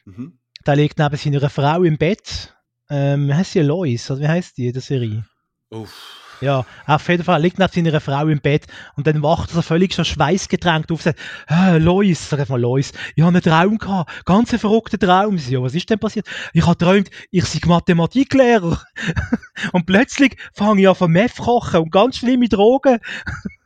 mhm. 0.05 0.38
der 0.66 0.76
liegt 0.76 0.99
neben 0.99 1.16
seiner 1.16 1.49
Frau 1.49 1.84
im 1.84 1.97
Bett 1.97 2.55
ähm, 2.90 3.28
wie 3.28 3.34
heißt 3.34 3.54
sie? 3.54 3.62
Lois, 3.62 4.10
oder 4.10 4.22
wie 4.22 4.28
heißt 4.28 4.58
die 4.58 4.68
in 4.68 4.74
der 4.74 4.82
Serie? 4.82 5.26
Uff. 5.70 6.20
Ja, 6.42 6.66
auf 6.86 7.10
jeden 7.10 7.24
Fall 7.24 7.42
liegt 7.42 7.60
neben 7.60 7.72
seiner 7.86 8.00
Frau 8.00 8.28
im 8.28 8.40
Bett 8.40 8.66
und 8.96 9.06
dann 9.08 9.22
wacht 9.22 9.54
er 9.54 9.62
völlig 9.62 9.94
so 9.94 10.06
schweißgetränkt 10.06 10.90
auf 10.90 11.00
und 11.00 11.04
sagt, 11.04 11.20
äh, 11.50 11.78
Lois, 11.80 12.30
sag 12.30 12.48
mal 12.48 12.60
Lois, 12.60 12.94
ich 13.16 13.24
habe 13.24 13.34
einen 13.34 13.42
Traum 13.42 13.78
gehabt, 13.78 14.26
ganz 14.26 14.52
einen 14.52 14.60
verrückten 14.60 15.00
Traum. 15.00 15.38
Ja, 15.50 15.62
was 15.62 15.76
ist 15.76 15.90
denn 15.90 16.00
passiert? 16.00 16.28
Ich 16.54 16.62
habe 16.62 16.78
geträumt, 16.78 17.10
ich 17.32 17.44
sei 17.44 17.60
Mathematiklehrer. 17.66 18.82
und 19.74 19.86
plötzlich 19.86 20.38
fange 20.54 20.82
ich 20.82 20.88
an 20.88 20.96
von 20.96 21.12
Meth 21.12 21.38
kochen 21.38 21.82
und 21.82 21.92
ganz 21.92 22.18
schlimme 22.18 22.48
Drogen. 22.48 23.00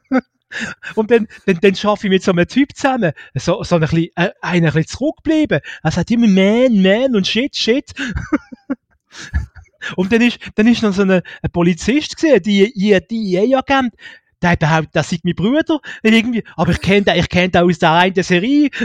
Und 0.94 1.10
dann, 1.10 1.28
dann, 1.48 1.58
dann 1.62 1.74
schaffe 1.74 2.06
ich 2.06 2.12
mit 2.12 2.22
so 2.22 2.30
einem 2.30 2.48
Typ 2.48 2.76
zusammen, 2.76 3.14
so, 3.34 3.64
so 3.64 3.74
ein 3.74 3.82
bisschen, 3.82 4.10
äh, 4.16 4.30
einer 4.40 4.68
ein 4.68 4.74
bisschen 4.74 4.88
zurückgeblieben. 4.88 5.62
Er 5.82 5.92
sagt 5.92 6.12
immer 6.12 6.28
Man, 6.28 6.80
Man 6.80 7.16
und 7.16 7.26
Shit, 7.26 7.56
Shit. 7.56 7.92
Und 9.95 10.11
dann 10.14 10.22
ist, 10.22 10.39
dann 10.55 10.68
ist 10.68 10.82
noch 10.82 10.93
so 10.93 11.01
ein, 11.01 11.11
ein 11.11 11.51
Polizist 11.51 12.16
gesehen, 12.16 12.41
die, 12.41 12.72
die, 12.74 12.97
die 13.09 13.36
EA-Agent, 13.36 13.93
der 14.41 14.51
hat 14.51 14.59
behauptet, 14.59 14.95
das 14.95 15.09
sind 15.09 15.26
mein 15.26 15.36
Brüder, 15.36 15.80
irgendwie, 16.01 16.43
aber 16.55 16.72
ich 16.72 16.82
kenne 16.82 17.03
den, 17.03 17.20
ich 17.20 17.30
kenne 17.30 17.49
den 17.49 17.64
aus 17.64 17.80
der 17.80 17.91
einen 17.91 18.24
Serie. 18.24 18.70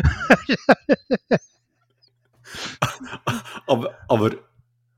aber, 3.66 3.94
aber 4.08 4.30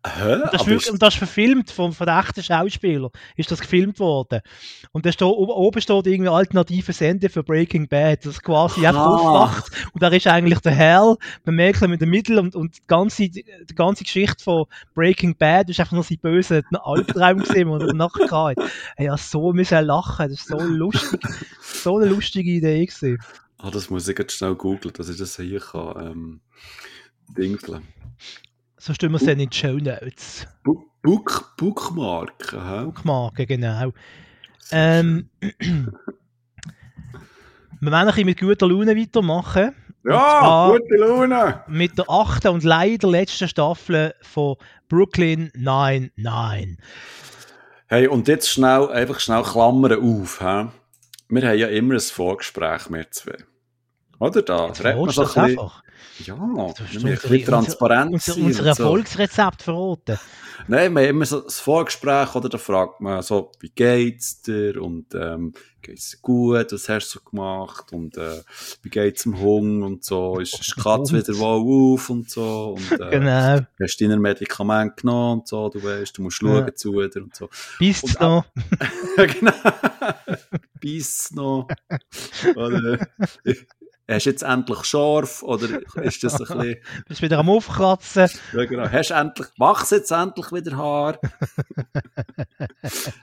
Hä? 0.07 0.38
Das, 0.51 0.66
ist, 0.66 0.88
ist... 0.88 1.03
das 1.03 1.14
ist 1.14 1.18
verfilmt 1.18 1.70
von, 1.70 1.92
von 1.92 2.09
echten 2.09 2.42
Schauspielern. 2.42 3.11
Ist 3.36 3.51
das 3.51 3.61
gefilmt 3.61 3.98
worden. 3.98 4.40
Und 4.92 5.05
da 5.05 5.12
steht, 5.12 5.26
oben 5.26 5.80
steht 5.80 6.07
irgendwie 6.07 6.30
alternative 6.30 6.92
Sende 6.94 7.28
für 7.28 7.42
Breaking 7.42 7.86
Bad. 7.86 8.24
Das 8.24 8.40
quasi 8.40 8.86
einfach 8.86 9.07
aufwacht. 9.07 9.70
Und 9.92 10.03
da 10.03 10.09
ist 10.09 10.26
eigentlich 10.26 10.61
der 10.61 10.72
Hell, 10.72 11.16
man 11.44 11.55
merkt 11.55 11.82
in 11.82 11.98
der 11.98 12.09
Mitte 12.09 12.40
und, 12.40 12.57
und 12.57 12.78
die, 12.78 12.86
ganze, 12.86 13.28
die 13.28 13.74
ganze 13.74 14.05
Geschichte 14.05 14.42
von 14.42 14.64
Breaking 14.94 15.36
Bad 15.36 15.68
ist 15.68 15.80
einfach 15.80 15.92
nur 15.92 16.05
sein 16.05 16.18
böser 16.22 16.62
Albtraum 16.82 17.40
gesehen 17.40 17.68
und 17.68 17.94
nachher 17.94 18.30
hatte. 18.30 18.70
Ja, 18.98 19.18
so 19.18 19.53
müssen 19.53 19.84
lachen. 19.84 20.30
Das 20.30 20.40
ist 20.40 20.48
so 20.48 20.59
lustig. 20.59 21.20
so 21.61 21.98
eine 21.98 22.07
lustige 22.07 22.51
Idee 22.51 22.86
gewesen. 22.86 23.18
Ah, 23.59 23.70
das 23.70 23.90
muss 23.90 24.09
ich 24.09 24.18
jetzt 24.18 24.32
schnell 24.32 24.55
googeln, 24.55 24.94
dass 24.94 25.11
ich 25.11 25.18
das 25.18 25.36
hier 25.36 25.61
kann, 25.61 26.07
ähm, 26.07 26.40
dingseln. 27.36 27.86
So 28.82 28.94
stellen 28.94 29.12
wir 29.12 29.18
es 29.18 29.26
dann 29.26 29.38
in 29.38 29.50
die 29.50 29.54
Show 29.56 29.76
Notes. 29.76 30.46
Book, 31.02 31.52
Bookmarken, 31.58 32.66
hä? 32.66 32.84
Bookmarken, 32.84 33.46
genau. 33.46 33.92
Ähm, 34.72 35.28
wir 37.80 37.92
werden 37.92 38.08
ein 38.08 38.24
mit 38.24 38.40
guter 38.40 38.66
Laune 38.66 38.96
weitermachen. 38.96 39.74
Ja, 40.02 40.70
gute 40.70 40.96
Laune! 40.96 41.62
Mit 41.68 41.98
der 41.98 42.08
achten 42.08 42.48
und 42.48 42.64
leider 42.64 43.10
letzten 43.10 43.48
Staffel 43.48 44.14
von 44.22 44.56
Brooklyn 44.88 45.50
99. 45.54 46.78
Hey, 47.86 48.08
und 48.08 48.28
jetzt 48.28 48.48
schnell, 48.48 48.88
einfach 48.88 49.20
schnell 49.20 49.42
Klammern 49.42 50.00
auf. 50.02 50.38
He? 50.38 50.68
Wir 51.28 51.48
haben 51.48 51.58
ja 51.58 51.66
immer 51.66 51.94
ein 51.96 52.00
Vorgespräch 52.00 52.88
mit 52.88 53.12
zwei. 53.12 53.36
Oder 54.20 54.40
da? 54.40 54.68
Jetzt 54.68 54.78
so 54.78 54.88
ein 54.88 55.04
bisschen, 55.04 55.42
einfach. 55.42 55.82
Ja, 56.26 56.36
wir 56.36 57.00
müssen 57.02 57.44
transparent 57.44 58.12
unser, 58.12 58.32
sein. 58.32 58.44
Unser 58.44 58.66
Erfolgsrezept 58.66 59.62
so. 59.62 59.72
verraten. 59.72 60.18
Nein, 60.68 60.92
wir 60.92 61.02
haben 61.02 61.08
immer 61.10 61.24
so 61.24 61.40
das 61.40 61.60
Vorgespräch, 61.60 62.34
oder 62.34 62.48
da 62.48 62.58
fragt 62.58 63.00
man 63.00 63.22
so, 63.22 63.50
wie 63.60 63.70
geht's 63.70 64.42
dir 64.42 64.80
und 64.82 65.14
ähm, 65.14 65.54
geht's 65.80 66.10
dir 66.10 66.18
gut, 66.20 66.72
was 66.72 66.88
hast 66.88 67.14
du 67.14 67.18
so 67.18 67.24
gemacht 67.24 67.92
und 67.92 68.16
äh, 68.16 68.42
wie 68.82 68.90
geht's 68.90 69.22
dem 69.22 69.40
Hund 69.40 69.82
und 69.82 70.04
so, 70.04 70.38
ist, 70.38 70.60
ist 70.60 70.76
die 70.76 70.80
Katze 70.80 71.16
wieder 71.16 71.38
wohl 71.38 71.94
auf 71.94 72.10
und 72.10 72.30
so 72.30 72.76
und 72.76 73.00
äh, 73.00 73.10
genau. 73.10 73.60
hast 73.80 74.00
du 74.00 74.04
deine 74.08 74.20
Medikamente 74.20 74.96
genommen 75.00 75.40
und 75.40 75.48
so, 75.48 75.68
du 75.68 75.82
weißt, 75.82 76.16
du 76.18 76.22
musst 76.22 76.36
schauen 76.36 76.66
ja. 76.66 76.74
zu 76.74 76.92
dir 76.92 77.22
und 77.22 77.34
so. 77.34 77.48
Bist 77.78 78.20
noch? 78.20 78.44
ja, 79.16 79.26
genau. 79.26 79.52
Bist 80.78 81.34
noch. 81.34 81.68
Oder, 82.54 83.08
hast 84.14 84.26
du 84.26 84.30
jetzt 84.30 84.42
endlich 84.42 84.84
scharf 84.84 85.42
oder 85.42 85.80
ist 86.02 86.24
das 86.24 86.34
ein 86.34 86.46
bisschen... 86.46 86.76
Bist 87.08 87.22
wieder 87.22 87.38
am 87.38 87.48
Aufkratzen. 87.48 88.28
Ja, 88.52 88.64
genau. 88.64 88.88
Hast 88.88 89.11
endlich, 89.11 89.48
machst 89.56 89.92
jetzt 89.92 90.11
endlich 90.11 90.52
wieder 90.52 90.76
Haar. 90.76 91.18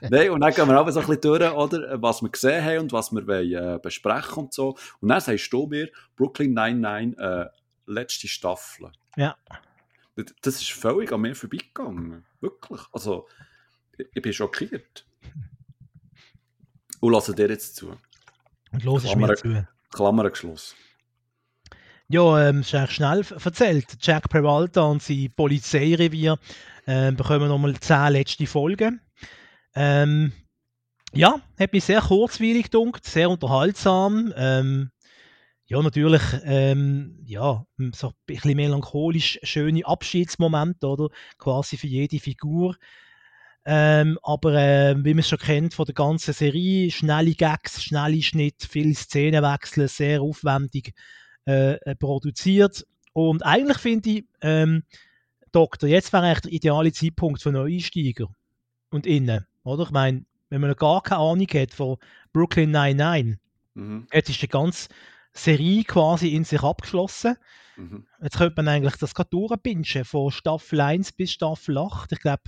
Nein, 0.00 0.30
und 0.30 0.40
dann 0.40 0.54
gehen 0.54 0.68
wir 0.68 0.80
auch 0.80 0.88
so 0.90 1.00
ein 1.00 1.06
bisschen 1.06 1.20
durch, 1.20 1.52
oder, 1.52 2.02
was 2.02 2.22
wir 2.22 2.30
gesehen 2.30 2.64
haben 2.64 2.78
und 2.78 2.92
was 2.92 3.12
wir 3.12 3.26
wollen, 3.26 3.52
äh, 3.52 3.78
besprechen 3.82 4.44
und 4.44 4.52
so. 4.52 4.76
Und 5.00 5.08
dann 5.08 5.20
sagst 5.20 5.52
du 5.52 5.66
mir, 5.66 5.88
Brooklyn 6.16 6.54
99, 6.54 7.18
äh, 7.18 7.46
letzte 7.86 8.28
Staffel. 8.28 8.90
Ja. 9.16 9.36
Das 10.42 10.54
ist 10.56 10.72
völlig 10.72 11.12
an 11.12 11.20
mir 11.20 11.34
vorbeigegangen. 11.34 12.24
Wirklich. 12.40 12.80
Also, 12.92 13.28
ich, 13.96 14.06
ich 14.14 14.22
bin 14.22 14.32
schockiert. 14.32 15.06
Und 17.00 17.12
lasse 17.12 17.34
dir 17.34 17.48
jetzt 17.48 17.76
zu. 17.76 17.96
Und 18.72 18.84
los 18.84 19.04
ich 19.04 19.14
mir 19.14 19.34
zu. 19.36 19.66
Klammer 19.90 20.30
geschlossen. 20.30 20.76
Ja, 22.08 22.48
ähm, 22.48 22.60
ist 22.60 22.74
eigentlich 22.74 22.92
schnell 22.92 23.22
erzählt. 23.44 23.98
Jack 24.00 24.30
Peralta 24.30 24.82
und 24.82 25.02
sein 25.02 25.30
Polizeirevier 25.36 26.38
äh, 26.86 27.12
bekommen 27.12 27.48
nochmal 27.48 27.78
zehn 27.78 28.12
letzte 28.12 28.46
Folgen. 28.46 29.00
Ähm, 29.74 30.32
ja, 31.12 31.40
hat 31.58 31.72
mich 31.72 31.84
sehr 31.84 32.00
kurzweilig 32.00 32.64
gedunkt, 32.64 33.04
sehr 33.04 33.28
unterhaltsam. 33.28 34.32
Ähm, 34.36 34.90
ja, 35.66 35.82
natürlich, 35.82 36.22
ähm, 36.44 37.18
ja, 37.26 37.66
so 37.92 38.08
ein 38.08 38.14
bisschen 38.24 38.56
melancholisch 38.56 39.38
schöne 39.42 39.84
Abschiedsmomente, 39.84 40.86
oder? 40.86 41.08
Quasi 41.36 41.76
für 41.76 41.88
jede 41.88 42.18
Figur. 42.18 42.74
Ähm, 43.70 44.18
aber 44.22 44.54
äh, 44.54 44.96
wie 45.04 45.12
man 45.12 45.18
es 45.18 45.28
schon 45.28 45.38
kennt 45.38 45.74
von 45.74 45.84
der 45.84 45.94
ganzen 45.94 46.32
Serie, 46.32 46.90
schnelle 46.90 47.34
Gags, 47.34 47.82
schnelle 47.84 48.22
Schnitt, 48.22 48.66
viele 48.66 48.94
Szenenwechsel, 48.94 49.88
sehr 49.88 50.22
aufwendig 50.22 50.94
äh, 51.46 51.74
äh 51.74 51.94
produziert. 51.94 52.86
Und 53.12 53.44
eigentlich 53.44 53.76
finde 53.76 54.08
ich, 54.08 54.24
ähm, 54.40 54.84
Doktor, 55.52 55.86
jetzt 55.86 56.14
wäre 56.14 56.22
eigentlich 56.24 56.40
der 56.40 56.52
ideale 56.52 56.92
Zeitpunkt 56.92 57.42
für 57.42 57.52
Neueinsteiger 57.52 58.28
und 58.88 59.06
innen, 59.06 59.46
oder? 59.64 59.82
Ich 59.82 59.90
meine, 59.90 60.24
wenn 60.48 60.62
man 60.62 60.74
gar 60.74 61.02
keine 61.02 61.20
Ahnung 61.20 61.48
hat 61.52 61.74
von 61.74 61.98
Brooklyn 62.32 62.70
99, 62.70 63.38
mhm. 63.74 64.06
jetzt 64.10 64.30
ist 64.30 64.40
die 64.40 64.48
ganze 64.48 64.88
Serie 65.34 65.84
quasi 65.84 66.28
in 66.28 66.44
sich 66.44 66.62
abgeschlossen. 66.62 67.36
Mhm. 67.76 68.06
Jetzt 68.22 68.38
könnte 68.38 68.54
man 68.56 68.68
eigentlich 68.68 68.96
das 68.96 69.14
gerade 69.14 69.28
durchpinschen, 69.28 70.06
von 70.06 70.30
Staffel 70.30 70.80
1 70.80 71.12
bis 71.12 71.32
Staffel 71.32 71.76
8. 71.76 72.12
Ich 72.12 72.20
glaube, 72.20 72.44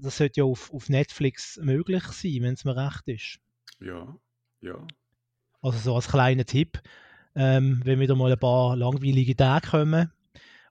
das 0.00 0.16
sollte 0.18 0.40
ja 0.40 0.44
auf, 0.44 0.72
auf 0.72 0.88
Netflix 0.88 1.58
möglich 1.62 2.04
sein, 2.04 2.38
wenn 2.40 2.54
es 2.54 2.64
mir 2.64 2.76
recht 2.76 3.06
ist. 3.06 3.38
Ja, 3.80 4.16
ja. 4.60 4.86
Also 5.60 5.78
so 5.78 5.94
als 5.94 6.08
kleiner 6.08 6.44
Tipp, 6.44 6.80
ähm, 7.34 7.80
wenn 7.84 8.00
wieder 8.00 8.14
mal 8.14 8.32
ein 8.32 8.38
paar 8.38 8.76
langweilige 8.76 9.36
Tage 9.36 9.68
kommen 9.68 10.12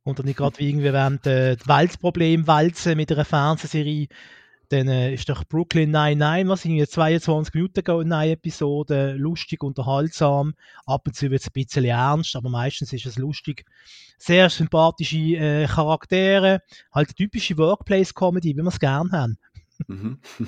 und 0.04 0.20
dann 0.20 0.26
nicht 0.26 0.38
gerade 0.38 0.60
irgendwie 0.60 0.94
während 0.94 1.26
äh, 1.28 1.58
Weltproblem 1.66 2.48
wälzen 2.48 2.98
mit 2.98 3.12
einer 3.12 3.26
Fernsehserie, 3.26 4.08
dann 4.74 4.88
äh, 4.88 5.14
ist 5.14 5.30
doch 5.30 5.44
Brooklyn 5.46 5.92
99, 5.92 6.50
was 6.50 6.66
irgendwie 6.66 6.88
22 6.88 7.54
Minuten 7.54 7.84
gehen, 7.84 8.12
eine 8.12 8.32
Episode, 8.32 9.14
lustig, 9.14 9.64
unterhaltsam. 9.64 10.56
Ab 10.86 11.04
und 11.06 11.16
zu 11.16 11.30
wird 11.30 11.42
es 11.42 11.48
ein 11.48 11.54
bisschen 11.54 11.86
ernst, 11.86 12.36
aber 12.36 12.50
meistens 12.50 12.92
ist 12.92 13.06
es 13.06 13.18
lustig. 13.18 13.66
Sehr 14.18 14.50
sympathische 14.50 15.18
äh, 15.18 15.68
Charaktere, 15.68 16.62
halt 16.92 17.16
typische 17.16 17.58
Workplace-Comedy, 17.58 18.56
wie 18.56 18.62
wir 18.62 18.68
es 18.68 18.80
gerne 18.80 19.12
haben. 19.12 19.38
Mhm. 19.88 20.20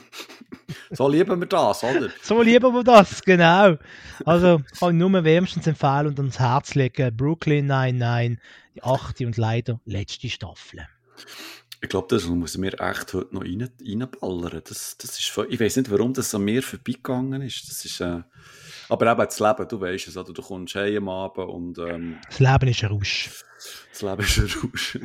So 0.92 1.08
lieben 1.08 1.40
wir 1.40 1.48
das, 1.48 1.84
oder? 1.84 2.10
so 2.22 2.42
lieben 2.42 2.74
wir 2.74 2.84
das, 2.84 3.22
genau. 3.22 3.76
Also 4.26 4.62
kann 4.80 4.96
ich 4.96 5.00
nur 5.00 5.24
wärmstens 5.24 5.68
empfehlen 5.68 6.08
und 6.08 6.20
ans 6.20 6.40
Herz 6.40 6.74
legen. 6.74 7.16
Brooklyn 7.16 7.68
99, 7.68 8.40
die 8.76 8.84
achte 8.84 9.26
und 9.26 9.38
leider 9.38 9.80
letzte 9.86 10.30
Staffel. 10.30 10.88
Ich 11.86 11.90
glaube, 11.90 12.08
das 12.10 12.26
muss 12.26 12.58
mir 12.58 12.74
echt 12.80 13.14
heute 13.14 13.36
noch 13.36 13.44
rein, 13.44 13.70
reinballern. 13.80 14.60
Das, 14.68 14.98
das 14.98 15.20
ist, 15.20 15.38
ich 15.50 15.60
weiß 15.60 15.76
nicht, 15.76 15.92
warum 15.92 16.16
das 16.16 16.34
an 16.34 16.42
mir 16.42 16.64
vorbeigegangen 16.64 17.44
ist. 17.44 17.70
Das 17.70 17.86
ist 17.86 18.02
äh, 18.02 18.24
aber 18.90 19.12
eben 19.12 19.24
das 19.24 19.40
Leben, 19.40 19.68
du 19.68 19.80
weißt 19.80 20.08
es, 20.08 20.18
oder? 20.18 20.34
du 20.34 20.42
kommst 20.42 20.74
heim 20.74 21.08
am 21.08 21.10
Abend 21.10 21.48
und... 21.48 21.78
Ähm, 21.78 22.18
das 22.28 22.40
Leben 22.40 22.68
ist 22.70 22.84
ein 22.84 22.90
Rausch. 22.90 23.30
Das 23.92 24.02
Leben 24.02 24.22
ist 24.24 24.38
ein 24.40 24.50
Rausch, 24.64 25.00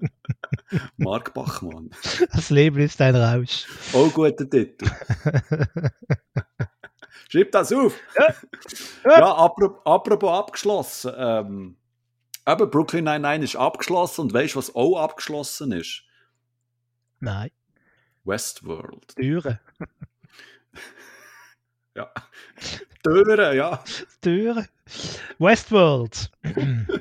Mark 0.96 1.34
Bachmann. 1.34 1.90
Das 2.32 2.48
Leben 2.48 2.80
ist 2.80 2.98
ein 3.02 3.14
Rausch. 3.14 3.66
Oh, 3.92 4.08
guter 4.08 4.48
Titel. 4.48 4.86
Schreib 7.28 7.52
das 7.52 7.70
auf. 7.70 8.00
Ja, 9.04 9.34
apropos 9.84 10.30
abgeschlossen. 10.30 11.12
Ähm, 11.14 11.76
Eben, 12.48 12.70
Brooklyn 12.70 13.04
99 13.04 13.54
ist 13.54 13.60
abgeschlossen 13.60 14.22
und 14.22 14.32
weißt 14.32 14.54
du, 14.54 14.58
was 14.58 14.74
auch 14.74 14.98
abgeschlossen 14.98 15.72
ist? 15.72 16.02
Nein. 17.20 17.50
Westworld. 18.24 19.14
Türen. 19.16 19.60
ja. 21.94 22.10
Türen, 23.02 23.54
ja. 23.54 23.84
Türen. 24.22 24.66
Westworld. 25.38 26.30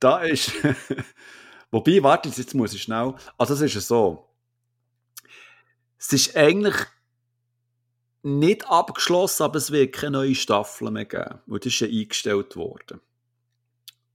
da 0.00 0.22
ist. 0.22 0.52
Wobei, 1.70 2.02
warte, 2.02 2.28
jetzt 2.28 2.54
muss 2.54 2.74
ich 2.74 2.82
schnell. 2.82 3.14
Also, 3.36 3.54
es 3.54 3.60
ist 3.60 3.86
so. 3.86 4.28
Es 5.98 6.12
ist 6.12 6.36
eigentlich 6.36 6.76
nicht 8.22 8.68
abgeschlossen, 8.68 9.44
aber 9.44 9.58
es 9.58 9.70
wird 9.70 9.94
keine 9.94 10.18
neue 10.18 10.34
Staffel 10.34 10.90
mehr 10.90 11.04
geben. 11.04 11.38
Weil 11.46 11.60
das 11.60 11.72
ist 11.72 11.80
ja 11.80 11.86
eingestellt 11.86 12.56
worden. 12.56 13.00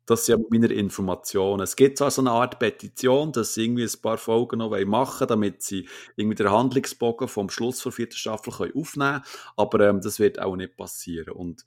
Das 0.05 0.25
sind 0.25 0.51
meine 0.51 0.67
Informationen. 0.67 1.61
Es 1.61 1.77
gibt 1.77 1.97
zwar 1.97 2.11
so 2.11 2.21
eine 2.21 2.31
Art 2.31 2.59
Petition, 2.59 3.31
dass 3.31 3.53
sie 3.53 3.63
irgendwie 3.63 3.83
ein 3.83 4.01
paar 4.01 4.17
Folgen 4.17 4.59
noch 4.59 4.71
machen 4.85 5.19
wollen, 5.19 5.29
damit 5.29 5.63
sie 5.63 5.87
irgendwie 6.17 6.35
den 6.35 6.51
Handlungsbogen 6.51 7.29
vom 7.29 7.49
Schluss 7.49 7.81
der 7.83 7.93
vierten 7.93 8.17
Staffel 8.17 8.51
können 8.51 8.75
aufnehmen 8.75 9.21
können, 9.21 9.23
aber 9.55 9.89
ähm, 9.89 10.01
das 10.01 10.19
wird 10.19 10.39
auch 10.39 10.55
nicht 10.57 10.75
passieren. 10.75 11.33
Und 11.33 11.65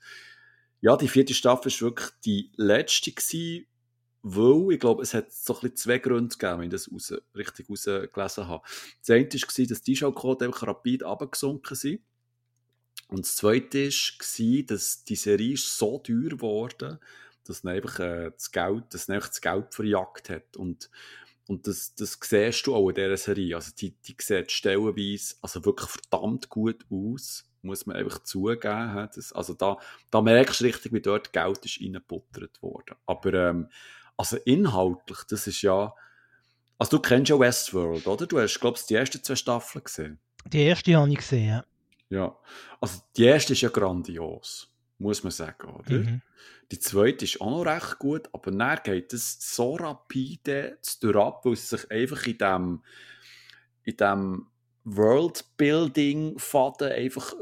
ja, 0.82 0.96
die 0.96 1.08
vierte 1.08 1.32
Staffel 1.32 1.72
war 1.72 1.80
wirklich 1.80 2.10
die 2.24 2.52
letzte 2.56 3.12
gewesen, 3.12 3.66
weil 4.22 4.72
ich 4.74 4.80
glaube, 4.80 5.02
es 5.02 5.14
hat 5.14 5.32
so 5.32 5.54
ein 5.54 5.60
bisschen 5.60 5.76
zwei 5.76 5.98
Gründe 5.98 6.36
gegeben, 6.36 6.58
wenn 6.58 6.66
ich 6.66 6.72
das 6.72 6.92
raus, 6.92 7.14
richtig 7.34 7.70
rausgelesen 7.70 8.48
habe. 8.48 8.64
Das 9.00 9.10
eine 9.10 9.24
war, 9.24 9.66
dass 9.66 9.82
die 9.82 9.96
Schauquote 9.96 10.44
einfach 10.44 10.66
rapid 10.66 11.04
abgesunken 11.04 11.76
sind. 11.76 12.00
Und 13.08 13.24
das 13.24 13.36
zweite 13.36 13.88
war, 13.88 14.62
dass 14.64 15.04
die 15.04 15.16
Serie 15.16 15.56
so 15.56 15.98
teuer 16.00 16.30
geworden 16.30 16.94
ist, 16.94 17.00
dass 17.48 17.64
er 17.64 17.72
einfach 17.72 18.00
äh, 18.00 18.30
das 18.30 18.50
Geld, 18.50 18.84
dass 18.92 19.08
einfach 19.08 19.28
das 19.28 19.40
Geld 19.40 19.74
verjagt 19.74 20.30
hat. 20.30 20.56
Und, 20.56 20.90
und 21.46 21.66
das, 21.66 21.94
das 21.94 22.18
siehst 22.22 22.66
du 22.66 22.74
auch 22.74 22.88
in 22.88 22.94
dieser 22.94 23.16
Serie. 23.16 23.56
Also 23.56 23.72
die, 23.76 23.92
die 23.92 24.16
sieht 24.20 24.52
stellenweise 24.52 25.34
also 25.40 25.64
wirklich 25.64 25.90
verdammt 25.90 26.48
gut 26.48 26.84
aus, 26.90 27.48
muss 27.62 27.86
man 27.86 27.96
einfach 27.96 28.22
zugeben. 28.22 29.08
Das, 29.14 29.32
also 29.32 29.54
da, 29.54 29.78
da 30.10 30.22
merkst 30.22 30.60
du 30.60 30.64
richtig, 30.64 30.92
wie 30.92 31.00
dort 31.00 31.32
Geld 31.32 31.64
ist 31.64 31.80
reingebuttert 31.80 32.62
worden. 32.62 32.96
Aber 33.06 33.34
ähm, 33.34 33.68
also 34.16 34.36
inhaltlich, 34.38 35.18
das 35.28 35.46
ist 35.46 35.62
ja... 35.62 35.94
Also 36.78 36.98
du 36.98 37.02
kennst 37.02 37.30
ja 37.30 37.40
Westworld, 37.40 38.06
oder? 38.06 38.26
Du 38.26 38.38
hast, 38.38 38.60
glaube 38.60 38.76
ich, 38.78 38.84
die 38.84 38.94
ersten 38.96 39.22
zwei 39.24 39.34
Staffeln 39.34 39.82
gesehen. 39.82 40.18
Die 40.44 40.62
erste 40.62 40.94
habe 40.94 41.10
ich 41.10 41.16
gesehen, 41.16 41.48
ja. 41.48 41.64
Ja, 42.08 42.36
also 42.80 43.00
die 43.16 43.24
erste 43.24 43.54
ist 43.54 43.62
ja 43.62 43.68
grandios 43.68 44.70
muss 44.98 45.22
man 45.22 45.30
sagen, 45.30 45.68
oder? 45.68 45.98
Mhm. 45.98 46.22
Die 46.72 46.78
zweite 46.78 47.24
ist 47.24 47.40
auch 47.40 47.50
noch 47.50 47.66
recht 47.66 47.98
gut, 47.98 48.28
aber 48.32 48.50
dann 48.50 48.80
geht 48.82 49.12
es 49.12 49.38
so 49.40 49.76
rapide 49.76 50.78
ab, 51.14 51.44
weil 51.44 51.56
sie 51.56 51.76
sich 51.76 51.90
einfach 51.90 52.26
in 52.26 52.38
dem, 52.38 52.82
in 53.84 53.96
dem 53.96 54.46
Worldbuilding-Faden 54.84 56.92
einfach 56.92 57.34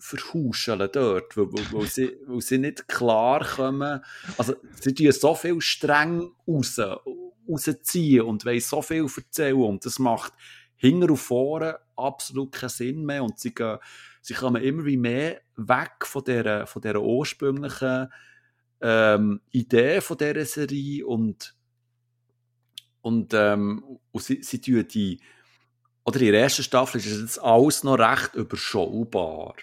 verhuscheln 0.00 0.88
dort, 0.92 1.36
weil, 1.36 1.52
weil, 1.52 1.72
weil, 1.72 1.86
sie, 1.86 2.16
weil 2.26 2.40
sie 2.40 2.58
nicht 2.58 2.88
klar 2.88 3.44
kommen. 3.44 4.00
Also, 4.36 4.56
sie 4.80 4.94
tun 4.94 5.12
so 5.12 5.34
viel 5.34 5.60
streng 5.60 6.32
raus, 6.46 6.80
rausziehen 7.48 8.22
und 8.22 8.44
wollen 8.44 8.60
so 8.60 8.82
viel 8.82 9.06
erzählen 9.16 9.62
und 9.62 9.86
das 9.86 10.00
macht 10.00 10.32
hinten 10.74 11.10
und 11.10 11.16
vorne 11.16 11.78
absolut 11.96 12.52
keinen 12.52 12.68
Sinn 12.68 13.04
mehr 13.04 13.22
und 13.22 13.38
sie 13.38 13.54
gehen 13.54 13.78
sie 14.22 14.34
kommen 14.34 14.62
immer 14.62 14.86
wie 14.86 14.96
mehr 14.96 15.42
weg 15.56 16.06
von 16.06 16.24
der, 16.24 16.66
von 16.66 16.80
der 16.80 17.02
ursprünglichen 17.02 18.08
ähm, 18.80 19.40
Idee 19.50 20.00
von 20.00 20.16
dieser 20.16 20.44
Serie 20.46 21.06
und, 21.06 21.54
und, 23.02 23.34
ähm, 23.34 23.84
und 24.10 24.24
sie, 24.24 24.42
sie 24.42 24.60
tun 24.60 24.86
die, 24.88 25.20
oder 26.04 26.20
in 26.20 26.32
der 26.32 26.42
ersten 26.42 26.62
Staffel 26.62 26.98
ist 26.98 27.06
es 27.06 27.38
alles 27.38 27.84
noch 27.84 27.98
recht 27.98 28.34
überschaubar. 28.34 29.54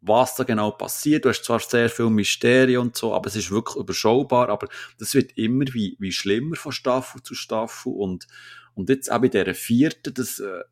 Was 0.00 0.36
da 0.36 0.44
genau 0.44 0.70
passiert, 0.70 1.24
du 1.24 1.28
hast 1.28 1.44
zwar 1.44 1.58
sehr 1.58 1.90
viel 1.90 2.08
Mysterien 2.08 2.80
und 2.80 2.96
so, 2.96 3.14
aber 3.14 3.26
es 3.26 3.36
ist 3.36 3.50
wirklich 3.50 3.76
überschaubar, 3.76 4.48
aber 4.48 4.68
das 4.98 5.14
wird 5.14 5.36
immer 5.36 5.64
wie, 5.72 5.96
wie 5.98 6.12
schlimmer 6.12 6.54
von 6.54 6.70
Staffel 6.70 7.20
zu 7.22 7.34
Staffel 7.34 7.92
und, 7.92 8.28
und 8.74 8.88
jetzt 8.88 9.10
auch 9.10 9.20
bei 9.20 9.28
dieser 9.28 9.54
vierten, 9.54 10.14
das, 10.14 10.38
äh, 10.38 10.62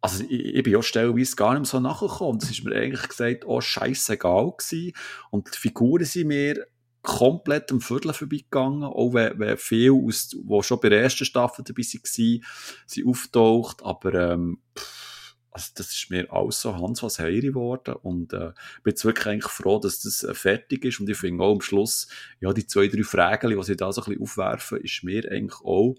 also 0.00 0.24
ich, 0.24 0.44
ich 0.44 0.62
bin 0.62 0.72
ja 0.72 0.82
stellenweise 0.82 1.36
gar 1.36 1.52
nicht 1.52 1.60
mehr 1.60 1.66
so 1.66 1.80
nachgekommen. 1.80 2.38
Das 2.38 2.50
ist 2.50 2.64
mir 2.64 2.74
eigentlich 2.74 3.08
gesagt, 3.08 3.44
oh, 3.44 3.60
scheißegal 3.60 4.52
gewesen. 4.56 4.92
Und 5.30 5.54
die 5.54 5.58
Figuren 5.58 6.04
sind 6.04 6.28
mir 6.28 6.66
komplett 7.02 7.72
am 7.72 7.80
Viertel 7.80 8.12
vorbeigegangen, 8.12 8.84
auch 8.84 9.14
wenn, 9.14 9.38
wenn 9.38 9.56
viele, 9.56 9.92
aus, 9.92 10.28
die 10.28 10.62
schon 10.62 10.80
bei 10.80 10.90
der 10.90 11.02
ersten 11.02 11.24
Staffel 11.24 11.64
dabei 11.64 11.82
waren, 11.82 12.44
sind 12.86 13.06
auftaucht, 13.06 13.82
aber 13.82 14.14
ähm, 14.14 14.58
pff, 14.78 15.36
also 15.50 15.70
das 15.74 15.90
ist 15.92 16.10
mir 16.10 16.30
alles 16.32 16.60
so 16.60 16.76
Hans 16.76 17.02
was 17.02 17.18
Heiri 17.18 17.48
geworden 17.48 17.94
und 18.02 18.32
äh, 18.32 18.52
bin 18.82 18.92
jetzt 18.92 19.04
wirklich 19.04 19.26
eigentlich 19.26 19.50
froh, 19.50 19.78
dass 19.78 20.00
das 20.00 20.22
äh, 20.22 20.34
fertig 20.34 20.84
ist 20.84 21.00
und 21.00 21.08
ich 21.08 21.16
finde 21.16 21.42
auch 21.42 21.54
am 21.54 21.60
Schluss, 21.60 22.06
ja, 22.40 22.52
die 22.52 22.66
zwei, 22.66 22.88
drei 22.88 23.02
Fragen, 23.02 23.56
die 23.56 23.62
sie 23.64 23.76
da 23.76 23.92
so 23.92 24.02
ein 24.02 24.04
bisschen 24.04 24.22
aufwerfen, 24.22 24.78
ist 24.78 25.02
mir 25.02 25.24
eigentlich 25.30 25.60
auch 25.62 25.96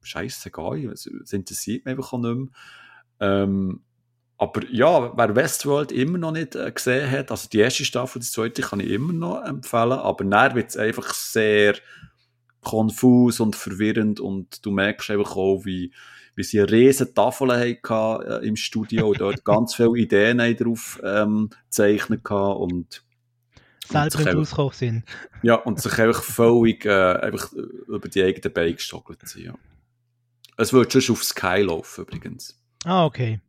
scheißegal, 0.00 0.86
es 0.86 1.06
interessiert 1.06 1.84
mich 1.84 1.92
einfach 1.92 2.12
auch 2.12 2.18
nicht 2.18 2.34
mehr. 2.34 2.48
Ähm, 3.20 3.82
aber 4.38 4.62
ja, 4.70 5.16
wer 5.16 5.36
Westworld 5.36 5.92
immer 5.92 6.18
noch 6.18 6.32
nicht 6.32 6.56
äh, 6.56 6.72
gesehen 6.72 7.08
hat, 7.08 7.30
also 7.30 7.48
die 7.48 7.58
erste 7.58 7.84
Staffel, 7.84 8.20
die 8.20 8.26
zweite 8.26 8.62
kann 8.62 8.80
ich 8.80 8.90
immer 8.90 9.12
noch 9.12 9.44
empfehlen, 9.44 9.92
aber 9.92 10.24
dann 10.24 10.54
wird 10.56 10.70
es 10.70 10.76
einfach 10.76 11.14
sehr 11.14 11.76
konfus 12.60 13.38
und 13.38 13.54
verwirrend 13.54 14.18
und 14.18 14.64
du 14.66 14.72
merkst 14.72 15.10
einfach 15.10 15.36
auch, 15.36 15.64
wie, 15.64 15.92
wie 16.34 16.42
sie 16.42 16.60
eine 16.60 16.70
riesen 16.70 17.14
Tafel 17.14 17.52
hatten 17.52 18.28
äh, 18.28 18.46
im 18.46 18.56
Studio 18.56 19.10
und 19.10 19.20
dort 19.20 19.44
ganz 19.44 19.74
viele 19.74 19.96
Ideen 19.98 20.56
drauf 20.56 21.00
ähm, 21.04 21.50
gezeichnet 21.66 22.28
und 22.28 23.04
selber 23.88 24.38
rausgekommen 24.38 24.72
sind. 24.72 25.04
Ja, 25.42 25.54
und 25.54 25.80
sich 25.80 25.98
einfach 25.98 26.22
völlig 26.22 26.84
äh, 26.84 27.14
einfach 27.14 27.52
über 27.52 28.08
die 28.08 28.22
eigenen 28.22 28.52
Beine 28.52 28.74
gestockelt 28.74 29.20
sind. 29.28 29.44
Ja. 29.44 29.54
Es 30.56 30.72
wird 30.72 30.92
schon 30.92 31.14
auf 31.14 31.22
Sky 31.24 31.62
laufen 31.62 32.02
übrigens. 32.02 32.61
Ah, 32.84 33.04
okay. 33.04 33.40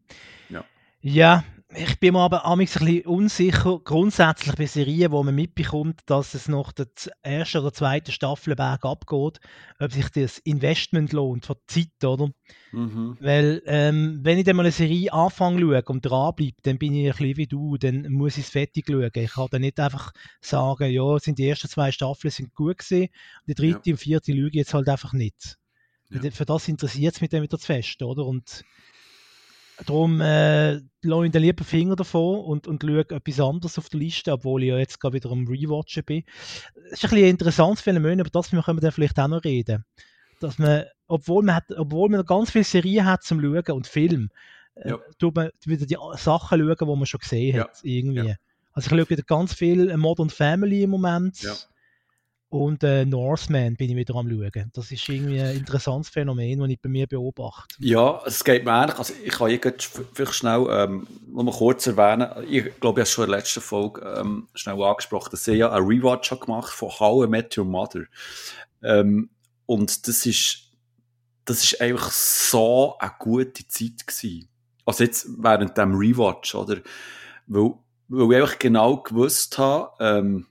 Ja. 0.49 0.63
Ja, 1.01 1.43
ich 1.75 1.99
bin 1.99 2.13
mir 2.13 2.19
aber 2.19 2.45
ein 2.45 2.59
bisschen 2.59 3.01
unsicher, 3.05 3.79
grundsätzlich 3.83 4.55
bei 4.55 4.67
Serien, 4.67 5.11
wo 5.11 5.23
man 5.23 5.33
mitbekommt, 5.33 6.01
dass 6.05 6.35
es 6.35 6.47
nach 6.47 6.71
der 6.71 6.87
ersten 7.23 7.57
oder 7.59 7.73
zweiten 7.73 8.11
Staffel 8.11 8.55
bergab 8.55 9.07
geht, 9.07 9.39
ob 9.79 9.91
sich 9.91 10.09
das 10.09 10.37
Investment 10.39 11.13
lohnt 11.13 11.45
von 11.47 11.55
Zeit, 11.65 12.03
oder? 12.03 12.29
Mhm. 12.71 13.17
Weil, 13.19 13.63
ähm, 13.65 14.19
wenn 14.21 14.37
ich 14.37 14.43
dann 14.43 14.55
mal 14.55 14.63
eine 14.63 14.71
Serie 14.71 15.11
anfange 15.11 15.61
zu 15.61 15.71
schauen 15.71 15.83
und 15.87 16.05
dranbleibe, 16.05 16.57
dann 16.61 16.77
bin 16.77 16.93
ich 16.93 17.07
ein 17.07 17.17
bisschen 17.17 17.37
wie 17.37 17.47
du, 17.47 17.77
dann 17.77 18.11
muss 18.11 18.37
ich 18.37 18.45
es 18.45 18.51
fertig 18.51 18.85
schauen. 18.87 19.09
Ich 19.11 19.31
kann 19.31 19.47
dann 19.49 19.61
nicht 19.61 19.79
einfach 19.79 20.11
sagen, 20.41 20.91
ja, 20.91 21.17
sind 21.17 21.39
die 21.39 21.47
ersten 21.47 21.69
zwei 21.69 21.91
Staffeln 21.91 22.31
sind 22.31 22.53
gut 22.53 22.77
gewesen, 22.77 23.05
und 23.05 23.47
die 23.47 23.55
dritte 23.55 23.89
ja. 23.89 23.93
und 23.93 23.97
vierte 23.97 24.31
lüge 24.31 24.59
jetzt 24.59 24.73
halt 24.75 24.89
einfach 24.89 25.13
nicht. 25.13 25.57
Ja. 26.11 26.29
Für 26.29 26.45
das 26.45 26.67
interessiert 26.67 27.15
es 27.15 27.21
mich 27.21 27.31
dann 27.31 27.41
wieder 27.41 27.57
zu 27.57 27.65
fest, 27.65 28.03
oder? 28.03 28.25
Und 28.25 28.63
Darum 29.85 30.21
äh, 30.21 30.73
lasse 31.01 31.25
ich 31.25 31.31
den 31.31 31.41
lieber 31.41 31.63
Finger 31.63 31.95
davon 31.95 32.39
und, 32.39 32.67
und 32.67 32.83
schaue 32.83 32.99
etwas 32.99 33.39
anderes 33.39 33.77
auf 33.77 33.89
der 33.89 33.99
Liste, 33.99 34.31
obwohl 34.31 34.63
ich 34.63 34.69
ja 34.69 34.77
jetzt 34.77 34.99
gerade 34.99 35.15
wieder 35.15 35.31
am 35.31 35.47
Rewatchen 35.47 36.03
bin. 36.03 36.23
Es 36.91 37.03
ist 37.03 37.11
ein, 37.11 37.17
ein 37.17 37.25
interessantes 37.25 37.81
Phänomen, 37.81 38.21
aber 38.21 38.29
das 38.29 38.49
können 38.49 38.63
wir 38.65 38.81
dann 38.81 38.91
vielleicht 38.91 39.19
auch 39.19 39.27
noch 39.27 39.43
reden. 39.43 39.83
Dass 40.39 40.59
man, 40.59 40.83
obwohl 41.07 41.43
man, 41.43 41.55
hat, 41.55 41.65
obwohl 41.75 42.09
man 42.09 42.25
ganz 42.25 42.51
viele 42.51 42.63
Serien 42.63 43.05
hat 43.05 43.23
zum 43.23 43.41
Schauen 43.41 43.75
und 43.75 43.87
Film, 43.87 44.29
äh, 44.75 44.89
ja. 44.89 44.99
tut 45.17 45.35
man 45.35 45.49
wieder 45.65 45.85
die 45.85 45.97
Sachen 46.17 46.59
schauen, 46.59 46.75
die 46.79 46.85
man 46.85 47.05
schon 47.05 47.19
gesehen 47.19 47.59
hat. 47.59 47.81
Ja. 47.83 47.89
Irgendwie. 47.89 48.27
Ja. 48.29 48.35
Also 48.73 48.87
ich 48.87 48.99
schaue 48.99 49.09
wieder 49.09 49.23
ganz 49.23 49.53
viel 49.53 49.95
Modern 49.97 50.29
Family 50.29 50.83
im 50.83 50.91
Moment. 50.91 51.41
Und 52.53 52.83
äh, 52.83 53.03
Northman 53.03 53.75
bin 53.75 53.89
ich 53.89 53.95
wieder 53.95 54.13
am 54.13 54.29
schauen. 54.29 54.69
Das 54.73 54.91
ist 54.91 55.09
irgendwie 55.09 55.41
ein 55.41 55.55
interessantes 55.55 56.09
Phänomen, 56.09 56.59
das 56.59 56.69
ich 56.69 56.79
bei 56.79 56.87
mir 56.87 57.07
beobachte. 57.07 57.75
Ja, 57.79 58.21
es 58.27 58.43
geht 58.43 58.63
mir 58.63 58.79
ähnlich. 58.79 58.99
Also 58.99 59.11
ich 59.23 59.31
kann 59.31 59.49
jetzt 59.49 59.99
vielleicht 60.13 60.35
schnell 60.35 60.67
ähm, 60.69 61.07
noch 61.31 61.45
mal 61.45 61.51
kurz 61.51 61.87
erwähnen. 61.87 62.29
Ich 62.47 62.79
glaube, 62.79 63.01
ich 63.01 63.07
habe 63.07 63.11
schon 63.11 63.23
in 63.23 63.31
der 63.31 63.39
letzten 63.39 63.61
Folge 63.61 64.01
ähm, 64.01 64.49
schnell 64.53 64.79
angesprochen, 64.83 65.29
dass 65.31 65.47
ich 65.47 65.57
ja 65.57 65.71
einen 65.71 65.87
Rewatch 65.87 66.29
gemacht 66.39 66.71
von 66.71 66.89
How 66.91 67.25
I 67.25 67.27
Met 67.27 67.57
Your 67.57 67.65
Mother. 67.65 68.03
Ähm, 68.83 69.31
und 69.65 70.07
das 70.07 70.23
ist, 70.27 70.73
das 71.45 71.63
ist 71.63 71.81
einfach 71.81 72.11
so 72.11 72.95
eine 72.99 73.13
gute 73.17 73.67
Zeit 73.67 74.05
gewesen. 74.05 74.47
Also 74.85 75.05
jetzt 75.05 75.25
während 75.39 75.75
dem 75.75 75.95
Rewatch, 75.95 76.53
oder? 76.53 76.77
Weil, 77.47 77.71
weil 78.09 78.31
ich 78.37 78.43
einfach 78.43 78.59
genau 78.59 78.97
gewusst 78.97 79.57
habe, 79.57 79.89
ähm, 79.99 80.45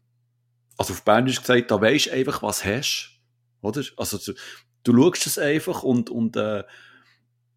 also 0.83 0.95
auf 0.95 1.05
Bernisch 1.05 1.41
gesagt, 1.41 1.70
da 1.70 1.80
weisst 1.80 2.07
du 2.07 2.12
einfach, 2.12 2.43
was 2.43 2.64
hast. 2.64 3.20
Oder? 3.61 3.85
Also 3.97 4.18
du, 4.18 4.35
du 4.83 4.97
schaust 4.97 5.26
es 5.28 5.39
einfach 5.39 5.85
und, 5.85 6.11
und 6.11 6.37
äh, 6.37 6.64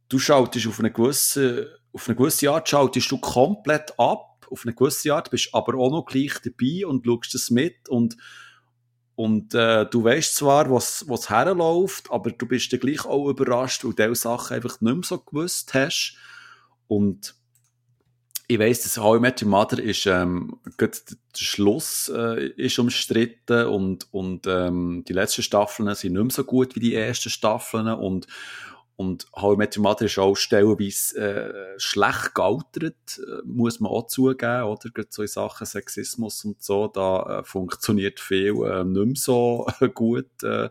du 0.09 0.19
schaltest 0.19 0.67
auf 0.67 0.79
eine 0.79 0.91
gewisse, 0.91 1.79
auf 1.91 2.07
eine 2.07 2.15
gewisse 2.15 2.51
Art 2.51 2.69
schaltest 2.69 3.09
du 3.09 3.17
komplett 3.17 3.99
ab, 3.99 4.45
auf 4.51 4.63
eine 4.63 4.75
gewisse 4.75 5.11
Art, 5.11 5.31
bist 5.31 5.49
aber 5.53 5.75
auch 5.79 5.89
noch 5.89 6.05
gleich 6.05 6.33
dabei 6.43 6.85
und 6.85 7.03
schaust 7.03 7.33
es 7.33 7.49
mit 7.49 7.89
und, 7.89 8.15
und 9.15 9.55
äh, 9.55 9.87
du 9.87 10.03
weißt 10.03 10.35
zwar, 10.35 10.69
was, 10.69 11.05
was 11.07 11.31
herläuft, 11.31 12.11
aber 12.11 12.29
du 12.29 12.45
bist 12.45 12.71
dann 12.71 12.79
gleich 12.79 13.05
auch 13.05 13.27
überrascht, 13.27 13.83
weil 13.85 13.93
du 13.93 14.13
Sachen 14.13 14.55
einfach 14.55 14.79
nicht 14.81 14.93
mehr 14.93 15.03
so 15.03 15.17
gewusst 15.17 15.73
hast. 15.73 16.15
Und 16.87 17.33
ich 18.47 18.59
weiss, 18.59 18.83
dass 18.83 18.97
How 18.97 19.17
I 19.17 19.19
Met 19.19 19.41
Your 19.41 19.49
Mother 19.49 19.81
ist, 19.81 20.05
ähm, 20.05 20.59
der 20.79 20.91
Schluss 21.35 22.11
äh, 22.13 22.49
ist 22.49 22.77
umstritten 22.77 23.67
und, 23.67 24.07
und 24.11 24.45
ähm, 24.47 25.03
die 25.07 25.13
letzten 25.13 25.41
Staffeln 25.41 25.93
sind 25.95 26.13
nicht 26.13 26.21
mehr 26.21 26.31
so 26.31 26.43
gut 26.43 26.75
wie 26.75 26.79
die 26.79 26.95
ersten 26.95 27.29
Staffeln 27.29 27.87
und, 27.87 28.27
und 28.97 29.25
How 29.35 29.55
I 29.55 29.57
Met 29.57 29.77
Your 29.77 29.83
Mother 29.83 30.05
ist 30.05 30.19
auch 30.19 30.35
stellenweise 30.35 31.19
äh, 31.19 31.79
schlecht 31.79 32.35
gealtert, 32.35 33.17
äh, 33.17 33.41
muss 33.45 33.79
man 33.79 33.91
auch 33.91 34.07
zugeben, 34.07 34.63
oder? 34.63 34.89
Gerade 34.91 35.09
so 35.09 35.23
in 35.23 35.27
Sachen 35.27 35.65
Sexismus 35.65 36.45
und 36.45 36.61
so, 36.61 36.87
da 36.87 37.39
äh, 37.39 37.43
funktioniert 37.43 38.19
viel 38.19 38.53
äh, 38.63 38.83
nicht 38.83 39.05
mehr 39.05 39.15
so 39.15 39.67
gut 39.95 40.43
äh, 40.43 40.69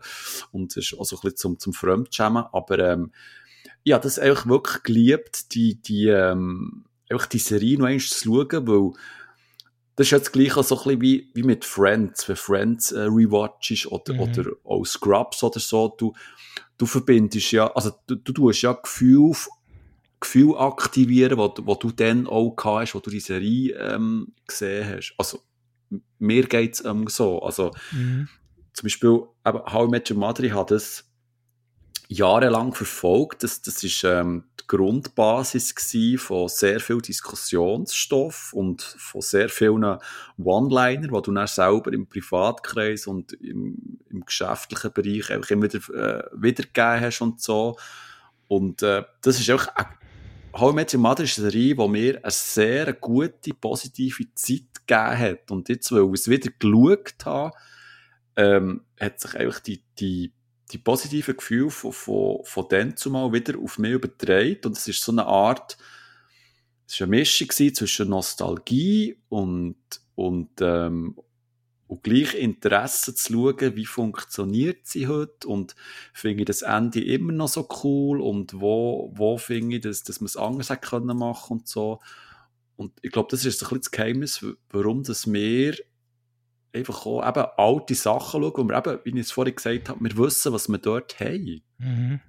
und 0.53 0.77
ist 0.77 0.97
auch 0.97 1.03
so 1.03 1.17
ein 1.17 1.21
bisschen 1.23 1.37
zum, 1.37 1.59
zum 1.59 1.73
Fremdschämen, 1.73 2.45
aber 2.53 2.79
ähm, 2.79 3.11
ja, 3.83 3.99
das 3.99 4.17
einfach 4.17 4.47
wirklich 4.47 4.81
geliebt, 4.83 5.53
die, 5.53 5.75
die, 5.75 6.07
ähm, 6.07 6.85
einfach 7.09 7.27
die 7.27 7.39
Serie 7.39 7.77
noch 7.77 7.85
einmal 7.85 7.99
zu 7.99 8.23
schauen, 8.23 8.67
weil 8.67 8.93
das 9.95 10.07
ist 10.07 10.11
jetzt 10.11 10.33
gleich 10.33 10.53
so 10.53 10.59
ein 10.59 10.83
bisschen 10.83 11.01
wie, 11.01 11.31
wie 11.33 11.43
mit 11.43 11.63
Friends, 11.63 12.27
wenn 12.27 12.35
Friends 12.35 12.91
äh, 12.91 13.01
rewatchst 13.01 13.87
oder, 13.87 14.13
mhm. 14.13 14.19
oder 14.19 14.51
auch 14.65 14.85
Scrubs 14.85 15.41
oder 15.43 15.59
so, 15.59 15.93
du, 15.97 16.13
du 16.77 16.85
verbindest 16.85 17.51
ja, 17.51 17.71
also 17.73 17.91
du, 18.07 18.15
du 18.15 18.33
tust 18.33 18.61
ja 18.61 18.73
Gefühl, 18.73 19.33
Gefühl 20.19 20.55
aktivieren, 20.57 21.37
wo, 21.37 21.53
wo 21.61 21.75
du 21.75 21.91
dann 21.91 22.27
auch 22.27 22.55
hast, 22.63 22.95
wo 22.95 22.99
du 22.99 23.09
die 23.09 23.19
Serie 23.19 23.73
ähm, 23.75 24.33
gesehen 24.47 24.97
hast. 24.97 25.13
Also 25.17 25.39
mir 26.19 26.43
geht 26.43 26.73
es 26.73 26.85
ähm, 26.85 27.07
so, 27.07 27.41
also 27.41 27.71
mhm. 27.91 28.27
zum 28.73 28.83
Beispiel 28.83 29.21
eben, 29.45 29.59
How 29.71 29.87
I 29.87 29.91
Met 29.91 30.11
Your 30.11 30.17
Mother, 30.17 30.43
ich 30.43 30.53
habe 30.53 30.73
das 30.73 31.09
jahrelang 32.07 32.73
verfolgt. 32.73 33.43
Das, 33.43 33.61
das 33.61 33.83
ist 33.83 34.03
ähm, 34.03 34.43
die 34.65 34.75
Grundbasis 34.75 35.73
von 36.17 36.47
sehr 36.47 36.79
viel 36.79 36.99
Diskussionsstoff 36.99 38.53
und 38.53 38.81
von 38.81 39.21
sehr 39.21 39.49
vielen 39.49 39.97
One-Liner, 40.37 41.07
die 41.07 41.21
du 41.21 41.31
dann 41.31 41.47
selber 41.47 41.93
im 41.93 42.07
Privatkreis 42.07 43.07
und 43.07 43.33
im, 43.33 43.99
im 44.09 44.25
geschäftlichen 44.25 44.91
Bereich 44.91 45.31
einfach 45.31 45.51
immer 45.51 45.63
wieder 45.63 45.79
äh, 45.93 46.23
wiedergegeben 46.33 47.01
hast 47.01 47.21
und 47.21 47.41
so. 47.41 47.77
Und 48.47 48.81
äh, 48.83 49.03
das 49.21 49.39
ist 49.39 49.49
auch 49.51 49.67
How 50.57 50.71
I 50.71 50.75
Met 50.75 50.93
Mother 50.93 51.23
ist 51.25 51.37
eine 51.37 51.51
Serie, 51.51 51.75
die 51.75 51.87
mir 51.87 52.19
eine 52.23 52.31
sehr 52.31 52.93
gute, 52.93 53.53
positive 53.53 54.23
Zeit 54.35 54.87
gegeben 54.87 55.19
hat. 55.19 55.51
Und 55.51 55.67
jetzt, 55.67 55.91
weil 55.91 56.05
ich 56.05 56.21
es 56.21 56.29
wieder 56.29 56.49
geschaut 56.57 57.25
habe, 57.25 57.51
ähm, 58.37 58.81
hat 58.97 59.19
sich 59.19 59.35
einfach 59.35 59.59
die, 59.59 59.83
die 59.99 60.31
die 60.71 60.77
positiven 60.77 61.37
Gefühle 61.37 61.69
von, 61.69 61.91
von, 61.91 62.39
von 62.43 62.65
dann 62.69 62.97
zumal 62.97 63.31
wieder 63.33 63.59
auf 63.59 63.77
mich 63.77 63.91
übertragen. 63.91 64.59
Und 64.65 64.77
es 64.77 64.87
ist 64.87 65.03
so 65.03 65.11
eine 65.11 65.25
Art, 65.25 65.77
es 66.87 66.99
war 66.99 67.07
eine 67.07 67.17
Mischung 67.17 67.49
zwischen 67.49 68.09
Nostalgie 68.09 69.17
und, 69.29 69.77
und, 70.15 70.49
ähm, 70.61 71.17
und 71.87 72.03
gleich 72.03 72.33
Interesse 72.33 73.13
zu 73.13 73.33
schauen, 73.33 73.75
wie 73.75 73.85
funktioniert 73.85 74.87
sie 74.87 75.07
heute 75.07 75.47
und 75.47 75.75
finde 76.13 76.41
ich 76.41 76.45
das 76.45 76.63
Ende 76.63 77.03
immer 77.03 77.31
noch 77.31 77.47
so 77.47 77.67
cool 77.83 78.21
und 78.21 78.59
wo, 78.59 79.11
wo 79.15 79.37
finde 79.37 79.75
ich, 79.75 79.81
dass, 79.83 80.03
dass 80.03 80.19
man 80.19 80.25
es 80.25 80.37
anders 80.37 80.69
hätte 80.69 80.87
können 80.87 81.21
und 81.21 81.67
so. 81.67 81.99
Und 82.75 82.91
ich 83.01 83.11
glaube, 83.11 83.29
das 83.31 83.45
ist 83.45 83.61
ein 83.61 83.69
bisschen 83.69 83.81
das 83.81 83.91
Geheimnis, 83.91 84.45
warum 84.69 85.03
das 85.03 85.31
wir 85.31 85.75
einfach 86.75 87.05
auch 87.05 87.27
eben 87.27 87.45
alte 87.57 87.95
Sachen 87.95 88.41
schauen, 88.41 88.51
und 88.51 88.69
wir 88.69 88.77
eben, 88.77 88.99
wie 89.03 89.09
ich 89.09 89.25
es 89.25 89.31
vorhin 89.31 89.55
gesagt 89.55 89.89
habe, 89.89 90.03
wir 90.03 90.17
wissen, 90.17 90.53
was 90.53 90.69
wir 90.69 90.77
dort 90.77 91.19
haben. 91.19 91.61
Mhm. 91.77 92.19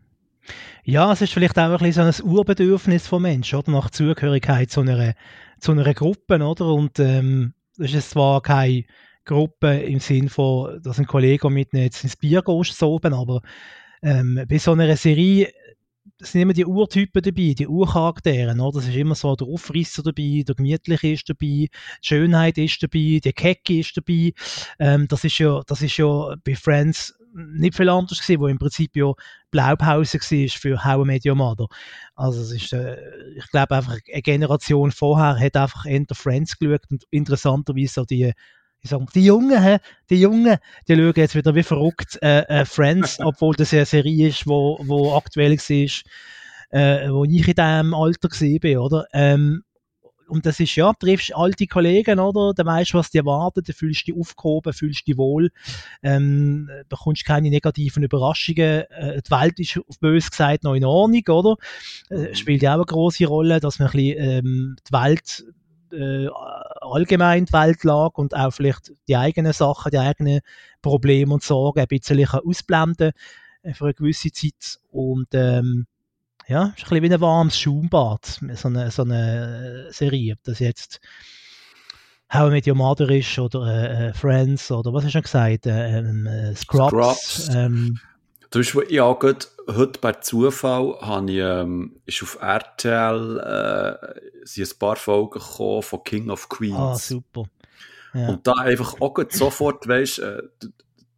Ja, 0.85 1.13
es 1.13 1.21
ist 1.21 1.33
vielleicht 1.33 1.59
auch 1.59 1.65
ein 1.65 1.79
bisschen 1.79 2.13
so 2.13 2.25
ein 2.25 2.31
Urbedürfnis 2.31 3.07
von 3.07 3.23
Menschen, 3.23 3.59
oder? 3.59 3.73
Nach 3.73 3.91
Zugehörigkeit 3.91 4.71
zu 4.71 4.81
einer, 4.81 5.15
zu 5.59 5.73
einer 5.73 5.93
Gruppe, 5.95 6.37
oder? 6.41 6.67
Und 6.67 6.99
ähm, 7.01 7.55
das 7.77 7.93
ist 7.93 8.11
zwar 8.11 8.41
keine 8.43 8.85
Gruppe 9.25 9.79
im 9.81 9.99
Sinn 9.99 10.29
von, 10.29 10.81
dass 10.83 10.99
ein 10.99 11.07
Kollege 11.07 11.51
mit 11.51 11.73
jetzt 11.73 12.05
ins 12.05 12.17
Bier 12.17 12.43
gehst, 12.43 12.79
so 12.79 12.93
oben, 12.93 13.13
aber 13.13 13.43
ähm, 14.03 14.45
bei 14.49 14.59
so 14.59 14.73
einer 14.73 14.97
Serie 14.97 15.53
es 16.19 16.33
sind 16.33 16.43
immer 16.43 16.55
die 16.55 16.65
Urtypen 16.65 17.23
dabei, 17.23 17.55
die 17.57 17.67
Urcharaktere, 17.67 18.55
oder? 18.59 18.79
Es 18.79 18.89
ist 18.89 18.97
immer 18.97 19.15
so 19.15 19.37
der 19.37 19.47
Aufrisser 19.47 20.03
dabei, 20.03 20.45
der 20.47 20.55
Gemütliche 20.55 21.09
ist 21.09 21.29
dabei, 21.29 21.39
die 21.41 21.71
Schönheit 22.01 22.57
ist 22.59 22.83
dabei, 22.83 23.21
der 23.23 23.33
Kecke 23.33 23.81
ist 23.81 23.97
dabei. 23.97 24.33
Ähm, 24.79 25.09
das 25.09 25.25
ist 25.25 25.39
ja, 25.39 25.61
das 25.67 25.83
ist 25.83 25.97
ja 25.99 26.35
bei 26.43 26.55
Friends 26.55 27.15
nicht 27.35 27.77
viel 27.77 27.91
anders 27.91 28.21
gewesen, 28.21 28.41
wo 28.41 28.47
im 28.47 28.59
Prinzip 28.59 28.97
ja 28.97 29.13
Blaupause 29.51 30.19
war 30.19 30.49
für 30.49 30.85
How 30.85 31.07
I 31.07 31.31
Mother. 31.33 31.67
Also 32.15 32.41
es 32.41 32.51
ist, 32.51 32.73
äh, 32.73 32.97
ich 33.37 33.47
glaube 33.51 33.77
einfach, 33.77 33.99
eine 34.11 34.23
Generation 34.23 34.91
vorher 34.93 35.39
hat 35.39 35.57
einfach 35.57 35.85
Enter 35.85 36.15
Friends 36.15 36.59
geschaut 36.59 36.83
und 36.91 37.05
interessanterweise 37.11 37.93
so 37.93 38.05
die 38.07 38.33
ich 38.87 38.91
sag, 38.91 39.13
die 39.13 39.25
Jungen, 39.25 39.63
he, 39.63 39.79
die 40.09 40.21
Jungen, 40.21 40.59
die 40.89 40.95
schauen 40.95 41.13
jetzt 41.17 41.35
wieder 41.35 41.55
wie 41.55 41.63
verrückt 41.63 42.19
äh, 42.23 42.43
äh, 42.43 42.65
Friends, 42.65 43.19
obwohl 43.25 43.55
das 43.55 43.73
eine 43.73 43.85
Serie 43.85 44.29
ist, 44.29 44.47
wo, 44.47 44.79
wo 44.83 45.15
aktuell 45.15 45.57
war, 45.57 46.81
äh, 46.81 47.11
wo 47.11 47.25
ich 47.25 47.49
in 47.49 47.55
diesem 47.55 47.95
Alter 47.95 48.29
war, 48.31 48.83
oder? 48.83 49.07
Ähm, 49.13 49.63
und 50.29 50.45
das 50.45 50.59
ist, 50.59 50.75
ja, 50.75 50.93
du 50.93 51.07
triffst 51.07 51.35
alte 51.35 51.67
Kollegen, 51.67 52.19
oder? 52.19 52.53
Dann 52.55 52.67
weißt 52.67 52.93
du, 52.93 52.99
was 52.99 53.11
dir 53.11 53.21
erwartet, 53.21 53.69
du 53.69 53.73
fühlst 53.73 54.07
dich 54.07 54.17
aufgehoben, 54.17 54.73
fühlst 54.73 55.07
dich 55.07 55.17
wohl, 55.17 55.51
ähm, 56.03 56.69
bekommst 56.89 57.25
keine 57.25 57.49
negativen 57.49 58.03
Überraschungen. 58.03 58.85
Äh, 58.91 59.23
die 59.23 59.31
Welt 59.31 59.61
ist 59.61 59.79
auf 59.79 59.99
bös 60.01 60.31
gesagt 60.31 60.65
noch 60.65 60.75
in 60.75 60.85
Ordnung, 60.85 61.23
oder? 61.29 61.57
Äh, 62.11 62.35
spielt 62.35 62.63
ja 62.63 62.73
auch 62.73 62.79
eine 62.79 62.87
große 62.87 63.27
Rolle, 63.27 63.61
dass 63.61 63.79
man 63.79 63.89
ein 63.89 63.93
bisschen, 63.93 64.19
ähm, 64.19 64.77
die 64.89 64.93
Welt 64.93 65.45
äh, 65.93 66.29
allgemein 66.81 67.47
die 67.47 67.53
Weltlage 67.53 68.21
und 68.21 68.35
auch 68.35 68.53
vielleicht 68.53 68.93
die 69.09 69.17
eigenen 69.17 69.53
Sachen, 69.53 69.91
die 69.91 69.99
eigenen 69.99 70.41
Probleme 70.83 71.35
und 71.35 71.43
Sorgen 71.43 71.81
ein 71.81 71.87
bisschen 71.87 72.27
ausblenden 72.27 73.13
äh, 73.63 73.75
für 73.75 73.85
eine 73.85 73.95
gewisse 73.95 74.31
Zeit. 74.31 74.79
Und 74.91 75.29
ähm, 75.33 75.87
ja, 76.49 76.73
ist 76.77 76.85
ein 76.85 77.01
bisschen 77.01 77.03
wie 77.03 77.15
ein 77.15 77.21
warmes 77.21 77.59
Schaumbad, 77.59 78.41
so 78.55 78.69
eine, 78.69 78.91
so 78.91 79.03
eine 79.03 79.89
Serie. 79.91 80.35
Ob 80.35 80.45
das 80.45 80.61
jetzt 80.61 81.01
How 82.33 82.49
I 82.49 82.53
Met 82.53 82.67
Your 82.67 82.75
Mother 82.75 83.09
ist 83.11 83.39
oder 83.39 83.67
äh, 83.67 84.09
äh 84.09 84.13
Friends 84.13 84.71
oder 84.71 84.93
was 84.93 85.05
hast 85.05 85.09
du 85.09 85.13
schon 85.13 85.23
gesagt? 85.23 85.67
Äh, 85.67 85.99
ähm, 85.99 86.27
äh, 86.27 86.55
Scrubs. 86.55 86.91
Scrubs. 86.91 87.55
Ähm, 87.55 87.99
Zum 88.57 88.61
Beispiel, 88.63 88.95
ja, 88.95 89.13
gut, 89.13 89.49
heute 89.69 90.01
bei 90.01 90.13
Zufall 90.13 90.99
habe 91.03 91.31
ich, 91.31 91.37
ähm, 91.37 92.01
ist 92.07 92.23
auf 92.23 92.39
RTL 92.41 93.39
äh, 93.39 94.47
sind 94.47 94.73
ein 94.73 94.79
paar 94.79 94.97
Folgen 94.97 95.39
gekommen 95.39 95.83
von 95.83 96.05
King 96.05 96.31
of 96.31 96.49
Queens. 96.49 96.75
Ah, 96.75 96.95
super. 96.95 97.45
Ja. 98.15 98.29
Und 98.29 98.47
da 98.47 98.55
einfach 98.55 98.99
auch 98.99 99.15
sofort, 99.29 99.87
weißt 99.89 100.21
äh, 100.21 100.43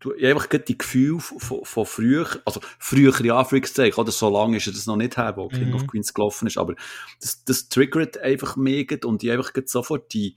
du, 0.01 0.14
einfach 0.20 0.49
die 0.49 0.76
Gefühle 0.76 1.20
von, 1.20 1.64
von 1.64 1.86
früher, 1.86 2.26
also 2.45 2.61
früher 2.80 3.16
in 3.20 3.30
Anführungszeichen, 3.30 4.01
oder 4.01 4.11
so 4.11 4.28
lange 4.30 4.57
ist 4.57 4.66
es 4.66 4.86
noch 4.86 4.97
nicht 4.97 5.16
her, 5.16 5.34
wo 5.36 5.47
King 5.47 5.68
mhm. 5.68 5.74
of 5.76 5.86
Queens 5.86 6.12
gelaufen 6.12 6.49
ist, 6.49 6.59
aber 6.59 6.74
das, 7.20 7.45
das 7.45 7.68
triggert 7.68 8.18
einfach 8.18 8.57
mega 8.57 8.97
und 9.07 9.22
ich 9.22 9.30
einfach 9.30 9.53
sofort 9.66 10.12
die, 10.12 10.34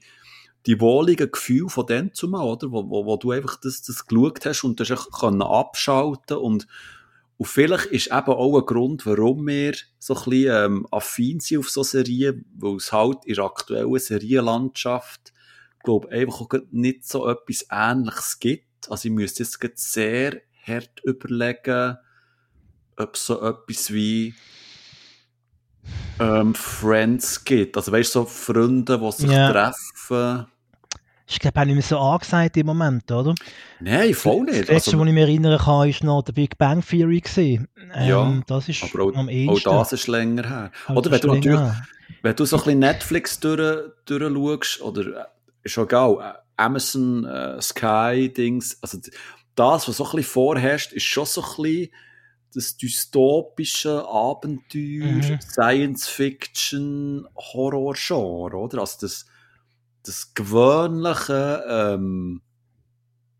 die 0.66 0.80
wohligen 0.80 1.30
Gefühle 1.30 1.68
von 1.68 1.86
dem 1.86 2.14
zu 2.14 2.28
machen, 2.28 2.46
oder? 2.46 2.70
Wo, 2.70 2.88
wo, 2.88 3.06
wo 3.06 3.16
du 3.16 3.32
einfach 3.32 3.56
das, 3.56 3.82
das 3.82 4.06
geschaut 4.06 4.44
hast 4.46 4.64
und 4.64 4.78
das 4.78 5.10
können 5.10 5.42
abschalten 5.42 6.36
und 6.36 6.66
und 7.38 7.48
vielleicht 7.48 7.86
ist 7.86 8.06
eben 8.06 8.28
auch 8.28 8.56
ein 8.56 8.66
Grund, 8.66 9.04
warum 9.04 9.48
wir 9.48 9.74
so 9.98 10.14
ein 10.14 10.22
bisschen 10.24 10.64
ähm, 10.64 10.86
affin 10.92 11.40
sind 11.40 11.58
auf 11.58 11.70
so 11.70 11.82
Serien, 11.82 12.44
weil 12.56 12.76
es 12.76 12.92
halt 12.92 13.24
in 13.24 13.34
der 13.34 13.44
aktuellen 13.44 13.98
Serienlandschaft, 13.98 15.32
glaube 15.82 16.08
einfach 16.10 16.42
auch 16.42 16.54
nicht 16.70 17.04
so 17.04 17.28
etwas 17.28 17.66
Ähnliches 17.68 18.38
gibt. 18.38 18.88
Also 18.88 19.08
ich 19.08 19.14
müsste 19.14 19.42
jetzt 19.42 19.92
sehr 19.92 20.40
hart 20.64 21.00
überlegen, 21.02 21.96
ob 22.96 23.16
es 23.16 23.26
so 23.26 23.42
etwas 23.42 23.92
wie 23.92 24.34
ähm, 26.20 26.54
Friends 26.54 27.42
gibt. 27.42 27.76
Also 27.76 27.90
weißt 27.90 28.14
du, 28.14 28.20
so 28.20 28.24
Freunde, 28.26 29.00
die 29.00 29.12
sich 29.12 29.30
ja. 29.30 29.50
treffen 29.50 30.46
ist, 31.32 31.40
glaube 31.40 31.58
ich, 31.58 31.62
auch 31.62 31.66
nicht 31.66 31.74
mehr 31.74 31.82
so 31.82 31.98
angesagt 31.98 32.56
im 32.56 32.66
Moment, 32.66 33.10
oder? 33.10 33.34
Nein, 33.80 34.14
voll 34.14 34.42
nicht. 34.42 34.60
Das 34.62 34.68
letzte, 34.68 34.72
also, 34.72 35.00
was 35.00 35.06
ich 35.06 35.12
mich 35.12 35.22
erinnern 35.22 35.58
kann, 35.58 35.66
war 35.66 35.94
noch 36.02 36.22
der 36.22 36.32
Big 36.32 36.58
Bang 36.58 36.84
Theory. 36.84 37.22
Ähm, 37.36 37.68
ja, 38.06 38.42
das 38.46 38.68
ist 38.68 38.84
aber 38.84 39.04
auch, 39.04 39.14
am 39.14 39.28
ehesten. 39.28 39.68
Auch 39.68 39.80
das 39.80 39.92
ist 39.92 40.06
länger 40.06 40.48
her. 40.48 40.70
Auch 40.86 40.96
oder 40.96 41.10
wenn 41.10 41.20
du 41.20 41.34
natürlich, 41.34 41.60
wenn 42.22 42.36
du 42.36 42.44
so 42.44 42.56
ein 42.56 42.62
bisschen 42.62 42.78
Netflix 42.78 43.40
durch, 43.40 43.90
durchschaust, 44.06 44.82
oder 44.82 45.02
äh, 45.02 45.24
ist 45.62 45.78
auch 45.78 45.84
egal, 45.84 46.16
äh, 46.20 46.38
Amazon, 46.56 47.24
äh, 47.24 47.60
Sky, 47.60 48.32
Dings, 48.32 48.78
also 48.80 48.98
das, 49.54 49.88
was 49.88 49.96
so 49.96 50.04
ein 50.04 50.10
bisschen 50.16 50.32
vorherrscht, 50.32 50.92
ist 50.92 51.04
schon 51.04 51.26
so 51.26 51.42
ein 51.42 51.62
bisschen 51.62 51.88
das 52.54 52.76
dystopische 52.76 54.06
Abenteuer, 54.06 55.06
mhm. 55.06 55.40
Science 55.40 56.06
Fiction, 56.06 57.26
Horror-Genre, 57.34 58.56
oder? 58.56 58.80
Also 58.80 58.98
das, 59.00 59.26
das 60.04 60.34
gewöhnliche, 60.34 61.64
ähm, 61.68 62.42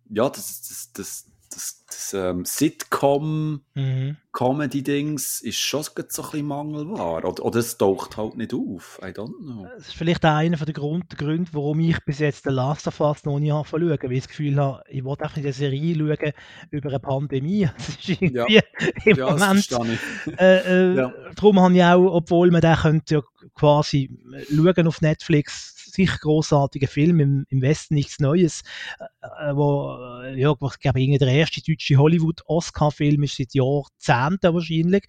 ja, 0.08 0.28
das, 0.28 0.62
das, 0.62 0.92
das, 0.92 1.28
das, 1.50 1.84
das 1.86 2.14
ähm, 2.14 2.44
Sitcom-Comedy-Dings 2.44 5.42
mhm. 5.42 5.48
ist 5.48 5.58
schon 5.58 5.82
so 5.82 5.90
ein 5.96 6.06
bisschen 6.06 6.46
mangelbar. 6.46 7.24
Oder, 7.24 7.44
oder 7.44 7.58
es 7.58 7.76
taucht 7.78 8.16
halt 8.16 8.36
nicht 8.36 8.54
auf. 8.54 9.00
I 9.02 9.06
don't 9.06 9.36
know. 9.40 9.66
Das 9.76 9.88
ist 9.88 9.96
vielleicht 9.96 10.24
einer 10.24 10.56
der 10.56 10.74
Grund, 10.74 11.16
Gründe, 11.16 11.50
warum 11.52 11.80
ich 11.80 11.98
bis 12.04 12.20
jetzt 12.20 12.46
den 12.46 12.54
Last 12.54 12.86
of 12.86 13.00
Us 13.00 13.24
noch 13.24 13.38
nicht 13.38 13.50
schauen 13.50 13.66
weil 13.72 14.12
ich 14.12 14.20
das 14.20 14.28
Gefühl 14.28 14.56
habe, 14.56 14.84
ich 14.88 15.04
wollte 15.04 15.24
auch 15.24 15.36
in 15.36 15.42
der 15.42 15.52
Serie 15.52 15.96
schauen 15.96 16.32
über 16.70 16.88
eine 16.88 17.00
Pandemie. 17.00 17.68
Das 17.76 17.88
ist 17.88 18.08
irgendwie 18.08 18.54
ja. 18.54 18.62
im 19.04 19.16
ja, 19.16 19.30
Moment. 19.30 19.68
Äh, 20.38 20.92
äh, 20.92 20.96
ja. 20.96 21.12
Darum 21.34 21.60
habe 21.60 21.74
ich 21.74 21.82
auch, 21.82 22.14
obwohl 22.14 22.50
man 22.50 22.60
den 22.60 22.76
könnte 22.76 23.14
ja 23.16 23.22
quasi 23.54 24.10
schauen 24.48 24.86
auf 24.86 25.00
Netflix 25.00 25.71
sicher 25.92 26.18
großartiger 26.18 26.88
Film 26.88 27.20
im, 27.20 27.46
im 27.48 27.62
Westen 27.62 27.94
nichts 27.94 28.18
Neues, 28.18 28.62
äh, 28.98 29.50
äh 29.50 29.56
wo 29.56 29.96
äh, 30.22 30.38
ja, 30.38 30.52
ich 30.52 30.78
glaube, 30.80 31.18
der 31.18 31.28
erste 31.28 31.62
deutsche 31.62 31.96
Hollywood-Oscar-Film 31.96 33.22
ist 33.22 33.36
seit 33.36 33.54
Jahrzehnten 33.54 34.54
wahrscheinlich. 34.54 35.04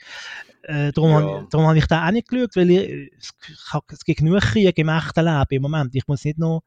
Äh, 0.64 0.92
darum 0.92 1.12
ja. 1.12 1.48
habe 1.52 1.68
hab 1.68 1.76
ich 1.76 1.88
da 1.88 2.08
auch 2.08 2.12
nicht 2.12 2.28
geschaut, 2.28 2.56
weil 2.56 2.72
ich, 2.72 3.12
es, 3.18 3.34
es 3.92 4.06
gibt 4.06 4.20
genug 4.20 4.42
Krieg 4.42 4.78
im 4.78 4.90
echten 4.90 5.26
Leben 5.26 5.48
im 5.50 5.62
Moment. 5.62 5.96
Ich 5.96 6.08
muss 6.08 6.24
nicht 6.24 6.38
noch 6.38 6.64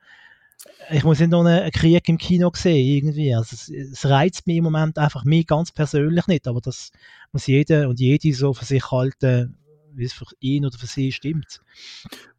ich 0.91 1.05
muss 1.05 1.21
nicht 1.21 1.31
noch 1.31 1.45
einen 1.45 1.71
Krieg 1.71 2.09
im 2.09 2.19
Kino 2.19 2.51
sehen, 2.55 2.87
irgendwie. 2.87 3.35
Also 3.35 3.55
es, 3.55 3.69
es, 3.69 4.05
reizt 4.07 4.47
mich 4.47 4.57
im 4.57 4.65
Moment 4.65 4.99
einfach 4.99 5.25
mich 5.25 5.47
ganz 5.47 5.71
persönlich 5.73 6.27
nicht, 6.27 6.49
aber 6.49 6.61
das 6.61 6.91
muss 7.33 7.47
jeder 7.47 7.89
und 7.89 8.01
jede 8.01 8.33
so 8.33 8.55
für 8.55 8.65
sich 8.65 8.91
halten, 8.91 9.57
wie 9.97 10.05
es 10.05 10.13
für 10.13 10.27
ihn 10.41 10.67
oder 10.67 10.79
für 10.79 10.87
sie 10.87 11.13
stimmt. 11.13 11.61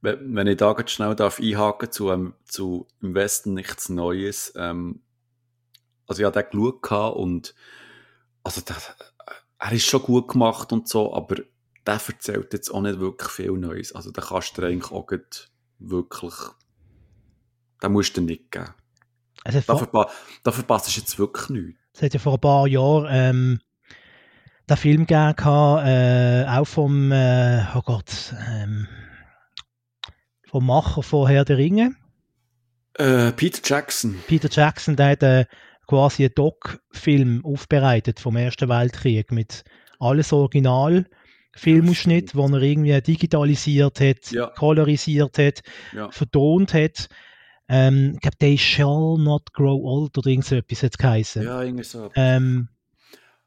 Wenn 0.02 0.48
ich 0.48 0.58
da 0.58 0.74
ganz 0.74 0.92
schnell 0.92 1.16
darf 1.16 1.40
einhaken 1.40 1.92
zu, 1.92 2.12
ähm, 2.12 2.34
zu 2.46 2.88
im 3.02 3.16
Westen 3.16 3.54
nichts 3.54 3.90
Neues. 3.90 4.54
Ähm, 4.56 5.02
also 6.06 6.22
ich 6.22 6.26
habe 6.26 6.42
den 6.42 6.82
geschaut 6.82 7.16
und 7.18 7.56
also 8.44 8.62
der, 8.62 8.78
er 9.60 9.72
ist 9.72 9.86
schon 9.86 10.04
gut 10.04 10.30
gemacht 10.30 10.72
und 10.72 10.88
so, 10.88 11.14
aber 11.14 11.36
der 11.86 12.02
erzählt 12.08 12.54
jetzt 12.54 12.70
auch 12.70 12.82
nicht 12.82 13.00
wirklich 13.00 13.32
viel 13.32 13.52
Neues. 13.52 13.94
Also 13.94 14.12
da 14.12 14.22
kannst 14.22 14.58
du 14.58 14.64
eigentlich 14.64 14.92
auch 14.92 15.08
wirklich, 15.80 16.34
da 17.80 17.90
musst 17.90 18.16
du 18.16 18.22
nicht 18.22 18.52
geben. 18.52 18.74
Also 19.44 19.62
da, 19.66 19.78
verpa 19.78 20.10
da 20.44 20.52
verpasst 20.52 20.88
du 20.88 21.00
jetzt 21.00 21.18
wirklich 21.18 21.50
nichts. 21.50 21.82
Es 21.94 22.02
hat 22.02 22.14
ja 22.14 22.20
vor 22.20 22.34
ein 22.34 22.42
paar 22.42 22.68
Jahren 22.68 23.08
ähm, 23.10 23.60
den 24.70 24.78
Film 24.78 25.06
gegeben, 25.06 25.36
äh, 25.86 26.46
auch 26.48 26.66
vom, 26.66 27.12
äh, 27.12 27.64
oh 27.76 27.82
Gott, 27.82 28.34
ähm, 28.50 28.88
vom 30.46 30.66
Macher 30.66 31.04
von 31.04 31.28
Herr 31.28 31.46
der 31.46 31.58
Ringe. 31.58 31.96
Äh, 32.96 33.32
Peter 33.32 33.62
Jackson. 33.64 34.20
Peter 34.28 34.50
Jackson, 34.52 34.96
der 34.96 35.10
hat 35.12 35.24
äh, 35.24 35.46
quasi 35.88 36.24
einen 36.24 36.34
Doc-Film 36.36 37.46
aufbereitet 37.46 38.20
vom 38.20 38.36
Ersten 38.36 38.70
Weltkrieg 38.70 39.32
mit 39.32 39.64
alles 40.00 40.34
Original. 40.34 41.06
Filmausschnitt, 41.56 42.36
wo 42.36 42.48
er 42.48 42.62
irgendwie 42.62 43.02
digitalisiert 43.02 44.00
hat, 44.00 44.32
ja. 44.32 44.48
kolorisiert 44.48 45.40
hat, 45.40 45.62
ja. 45.94 46.12
vertont 46.12 46.74
hat. 46.74 47.08
Ähm, 47.68 48.12
ich 48.16 48.22
glaube, 48.22 48.38
They 48.38 48.58
Shall 48.58 49.18
Not 49.18 49.54
Grow 49.54 49.82
Old 49.84 50.18
oder 50.18 50.28
irgend 50.28 50.46
so 50.46 50.56
etwas 50.56 50.84
hat 50.84 50.92
es 50.92 50.98
geheißen. 50.98 51.44
Ja, 51.44 51.64
irgendwie 51.64 51.84
so. 51.84 52.12
Ähm, 52.16 52.70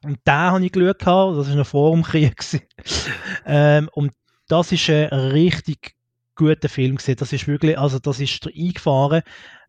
und 0.03 0.19
den 0.25 0.33
habe 0.33 0.65
ich 0.65 0.71
geschaut, 0.71 1.37
das 1.37 1.49
war 1.49 1.55
noch 1.55 1.67
vor 1.67 1.93
dem 1.93 2.03
Krieg. 2.03 2.35
ähm, 3.45 3.89
und 3.93 4.11
das 4.47 4.71
ist 4.71 4.89
ein 4.89 5.07
richtig 5.09 5.95
guter 6.35 6.69
Film 6.69 6.95
gewesen. 6.95 7.17
Das 7.17 7.33
ist 7.33 7.47
wirklich, 7.47 7.77
also 7.77 7.99
das 7.99 8.19
ist 8.19 8.47
eingefahren, 8.47 9.21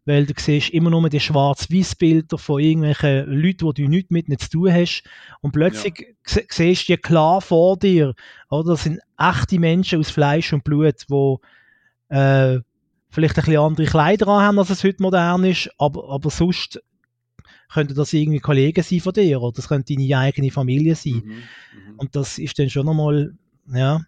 weil 0.05 0.27
du 0.27 0.35
siehst 0.37 0.71
immer 0.71 0.91
nur 0.91 1.09
die 1.09 1.21
Schwarz-Weiß-Bilder 1.21 2.39
von 2.39 2.61
irgendwelchen 2.61 3.27
Leuten, 3.27 3.73
die 3.75 3.83
du 3.85 3.89
nichts 3.89 4.11
mit 4.11 4.41
zu 4.41 4.51
tun 4.51 4.73
hast. 4.73 5.05
Und 5.41 5.53
plötzlich 5.53 6.17
ja. 6.27 6.43
siehst 6.49 6.89
du 6.89 6.95
die 6.95 7.01
klar 7.01 7.41
vor 7.41 7.77
dir, 7.77 8.15
oder? 8.51 8.73
Das 8.73 8.85
sind 8.85 9.01
echte 9.19 9.59
Menschen 9.59 10.01
aus 10.01 10.11
Fleisch 10.11 10.53
und 10.53 10.65
Blut, 10.65 11.05
die 11.09 12.15
äh, 12.15 12.61
vielleicht 13.11 13.39
ein 13.39 13.45
bisschen 13.45 13.61
andere 13.61 13.87
Kleider 13.87 14.27
haben, 14.27 14.59
als 14.59 14.71
es 14.71 14.83
heute 14.83 15.03
modern 15.03 15.45
ist, 15.45 15.71
aber, 15.79 16.09
aber 16.09 16.31
sonst 16.31 16.81
könnte 17.73 17.95
das 17.95 18.13
irgendwie 18.13 18.41
Kollegen 18.41 18.83
sein 18.83 19.01
von 19.01 19.13
dir 19.13 19.41
oder 19.41 19.55
das 19.57 19.69
könnte 19.69 19.95
deine 19.95 20.19
eigene 20.19 20.51
Familie 20.51 20.95
sein. 20.95 21.23
Mhm, 21.25 21.31
mh. 21.31 21.95
Und 21.97 22.17
das 22.17 22.39
ist 22.39 22.59
dann 22.59 22.71
schon 22.71 22.87
nochmal, 22.87 23.35
ja, 23.73 24.05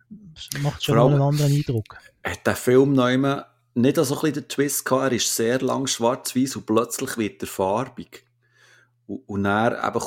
macht 0.63 0.85
schon 0.85 0.99
einen 0.99 1.23
anderen 1.23 1.53
Eindruck. 1.53 1.97
Hat 2.23 2.47
der 2.47 2.57
Film 2.57 2.93
noch 2.93 3.09
immer 3.09 3.47
nicht 3.75 3.97
so 3.97 4.03
ein 4.03 4.09
bisschen 4.09 4.33
den 4.35 4.49
Twist 4.49 4.85
gehabt, 4.85 5.05
er 5.05 5.13
ist 5.13 5.35
sehr 5.35 5.61
lang 5.61 5.87
schwarz-weiß 5.87 6.57
und 6.57 6.67
plötzlich 6.67 7.17
wird 7.19 7.43
er 7.43 7.49
farbig. 7.49 8.25
Und, 9.07 9.29
und 9.29 9.45
dann 9.45 9.73
eben 9.73 10.01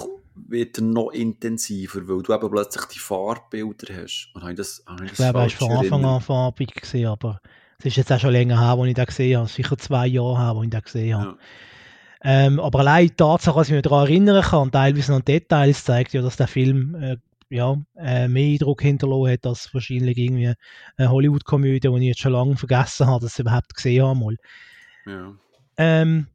wird 0.47 0.78
er 0.78 0.84
noch 0.84 1.10
intensiver, 1.10 2.08
weil 2.08 2.22
du 2.22 2.34
eben 2.34 2.51
plötzlich 2.51 2.86
die 2.86 2.99
Farbbilder 2.99 4.01
hast. 4.01 4.30
Und 4.34 4.41
habe 4.41 4.51
ich 4.51 4.58
das, 4.58 4.84
habe 4.86 5.05
ich, 5.05 5.12
das 5.12 5.20
ich 5.20 5.26
glaube, 5.26 5.39
er 5.39 5.43
war 5.43 5.49
von 5.49 5.72
Anfang 5.72 6.05
an 6.05 6.22
farbig, 6.22 6.74
gewesen, 6.74 7.08
aber 7.08 7.41
es 7.80 7.86
ist 7.86 7.97
jetzt 7.97 8.12
auch 8.12 8.20
schon 8.20 8.32
länger 8.32 8.60
her, 8.60 8.80
als 8.80 8.88
ich 8.88 8.93
den 8.95 9.05
gesehen 9.05 9.38
habe. 9.38 9.49
Sicher 9.49 9.78
zwei 9.78 10.08
Jahre 10.08 10.38
her, 10.38 10.55
als 10.55 10.64
ich 10.64 10.70
den 10.70 10.82
gesehen 10.82 11.18
habe. 11.18 11.26
Ja. 11.32 11.38
Ähm, 12.24 12.59
aber 12.59 12.80
allein 12.80 13.07
die 13.07 13.15
Tatsache, 13.15 13.59
dass 13.59 13.68
ich 13.68 13.74
mich 13.74 13.84
daran 13.84 14.07
erinnern 14.07 14.41
kann, 14.41 14.72
teilweise 14.72 15.11
noch 15.11 15.22
Details, 15.22 15.84
zeigt 15.84 16.13
ja, 16.13 16.22
dass 16.22 16.38
der 16.38 16.47
Film 16.47 16.95
äh, 16.95 17.18
ja, 17.49 17.78
äh, 17.95 18.28
mehr 18.28 18.53
Eindruck 18.53 18.82
hinterlassen 18.82 19.32
hat 19.32 19.45
als 19.45 19.74
wahrscheinlich 19.74 20.18
irgendwie 20.18 20.53
eine 20.97 21.09
Hollywood-Komödie, 21.09 21.80
die 21.80 21.97
ich 21.97 22.03
jetzt 22.03 22.20
schon 22.22 22.34
lange 22.34 22.57
vergessen 22.57 23.07
habe, 23.07 23.24
dass 23.24 23.34
ich 23.34 23.39
überhaupt 23.39 23.74
gesehen 23.76 24.03
habe. 24.03 24.20
Mal. 24.20 24.36
Ja. 25.05 25.34
Ähm, 25.78 26.28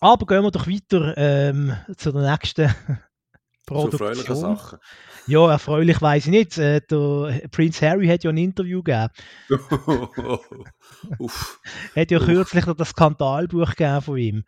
aber 0.00 0.26
gehen 0.26 0.42
wir 0.42 0.50
doch 0.50 0.66
weiter 0.66 1.14
ähm, 1.16 1.74
zu 1.96 2.12
der 2.12 2.30
nächsten 2.30 2.74
Produktion. 3.66 4.14
So 4.14 4.34
Sachen. 4.34 4.78
Ja, 5.26 5.50
erfreulich 5.50 6.00
weiß 6.00 6.26
ich 6.26 6.30
nicht. 6.30 6.58
Äh, 6.58 6.80
der 6.88 7.48
Prince 7.50 7.84
Harry 7.88 8.06
hat 8.06 8.22
ja 8.22 8.30
ein 8.30 8.36
Interview 8.36 8.82
gegeben. 8.82 9.10
Uff. 11.18 11.60
hat 11.96 12.10
ja 12.10 12.18
Uff. 12.18 12.26
kürzlich 12.26 12.64
das 12.64 12.90
Skandalbuch 12.90 13.70
gegeben 13.70 14.02
von 14.02 14.18
ihm. 14.18 14.44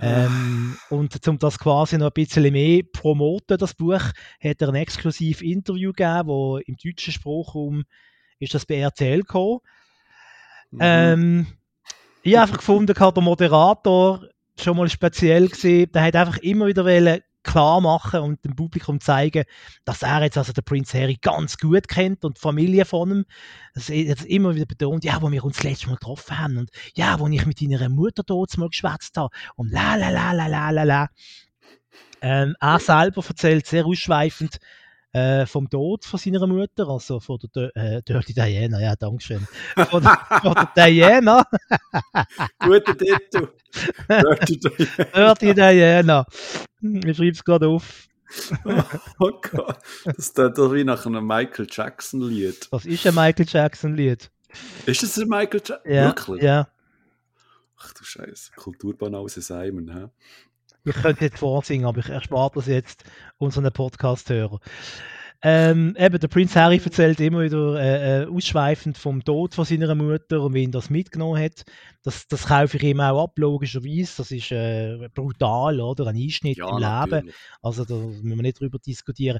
Ähm, 0.00 0.76
und 0.90 1.26
um 1.26 1.38
das 1.38 1.58
quasi 1.58 1.98
noch 1.98 2.06
ein 2.06 2.12
bisschen 2.12 2.52
mehr 2.52 2.82
promoten, 2.92 3.58
das 3.58 3.74
Buch, 3.74 4.02
hat 4.40 4.62
er 4.62 4.68
ein 4.68 4.76
exklusives 4.76 5.42
Interview 5.42 5.92
gegeben, 5.92 6.28
wo 6.28 6.58
im 6.58 6.76
deutschen 6.76 7.12
Sprachraum 7.12 7.84
ist 8.38 8.54
das 8.54 8.64
bei 8.64 8.76
RTL 8.76 9.20
gekommen. 9.20 9.58
Mhm. 10.70 10.78
Ähm, 10.80 11.46
ich 12.22 12.34
habe 12.34 12.42
einfach 12.42 12.58
gefunden, 12.58 12.94
der 12.94 13.22
Moderator 13.22 14.22
schon 14.56 14.76
mal 14.76 14.88
speziell 14.88 15.48
gesehen, 15.48 15.90
der 15.92 16.02
hat 16.02 16.16
einfach 16.16 16.38
immer 16.38 16.66
wieder 16.66 16.84
klar 17.48 17.80
machen 17.80 18.20
und 18.20 18.44
dem 18.44 18.54
Publikum 18.54 19.00
zeigen, 19.00 19.44
dass 19.84 20.02
er 20.02 20.22
jetzt 20.22 20.36
also 20.36 20.52
den 20.52 20.64
Prinz 20.64 20.92
Harry 20.92 21.16
ganz 21.20 21.56
gut 21.56 21.88
kennt 21.88 22.24
und 22.24 22.36
die 22.36 22.40
Familie 22.40 22.84
von 22.84 23.10
ihm. 23.10 23.24
Das 23.74 23.88
hat 23.88 24.24
immer 24.26 24.54
wieder 24.54 24.66
betont, 24.66 25.04
ja, 25.04 25.22
wo 25.22 25.30
wir 25.30 25.42
uns 25.44 25.56
das 25.56 25.64
letzte 25.64 25.86
Mal 25.86 25.94
getroffen 25.94 26.38
haben 26.38 26.58
und 26.58 26.70
ja, 26.94 27.18
wo 27.18 27.26
ich 27.28 27.46
mit 27.46 27.60
deiner 27.62 27.88
Mutter 27.88 28.22
dort 28.22 28.56
mal 28.58 28.68
geschwätzt 28.68 29.16
habe 29.16 29.30
und 29.56 29.72
la 29.72 29.96
la 29.96 30.10
la 30.10 30.32
la 30.32 30.46
la 30.46 30.70
la 30.70 30.82
la. 30.82 31.08
Ähm, 32.20 32.54
er 32.60 32.80
selber 32.80 33.24
erzählt 33.26 33.66
sehr 33.66 33.86
ausschweifend, 33.86 34.58
äh, 35.12 35.46
vom 35.46 35.70
Tod 35.70 36.04
von 36.04 36.20
seiner 36.20 36.46
Mutter, 36.46 36.88
also 36.88 37.18
von 37.18 37.38
der 37.54 37.74
äh, 37.76 38.02
Dirty 38.02 38.34
Diana, 38.34 38.80
ja, 38.80 38.94
dankeschön. 38.94 39.46
Von 39.90 40.02
der, 40.02 40.18
von 40.42 40.54
der 40.54 40.86
Diana. 40.86 41.44
Guter 42.58 42.96
Titel. 42.96 43.48
Dirty 44.08 44.58
Diana. 44.58 45.34
Dirty 45.34 45.54
Diana. 45.54 46.26
Ich 46.80 47.16
schreibe 47.16 47.30
es 47.30 47.44
gerade 47.44 47.68
auf. 47.68 48.08
oh 49.18 49.32
Gott, 49.40 49.78
das 50.04 50.34
klingt 50.34 50.58
doch 50.58 50.72
wie 50.72 50.84
nach 50.84 51.06
einem 51.06 51.26
Michael 51.26 51.66
Jackson-Lied. 51.70 52.68
Was 52.70 52.84
ist 52.84 53.06
ein 53.06 53.14
Michael 53.14 53.46
Jackson-Lied? 53.48 54.30
Ist 54.86 55.02
das 55.02 55.18
ein 55.18 55.28
Michael 55.28 55.62
Jackson? 55.64 55.92
Ja, 55.92 56.06
Wirklich? 56.06 56.42
Ja. 56.42 56.68
Ach 57.78 57.92
du 57.94 58.04
Scheiße, 58.04 58.52
Kulturbanause 58.56 59.40
Simon, 59.40 59.92
hä? 59.92 60.08
Ich 60.84 60.96
könnte 60.96 61.24
jetzt 61.24 61.38
vorsingen, 61.38 61.86
aber 61.86 62.00
ich 62.00 62.08
erspare 62.08 62.50
das 62.54 62.66
jetzt 62.66 63.04
unseren 63.38 63.72
Podcast-Hörer. 63.72 64.60
Ähm, 65.40 65.94
eben, 65.96 66.18
der 66.18 66.26
Prinz 66.26 66.56
Harry 66.56 66.80
erzählt 66.84 67.20
immer 67.20 67.42
wieder 67.42 67.80
äh, 67.80 68.22
äh, 68.22 68.26
ausschweifend 68.26 68.98
vom 68.98 69.22
Tod 69.22 69.54
von 69.54 69.64
seiner 69.64 69.94
Mutter 69.94 70.42
und 70.42 70.54
wie 70.54 70.64
ihn 70.64 70.72
das 70.72 70.90
mitgenommen 70.90 71.40
hat. 71.40 71.62
Das, 72.02 72.26
das 72.26 72.46
kaufe 72.46 72.76
ich 72.76 72.82
ihm 72.82 73.00
auch 73.00 73.22
ab, 73.22 73.38
logischerweise. 73.38 74.16
Das 74.16 74.32
ist 74.32 74.50
äh, 74.50 75.08
brutal, 75.14 75.80
oder? 75.80 76.08
Ein 76.08 76.16
Einschnitt 76.16 76.58
ja, 76.58 76.68
im 76.68 76.80
natürlich. 76.80 77.22
Leben. 77.22 77.34
Also 77.62 77.84
da 77.84 77.94
müssen 77.94 78.28
wir 78.28 78.42
nicht 78.42 78.60
drüber 78.60 78.78
diskutieren. 78.80 79.38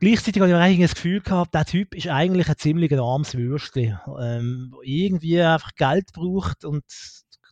Gleichzeitig 0.00 0.40
habe 0.40 0.50
ich 0.50 0.56
eigentlich 0.56 0.90
das 0.90 0.94
Gefühl 0.96 1.20
gehabt, 1.20 1.54
der 1.54 1.66
Typ 1.66 1.94
ist 1.94 2.08
eigentlich 2.08 2.48
ein 2.48 2.56
ziemlich 2.56 2.92
armes 2.98 3.36
Würstchen. 3.36 3.96
Ähm, 4.20 4.74
irgendwie 4.82 5.40
einfach 5.40 5.74
Geld 5.76 6.12
braucht 6.12 6.64
und 6.64 6.82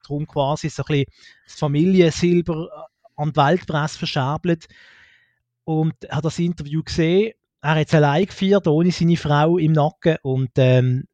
darum 0.02 0.26
quasi 0.26 0.70
so 0.70 0.82
ein 0.82 0.86
bisschen 0.86 1.12
das 1.44 1.54
Familiensilber 1.54 2.88
an 3.14 3.32
die 3.32 3.36
Weltpresse 3.36 3.98
verschabelt. 3.98 4.66
Und 5.68 5.92
hat 6.08 6.24
das 6.24 6.38
Interview 6.38 6.82
gesehen. 6.82 7.34
Er 7.60 7.74
hat 7.74 7.88
es 7.88 7.94
allein 7.94 8.24
gefeiert, 8.24 8.66
ohne 8.66 8.90
seine 8.90 9.18
Frau 9.18 9.58
im 9.58 9.72
Nacken. 9.72 10.16
Und 10.22 10.52
ähm, 10.56 11.04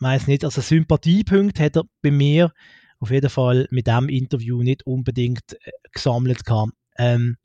weiß 0.00 0.26
nicht, 0.26 0.44
also 0.44 0.60
Sympathiepunkt 0.60 1.60
hat 1.60 1.76
er 1.76 1.84
bei 2.02 2.10
mir 2.10 2.52
auf 2.98 3.12
jeden 3.12 3.30
Fall 3.30 3.68
mit 3.70 3.86
dem 3.86 4.08
Interview 4.08 4.60
nicht 4.64 4.84
unbedingt 4.88 5.52
äh, 5.52 5.70
gesammelt. 5.92 6.40
Ähm, 6.98 7.36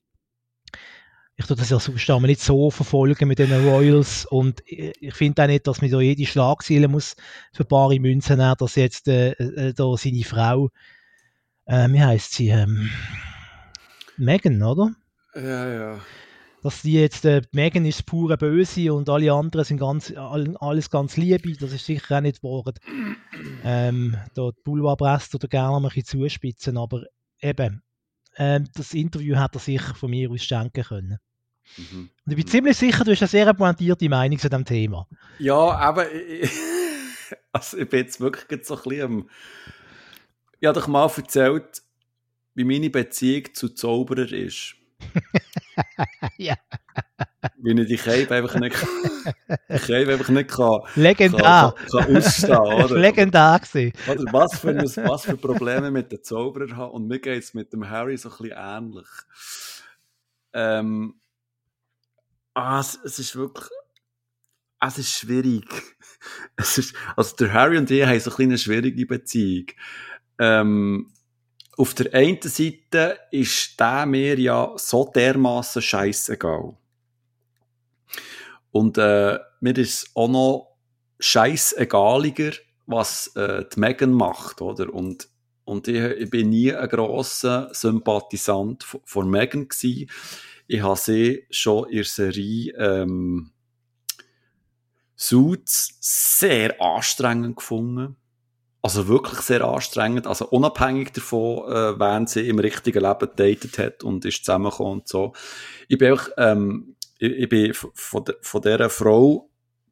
ich 1.35 1.45
tue 1.45 1.55
das 1.55 1.69
ja 1.69 1.79
sonst 1.79 2.09
nicht 2.09 2.41
so 2.41 2.71
verfolgen 2.71 3.27
mit 3.27 3.37
den 3.37 3.53
Royals 3.53 4.25
und 4.25 4.63
ich 4.65 5.13
finde 5.13 5.43
auch 5.43 5.47
nicht, 5.47 5.67
dass 5.67 5.81
man 5.81 5.91
da 5.91 6.01
jede 6.01 6.25
Schlagzeile 6.25 6.87
muss 6.87 7.15
für 7.53 7.65
bare 7.65 7.99
Münzen 7.99 8.39
nehmen, 8.39 8.55
dass 8.57 8.73
jetzt 8.73 9.07
äh, 9.07 9.33
äh, 9.33 9.73
da 9.75 9.95
seine 9.95 10.23
Frau, 10.23 10.71
äh, 11.65 11.87
wie 11.89 12.01
heißt 12.01 12.33
sie, 12.33 12.49
ähm, 12.49 12.89
Megan, 14.17 14.63
oder? 14.63 14.95
Ja, 15.35 15.71
ja. 15.71 15.99
Dass 16.67 16.81
die 16.81 16.95
jetzt, 16.95 17.23
äh, 17.23 17.43
Megan 17.53 17.85
ist 17.85 18.05
pure 18.05 18.35
Böse 18.35 18.93
und 18.93 19.07
alle 19.07 19.31
anderen 19.31 19.63
sind 19.63 19.77
ganz, 19.77 20.11
all, 20.11 20.57
alles 20.57 20.89
ganz 20.89 21.15
Liebe, 21.15 21.53
das 21.53 21.71
ist 21.71 21.85
sicher 21.85 22.17
auch 22.17 22.21
nicht 22.21 22.43
wahr. 22.43 22.73
Ähm, 23.63 24.17
da 24.35 24.49
die 24.51 24.61
Boulevardpresse 24.65 25.37
oder 25.37 25.47
gerne 25.47 25.79
mal 25.79 25.87
ein 25.87 25.93
bisschen 25.95 26.19
zuspitzen, 26.19 26.77
aber 26.77 27.05
eben, 27.39 27.83
ähm, 28.35 28.67
das 28.75 28.93
Interview 28.93 29.37
hat 29.37 29.55
er 29.55 29.61
sich 29.61 29.81
von 29.81 30.09
mir 30.09 30.29
aus 30.29 30.43
schenken 30.43 30.83
können. 30.83 31.19
Mhm. 31.77 32.09
Und 32.25 32.31
ich 32.33 32.35
bin 32.35 32.47
ziemlich 32.47 32.75
sicher, 32.75 33.05
du 33.05 33.11
hast 33.11 33.21
eine 33.21 33.29
sehr 33.29 33.53
pointierte 33.53 34.09
Meinung 34.09 34.37
zu 34.37 34.49
diesem 34.49 34.65
Thema. 34.65 35.07
Ja, 35.39 35.55
aber 35.55 36.11
ich, 36.11 36.51
also 37.53 37.77
ich 37.77 37.87
bin 37.87 38.01
jetzt 38.01 38.19
wirklich 38.19 38.65
so 38.65 38.75
ein 38.75 38.83
bisschen 38.83 39.29
Ich 40.59 40.67
habe 40.67 40.77
doch 40.77 40.87
mal 40.89 41.09
erzählt, 41.15 41.81
wie 42.55 42.65
meine 42.65 42.89
Beziehung 42.89 43.53
zu 43.53 43.69
Zauberer 43.69 44.29
ist. 44.33 44.75
ja. 46.37 46.55
Wie 47.57 47.79
ich 47.79 47.87
die 47.87 47.97
Cape 47.97 48.35
einfach 48.35 48.59
nicht, 48.59 48.75
die 48.75 49.57
Cape 49.79 50.13
einfach 50.13 50.29
nicht 50.29 50.49
kann, 50.49 50.81
Legendar. 50.95 51.75
kann, 51.75 51.87
kann, 51.89 52.05
kann 52.05 52.17
ausstehen. 52.17 52.57
Oder? 52.83 52.97
Legendar 52.97 53.59
gewesen. 53.59 53.93
Oder 54.07 54.33
was 54.33 54.59
für, 54.59 54.75
was 54.75 55.25
für 55.25 55.37
Probleme 55.37 55.91
mit 55.91 56.11
den 56.11 56.23
Zauberern 56.23 56.75
haben. 56.75 56.91
Und 56.91 57.07
mir 57.07 57.19
geht 57.19 57.43
es 57.43 57.53
mit 57.53 57.73
dem 57.73 57.89
Harry 57.89 58.17
so 58.17 58.29
ein 58.29 58.37
bisschen 58.37 58.57
ähnlich. 58.57 59.07
Ähm, 60.53 61.15
ah, 62.53 62.79
es, 62.79 62.99
es 63.03 63.19
ist 63.19 63.35
wirklich, 63.35 63.67
es 64.79 64.97
ist 64.97 65.11
schwierig. 65.11 65.67
Es 66.55 66.77
ist, 66.77 66.95
also 67.15 67.35
der 67.35 67.53
Harry 67.53 67.77
und 67.77 67.89
ich 67.91 68.05
haben 68.05 68.19
so 68.19 68.35
eine 68.35 68.57
schwierige 68.57 69.05
Beziehung. 69.05 69.67
Ähm, 70.39 71.11
auf 71.77 71.93
der 71.93 72.13
einen 72.13 72.41
Seite 72.41 73.19
ist 73.31 73.79
der 73.79 74.05
mir 74.05 74.37
ja 74.39 74.73
so 74.75 75.11
dermaßen 75.13 75.81
scheißegal. 75.81 76.75
Und 78.71 78.97
äh, 78.97 79.39
mir 79.61 79.77
ist 79.77 80.09
auch 80.15 80.27
noch 80.27 80.77
scheißegaliger, 81.19 82.51
was 82.87 83.27
äh, 83.35 83.63
die 83.73 83.79
Megan 83.79 84.11
macht, 84.11 84.61
oder? 84.61 84.91
Und, 84.93 85.29
und 85.65 85.87
ich, 85.87 86.01
ich 86.01 86.29
bin 86.29 86.49
nie 86.49 86.73
ein 86.73 86.89
grosser 86.89 87.69
Sympathisant 87.73 88.83
von, 88.83 89.29
Megan 89.29 89.67
gewesen 89.67 90.09
ich 90.69 90.81
habe 90.81 90.99
sie 90.99 91.45
schon 91.49 91.87
in 91.89 91.95
der 91.95 92.03
Serie 92.03 92.73
ähm, 92.77 93.51
Suits 95.15 95.97
sehr 96.01 96.79
anstrengend 96.81 97.55
gefunden. 97.55 98.17
Also 98.81 99.07
wirklich 99.07 99.39
sehr 99.41 99.63
anstrengend. 99.63 100.27
Also 100.27 100.47
unabhängig 100.49 101.11
davon, 101.11 101.69
äh, 101.71 101.99
wen 101.99 102.27
sie 102.27 102.47
im 102.47 102.59
richtigen 102.59 103.03
Leben 103.03 103.29
datet 103.35 103.77
hat 103.79 104.03
und 104.03 104.23
ist 104.25 104.45
zusammengekommen 104.45 104.99
und 104.99 105.07
so. 105.07 105.33
Ich 105.87 105.97
bin 105.97 106.13
auch, 106.13 106.27
ähm, 106.37 106.95
ich, 107.17 107.31
ich 107.31 107.49
bin 107.49 107.73
von, 107.73 108.23
de, 108.23 108.35
von 108.41 108.61
dieser 108.61 108.89
Frau 108.89 109.49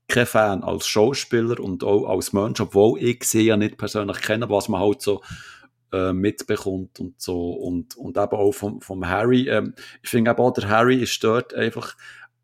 kein 0.07 0.27
Fan 0.27 0.63
als 0.63 0.87
Schauspieler 0.87 1.59
und 1.59 1.83
auch 1.83 2.07
als 2.07 2.31
Mensch, 2.31 2.59
obwohl 2.59 3.01
ich 3.01 3.23
sie 3.23 3.41
ja 3.41 3.57
nicht 3.57 3.77
persönlich 3.77 4.21
kenne, 4.21 4.49
was 4.49 4.69
man 4.69 4.81
halt 4.81 5.01
so 5.01 5.21
äh, 5.91 6.13
mitbekommt 6.13 6.99
und 6.99 7.19
so. 7.19 7.51
Und, 7.53 7.95
und 7.97 8.17
eben 8.17 8.31
auch 8.31 8.51
vom, 8.51 8.81
vom 8.81 9.07
Harry. 9.07 9.49
Ähm, 9.49 9.73
ich 10.03 10.09
finde 10.09 10.31
eben 10.31 10.39
auch, 10.39 10.51
der 10.51 10.69
Harry 10.69 11.01
ist 11.01 11.23
dort 11.23 11.53
einfach, 11.53 11.95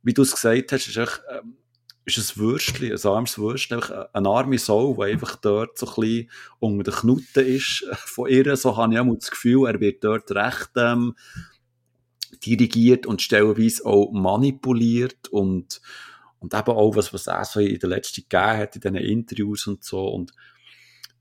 wie 0.04 0.14
du 0.14 0.24
es 0.24 0.32
gesagt 0.32 0.72
hast, 0.72 0.88
ist 0.88 0.98
echt, 0.98 1.22
ähm, 1.32 1.58
ist 2.06 2.18
ein 2.18 2.38
Würstchen, 2.38 2.91
ein 2.91 3.06
armes 3.06 3.38
Würstchen, 3.38 3.78
einfach 3.78 4.10
eine 4.14 4.30
arme 4.30 4.58
Sau, 4.58 4.95
die 4.95 5.12
einfach 5.12 5.36
dort 5.36 5.78
so 5.78 5.88
ein 5.88 5.95
bisschen 5.95 6.30
unter 6.60 6.91
den 6.91 6.99
Knuten 6.99 7.45
ist 7.45 7.86
von 7.95 8.30
ihr. 8.30 8.56
So 8.56 8.76
habe 8.78 8.93
ich 8.93 8.99
auch 8.99 9.16
das 9.16 9.32
Gefühl, 9.32 9.68
er 9.68 9.80
wird 9.80 10.04
dort 10.04 10.32
recht 10.32 10.72
ähm, 10.76 11.16
dirigiert 12.43 13.06
und 13.06 13.22
stellenweise 13.22 13.86
auch 13.86 14.12
manipuliert 14.12 15.28
und, 15.30 15.82
und 16.39 16.54
eben 16.54 16.72
auch, 16.72 16.95
was, 16.95 17.14
was 17.14 17.28
er 17.28 17.45
so 17.45 17.60
in 17.60 17.80
der 17.80 17.89
letzten 17.89 18.22
gegeben 18.22 18.58
hat, 18.58 18.76
in 18.76 18.82
diesen 18.82 18.95
Interviews 18.95 19.68
und 19.68 19.84
so. 19.84 20.08
Und 20.08 20.32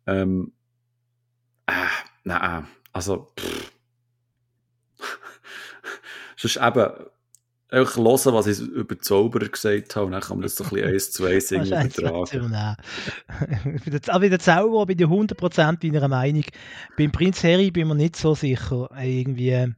ähm, 0.07 0.53
äh, 1.66 1.72
Nein, 2.24 2.66
also, 2.93 3.33
pff. 3.39 3.72
Sonst 6.37 6.57
eben, 6.57 7.07
einfach 7.71 7.97
hören, 7.97 8.35
was 8.35 8.47
ich 8.47 8.61
über 8.61 8.99
Zauberer 8.99 9.49
gesagt 9.49 9.97
habe, 9.97 10.07
und 10.07 10.12
dann 10.12 10.21
kann 10.21 10.39
man 10.39 10.43
das 10.43 10.57
so 10.57 10.64
ein 10.64 10.71
bisschen 10.71 10.89
eins 10.89 11.11
zu 11.12 11.25
eins 11.25 11.53
übertragen. 11.53 12.55
Aber 12.55 14.21
bei 14.21 14.29
der 14.29 14.39
Zauberer 14.39 14.87
bin 14.87 14.99
ich 14.99 15.07
100% 15.07 15.93
deiner 15.93 16.09
Meinung. 16.09 16.45
Beim 16.97 17.12
Prinz 17.12 17.45
Harry 17.45 17.71
bin 17.71 17.83
ich 17.83 17.89
mir 17.89 17.95
nicht 17.95 18.16
so 18.16 18.35
sicher. 18.35 18.91
Irgendwie 19.01 19.75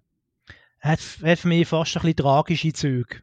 hat, 0.80 1.00
hat 1.22 1.38
für 1.38 1.48
mich 1.48 1.68
fast 1.68 1.96
ein 1.96 2.02
bisschen 2.02 2.16
tragische 2.16 2.72
Züge. 2.72 3.22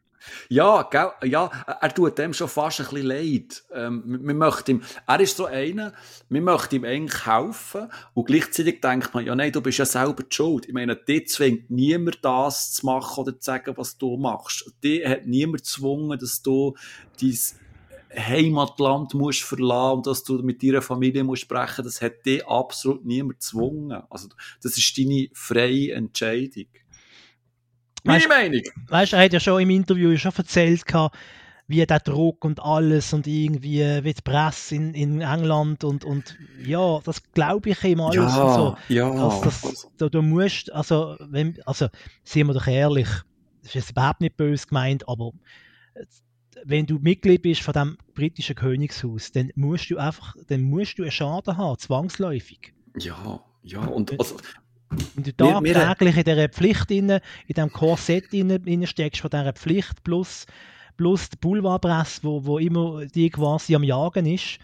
Ja, 0.50 0.84
gell, 0.84 1.12
ja, 1.30 1.50
er 1.82 1.94
tut 1.94 2.18
dem 2.18 2.34
schon 2.34 2.48
fast 2.48 2.80
ein 2.82 2.88
bisschen 2.88 3.08
leid. 3.08 3.64
Ähm, 3.74 4.04
wir 4.22 4.34
möchten 4.34 4.72
ihm, 4.72 4.82
er 5.08 5.20
ist 5.20 5.38
so 5.38 5.46
einer, 5.46 5.94
wir 6.30 6.42
möchten 6.42 6.76
ihm 6.76 6.86
eigentlich 6.86 7.26
helfen 7.26 7.90
und 8.14 8.26
gleichzeitig 8.26 8.82
denkt 8.82 9.14
man, 9.14 9.26
ja 9.26 9.36
nein, 9.36 9.52
du 9.52 9.62
bist 9.62 9.78
ja 9.78 9.86
selber 9.86 10.24
die 10.24 10.36
schuld. 10.36 10.68
Ich 10.68 10.74
meine, 10.74 10.96
dir 10.96 11.26
zwingt 11.26 11.70
niemand 11.70 12.20
das 12.22 12.74
zu 12.74 12.86
machen 12.86 13.22
oder 13.22 13.40
zu 13.40 13.46
sagen, 13.46 13.74
was 13.78 13.98
du 13.98 14.18
machst. 14.18 14.72
Dir 14.84 15.10
hat 15.10 15.26
niemand 15.26 15.64
gezwungen, 15.64 16.20
dass 16.20 16.42
du 16.42 16.76
dein 17.22 17.38
Heimatland 18.16 19.14
musst 19.14 19.44
verlassen 19.44 19.98
und 19.98 20.08
dass 20.08 20.24
du 20.24 20.42
mit 20.42 20.64
deiner 20.64 20.82
Familie 20.82 21.24
musst 21.24 21.44
sprechen, 21.44 21.84
das 21.84 22.02
hat 22.02 22.26
dich 22.26 22.46
absolut 22.48 23.06
niemand 23.06 23.40
gezwungen. 23.40 24.02
Also, 24.10 24.30
das 24.64 24.78
ist 24.78 24.98
deine 24.98 25.30
freie 25.34 25.94
Entscheidung. 25.94 26.66
Meine 28.04 28.20
weißt, 28.20 28.30
Meinung. 28.30 28.62
Weißt 28.88 29.12
du, 29.14 29.18
er 29.18 29.26
hat 29.26 29.34
ja 29.34 29.40
schon 29.40 29.62
im 29.62 29.70
Interview 29.70 30.16
schon 30.18 30.32
erzählt, 30.36 30.84
wie 31.68 31.86
der 31.86 32.00
Druck 32.00 32.44
und 32.46 32.60
alles 32.60 33.14
und 33.14 33.28
irgendwie 33.28 34.04
wie 34.04 34.14
die 34.14 34.22
Presse 34.24 34.76
in, 34.76 34.94
in 34.96 35.22
England 35.22 35.84
und, 35.84 36.04
und 36.04 36.36
ja, 36.66 37.00
das 37.04 37.22
glaube 37.34 37.70
ich 37.70 37.84
ihm 37.84 38.02
alles 38.02 38.16
ja, 38.16 38.44
und 38.44 38.54
so. 38.54 38.78
Ja. 38.94 39.42
Das, 39.44 39.62
das, 39.62 39.88
du, 39.98 40.10
du 40.10 40.22
musst, 40.24 40.72
also, 40.74 41.16
wenn, 41.20 41.60
also, 41.66 41.88
sind 42.24 42.48
wir 42.48 42.54
doch 42.56 42.66
ehrlich, 42.66 43.08
das 43.62 43.76
ist 43.76 43.92
überhaupt 43.92 44.22
nicht 44.22 44.36
böse 44.36 44.66
gemeint, 44.66 45.08
aber 45.08 45.32
wenn 46.66 46.88
du 46.88 46.98
Mitglied 46.98 47.44
bist 47.44 47.62
von 47.62 47.74
dem 47.74 47.98
britischen 48.16 48.56
Königshaus, 48.56 49.32
dann 49.32 49.52
musst 49.56 49.92
du 49.92 49.98
einfach, 49.98 50.36
dann 50.48 50.62
musst 50.62 50.98
du 50.98 51.04
einen 51.04 51.12
Schaden 51.12 51.56
haben, 51.56 51.78
zwangsläufig. 51.78 52.74
Ja, 52.98 53.44
ja, 53.62 53.82
und 53.82 54.18
also, 54.20 54.38
wenn 54.90 55.24
du 55.24 55.34
da 55.34 55.60
täglich 55.94 56.18
in 56.18 56.24
dieser 56.24 56.50
Pflicht 56.50 56.92
in, 56.92 57.10
in 57.10 57.22
diesem 57.48 57.72
Korsett 57.72 58.26
steckst 58.86 59.22
von 59.22 59.30
dieser 59.30 59.54
Pflicht 59.54 60.04
plus, 60.04 60.46
plus 60.98 61.30
die 61.30 61.38
Boulevardpresse, 61.38 62.24
wo, 62.24 62.44
wo 62.46 62.58
immer 62.58 63.06
die 63.06 63.30
quasi 63.30 63.76
am 63.76 63.84
Jagen 63.84 64.26
ist, 64.26 64.60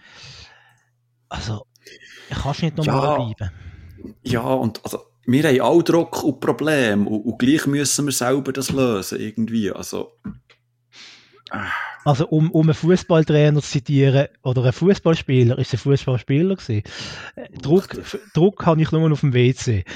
also 1.30 1.65
kannst 2.30 2.61
du 2.61 2.65
nicht 2.65 2.78
normal 2.78 3.03
ja, 3.03 3.15
bleiben. 3.15 3.51
Ja, 4.23 4.41
und 4.41 4.84
also 4.84 4.99
wir 5.26 5.43
haben 5.43 5.61
auch 5.61 5.82
Druck 5.82 6.23
und 6.23 6.39
Probleme 6.39 7.07
und, 7.09 7.21
und 7.21 7.39
gleich 7.39 7.65
müssen 7.65 8.05
wir 8.05 8.13
selber 8.13 8.53
das 8.53 8.71
lösen 8.71 9.19
irgendwie, 9.19 9.71
also 9.71 10.11
also 12.06 12.28
um, 12.28 12.51
um 12.51 12.68
einen 12.68 12.76
Fußballtrainer 12.76 13.62
zu 13.62 13.70
zitieren 13.70 14.28
oder 14.43 14.62
einen 14.62 14.74
Fußballspieler, 14.74 15.58
ist 15.58 15.74
ein 15.74 15.80
Fußballspieler 15.80 16.56
gewesen. 16.56 16.84
Druck, 17.62 17.89
Druck 18.34 18.66
habe 18.66 18.82
ich 18.82 18.91
nur 18.91 19.12
auf 19.12 19.22
dem 19.22 19.34
WC. 19.34 19.84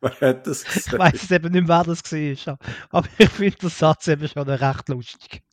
Wer 0.00 0.28
hat 0.30 0.46
das 0.48 0.64
gesagt? 0.64 0.92
Ich 0.92 0.98
weiß 0.98 1.22
es 1.22 1.30
eben 1.30 1.52
nicht, 1.52 1.68
wer 1.68 1.84
das 1.84 2.02
war. 2.02 2.58
Aber 2.90 3.06
ich 3.18 3.28
finde 3.28 3.56
den 3.56 3.68
Satz 3.70 4.08
eben 4.08 4.26
schon 4.26 4.48
recht 4.48 4.88
lustig. 4.88 5.44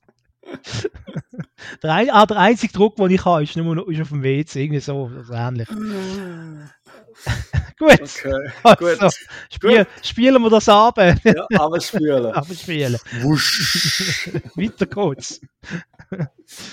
der, 1.83 1.93
ein, 1.93 2.09
ah, 2.09 2.25
der 2.25 2.37
einzige 2.37 2.73
Druck, 2.73 2.95
den 2.95 3.11
ich 3.11 3.23
habe, 3.23 3.43
ist, 3.43 3.55
nur, 3.55 3.87
ist 3.87 4.01
auf 4.01 4.09
dem 4.09 4.23
WC. 4.23 4.63
Irgendwie 4.63 4.79
so, 4.79 5.11
so 5.21 5.33
ähnlich. 5.33 5.69
gut. 7.77 8.01
Okay, 8.01 8.51
also, 8.63 9.05
gut. 9.05 9.13
Spiel, 9.49 9.77
gut. 9.77 9.87
Spielen 10.01 10.41
wir 10.41 10.49
das 10.49 10.69
ab. 10.69 10.97
ja, 10.97 11.47
aber 11.57 11.79
spielen. 11.79 12.25
aber 12.33 12.53
spielen. 12.53 12.97
Wusch. 13.21 14.29
Weiter 14.55 14.85
geht's. 14.85 15.41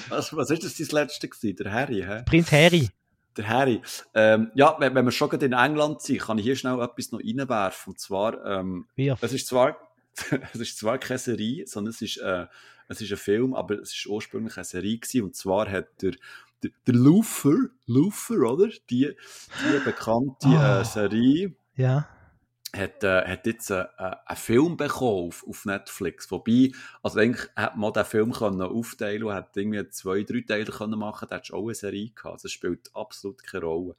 Was, 0.09 0.35
was 0.35 0.51
ist 0.51 0.65
das 0.65 0.77
dein 0.77 1.03
letzte 1.03 1.29
gewesen? 1.29 1.57
Der 1.57 1.73
Harry, 1.73 2.03
hä? 2.07 2.23
Prinz 2.27 2.51
Harry. 2.53 2.89
Der 3.37 3.49
Harry. 3.49 3.83
Ähm, 4.15 4.51
ja, 4.55 4.77
wenn, 4.79 4.95
wenn 4.95 5.05
wir 5.05 5.13
schon 5.13 5.31
in 5.31 5.53
England 5.53 6.01
sind, 6.03 6.21
kann 6.21 6.39
ich 6.39 6.45
hier 6.45 6.57
schnell 6.57 6.81
etwas 6.81 7.13
noch 7.13 7.21
reinwerfen. 7.21 7.93
Und 7.93 8.01
zwar, 8.01 8.45
ähm, 8.45 8.87
es 8.97 9.33
ist 9.33 9.47
zwar, 9.47 9.77
es 10.55 10.61
ist 10.61 10.79
zwar 10.79 10.99
keine 10.99 11.19
Serie, 11.19 11.67
sondern 11.67 11.91
es 11.91 12.01
ist, 12.01 12.17
äh, 12.19 12.47
es 12.89 13.01
ist 13.01 13.11
ein 13.11 13.19
Film, 13.19 13.55
aber 13.55 13.81
es 13.81 13.93
ist 13.93 14.07
ursprünglich 14.07 14.57
eine 14.57 14.65
Serie 14.65 14.99
gewesen. 14.99 15.25
Und 15.25 15.37
zwar 15.37 15.71
hat 15.71 16.03
der 16.03 16.13
der, 16.87 16.95
Luther, 16.95 17.57
Luther, 17.87 18.41
oder? 18.41 18.69
Die, 18.91 19.11
die 19.11 19.85
bekannte 19.85 20.47
oh. 20.47 20.81
äh, 20.81 20.85
Serie. 20.85 21.55
Ja. 21.75 22.09
Hat, 22.75 23.05
äh, 23.05 23.25
hat 23.25 23.47
jetzt 23.47 23.71
äh, 23.71 23.85
äh, 23.99 24.17
einen 24.27 24.37
Film 24.37 24.77
bekommen 24.77 25.29
auf, 25.29 25.45
auf 25.49 25.65
Netflix. 25.65 26.31
Wobei, 26.31 26.73
also 27.03 27.19
eigentlich 27.19 27.49
hätte 27.57 27.79
man 27.79 27.93
den 27.93 28.05
Film 28.05 28.33
können 28.33 28.61
aufteilen 28.61 29.25
und 29.25 29.35
hätte 29.35 29.61
irgendwie 29.61 29.89
zwei, 29.91 30.23
drei 30.25 30.43
Teile 30.43 30.65
können 30.67 30.99
machen 30.99 31.27
Da 31.29 31.37
hättest 31.37 31.53
du 31.53 31.57
auch 31.57 31.65
eine 31.65 31.75
Serie 31.75 32.11
gehabt. 32.11 32.35
Also, 32.35 32.47
es 32.47 32.53
spielt 32.53 32.95
absolut 32.95 33.43
keine 33.43 33.65
Rolle. 33.65 33.97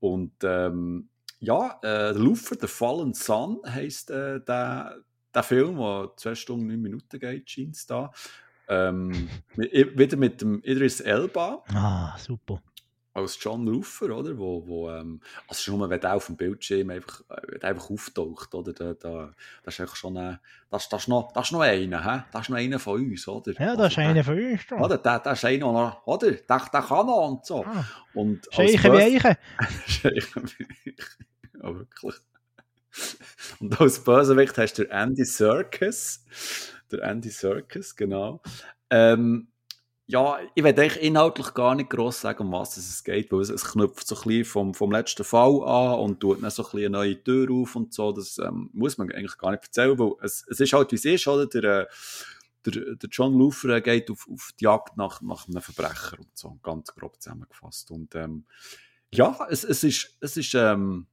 Und 0.00 0.32
ähm, 0.42 1.08
ja, 1.40 1.78
äh, 1.82 2.12
Luther, 2.12 2.56
The 2.60 2.66
Fallen 2.66 3.14
Sun 3.14 3.60
heisst 3.66 4.10
äh, 4.10 4.40
der, 4.40 4.98
der 5.34 5.42
Film, 5.42 5.76
der 5.76 6.12
zwei 6.16 6.34
Stunden, 6.34 6.66
neun 6.66 6.80
Minuten 6.80 7.18
geht, 7.18 7.50
scheint 7.50 7.76
es 7.76 7.86
da. 7.86 8.10
Ähm, 8.68 9.28
wieder 9.56 10.16
mit 10.16 10.42
dem 10.42 10.62
Idris 10.62 11.00
Elba. 11.00 11.62
Ah, 11.72 12.16
super. 12.18 12.62
Als 13.14 13.36
John 13.40 13.66
Luther, 13.66 14.16
oder? 14.16 14.36
Wo, 14.38 14.62
wo, 14.66 14.90
ähm, 14.90 15.20
also 15.48 15.62
schon 15.62 15.80
mal, 15.80 15.90
wenn 15.90 16.00
der 16.00 16.14
auf 16.14 16.26
dem 16.26 16.36
Bildschirm 16.36 16.90
einfach, 16.90 17.22
äh, 17.30 17.66
einfach 17.66 17.90
auftaucht, 17.90 18.54
oder? 18.54 18.72
Da, 18.72 18.94
da, 18.94 19.32
das 19.64 19.78
ist 19.78 19.96
schon 19.96 20.16
ein, 20.18 20.38
das, 20.70 20.88
das, 20.88 21.02
ist 21.02 21.08
noch, 21.08 21.32
das 21.32 21.46
ist 21.46 21.52
noch 21.52 21.62
einer, 21.62 22.04
hä? 22.04 22.24
Das 22.30 22.42
ist 22.42 22.48
noch 22.50 22.58
einer 22.58 22.78
von 22.78 23.00
uns, 23.00 23.26
oder? 23.26 23.52
Ja, 23.52 23.74
das 23.74 23.78
also, 23.78 23.86
ist 23.86 23.98
einer 23.98 24.22
von 24.22 24.38
uns. 24.38 24.66
Da. 24.68 24.76
Oder? 24.76 24.98
Der, 24.98 25.18
der 25.18 25.32
ist 25.32 25.44
einer, 25.44 25.72
noch, 25.72 26.06
oder? 26.06 26.30
Der, 26.30 26.40
der 26.46 26.82
kann 26.82 27.06
noch 27.06 27.28
und 27.28 27.46
so. 27.46 27.64
Ah. 27.64 27.84
Und 28.14 28.46
Scheiche 28.52 28.92
wie 28.92 29.16
Eiche. 29.16 29.38
Scheiche 29.86 30.42
wie 30.58 30.94
Ja, 31.60 31.74
wirklich. 31.74 32.14
Und 33.60 33.80
als 33.80 34.02
Bösewicht 34.04 34.56
hast 34.58 34.74
du 34.78 34.84
Andy 34.90 35.24
Serkis 35.24 36.24
der 36.92 37.02
Andy 37.02 37.30
Serkis, 37.30 37.96
genau. 37.96 38.40
Ähm, 38.90 39.48
ja, 40.10 40.38
ich 40.54 40.64
werde 40.64 40.82
eigentlich 40.82 41.02
inhaltlich 41.02 41.52
gar 41.52 41.74
nicht 41.74 41.90
gross 41.90 42.22
sagen, 42.22 42.44
um 42.44 42.52
was 42.52 42.78
es 42.78 43.04
geht, 43.04 43.30
weil 43.30 43.42
es, 43.42 43.50
es 43.50 43.72
knüpft 43.72 44.08
so 44.08 44.16
ein 44.16 44.22
bisschen 44.22 44.44
vom, 44.46 44.74
vom 44.74 44.90
letzten 44.90 45.22
Fall 45.22 45.62
an 45.64 45.98
und 46.00 46.20
tut 46.20 46.42
dann 46.42 46.50
so 46.50 46.62
ein 46.62 46.70
bisschen 46.70 46.78
eine 46.78 46.90
neue 46.90 47.22
Tür 47.22 47.50
auf 47.50 47.76
und 47.76 47.92
so. 47.92 48.12
Das 48.12 48.38
ähm, 48.38 48.70
muss 48.72 48.96
man 48.96 49.12
eigentlich 49.12 49.36
gar 49.36 49.50
nicht 49.50 49.64
erzählen, 49.64 49.98
weil 49.98 50.12
es, 50.22 50.46
es 50.48 50.60
ist 50.60 50.72
halt, 50.72 50.92
wie 50.92 50.96
es 50.96 51.04
ist, 51.04 51.28
oder? 51.28 51.46
Der, 51.46 51.62
äh, 51.64 51.86
der, 52.64 52.96
der 52.96 53.10
John 53.10 53.34
Luther 53.34 53.82
geht 53.82 54.10
auf, 54.10 54.26
auf 54.32 54.50
die 54.58 54.64
Jagd 54.64 54.96
nach, 54.96 55.20
nach 55.20 55.46
einem 55.46 55.60
Verbrecher 55.60 56.18
und 56.18 56.36
so, 56.36 56.58
ganz 56.62 56.94
grob 56.94 57.20
zusammengefasst. 57.20 57.90
Und 57.90 58.14
ähm, 58.14 58.46
ja, 59.12 59.46
es, 59.50 59.62
es 59.62 59.84
ist, 59.84 60.16
es 60.20 60.38
ist 60.38 60.54
ähm, 60.54 61.06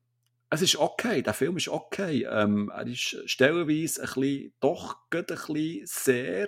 es 0.56 0.62
ist 0.62 0.78
okay, 0.78 1.22
der 1.22 1.34
Film 1.34 1.58
ist 1.58 1.70
okay. 1.70 2.28
Ähm, 2.30 2.72
er 2.74 2.88
ist 2.88 3.18
stellenweise 3.30 4.02
ein 4.02 4.08
bisschen, 4.08 4.54
doch 4.60 4.98
ein 5.12 5.26
bisschen 5.26 5.82
sehr 5.86 6.48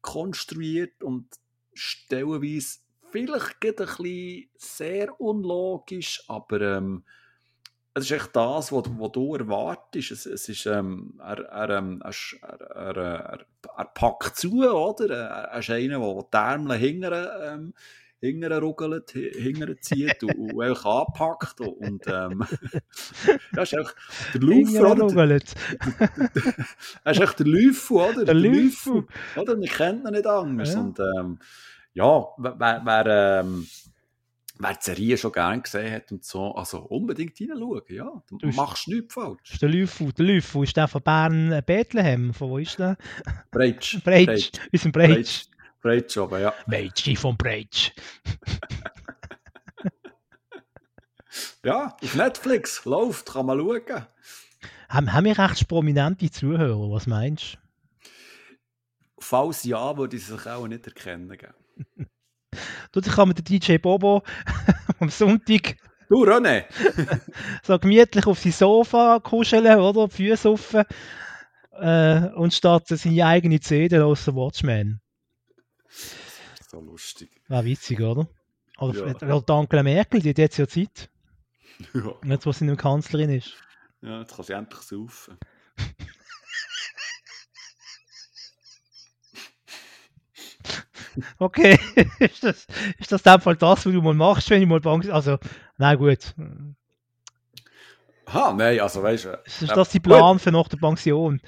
konstruiert 0.00 1.02
und 1.02 1.28
stellenweise 1.74 2.80
vielleicht 3.10 3.64
ein 3.64 3.76
bisschen 3.76 4.50
sehr 4.56 5.20
unlogisch, 5.20 6.22
aber 6.28 6.60
ähm, 6.60 7.04
es 7.94 8.04
ist 8.04 8.12
echt 8.12 8.34
das, 8.34 8.72
was, 8.72 8.84
was 8.98 9.12
du 9.12 9.34
erwartest. 9.34 10.12
Es, 10.12 10.26
es 10.26 10.48
ist, 10.48 10.66
ähm, 10.66 11.20
er, 11.20 11.44
er, 11.44 11.70
ähm, 11.70 12.02
er, 12.02 12.96
er, 13.76 13.84
packt 13.92 14.36
zu, 14.36 14.62
oder? 14.62 15.10
Er, 15.10 15.58
ist 15.58 15.70
einer, 15.70 15.98
der 15.98 16.22
die 16.32 16.36
Ärmel 16.36 16.76
hinterher 16.78 17.52
ähm, 17.52 17.74
hinterher 18.22 18.60
ruggelt, 18.60 19.10
hinterher 19.10 19.76
zieht 19.80 20.22
und, 20.22 20.54
und 20.54 20.62
einfach 20.62 21.06
anpackt. 21.06 21.60
Und 21.60 22.06
ähm, 22.06 22.44
ja, 23.56 23.62
ist 23.62 23.74
einfach 23.74 23.94
der 24.32 24.40
Läufer, 24.40 24.92
oder? 24.92 25.40
er 27.04 27.12
ist 27.12 27.20
echt 27.20 27.38
der 27.40 27.46
Läufer, 27.46 27.94
oder? 27.94 28.24
Der, 28.24 28.34
Läufer. 28.34 29.04
Oder? 29.36 29.56
Man 29.56 29.68
kennt 29.68 30.06
ihn 30.06 30.12
nicht 30.12 30.26
anders. 30.26 30.72
Ja. 30.72 30.80
Und 30.80 31.00
ähm, 31.00 31.38
ja, 31.94 32.24
wer, 32.38 32.82
wer, 32.84 33.40
ähm, 33.40 33.66
wer 34.58 34.70
die 34.70 34.78
Serie 34.80 35.16
schon 35.16 35.32
gerne 35.32 35.62
gesehen 35.62 35.92
hat 35.92 36.12
und 36.12 36.24
so, 36.24 36.54
also 36.54 36.78
unbedingt 36.78 37.36
hineinschauen, 37.36 37.82
ja. 37.88 38.22
Du, 38.30 38.46
machst 38.52 38.86
nichts 38.86 39.14
falsch. 39.14 39.58
Der 39.60 39.68
Läufer, 39.68 40.12
der 40.12 40.24
Läufer, 40.24 40.62
ist 40.62 40.76
der 40.76 40.86
von 40.86 41.02
Bern 41.02 41.50
äh, 41.50 41.62
Bethlehem? 41.66 42.32
Von 42.32 42.50
wo 42.50 42.58
ist 42.58 42.78
der? 42.78 42.96
Breitsch. 43.50 43.98
Breitsch. 44.04 44.52
Breitsch. 44.52 44.92
Breitsch. 44.92 45.44
Breitsch 45.82 46.16
aber, 46.16 46.38
ja. 46.38 46.54
Mädchen 46.66 47.16
von 47.16 47.36
Breitsch. 47.36 47.90
ja, 51.64 51.96
auf 52.00 52.14
Netflix 52.14 52.84
läuft, 52.84 53.32
kann 53.32 53.46
man 53.46 53.58
schauen. 53.58 54.06
Haben, 54.88 55.12
haben 55.12 55.24
wir 55.24 55.38
recht 55.38 55.68
prominente 55.68 56.30
Zuhörer, 56.30 56.90
was 56.90 57.06
meinst 57.06 57.54
du? 57.54 57.58
Falls 59.18 59.64
ja, 59.64 59.96
würde 59.96 60.16
ich 60.16 60.26
sich 60.26 60.46
auch 60.46 60.66
nicht 60.66 60.86
erkennen. 60.86 61.32
ich 61.32 63.02
kann 63.14 63.28
mit 63.28 63.38
dem 63.38 63.44
DJ 63.44 63.78
Bobo 63.78 64.22
am 65.00 65.10
Sonntag 65.10 65.76
Du, 66.08 66.26
René! 66.26 66.64
so 67.62 67.78
gemütlich 67.78 68.26
auf 68.26 68.38
sein 68.38 68.52
Sofa 68.52 69.18
kuscheln, 69.20 69.80
oder? 69.80 70.08
Die 70.08 70.14
Füße 70.14 70.50
offen. 70.50 70.84
Äh, 71.72 72.28
und 72.34 72.52
starten 72.52 72.98
seine 72.98 73.24
eigene 73.24 73.60
CD 73.60 73.98
aus 73.98 74.26
Watchmen. 74.26 75.01
So 76.70 76.80
lustig. 76.80 77.30
War 77.48 77.64
witzig, 77.64 78.00
oder? 78.00 78.28
Oder 78.78 79.08
ja. 79.08 79.20
Weil 79.20 79.42
Angela 79.46 79.82
Merkel, 79.82 80.22
die 80.22 80.30
hat 80.30 80.38
jetzt 80.38 80.56
ja 80.58 80.66
Zeit. 80.66 81.10
Ja. 81.94 82.14
Jetzt, 82.24 82.46
wo 82.46 82.52
sie 82.52 82.64
nicht 82.64 82.78
Kanzlerin 82.78 83.30
ist. 83.30 83.54
Ja, 84.02 84.20
jetzt 84.20 84.36
kann 84.36 84.44
sie 84.44 84.52
endlich 84.52 84.82
saufen. 84.82 85.36
okay, 91.38 91.78
ist 92.20 92.44
das, 92.44 92.66
ist 92.98 93.10
das 93.10 93.22
dem 93.22 93.40
Fall 93.40 93.56
das, 93.56 93.84
was 93.84 93.92
du 93.92 94.02
mal 94.02 94.14
machst, 94.14 94.48
wenn 94.50 94.62
ich 94.62 94.68
mal 94.68 94.80
Bank. 94.80 95.08
Also, 95.08 95.38
nein, 95.76 95.98
gut. 95.98 96.34
Ha, 98.28 98.52
nein, 98.52 98.78
also 98.80 99.02
weißt 99.02 99.24
du. 99.24 99.42
Ist 99.44 99.70
das 99.70 99.88
äh, 99.88 99.92
die 99.92 100.00
Plan 100.00 100.34
gut. 100.34 100.42
für 100.42 100.52
nach 100.52 100.68
der 100.68 100.76
Pension? 100.76 101.40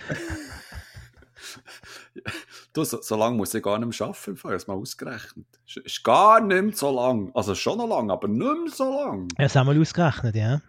Du, 2.73 2.85
so, 2.85 3.01
so 3.03 3.16
lange 3.16 3.36
muss 3.36 3.55
ich 3.55 3.62
gar 3.62 3.78
nicht 3.78 3.99
mehr 3.99 4.09
arbeiten, 4.09 4.35
ich 4.36 4.45
habe 4.45 4.55
es 4.55 4.66
mal 4.66 4.74
ausgerechnet. 4.74 5.47
Ist, 5.66 5.77
ist 5.78 6.05
gar 6.05 6.41
nicht 6.41 6.62
mehr 6.62 6.74
so 6.74 6.95
lang. 6.95 7.31
Also 7.35 7.55
schon 7.55 7.78
noch 7.78 7.89
lang, 7.89 8.11
aber 8.11 8.28
nicht 8.28 8.39
mehr 8.39 8.73
so 8.73 8.85
lang. 8.85 9.28
Ja, 9.39 9.45
das 9.45 9.57
haben 9.57 9.73
wir 9.73 9.81
ausgerechnet, 9.81 10.35
ja. 10.36 10.61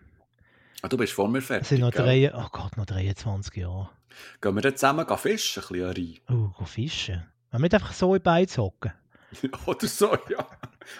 Ah, 0.81 0.87
du 0.87 0.97
bist 0.97 1.13
vor 1.13 1.27
mir 1.27 1.39
Es 1.39 1.45
fertig, 1.45 1.67
sind 1.67 1.81
noch 1.81 1.91
drei, 1.91 2.31
oh 2.33 2.47
Gott, 2.51 2.77
noch 2.77 2.85
23 2.85 3.55
Jahre. 3.55 3.89
Gehen 4.41 4.55
wir 4.55 4.61
dann 4.61 4.75
zusammen 4.75 5.05
fischen, 5.17 5.63
ein 5.63 5.67
bisschen 5.69 5.91
rein. 5.91 6.17
Oh, 6.29 6.49
go 6.57 6.65
fischen. 6.65 7.25
Wenn 7.51 7.61
wir 7.61 7.65
nicht 7.65 7.73
einfach 7.73 7.93
so 7.93 8.15
in 8.15 8.21
Beiz 8.21 8.57
hocken. 8.57 8.93
Oder 9.65 9.87
so, 9.87 10.17
ja. 10.29 10.47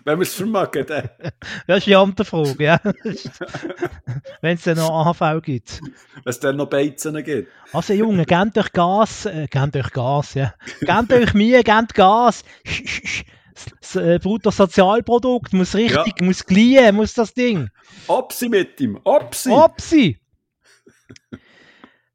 Wenn 0.04 0.20
wir 0.20 0.24
es 0.24 0.34
vermögen, 0.34 0.86
dann. 0.86 1.10
Das 1.68 1.80
ist 1.80 1.88
die 1.88 1.96
andere 1.96 2.26
Frage, 2.26 2.64
ja. 2.64 2.80
Wenn 4.42 4.56
es 4.56 4.64
dann 4.64 4.78
noch 4.78 4.90
AHV 4.90 5.42
gibt. 5.44 5.82
Wenn 5.82 5.94
es 6.26 6.40
dann 6.40 6.58
noch 6.58 6.68
Beizen 6.68 7.24
gibt. 7.24 7.52
Also 7.74 7.94
Junge, 7.94 8.26
gebt 8.26 8.58
euch 8.58 8.72
Gas, 8.72 9.26
äh, 9.26 9.48
gebt 9.50 9.76
euch 9.76 9.92
Gas, 9.92 10.34
ja. 10.34 10.54
Gebt 10.80 11.12
euch 11.12 11.34
Mühe, 11.34 11.64
gebt 11.64 11.94
Gas. 11.94 12.44
Das, 13.80 13.96
äh, 13.96 14.20
Bruttosozialprodukt 14.20 15.54
muss 15.54 15.76
richtig, 15.76 16.20
muss 16.20 16.46
gleich, 16.46 16.92
muss 16.92 17.14
das 17.14 17.34
Ding. 17.34 17.70
Ob 18.08 18.34
sie 18.34 18.50
mit 18.50 18.82
ihm, 18.82 19.00
ob 19.06 19.34
sie. 19.34 19.50
Opsi! 19.50 20.20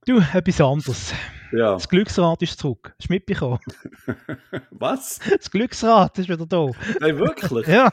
Du, 0.05 0.19
etwas 0.35 0.61
anderes. 0.61 1.15
Ja. 1.53 1.75
Das 1.75 1.89
Glücksrad 1.89 2.43
ist 2.43 2.59
zurück. 2.59 2.95
Du 3.01 3.07
mitbekommen? 3.13 3.59
Was? 4.71 5.19
Das 5.39 5.51
Glücksrad 5.51 6.19
ist 6.19 6.29
wieder 6.29 6.47
da. 6.47 6.71
Nein, 7.01 7.19
wirklich? 7.19 7.67
Ja, 7.67 7.91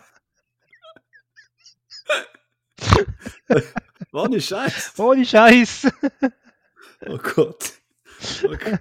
Ohne 4.13 4.39
Scheiß. 4.41 4.93
ohne 4.97 5.25
Scheiß. 5.25 5.87
Oh 7.07 7.17
Gott. 7.17 7.73
Okay. 8.43 8.77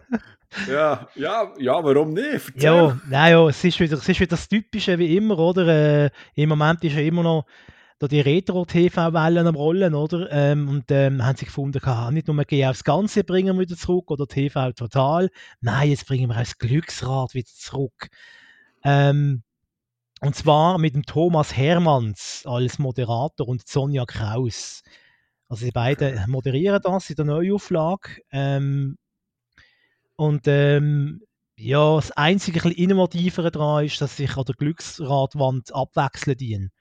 Ja, 0.68 1.08
ja, 1.14 1.52
ja, 1.58 1.84
warum 1.84 2.14
nicht? 2.14 2.52
Ja, 2.62 2.98
nein, 3.08 3.32
ja, 3.32 3.48
es 3.48 3.62
ist 3.62 3.78
wieder, 3.80 3.96
es 3.98 4.08
ist 4.08 4.20
wieder 4.20 4.30
das 4.30 4.48
Typische 4.48 4.98
wie 4.98 5.16
immer, 5.16 5.38
oder? 5.38 5.66
Äh, 6.06 6.10
Im 6.34 6.48
Moment 6.48 6.82
ist 6.84 6.94
ja 6.94 7.00
immer 7.02 7.22
noch 7.22 7.44
da 7.98 8.08
die 8.08 8.20
Retro-TV-Wellen 8.20 9.46
am 9.46 9.54
Rollen, 9.54 9.94
oder? 9.94 10.30
Ähm, 10.30 10.68
und 10.68 10.90
ähm, 10.90 11.24
haben 11.24 11.36
sie 11.36 11.46
gefunden, 11.46 11.80
kann 11.80 12.14
nicht 12.14 12.28
nur 12.28 12.44
Geh 12.44 12.66
aufs 12.66 12.84
Ganze 12.84 13.24
bringen 13.24 13.56
wir 13.56 13.62
wieder 13.62 13.76
zurück 13.76 14.10
oder 14.10 14.26
TV 14.26 14.72
total. 14.72 15.30
Nein, 15.60 15.90
jetzt 15.90 16.06
bringen 16.06 16.28
wir 16.28 16.34
auch 16.36 16.40
das 16.40 16.58
Glücksrad 16.58 17.34
wieder 17.34 17.48
zurück. 17.48 18.08
Ähm, 18.84 19.42
und 20.20 20.34
zwar 20.34 20.78
mit 20.78 20.94
dem 20.94 21.04
Thomas 21.04 21.56
Hermanns 21.56 22.42
als 22.46 22.78
Moderator 22.78 23.48
und 23.48 23.66
Sonja 23.66 24.04
Kraus. 24.06 24.82
Also 25.48 25.64
die 25.64 25.72
beiden 25.72 26.18
moderieren 26.30 26.80
das 26.82 27.10
in 27.10 27.16
der 27.16 27.24
Neuauflage. 27.24 28.20
Ähm, 28.30 28.96
und 30.16 30.46
ähm, 30.46 31.22
ja, 31.58 31.96
das 31.96 32.10
einzige 32.12 32.60
ein 32.60 32.70
bisschen 32.70 32.84
Innovativere 32.84 33.50
daran 33.50 33.84
ist, 33.84 34.00
dass 34.00 34.16
sich 34.16 34.36
an 34.36 34.44
der 34.44 34.54
Glücksradwand 34.54 35.74
abwechseln 35.74 36.36
dienen. 36.36 36.72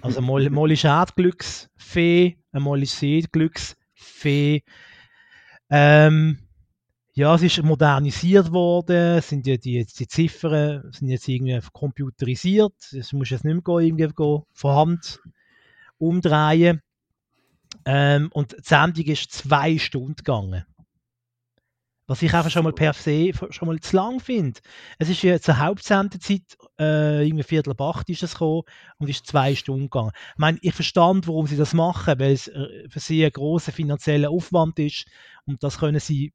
Also 0.00 0.20
mal, 0.20 0.48
mal 0.50 0.70
ist 0.70 0.84
er 0.84 1.06
die 1.06 1.22
Glücksfee, 1.22 2.36
einmal 2.52 2.82
ist 2.82 2.98
sie 2.98 3.22
die 3.22 3.30
Glücksfee. 3.30 4.62
Ähm, 5.70 6.38
ja, 7.14 7.34
es 7.34 7.42
ist 7.42 7.62
modernisiert 7.62 8.52
worden, 8.52 9.22
sind 9.22 9.46
ja 9.46 9.56
die, 9.56 9.86
die 9.86 10.06
Ziffern 10.06 10.92
sind 10.92 11.08
jetzt 11.08 11.26
irgendwie 11.28 11.58
computerisiert, 11.72 12.74
es 12.92 13.12
muss 13.14 13.30
jetzt 13.30 13.44
nicht 13.44 13.54
mehr 13.54 13.62
gehen, 13.62 13.98
irgendwie 13.98 14.44
von 14.52 14.74
Hand 14.74 15.20
umdrehen. 15.98 16.82
Ähm, 17.86 18.28
und 18.32 18.52
die 18.52 18.62
Sendung 18.62 19.04
ist 19.06 19.32
zwei 19.32 19.78
Stunden 19.78 20.16
gegangen. 20.16 20.66
Was 22.08 22.22
ich 22.22 22.32
einfach 22.32 22.50
schon 22.50 22.64
mal 22.64 22.72
per 22.72 22.92
se 22.92 23.32
schon 23.50 23.66
mal 23.66 23.80
zu 23.80 23.96
lang 23.96 24.20
finde. 24.20 24.60
Es 24.98 25.08
ist 25.08 25.22
ja 25.22 25.40
zur 25.40 25.58
Hauptsendezeit, 25.58 26.56
äh, 26.78 27.26
irgendwie 27.26 27.42
Viertel 27.42 27.70
ab 27.72 27.80
acht 27.80 28.08
ist 28.08 28.22
es 28.22 28.34
gekommen 28.34 28.62
und 28.98 29.08
ist 29.08 29.26
zwei 29.26 29.54
Stunden 29.56 29.90
gegangen. 29.90 30.12
Ich 30.14 30.38
meine, 30.38 30.58
ich 30.60 30.74
verstand, 30.74 31.26
warum 31.26 31.46
sie 31.46 31.56
das 31.56 31.74
machen, 31.74 32.18
weil 32.18 32.32
es 32.32 32.46
äh, 32.46 32.88
für 32.88 33.00
sie 33.00 33.24
ein 33.24 33.32
großer 33.32 33.72
finanzieller 33.72 34.30
Aufwand 34.30 34.78
ist 34.78 35.06
und 35.46 35.62
das 35.62 35.78
können 35.78 36.00
sie, 36.00 36.32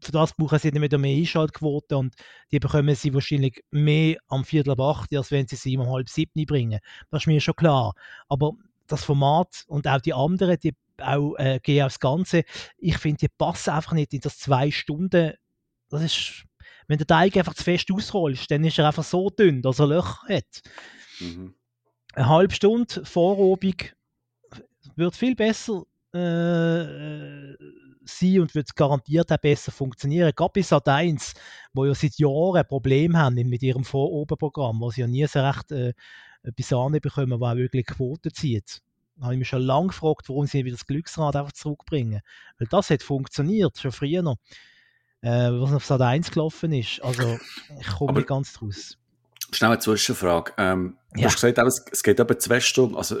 für 0.00 0.12
das 0.12 0.34
brauchen 0.34 0.58
sie 0.58 0.70
dann 0.70 0.82
wieder 0.82 0.98
mehr 0.98 1.16
Einschaltquote 1.16 1.98
und 1.98 2.14
die 2.50 2.58
bekommen 2.58 2.94
sie 2.94 3.12
wahrscheinlich 3.12 3.62
mehr 3.70 4.16
am 4.28 4.44
Viertel 4.44 4.70
ab 4.70 4.80
acht, 4.80 5.14
als 5.14 5.30
wenn 5.30 5.46
sie 5.46 5.56
sie 5.56 5.76
um 5.76 5.90
halb 5.90 6.08
sieben 6.08 6.46
bringen. 6.46 6.80
Das 7.10 7.22
ist 7.22 7.26
mir 7.26 7.40
schon 7.40 7.56
klar. 7.56 7.94
Aber 8.28 8.52
das 8.86 9.04
Format 9.04 9.64
und 9.68 9.86
auch 9.86 10.00
die 10.00 10.14
anderen, 10.14 10.58
die 10.58 10.74
auch 11.02 11.36
äh, 11.36 11.60
gehen 11.62 11.84
aufs 11.84 12.00
Ganze. 12.00 12.44
Ich 12.78 12.98
finde, 12.98 13.18
die 13.18 13.28
passen 13.28 13.70
einfach 13.70 13.92
nicht 13.92 14.12
in 14.12 14.20
das 14.20 14.38
zwei 14.38 14.70
Stunden. 14.70 15.34
Das 15.88 16.02
ist, 16.02 16.44
wenn 16.86 16.98
der 16.98 17.06
Teig 17.06 17.36
einfach 17.36 17.54
zu 17.54 17.64
fest 17.64 17.90
ausrollst, 17.92 18.50
dann 18.50 18.64
ist 18.64 18.78
er 18.78 18.86
einfach 18.86 19.04
so 19.04 19.30
dünn, 19.30 19.62
dass 19.62 19.78
er 19.78 19.88
Löcher 19.88 20.22
hat. 20.28 20.62
Mhm. 21.20 21.54
Eine 22.14 22.28
halbe 22.28 22.54
Stunde 22.54 23.04
Vorobig 23.04 23.94
wird 24.96 25.16
viel 25.16 25.36
besser 25.36 25.84
äh, 26.12 27.54
sein 28.04 28.40
und 28.40 28.54
wird 28.54 28.74
garantiert 28.74 29.30
auch 29.32 29.38
besser 29.38 29.72
funktionieren. 29.72 30.32
Gerade 30.34 30.52
bei 30.54 30.62
Sat 30.62 30.88
1, 30.88 31.34
wo 31.72 31.84
ja 31.84 31.94
seit 31.94 32.18
Jahren 32.18 32.56
ein 32.56 32.66
Problem 32.66 33.16
haben 33.16 33.34
mit 33.34 33.62
ihrem 33.62 33.84
Vorobenprogramm, 33.84 34.80
wo 34.80 34.90
sie 34.90 35.02
ja 35.02 35.06
nie 35.06 35.26
so 35.26 35.40
recht 35.40 35.70
äh, 35.72 35.92
etwas 36.42 36.72
anbekommen, 36.72 37.40
was 37.40 37.52
auch 37.52 37.56
wirklich 37.56 37.86
Quote 37.86 38.32
zieht. 38.32 38.82
Da 39.20 39.26
habe 39.26 39.34
ich 39.34 39.38
mich 39.38 39.48
schon 39.48 39.62
lange 39.62 39.88
gefragt, 39.88 40.28
warum 40.28 40.46
sie 40.46 40.64
wieder 40.64 40.76
das 40.76 40.86
Glücksrad 40.86 41.36
einfach 41.36 41.52
zurückbringen. 41.52 42.20
Weil 42.58 42.68
das 42.68 42.90
hat 42.90 43.02
funktioniert, 43.02 43.78
schon 43.78 43.92
früher 43.92 44.22
noch. 44.22 44.36
Äh, 45.22 45.50
was 45.52 45.72
auf 45.72 45.84
Sat 45.84 46.00
1 46.00 46.30
gelaufen 46.30 46.72
ist. 46.72 47.02
Also, 47.04 47.38
ich 47.78 47.86
komme 47.88 48.10
Aber- 48.10 48.20
nicht 48.20 48.28
ganz 48.28 48.54
draus. 48.54 48.96
Schnell 49.52 49.72
eine 49.72 49.78
Zwischenfrage. 49.80 50.52
Ähm, 50.58 50.96
Du 51.12 51.20
Ja. 51.22 51.26
hast 51.26 51.34
gesagt, 51.42 51.58
es, 51.92 52.02
geht 52.04 52.20
etwa 52.20 52.38
zwei 52.38 52.60
Stunden. 52.60 52.96
Also, 52.96 53.16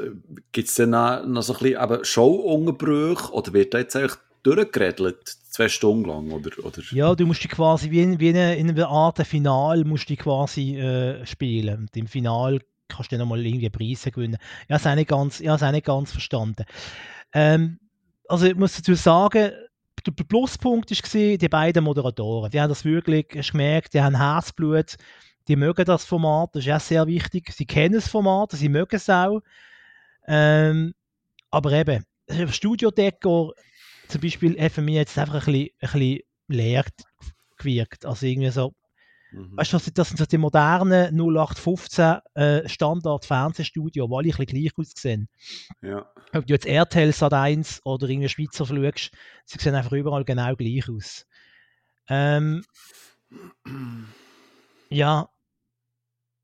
gibt 0.52 0.68
es 0.68 0.76
dann 0.76 0.90
noch, 0.90 1.26
noch 1.26 1.42
so 1.42 1.54
ein 1.56 1.58
bisschen 1.74 2.04
Show-Unterbrüche 2.04 3.32
oder 3.32 3.52
wird 3.52 3.74
da 3.74 3.78
jetzt 3.78 3.96
eigentlich 3.96 4.14
durchgeredelt, 4.44 5.28
zwei 5.28 5.68
Stunden 5.68 6.08
lang? 6.08 6.30
Oder, 6.30 6.50
oder? 6.64 6.82
Ja, 6.92 7.14
du 7.16 7.26
musst 7.26 7.42
die 7.44 7.48
quasi 7.48 7.90
wie 7.90 8.00
in, 8.02 8.20
wie 8.20 8.28
in, 8.30 8.36
einer- 8.36 8.56
in 8.56 8.70
einer 8.70 8.88
Art 8.88 9.18
Final 9.26 9.84
musst 9.84 10.08
du 10.08 10.16
quasi 10.16 10.76
äh, 10.78 11.26
spielen. 11.26 11.80
Und 11.80 11.96
im 11.96 12.06
Final 12.06 12.60
kannst 12.90 13.10
du 13.10 13.16
dann 13.16 13.26
nochmal 13.26 13.44
irgendwie 13.44 13.70
Preise 13.70 14.10
gewinnen. 14.10 14.38
Ich 14.66 14.70
habe 14.70 14.80
es 14.80 14.86
auch 14.86 14.94
nicht 14.94 15.08
ganz, 15.08 15.40
habe 15.48 15.56
es 15.56 15.62
ganz 15.84 16.12
verstanden. 16.12 16.64
Ähm, 17.32 17.78
also 18.28 18.46
ich 18.46 18.54
muss 18.54 18.76
dazu 18.76 18.94
sagen, 18.94 19.52
der 20.06 20.24
Pluspunkt 20.24 20.90
war 20.90 21.36
die 21.36 21.48
beiden 21.48 21.84
Moderatoren. 21.84 22.50
Die 22.50 22.60
haben 22.60 22.68
das 22.68 22.84
wirklich 22.84 23.26
hast 23.36 23.52
gemerkt, 23.52 23.94
die 23.94 24.00
haben 24.00 24.16
Herzblut, 24.16 24.96
die 25.48 25.56
mögen 25.56 25.84
das 25.84 26.04
Format, 26.04 26.50
das 26.54 26.66
ist 26.66 26.72
auch 26.72 26.80
sehr 26.80 27.06
wichtig. 27.06 27.52
Sie 27.52 27.66
kennen 27.66 27.94
das 27.94 28.08
Format, 28.08 28.52
sie 28.52 28.68
mögen 28.68 28.96
es 28.96 29.10
auch. 29.10 29.40
Ähm, 30.26 30.94
aber 31.50 31.72
eben, 31.72 32.04
Studiodekor 32.48 33.54
zum 34.08 34.20
Beispiel 34.20 34.60
hat 34.60 34.72
für 34.72 34.82
mich 34.82 34.94
jetzt 34.94 35.18
einfach 35.18 35.46
ein 35.46 35.52
bisschen, 35.52 35.70
ein 35.80 35.90
bisschen 35.92 36.20
leer 36.48 36.84
gewirkt. 37.56 38.06
Also 38.06 38.26
irgendwie 38.26 38.50
so, 38.50 38.74
Mhm. 39.32 39.56
weißt 39.56 39.72
du, 39.72 39.78
das 39.94 40.08
sind- 40.08 40.18
so 40.18 40.26
die 40.26 40.38
modernen 40.38 41.14
0815 41.16 42.18
äh, 42.34 42.68
die 43.90 44.00
alle 44.00 44.16
ein 44.16 44.22
bisschen 44.22 44.46
gleich 44.46 44.72
aussehen. 44.76 45.28
Ja. 45.82 46.10
Ob 46.32 46.46
du 46.46 46.52
jetzt 46.52 46.66
RTL 46.66 47.12
Sat 47.12 47.32
1 47.32 47.80
oder 47.84 48.08
irgendwie 48.08 48.28
Schweizer 48.28 48.66
schaust, 48.66 49.10
sie 49.44 49.58
sehen 49.58 49.74
einfach 49.74 49.92
überall 49.92 50.24
genau 50.24 50.54
gleich 50.56 50.88
aus. 50.88 51.26
Ähm, 52.08 52.64
ja, 54.88 55.28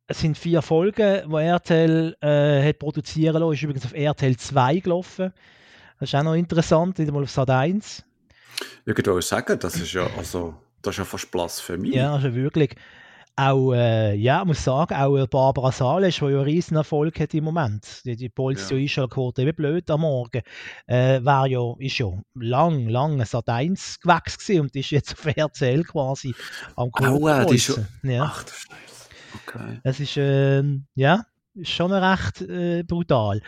es 0.06 0.20
sind 0.20 0.38
vier 0.38 0.62
Folgen, 0.62 1.28
die 1.28 1.34
RTL 1.36 2.16
äh, 2.20 2.68
hat 2.68 2.78
produzieren 2.78 3.40
lassen. 3.42 3.54
Ist 3.54 3.62
übrigens 3.62 3.84
auf 3.84 3.92
RTL 3.92 4.36
2 4.36 4.78
gelaufen. 4.78 5.32
Das 5.98 6.10
ist 6.10 6.14
auch 6.14 6.22
noch 6.22 6.34
interessant, 6.34 6.98
nicht 6.98 7.08
einmal 7.08 7.24
auf 7.24 7.30
Sat 7.30 7.50
1. 7.50 8.04
Ich 8.80 8.86
würde 8.86 9.02
sagen, 9.22 9.58
das 9.58 9.76
ist 9.76 9.92
ja, 9.92 10.06
also, 10.16 10.54
das 10.86 10.94
ist 10.94 10.98
ja 10.98 11.04
fast 11.04 11.30
Blasphemie. 11.30 11.94
Ja, 11.94 12.14
also 12.14 12.34
wirklich. 12.34 12.74
Auch, 13.38 13.74
äh, 13.74 14.14
ja, 14.14 14.42
muss 14.46 14.64
sagen, 14.64 14.94
auch 14.94 15.14
äh, 15.18 15.26
Barbara 15.26 15.70
Salisch, 15.70 16.20
die 16.20 16.24
ja 16.24 16.30
einen 16.30 16.40
riesen 16.40 16.76
Erfolg 16.76 17.20
hat 17.20 17.34
im 17.34 17.44
Moment. 17.44 18.02
Die, 18.06 18.16
die 18.16 18.30
polst 18.30 18.70
ja 18.70 18.78
Ja. 18.78 18.82
Einschaltquote 18.82 19.44
wie 19.44 19.52
blöd 19.52 19.90
am 19.90 20.00
Morgen. 20.00 20.40
Äh, 20.86 21.22
war 21.22 21.46
ja, 21.46 21.74
ist 21.78 21.98
ja 21.98 22.06
lang, 22.34 22.88
lang 22.88 23.20
ein 23.20 23.26
Sat 23.26 23.50
1 23.50 24.00
gewachsen 24.00 24.38
gewesen 24.38 24.60
und 24.62 24.76
ist 24.76 24.90
jetzt 24.90 25.12
auf 25.12 25.26
RTL 25.36 25.84
quasi 25.84 26.34
am 26.76 26.88
Aua, 26.94 27.44
die 27.44 27.56
ist. 27.56 27.78
Ja. 28.02 28.24
Ach 28.24 28.42
du 28.42 28.52
Scheiße. 28.52 29.08
Okay. 29.46 29.80
Es 29.82 30.00
ist, 30.00 30.16
ähm, 30.16 30.86
ja, 30.94 31.26
ist 31.54 31.72
schon 31.72 31.92
recht 31.92 32.40
äh, 32.40 32.84
brutal. 32.84 33.42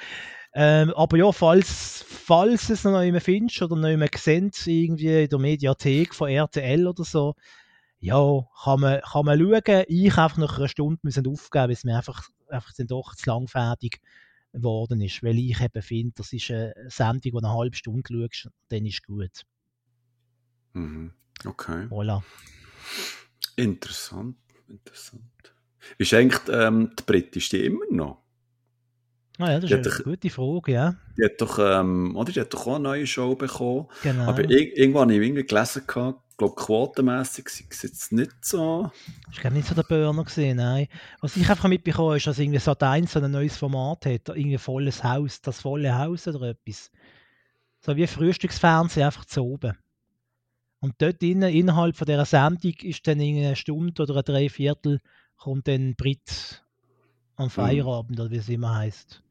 Ähm, 0.60 0.92
aber 0.96 1.16
ja, 1.18 1.30
falls, 1.30 2.04
falls 2.08 2.68
es 2.68 2.82
noch 2.82 2.98
nicht 2.98 3.12
mehr 3.12 3.20
findest 3.20 3.62
oder 3.62 3.76
nicht 3.76 3.96
mehr 3.96 4.08
seht, 4.16 4.66
irgendwie 4.66 5.22
in 5.22 5.28
der 5.28 5.38
Mediathek 5.38 6.12
von 6.12 6.28
RTL 6.28 6.88
oder 6.88 7.04
so, 7.04 7.36
ja, 8.00 8.44
kann 8.64 8.80
man, 8.80 9.00
kann 9.02 9.24
man 9.24 9.38
schauen. 9.38 9.84
Ich 9.86 10.18
einfach 10.18 10.36
nach 10.36 10.58
einer 10.58 10.66
Stunde 10.66 10.98
müssen 11.02 11.28
aufgeben, 11.28 11.62
weil 11.62 11.70
es 11.70 11.84
mir 11.84 11.96
einfach, 11.96 12.28
einfach 12.48 12.72
dann 12.76 12.88
doch 12.88 13.14
zu 13.14 13.30
lang 13.30 13.46
fertig 13.46 14.00
geworden 14.52 15.00
ist. 15.00 15.22
Weil 15.22 15.38
ich 15.38 15.60
eben 15.60 15.80
finde, 15.80 16.14
das 16.16 16.32
ist 16.32 16.50
eine 16.50 16.74
Sendung, 16.88 17.20
die 17.22 17.36
eine 17.36 17.52
halbe 17.52 17.76
Stunde 17.76 18.02
schaust, 18.12 18.50
dann 18.68 18.84
ist 18.84 19.06
gut. 19.06 19.44
Mhm. 20.72 21.12
Okay. 21.44 21.86
Voilà. 21.88 22.20
Interessant. 23.54 24.36
interessant. 24.66 25.22
Ist 25.98 26.12
eigentlich 26.14 26.42
ähm, 26.48 26.90
die 26.98 27.02
britische 27.04 27.58
immer 27.58 27.84
noch? 27.92 28.24
Ah 29.38 29.52
ja, 29.52 29.60
das 29.60 29.68
Die 29.70 29.76
ist 29.76 29.86
eine 29.86 29.96
doch- 29.96 30.04
gute 30.04 30.30
Frage, 30.30 30.72
ja. 30.72 30.96
Die 31.16 31.24
hat 31.24 31.40
doch, 31.40 31.58
ähm, 31.60 32.16
oder? 32.16 32.32
Die 32.32 32.40
hat 32.40 32.52
doch 32.52 32.66
auch 32.66 32.74
eine 32.74 32.84
neue 32.84 33.06
Show 33.06 33.34
bekommen. 33.36 33.86
Genau. 34.02 34.24
Aber 34.24 34.42
ir 34.50 34.76
irgendwo 34.76 35.00
habe 35.00 35.14
ich 35.14 35.20
irgendwie 35.22 35.44
gelesen, 35.44 35.82
gehabt, 35.86 36.20
ich 36.30 36.36
glaube, 36.36 36.54
quotenmässig 36.54 37.48
sei 37.48 37.64
es 37.70 37.82
jetzt 37.82 38.12
nicht 38.12 38.32
so. 38.44 38.90
Ich 39.32 39.42
habe 39.44 39.54
nicht 39.54 39.66
so 39.68 39.74
den 39.74 39.84
Burner 39.88 40.24
gesehen, 40.24 40.56
nein. 40.58 40.86
Was 41.20 41.36
ich 41.36 41.48
einfach 41.48 41.68
mitbekommen 41.68 42.08
habe, 42.08 42.16
ist, 42.16 42.26
dass 42.26 42.38
irgendwie 42.38 42.58
Sat 42.60 42.82
1 42.82 43.12
so 43.12 43.20
ein 43.20 43.30
neues 43.30 43.56
Format 43.56 44.06
hat, 44.06 44.28
irgendwie 44.28 44.58
volles 44.58 45.02
Haus, 45.02 45.40
das 45.40 45.60
volle 45.60 45.96
Haus 45.98 46.28
oder 46.28 46.48
etwas. 46.50 46.90
So 47.80 47.96
wie 47.96 48.06
Frühstücksfernsehen, 48.06 49.06
einfach 49.06 49.24
zu 49.24 49.44
oben. 49.44 49.76
Und 50.80 50.94
dort 50.98 51.22
innen, 51.24 51.52
innerhalb 51.52 51.96
von 51.96 52.06
dieser 52.06 52.24
Sendung 52.24 52.72
ist 52.82 53.06
dann 53.08 53.18
in 53.20 53.44
eine 53.44 53.56
Stunde 53.56 54.00
oder 54.02 54.16
ein 54.16 54.24
Dreiviertel 54.24 55.00
kommt 55.36 55.66
dann 55.66 55.94
Brit 55.96 56.62
am 57.34 57.50
Feierabend, 57.50 58.18
oder 58.20 58.30
wie 58.30 58.36
es 58.36 58.48
immer 58.48 58.76
heißt. 58.76 59.22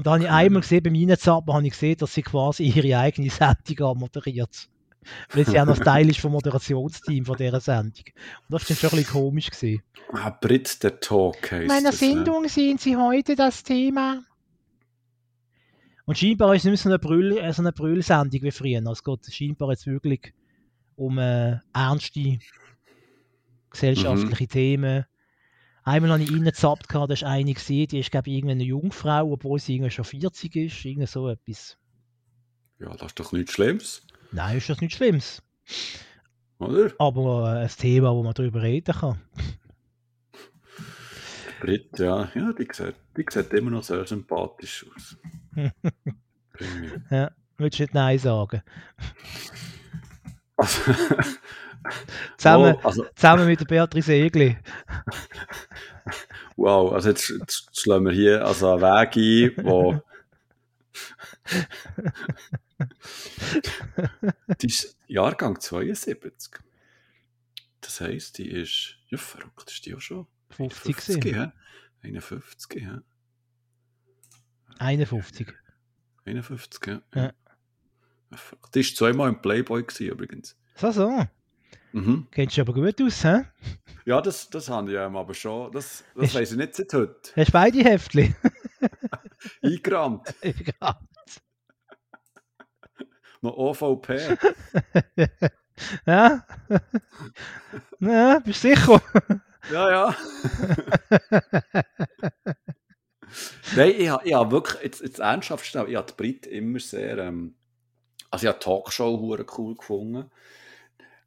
Und 0.00 0.06
da 0.06 0.12
habe 0.12 0.22
ich 0.22 0.30
einmal 0.30 0.62
gesehen, 0.62 0.82
beim 0.82 0.94
Reinzappen 0.94 1.52
habe 1.52 1.66
ich 1.66 1.72
gesehen, 1.74 1.98
dass 1.98 2.14
sie 2.14 2.22
quasi 2.22 2.62
ihre 2.62 2.98
eigene 2.98 3.28
Sendung 3.68 3.98
moderiert. 3.98 4.70
Weil 5.34 5.44
sie 5.44 5.60
auch 5.60 5.66
noch 5.66 5.78
Teil 5.78 6.08
ist 6.08 6.20
vom 6.20 6.32
Moderationsteam 6.32 7.26
von 7.26 7.36
dieser 7.36 7.60
Sendung. 7.60 8.04
Und 8.06 8.48
das 8.48 8.62
war 8.62 8.68
dann 8.68 8.76
schon 8.78 8.88
ein 8.88 8.96
bisschen 8.96 9.12
komisch. 9.12 9.50
Gewesen. 9.50 9.82
Ah, 10.14 10.30
Brit 10.30 10.82
der 10.82 11.00
Talk 11.00 11.52
heisst 11.52 11.68
meiner 11.68 11.90
das, 11.90 12.00
ne? 12.00 12.14
Sendung 12.14 12.48
sind 12.48 12.80
Sie 12.80 12.96
heute 12.96 13.36
das 13.36 13.62
Thema. 13.62 14.22
Und 16.06 16.16
scheinbar 16.16 16.54
ist 16.54 16.60
es 16.60 16.64
nicht 16.64 16.70
mehr 16.72 16.78
so 16.78 16.88
eine, 16.88 16.98
Brüll, 16.98 17.36
äh, 17.36 17.52
so 17.52 17.60
eine 17.60 17.72
Brüllsendung 17.72 18.40
wie 18.40 18.50
früher. 18.52 18.78
Also 18.78 18.92
Es 18.92 19.04
geht 19.04 19.34
scheinbar 19.34 19.68
jetzt 19.68 19.86
wirklich 19.86 20.32
um 20.96 21.18
äh, 21.18 21.58
ernste 21.74 22.38
gesellschaftliche 23.68 24.48
Themen. 24.48 25.04
Einmal 25.90 26.12
habe 26.12 26.22
ich 26.22 26.30
reingezappt, 26.32 26.94
da 26.94 27.04
ist 27.06 27.24
eine 27.24 27.52
gesehen, 27.52 27.88
die 27.88 27.98
ist, 27.98 28.12
glaube 28.12 28.28
ich, 28.28 28.36
irgendeine 28.36 28.62
Jungfrau, 28.62 29.32
obwohl 29.32 29.58
sie 29.58 29.74
irgendwie 29.74 29.90
schon 29.90 30.04
40 30.04 30.54
ist. 30.54 30.84
Irgend 30.84 31.08
so 31.08 31.28
etwas. 31.28 31.78
Ja, 32.78 32.90
das 32.90 33.08
ist 33.08 33.18
doch 33.18 33.32
nichts 33.32 33.54
Schlimmes, 33.54 34.06
Nein, 34.30 34.58
ist 34.58 34.70
das 34.70 34.80
nichts 34.80 34.96
Schlimmes. 34.96 35.42
oder? 36.60 36.92
Aber 37.00 37.56
äh, 37.56 37.64
ein 37.64 37.68
Thema, 37.68 38.14
wo 38.14 38.22
man 38.22 38.34
darüber 38.34 38.62
reden 38.62 38.94
kann. 38.94 39.20
Brit, 41.60 41.98
ja, 41.98 42.30
ja 42.36 42.52
die, 42.52 42.68
sieht, 42.70 42.94
die 43.16 43.24
sieht 43.28 43.52
immer 43.52 43.72
noch 43.72 43.82
sehr 43.82 44.06
sympathisch 44.06 44.86
aus. 44.94 45.16
Ja, 47.10 47.32
willst 47.56 47.78
du 47.78 47.82
nicht 47.82 47.94
Nein 47.94 48.18
sagen? 48.18 48.62
also, 50.56 50.92
Zusammen, 52.36 52.76
oh, 52.76 52.86
also, 52.86 53.06
zusammen 53.14 53.46
mit 53.46 53.60
der 53.60 53.64
Beatrice 53.64 54.12
Egli. 54.12 54.58
wow, 56.56 56.92
also 56.92 57.10
jetzt, 57.10 57.30
jetzt 57.30 57.80
schlagen 57.80 58.04
wir 58.04 58.12
hier 58.12 58.46
also 58.46 58.72
einen 58.72 58.82
Weg 58.82 59.56
ein, 59.56 59.64
wo 59.64 60.02
die 64.60 64.66
ist 64.66 64.96
Jahrgang 65.06 65.60
72. 65.60 66.60
Das 67.80 68.00
heisst, 68.00 68.38
die 68.38 68.48
ist, 68.48 68.96
ja 69.08 69.18
verrückt, 69.18 69.70
ist 69.70 69.86
die 69.86 69.94
auch 69.94 70.00
schon 70.00 70.26
50 70.50 70.96
50, 70.96 71.20
gewesen. 71.20 71.36
ja? 71.36 71.52
51, 72.02 72.82
ja? 72.82 73.02
51. 74.78 75.54
51, 76.24 76.86
ja. 76.86 77.02
Ja. 77.14 77.32
Die 78.74 78.80
war 78.80 78.94
zweimal 78.94 79.28
im 79.28 79.42
Playboy 79.42 79.82
gewesen, 79.82 80.08
übrigens. 80.08 80.56
So, 80.76 80.92
so. 80.92 81.26
Mhm. 81.92 82.28
Kennst 82.30 82.56
du 82.56 82.60
aber 82.62 82.72
gut 82.72 83.00
aus, 83.02 83.24
hä? 83.24 83.44
Ja, 84.04 84.20
das, 84.20 84.48
das 84.50 84.68
habe 84.68 84.92
ich 84.92 84.98
aber 84.98 85.34
schon. 85.34 85.72
Das, 85.72 86.04
das 86.14 86.34
weiss 86.34 86.52
ich 86.52 86.58
nicht 86.58 86.74
seit 86.74 86.92
heute. 86.92 87.32
Hast 87.36 87.48
du 87.48 87.52
beide 87.52 87.78
Heftchen? 87.78 88.34
Eingerammt. 89.62 90.34
ja. 90.42 91.00
Noch 93.42 93.56
OVP. 93.56 94.36
ja? 96.06 96.46
ja, 98.00 98.38
bist 98.40 98.64
du 98.64 98.68
sicher? 98.68 99.02
Ja, 99.72 99.90
ja. 99.90 100.16
Nein, 103.76 103.94
ich 103.96 104.08
habe 104.08 104.28
ich 104.28 104.34
hab 104.34 104.50
wirklich, 104.50 104.82
jetzt, 104.82 105.00
jetzt 105.00 105.20
ernsthaft 105.20 105.64
schnell, 105.64 105.88
ich 105.88 105.96
habe 105.96 106.06
die 106.10 106.16
Brit 106.16 106.46
immer 106.46 106.80
sehr, 106.80 107.18
ähm, 107.18 107.54
also 108.30 108.44
ich 108.44 108.48
habe 108.48 108.58
die 108.58 108.64
Talkshow 108.64 109.18
hure 109.18 109.46
cool 109.56 109.76
gefunden. 109.76 110.30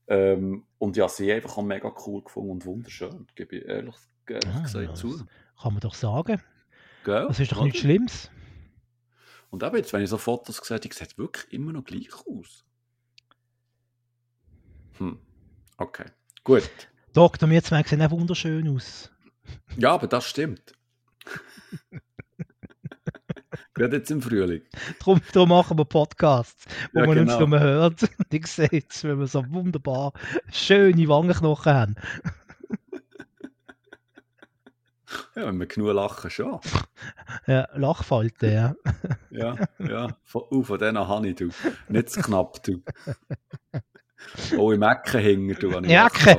Ähm, 0.08 0.66
und 0.80 0.98
habe 1.00 1.12
sie 1.12 1.32
einfach 1.32 1.58
auch 1.58 1.64
mega 1.64 1.94
cool 2.06 2.24
gefunden 2.24 2.52
und 2.52 2.66
wunderschön, 2.66 3.28
gebe 3.36 3.58
ich 3.58 3.66
ehrlich, 3.66 3.96
ehrlich 4.28 4.50
Ah, 4.54 4.62
gesagt 4.62 4.86
ja, 4.86 4.94
zu. 4.94 5.26
Kann 5.62 5.74
man 5.74 5.80
doch 5.80 5.94
sagen. 5.94 6.42
Gell? 7.06 7.26
Das 7.28 7.40
ist 7.40 7.52
doch 7.52 7.64
nichts 7.64 7.80
Schlimmes. 7.80 8.30
Und 9.50 9.64
eben 9.64 9.76
jetzt, 9.78 9.94
wenn 9.94 10.02
ich 10.02 10.10
so 10.10 10.18
Fotos 10.18 10.58
sehe, 10.58 10.80
die 10.80 10.92
sieht 10.92 11.18
wirklich 11.18 11.52
immer 11.54 11.72
noch 11.72 11.84
gleich 11.84 12.10
aus. 12.28 12.66
Hm. 14.98 15.20
Okay. 15.78 16.06
Gut. 16.44 16.70
Dr. 17.14 17.48
Mirzweig 17.48 17.88
sehen 17.88 18.02
auch 18.02 18.12
wunderschön 18.12 18.68
aus. 18.68 19.12
Ja, 19.78 19.92
aber 19.94 20.08
das 20.08 20.26
stimmt. 20.28 20.74
Gerade 23.74 23.98
jetzt 23.98 24.12
im 24.12 24.22
Frühling. 24.22 24.62
Darum, 25.00 25.20
darum 25.32 25.50
machen 25.50 25.78
wir 25.78 25.86
Podcasts, 25.86 26.66
wo 26.94 27.00
Ja, 27.00 27.06
man 27.08 27.16
genau. 27.16 27.40
nicht 27.40 27.50
nur 27.50 27.60
hört. 27.60 28.02
Die 28.32 28.42
sieht 28.46 29.04
wenn 29.04 29.20
wir 29.20 29.28
so 29.28 29.44
wunderbar 29.50 30.14
schöne 30.52 31.08
Wangenknochen 31.08 31.74
haben. 31.74 31.96
Ja, 35.36 35.46
wenn 35.46 35.60
wir 35.60 35.68
genug 35.68 35.94
lachen, 35.94 36.32
schon. 36.32 36.60
Ja, 37.48 37.68
Lachfalten, 37.76 38.52
ja. 38.52 38.76
Ja, 39.30 39.56
ja. 39.78 40.08
Von, 40.24 40.44
uh, 40.50 40.64
von 40.64 40.80
denen 40.80 41.08
habe 41.08 41.28
ich, 41.28 41.36
du. 41.36 41.50
Nicht 41.88 42.10
zu 42.10 42.22
knapp, 42.22 42.64
du. 42.64 42.82
Oh, 44.58 44.72
im 44.72 44.82
Ecken 44.82 45.22
hängen, 45.22 45.56
du. 45.60 45.70
Ja, 45.82 46.04
Lachfall. 46.04 46.38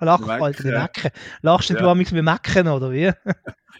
Lachfalten 0.00 0.66
im 0.66 0.74
Mecken. 0.80 1.06
Ecken. 1.06 1.18
Lachst 1.42 1.70
du 1.70 1.74
Ja. 1.74 1.90
amigs 1.90 2.12
mit 2.12 2.24
Mecken, 2.24 2.68
oder 2.68 2.90
wie? 2.92 3.12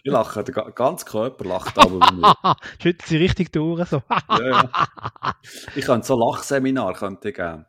Ich 0.03 0.11
lache, 0.11 0.43
der 0.43 0.53
ga- 0.53 0.69
ganze 0.69 1.03
Körper 1.05 1.45
lacht 1.45 1.79
aber 1.79 1.97
bei 1.97 2.11
mir. 2.11 2.35
Schüttelt 2.79 3.07
sie 3.07 3.17
richtig 3.17 3.51
durch. 3.51 3.87
So. 3.89 4.03
Ja, 4.29 4.43
ja. 4.49 4.69
Ich 5.75 5.83
könnte 5.85 6.05
so 6.05 6.15
Lachseminar 6.15 6.93
könnte 6.93 7.29
ich 7.29 7.35
geben. 7.35 7.65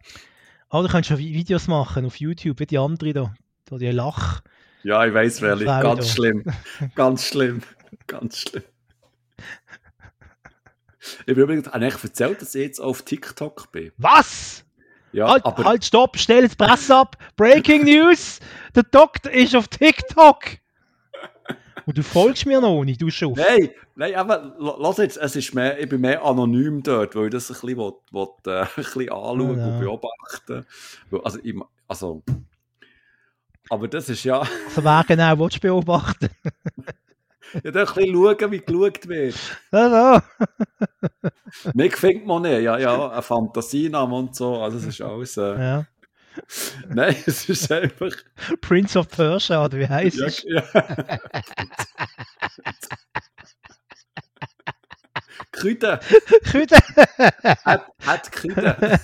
Aber 0.68 0.82
du 0.82 0.88
könntest 0.90 1.08
schon 1.08 1.16
Vi- 1.18 1.32
Videos 1.32 1.66
machen 1.66 2.04
auf 2.04 2.16
YouTube, 2.16 2.60
wie 2.60 2.66
die 2.66 2.76
anderen 2.76 3.14
da. 3.14 3.34
Da 3.64 3.78
die 3.78 3.90
Lach. 3.90 4.42
Ja, 4.82 5.06
ich 5.06 5.14
weiß. 5.14 5.38
Frau 5.38 5.56
Ganz 5.56 6.10
schlimm. 6.12 6.44
Ganz 6.94 7.24
schlimm. 7.24 7.62
Ganz 8.06 8.38
schlimm. 8.40 8.64
Ich 11.24 11.30
habe 11.30 11.40
übrigens 11.40 11.68
eigentlich 11.68 12.04
erzählt, 12.04 12.42
dass 12.42 12.54
ich 12.54 12.62
jetzt 12.66 12.80
auf 12.80 13.00
TikTok 13.00 13.72
bin. 13.72 13.92
Was? 13.96 14.65
Ja, 15.16 15.28
halt, 15.30 15.46
aber 15.46 15.64
halt, 15.64 15.82
stopp, 15.82 16.18
stell 16.18 16.42
jetzt 16.42 16.58
Presse 16.58 16.94
ab. 16.94 17.16
Breaking 17.36 17.84
News. 17.84 18.38
Der 18.74 18.82
Doktor 18.82 19.32
ist 19.32 19.56
auf 19.56 19.66
TikTok. 19.66 20.44
Und 21.86 21.96
du 21.96 22.02
folgst 22.02 22.44
mir 22.44 22.60
noch 22.60 22.84
nicht, 22.84 23.00
du 23.00 23.08
schon. 23.08 23.32
Nein, 23.32 23.70
nein, 23.94 24.14
aber 24.14 24.54
lass 24.58 24.98
jetzt, 24.98 25.16
es 25.16 25.34
ist 25.36 25.54
mehr, 25.54 25.80
ich 25.80 25.88
bin 25.88 26.02
mehr 26.02 26.22
anonym 26.22 26.82
dort, 26.82 27.16
weil 27.16 27.26
ich 27.26 27.30
das 27.30 27.48
ein 27.48 27.54
bisschen, 27.54 27.78
will, 27.78 27.92
will, 28.10 28.28
äh, 28.46 28.60
ein 28.60 28.68
bisschen 28.76 29.08
anschauen 29.08 29.58
Ja. 29.58 29.66
und 29.68 29.80
beobachten. 29.80 30.66
Also, 31.24 31.38
ich, 31.42 31.54
also, 31.88 32.22
aber 33.70 33.88
das 33.88 34.10
ist 34.10 34.22
ja, 34.22 34.40
Also 34.40 34.84
wer 34.84 35.02
genau 35.08 35.38
willst 35.38 35.56
du 35.56 35.60
beobachten? 35.60 36.28
ja 37.64 37.70
da 37.70 37.80
ein 37.80 37.86
bisschen 37.86 38.14
schauen, 38.14 38.52
wie 38.52 38.60
geschaut 38.60 39.08
wird. 39.08 39.36
Also. 39.70 40.22
Mich 41.74 41.96
findet 41.96 42.26
man 42.26 42.42
nicht, 42.42 42.62
ja, 42.62 42.78
ja, 42.78 43.10
ein 43.10 43.22
Fantasiename 43.22 44.14
und 44.14 44.34
so, 44.36 44.60
also 44.60 44.78
es 44.78 44.86
ist 44.86 45.00
alles, 45.00 45.36
äh, 45.36 45.58
Ja. 45.58 45.86
nein, 46.88 47.16
es 47.26 47.48
ist 47.48 47.72
einfach, 47.72 48.12
Prince 48.60 48.98
of 48.98 49.08
Persia, 49.08 49.64
oder 49.64 49.78
wie 49.78 49.88
heißt 49.88 50.18
ja, 50.18 50.26
es? 50.26 50.44
ja. 50.46 50.62
Krüte, 55.52 56.00
Küde. 56.50 56.76
hat, 57.64 57.86
hat 58.04 58.32
Krüte. 58.32 59.00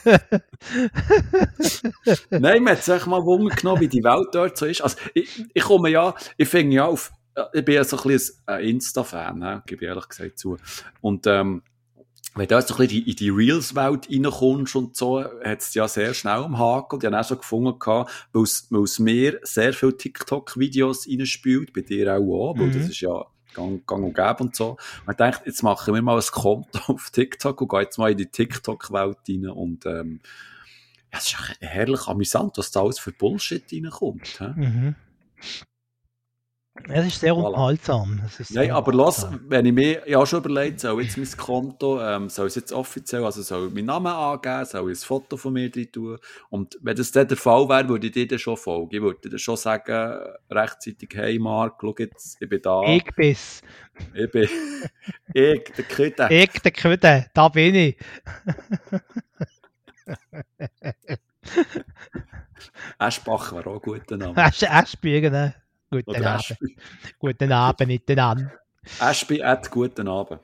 Nein, 2.30 2.62
man 2.62 2.76
hat 2.76 2.84
sich 2.84 3.06
mal 3.06 3.24
Wunder 3.24 3.54
genommen, 3.54 3.80
wie 3.80 3.88
die 3.88 4.04
Welt 4.04 4.28
dort 4.32 4.58
so 4.58 4.66
ist. 4.66 4.82
Also, 4.82 4.98
ich, 5.14 5.46
ich 5.54 5.62
komme 5.62 5.88
ja, 5.88 6.14
ich 6.36 6.48
finde 6.48 6.76
ja 6.76 6.84
auf, 6.84 7.10
ich 7.52 7.64
bin 7.64 7.74
ja 7.74 7.84
so 7.84 7.96
ein 7.98 8.02
bisschen 8.04 8.36
ein 8.46 8.64
Insta-Fan, 8.64 9.38
ne, 9.38 9.62
gebe 9.66 9.84
ich 9.84 9.88
ehrlich 9.88 10.09
gesagt 10.09 10.38
zu. 10.38 10.56
Und, 11.00 11.26
ähm, 11.26 11.62
wenn 12.34 12.46
du 12.48 12.54
da 12.54 12.62
so 12.62 12.74
ein 12.74 12.86
bisschen 12.86 13.04
in 13.06 13.16
die 13.16 13.28
Reels-Welt 13.28 14.09
reinkommst 14.10 14.74
und 14.74 14.96
so, 14.96 15.22
hat 15.22 15.60
es 15.60 15.74
ja 15.74 15.86
sehr 15.86 16.14
schnell 16.14 16.38
am 16.44 16.59
Haken. 16.59 16.94
Und 16.96 17.04
ich 17.04 17.06
habe 17.06 17.20
auch 17.20 17.28
schon 17.28 17.38
gefunden, 17.38 17.78
weil 18.32 18.42
es, 18.42 18.98
mir 18.98 19.38
sehr 19.42 19.74
viele 19.74 19.96
TikTok-Videos 19.98 21.06
reinspielt, 21.06 21.74
bei 21.74 21.82
dir 21.82 22.16
auch, 22.16 22.20
auch 22.52 22.59
weil 22.59 22.68
Mhm. 22.68 22.72
das 22.72 22.88
ist 22.88 23.00
ja 23.00 23.26
gang, 23.52 23.86
gang 23.86 24.04
und 24.04 24.14
gäbe 24.14 24.36
und 24.40 24.56
so. 24.56 24.78
Ich 25.10 25.16
dachte, 25.16 25.42
jetzt 25.44 25.62
machen 25.62 25.94
wir 25.94 26.00
mal 26.00 26.16
ein 26.18 26.24
Konto 26.30 26.78
auf 26.94 27.10
TikTok 27.10 27.60
und 27.60 27.68
gehen 27.68 27.80
jetzt 27.80 27.98
mal 27.98 28.10
in 28.10 28.16
die 28.16 28.30
TikTok-Welt 28.30 29.18
rein 29.28 29.48
und, 29.50 29.84
ähm, 29.84 30.20
ja, 31.12 31.18
es 31.18 31.26
ist 31.26 31.36
herrlich 31.60 32.06
amüsant, 32.06 32.56
was 32.56 32.70
da 32.70 32.80
alles 32.80 32.98
für 32.98 33.12
Bullshit 33.12 33.64
reinkommt. 33.70 34.40
hä? 34.40 34.52
Mhm. 34.56 34.94
Es 36.88 37.06
ist 37.06 37.20
sehr 37.20 37.34
Voilà. 37.34 37.48
unterhaltsam. 37.48 38.20
Ist 38.38 38.50
Nein, 38.54 38.70
aber 38.70 38.92
los, 38.94 39.26
wenn 39.46 39.66
ich 39.66 39.72
mir 39.74 40.08
ja 40.08 40.24
schon 40.24 40.42
überlegt, 40.42 40.80
soll 40.80 41.02
jetzt 41.02 41.18
mein 41.18 41.28
Konto, 41.36 42.00
ähm, 42.00 42.30
soll 42.30 42.46
es 42.46 42.54
jetzt 42.54 42.72
offiziell, 42.72 43.24
also 43.24 43.42
soll 43.42 43.68
ich 43.68 43.74
meinen 43.74 43.86
Namen 43.86 44.06
angeben, 44.06 44.64
soll 44.64 44.90
ich 44.90 44.98
ein 44.98 45.04
Foto 45.06 45.36
von 45.36 45.52
mir 45.52 45.70
drin 45.70 45.92
tun. 45.92 46.18
Und 46.48 46.78
wenn 46.80 46.96
das 46.96 47.12
dann 47.12 47.28
der 47.28 47.36
Fall 47.36 47.68
wäre, 47.68 47.88
würde 47.90 48.06
ich 48.06 48.12
dir 48.12 48.26
dann 48.26 48.38
schon 48.38 48.56
folgen. 48.56 48.88
Ich 48.90 49.02
würde 49.02 49.20
dir 49.20 49.28
dann 49.30 49.38
schon 49.38 49.56
sagen, 49.58 50.18
rechtzeitig, 50.50 51.10
hey 51.14 51.38
Marc, 51.38 51.76
schau 51.80 51.94
jetzt, 51.98 52.40
ich 52.40 52.48
bin 52.48 52.62
da. 52.62 52.82
Ich 52.84 53.04
bin's. 53.14 53.60
Ich 54.14 54.30
bin, 54.30 54.48
ich, 55.34 55.64
der 55.76 55.84
Kütte. 55.84 56.28
Ich, 56.30 56.50
der 56.62 56.72
Köder, 56.72 57.26
da 57.34 57.48
bin 57.48 57.74
ich. 57.74 57.96
Eschbach 62.98 63.52
wäre 63.52 63.70
auch 63.70 63.74
ein 63.74 63.80
guter 63.80 64.16
Name. 64.16 64.36
Asch, 64.38 64.62
Aschbügen, 64.62 65.32
ne? 65.32 65.54
Guten 65.93 66.09
Oder 66.10 66.31
Abend. 66.36 66.56
Guten 67.19 67.52
Abend 67.52 67.86
miteinander. 67.89 68.51
Eschby 68.98 69.43
at 69.43 69.70
guten 69.70 70.09
Abend. 70.09 70.40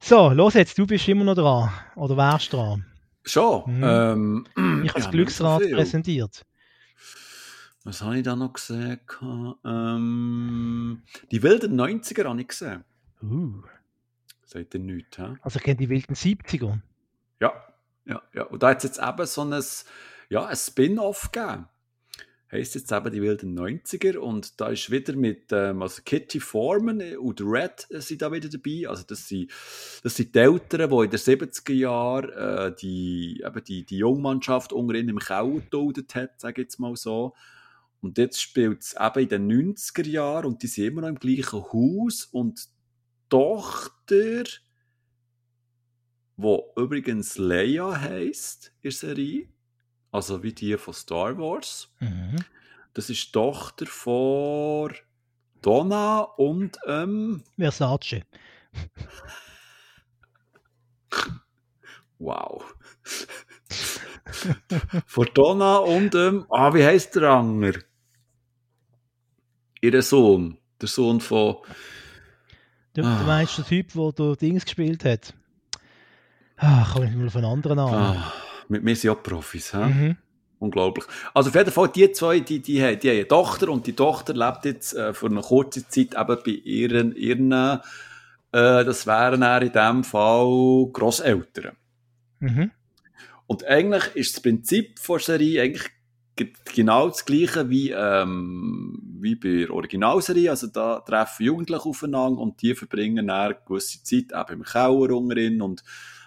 So, 0.00 0.30
los 0.30 0.54
jetzt, 0.54 0.76
du 0.76 0.86
bist 0.86 1.06
immer 1.08 1.22
noch 1.24 1.36
dran. 1.36 1.70
Oder 1.94 2.16
wärst 2.16 2.52
dran? 2.52 2.84
Schon. 3.24 3.78
Mhm. 3.78 3.84
Ähm, 3.84 4.46
Ich 4.56 4.60
habe 4.62 4.86
ja, 4.86 4.92
das 4.94 5.04
so 5.04 5.10
Glücksrad 5.10 5.62
viel. 5.62 5.74
präsentiert. 5.74 6.44
Was 7.84 8.02
habe 8.02 8.18
ich 8.18 8.24
da 8.24 8.34
noch 8.34 8.52
gesehen? 8.52 9.00
Ähm, 9.64 11.02
die 11.30 11.42
wilden 11.44 11.80
90er 11.80 12.28
habe 12.28 12.40
ich 12.40 12.48
gesehen. 12.48 12.84
Uh, 13.22 13.62
Seht 14.44 14.74
ihr 14.74 14.80
nichts, 14.80 15.18
hä? 15.18 15.34
also 15.42 15.58
ich 15.58 15.62
kenne 15.64 15.76
die 15.76 15.88
wilden 15.88 16.14
70er. 16.14 16.80
Ja, 17.40 17.52
ja, 18.04 18.20
ja. 18.34 18.42
Und 18.44 18.62
da 18.62 18.70
hat 18.70 18.78
es 18.78 18.82
jetzt 18.84 18.98
eben 19.00 19.26
so 19.26 19.42
ein, 19.44 19.62
ja, 20.28 20.46
ein 20.46 20.56
Spin-off 20.56 21.30
gegeben. 21.30 21.68
Heisst 22.50 22.76
jetzt 22.76 22.92
eben 22.92 23.12
die 23.12 23.22
wilden 23.22 23.58
90er 23.58 24.18
und 24.18 24.60
da 24.60 24.68
ist 24.68 24.90
wieder 24.90 25.16
mit, 25.16 25.50
ähm, 25.50 25.82
also 25.82 26.02
Kitty 26.04 26.38
Foreman 26.38 27.16
und 27.16 27.40
Red 27.40 27.86
sind 27.90 28.22
da 28.22 28.30
wieder 28.30 28.48
dabei. 28.48 28.88
Also 28.88 29.02
das 29.02 29.26
sind, 29.26 29.50
das 30.04 30.14
sind 30.14 30.32
die 30.32 30.38
Eltern, 30.38 30.88
die 30.88 31.04
in 31.04 31.10
den 31.10 31.18
70er 31.18 31.72
Jahren 31.72 32.30
äh, 32.30 32.74
die, 32.76 33.42
eben 33.44 33.64
die, 33.64 33.84
die 33.84 33.98
Jungmannschaft 33.98 34.72
unter 34.72 34.94
ihnen 34.94 35.08
im 35.08 35.18
Keller 35.18 35.60
geduldet 35.60 36.14
hat, 36.14 36.40
sage 36.40 36.62
ich 36.62 36.66
jetzt 36.66 36.78
mal 36.78 36.94
so. 36.94 37.34
Und 38.00 38.16
jetzt 38.16 38.40
spielt 38.40 38.82
es 38.82 38.94
eben 38.94 39.22
in 39.22 39.28
den 39.28 39.74
90er 39.74 40.06
Jahren 40.06 40.46
und 40.46 40.62
die 40.62 40.68
sind 40.68 40.84
immer 40.84 41.00
noch 41.00 41.08
im 41.08 41.18
gleichen 41.18 41.64
Haus 41.64 42.26
und 42.30 42.64
die 42.64 43.28
Tochter 43.28 44.44
wo 46.36 46.72
übrigens 46.76 47.38
Leia 47.38 47.98
heisst 47.98 48.72
in 48.82 48.90
Serie, 48.90 49.48
also 50.16 50.42
wie 50.42 50.52
die 50.52 50.76
von 50.78 50.94
Star 50.94 51.36
Wars. 51.38 51.88
Mhm. 52.00 52.36
Das 52.94 53.10
ist 53.10 53.26
die 53.26 53.32
Tochter 53.32 53.86
von 53.86 54.92
Donna 55.62 56.20
und 56.20 56.78
ähm, 56.86 57.42
Versace. 57.58 58.22
wow. 62.18 62.74
von 65.06 65.28
Donna 65.34 65.76
und 65.78 66.14
ähm, 66.14 66.46
ah, 66.50 66.72
wie 66.74 66.84
heißt 66.84 67.16
der 67.16 67.30
Anger? 67.30 67.72
Ihr 69.82 70.02
Sohn, 70.02 70.58
der 70.80 70.88
Sohn 70.88 71.20
von 71.20 71.56
Du, 72.94 73.02
Ah. 73.04 73.22
meinst 73.26 73.58
der 73.58 73.66
Typ, 73.66 73.92
der 74.16 74.36
Dings 74.36 74.64
gespielt 74.64 75.04
hat? 75.04 75.34
Ah, 76.56 76.86
komme 76.90 77.10
ich 77.10 77.14
mal 77.14 77.28
von 77.28 77.44
anderen 77.44 77.78
an. 77.78 77.94
ah, 77.94 78.32
mit 78.68 78.82
mir 78.82 78.96
sind 78.96 79.10
auch 79.10 79.22
Profis? 79.22 79.72
Mhm. 79.72 80.16
Unglaublich. 80.58 81.04
Also 81.34 81.50
auf 81.50 81.54
jeden 81.54 81.70
Fall, 81.70 81.88
die 81.88 82.12
zwei, 82.12 82.40
die, 82.40 82.60
die, 82.60 82.82
haben, 82.82 82.98
die 82.98 83.10
haben 83.10 83.16
eine 83.16 83.28
Tochter 83.28 83.68
und 83.68 83.86
die 83.86 83.92
Tochter 83.92 84.32
lebt 84.34 84.64
jetzt 84.64 84.94
äh, 84.94 85.12
für 85.12 85.26
eine 85.26 85.42
kurze 85.42 85.86
Zeit 85.88 86.14
eben 86.14 86.38
bei 86.44 86.50
ihren, 86.50 87.14
ihren 87.14 87.52
äh, 87.52 87.78
das 88.52 89.06
wären 89.06 89.42
dann 89.42 89.62
in 89.62 89.72
dem 89.72 90.02
Fall 90.02 90.88
Grosseltern. 90.92 91.76
Mhm. 92.40 92.70
Und 93.46 93.64
eigentlich 93.64 94.16
ist 94.16 94.34
das 94.36 94.42
Prinzip 94.42 94.98
der 95.06 95.18
Serie 95.18 95.62
eigentlich 95.62 95.90
ge- 96.36 96.52
genau 96.74 97.08
das 97.08 97.26
gleiche 97.26 97.68
wie, 97.68 97.90
ähm, 97.90 98.98
wie 99.20 99.34
bei 99.34 99.66
der 99.66 99.70
Originalserie. 99.74 100.50
Also 100.50 100.68
da 100.68 101.00
treffen 101.00 101.44
Jugendliche 101.44 101.84
aufeinander 101.84 102.40
und 102.40 102.62
die 102.62 102.74
verbringen 102.74 103.26
dann 103.26 103.52
eine 103.52 103.58
gewisse 103.66 104.02
Zeit 104.02 104.32
eben 104.32 104.60
im 104.60 104.64
Keller 104.64 105.14
und 105.14 105.84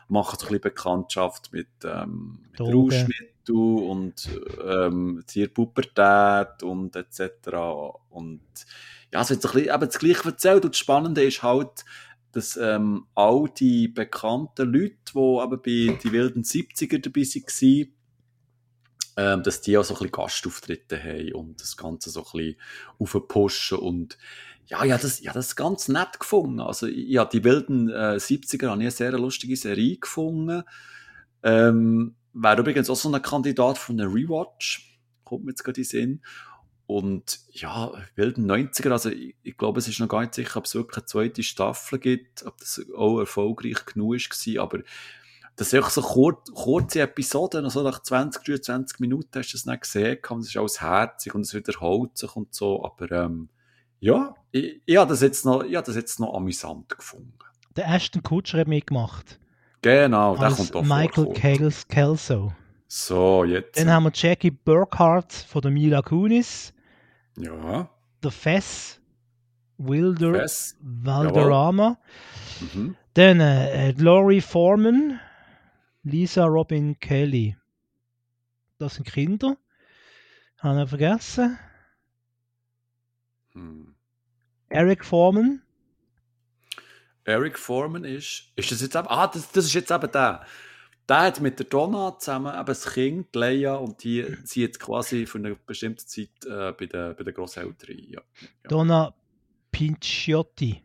machen 0.09 0.37
so 0.39 0.45
ein 0.45 0.49
bisschen 0.49 0.61
Bekanntschaft 0.61 1.51
mit, 1.51 1.67
ähm, 1.83 2.39
mit. 2.51 2.61
Rauschmitteln 2.61 3.29
und 3.49 4.29
ähm, 4.63 5.23
Pubertät 5.53 6.61
und 6.63 6.95
etc. 6.95 7.49
Und 8.09 8.41
ja, 9.11 9.21
es 9.21 9.29
wird 9.29 9.41
so 9.41 9.49
ein 9.49 9.53
bisschen 9.53 9.73
eben 9.73 9.85
das 9.85 9.99
Gleiche 9.99 10.25
erzählt 10.25 10.65
und 10.65 10.73
das 10.73 10.79
Spannende 10.79 11.23
ist 11.23 11.41
halt, 11.41 11.85
dass 12.31 12.57
ähm, 12.57 13.07
all 13.15 13.49
die 13.57 13.87
bekannten 13.87 14.71
Leute, 14.71 14.97
die 15.13 15.19
eben 15.19 15.61
bei 15.97 15.99
die 16.03 16.11
wilden 16.11 16.43
70er 16.43 16.99
dabei 16.99 17.21
waren, 17.21 17.93
ähm, 19.17 19.43
dass 19.43 19.61
die 19.61 19.77
auch 19.77 19.83
so 19.83 19.95
ein 19.95 19.97
bisschen 19.97 20.11
Gastauftritte 20.11 21.01
haben 21.01 21.33
und 21.33 21.61
das 21.61 21.75
Ganze 21.75 22.09
so 22.09 22.21
ein 22.21 22.31
bisschen 22.31 22.55
aufpushen 22.99 23.79
und 23.79 24.17
ja, 24.69 24.85
ja, 24.85 24.97
das, 24.99 25.19
ja, 25.21 25.33
das 25.33 25.55
ganz 25.55 25.87
nett 25.87 26.19
gefunden. 26.19 26.59
Also, 26.59 26.85
ja, 26.85 27.25
die 27.25 27.43
wilden 27.43 27.89
äh, 27.89 28.17
70er 28.17 28.67
habe 28.67 28.81
ich 28.81 28.85
eine 28.85 28.91
sehr 28.91 29.11
lustige 29.13 29.57
Serie 29.57 29.97
gefunden. 29.97 30.63
Ähm, 31.41 32.15
wäre 32.33 32.59
übrigens 32.59 32.89
auch 32.89 32.95
so 32.95 33.11
ein 33.11 33.21
Kandidat 33.21 33.79
von 33.79 33.99
einem 33.99 34.13
Rewatch. 34.13 34.99
Kommt 35.23 35.45
mir 35.45 35.51
jetzt 35.51 35.63
gerade 35.63 35.81
in 35.81 35.83
den 35.83 35.89
Sinn. 35.89 36.21
Und 36.85 37.39
ja, 37.51 37.91
wilden 38.15 38.49
90er, 38.49 38.91
also 38.91 39.09
ich, 39.09 39.35
ich 39.41 39.57
glaube, 39.57 39.79
es 39.79 39.87
ist 39.87 39.99
noch 39.99 40.07
gar 40.07 40.21
nicht 40.21 40.35
sicher, 40.35 40.57
ob 40.57 40.65
es 40.65 40.75
wirklich 40.75 40.97
eine 40.97 41.05
zweite 41.05 41.43
Staffel 41.43 41.99
gibt, 41.99 42.45
ob 42.45 42.57
das 42.57 42.83
auch 42.95 43.19
erfolgreich 43.19 43.85
genug 43.85 44.13
war, 44.13 44.63
aber 44.63 44.79
das 45.55 45.69
sind 45.69 45.85
so 45.85 46.01
kur 46.01 46.43
kurze 46.55 47.01
Episoden, 47.01 47.65
also 47.65 47.83
nach 47.83 48.01
20, 48.01 48.43
23 48.43 48.99
Minuten 48.99 49.37
hast 49.37 49.53
du 49.53 49.57
es 49.57 49.65
nicht 49.67 49.81
gesehen, 49.81 50.17
und 50.29 50.39
es 50.39 50.47
ist 50.47 50.57
alles 50.57 50.81
herzig 50.81 51.35
und 51.35 51.41
es 51.41 51.53
wiederholt 51.53 52.17
sich 52.17 52.35
und 52.35 52.55
so, 52.55 52.83
aber 52.83 53.11
ähm, 53.11 53.49
ja, 53.99 54.35
ich, 54.51 54.81
ich 54.85 54.97
habe 54.97 55.09
das, 55.09 55.21
jetzt 55.21 55.45
noch- 55.45 55.63
ich 55.63 55.75
habe 55.75 55.85
das 55.85 55.95
jetzt 55.95 56.19
noch 56.19 56.33
amüsant 56.33 56.89
gefunden. 56.89 57.33
Der 57.75 57.87
Ashton 57.93 58.23
Kutcher 58.23 58.59
hat 58.59 58.67
mitgemacht. 58.67 59.39
Genau, 59.81 60.35
der 60.35 60.51
kommt 60.51 60.75
auch 60.75 60.83
Michael. 60.83 61.31
Kels 61.33 61.87
Kelso. 61.87 62.53
So, 62.87 63.43
jetzt. 63.45 63.79
Dann 63.79 63.89
haben 63.91 64.03
wir 64.03 64.11
Jackie 64.13 64.51
Burkhardt 64.51 65.31
von 65.31 65.61
der 65.61 65.71
Mila 65.71 66.01
Kunis. 66.01 66.73
ja, 67.37 67.89
Der 68.23 68.31
Fess 68.31 68.99
Wilder 69.77 70.33
Fest. 70.33 70.77
Valderrama. 70.81 71.97
Mhm. 72.73 72.95
Dann 73.13 73.39
äh, 73.39 73.91
Laurie 73.91 74.41
Foreman, 74.41 75.19
Lisa 76.03 76.45
Robin 76.45 76.99
Kelly. 76.99 77.55
Das 78.79 78.95
sind 78.95 79.05
Kinder. 79.07 79.55
Haben 80.57 80.77
wir 80.79 80.87
vergessen. 80.87 81.57
Hm. 83.53 83.95
Eric 84.69 85.03
Foreman. 85.05 85.61
Eric 87.23 87.57
Foreman 87.59 88.03
ist. 88.03 88.51
Ist 88.55 88.71
das 88.71 88.81
jetzt 88.81 88.95
eben. 88.95 89.07
Ah, 89.07 89.27
das, 89.27 89.51
das 89.51 89.65
ist 89.65 89.73
jetzt 89.73 89.91
eben 89.91 90.11
der. 90.11 90.45
Der 91.07 91.21
hat 91.21 91.41
mit 91.41 91.57
der 91.57 91.65
Donna 91.65 92.17
zusammen 92.19 92.53
eben 92.53 92.65
das 92.67 92.93
Kind, 92.93 93.35
Leia, 93.35 93.75
und 93.75 94.03
die 94.03 94.23
sind 94.43 94.61
jetzt 94.61 94.79
quasi 94.79 95.25
für 95.25 95.39
eine 95.39 95.55
bestimmte 95.55 96.05
Zeit 96.05 96.29
äh, 96.45 96.71
bei 96.71 96.85
den, 96.85 97.15
bei 97.15 97.23
den 97.23 97.33
Grosseltern. 97.33 97.97
Ja. 97.97 98.21
Ja. 98.39 98.47
Donna 98.69 99.15
Pinciotti. 99.71 100.83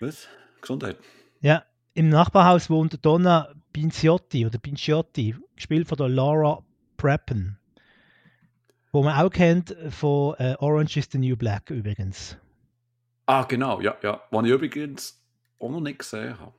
Was? 0.00 0.26
Gesundheit. 0.60 0.98
Ja, 1.40 1.64
im 1.94 2.08
Nachbarhaus 2.08 2.68
wohnt 2.68 3.04
Donna 3.04 3.54
Pinciotti 3.72 4.44
oder 4.44 4.58
Pinciotti, 4.58 5.36
gespielt 5.54 5.86
von 5.86 5.98
der 5.98 6.08
Laura 6.08 6.64
Preppen. 6.96 7.58
Wo 8.92 9.02
man 9.02 9.18
auch 9.18 9.30
kennt 9.30 9.76
von 9.90 10.34
äh, 10.38 10.56
Orange 10.58 10.98
is 10.98 11.08
the 11.10 11.18
New 11.18 11.36
Black 11.36 11.70
übrigens. 11.70 12.36
Ah, 13.26 13.44
genau, 13.44 13.80
ja, 13.80 13.96
ja. 14.02 14.22
Was 14.30 14.44
ich 14.46 14.50
übrigens 14.50 15.22
auch 15.58 15.70
noch 15.70 15.80
nicht 15.80 15.98
gesehen 15.98 16.38
habe. 16.38 16.52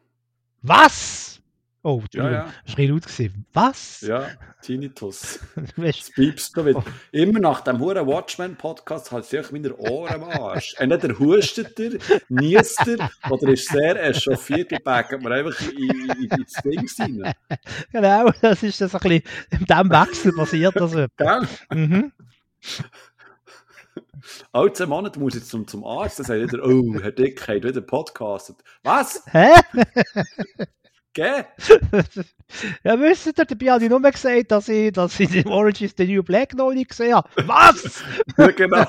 Was? 0.62 1.42
Oh, 1.82 2.02
Ja, 2.12 2.28
Entschuldigung, 2.28 2.34
ja. 2.34 2.54
das 2.66 2.78
ein 2.78 2.90
laut 2.90 3.04
gewesen. 3.04 3.46
Was? 3.54 4.02
Ja, 4.02 4.28
Tinnitus. 4.62 5.40
Jetzt 5.78 6.14
piepst 6.14 6.58
du 6.58 6.66
wieder. 6.66 6.80
Oh. 6.80 6.92
Immer 7.14 7.40
nach 7.40 7.62
dem 7.62 7.80
Huren 7.80 8.06
Watchmen-Podcast 8.06 9.12
hat 9.14 9.26
sich 9.26 9.50
meine 9.52 9.74
Ohren 9.78 10.14
am 10.16 10.24
Arsch. 10.24 10.76
Entweder 10.78 11.18
hustet 11.18 11.80
er, 11.80 11.92
niest 12.28 12.86
er 12.86 13.10
oder 13.30 13.48
ist 13.54 13.70
sehr 13.70 13.96
echauffiert 14.04 14.74
und 14.74 14.84
backt 14.84 15.22
mir 15.22 15.32
einfach 15.32 15.62
in, 15.72 15.90
in, 15.90 16.32
in 16.32 16.44
das 16.44 16.62
Ding 16.98 17.24
rein. 17.24 17.34
Genau, 17.94 18.30
das 18.42 18.62
ist 18.62 18.82
das 18.82 18.94
ein 18.96 19.00
bisschen, 19.00 19.24
in 19.52 19.66
diesem 19.66 19.90
Wechsel 19.90 20.34
passiert 20.34 20.76
das. 20.76 20.92
Gell? 21.18 21.48
Mhm. 21.74 22.12
Alle 24.52 24.74
zwei 24.74 24.86
Monate 24.86 25.18
muss 25.18 25.36
ich 25.36 25.46
zum, 25.46 25.66
zum 25.66 25.86
Arzt. 25.86 26.20
Dann 26.20 26.26
sagt 26.26 26.54
er, 26.54 26.66
oh, 26.66 27.00
Herr 27.02 27.14
Dick 27.14 27.48
hat 27.48 27.64
wieder 27.64 27.80
podcastet. 27.80 28.58
Was? 28.84 29.24
Hä? 29.32 29.54
Gell? 31.14 31.46
ja, 32.84 33.00
wisst 33.00 33.26
ihr, 33.26 33.34
dabei 33.34 33.72
habe 33.72 33.84
ich 33.84 33.90
nur 33.90 34.02
gesagt, 34.02 34.52
dass 34.52 34.70
ich, 34.70 34.94
dass 34.94 35.20
ich 35.20 35.30
den 35.30 35.48
Orange 35.48 35.86
is 35.86 35.96
the 35.98 36.06
New 36.06 36.22
Black 36.22 36.54
noch 36.54 36.72
nicht 36.72 36.90
gesehen 36.90 37.16
habe. 37.16 37.30
Was? 37.48 38.04
Ja, 38.38 38.52
genau. 38.52 38.86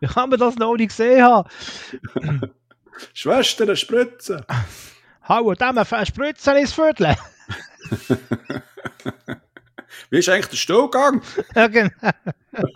Wie 0.00 0.06
kann 0.06 0.30
man 0.30 0.38
das 0.38 0.56
noch 0.56 0.76
nicht 0.76 0.88
gesehen 0.88 1.22
haben? 1.22 1.48
Schwester, 3.12 3.64
eine 3.64 3.76
Spritze. 3.76 4.46
Hauen 5.28 5.56
dem 5.56 5.78
ein 5.78 6.06
Spritzen 6.06 6.56
ins 6.56 6.72
Viertel. 6.72 7.16
Wie 10.10 10.18
ist 10.18 10.28
eigentlich 10.28 10.48
der 10.48 10.56
Stuhlgang? 10.56 11.22
ja, 11.54 11.66
genau. 11.66 12.10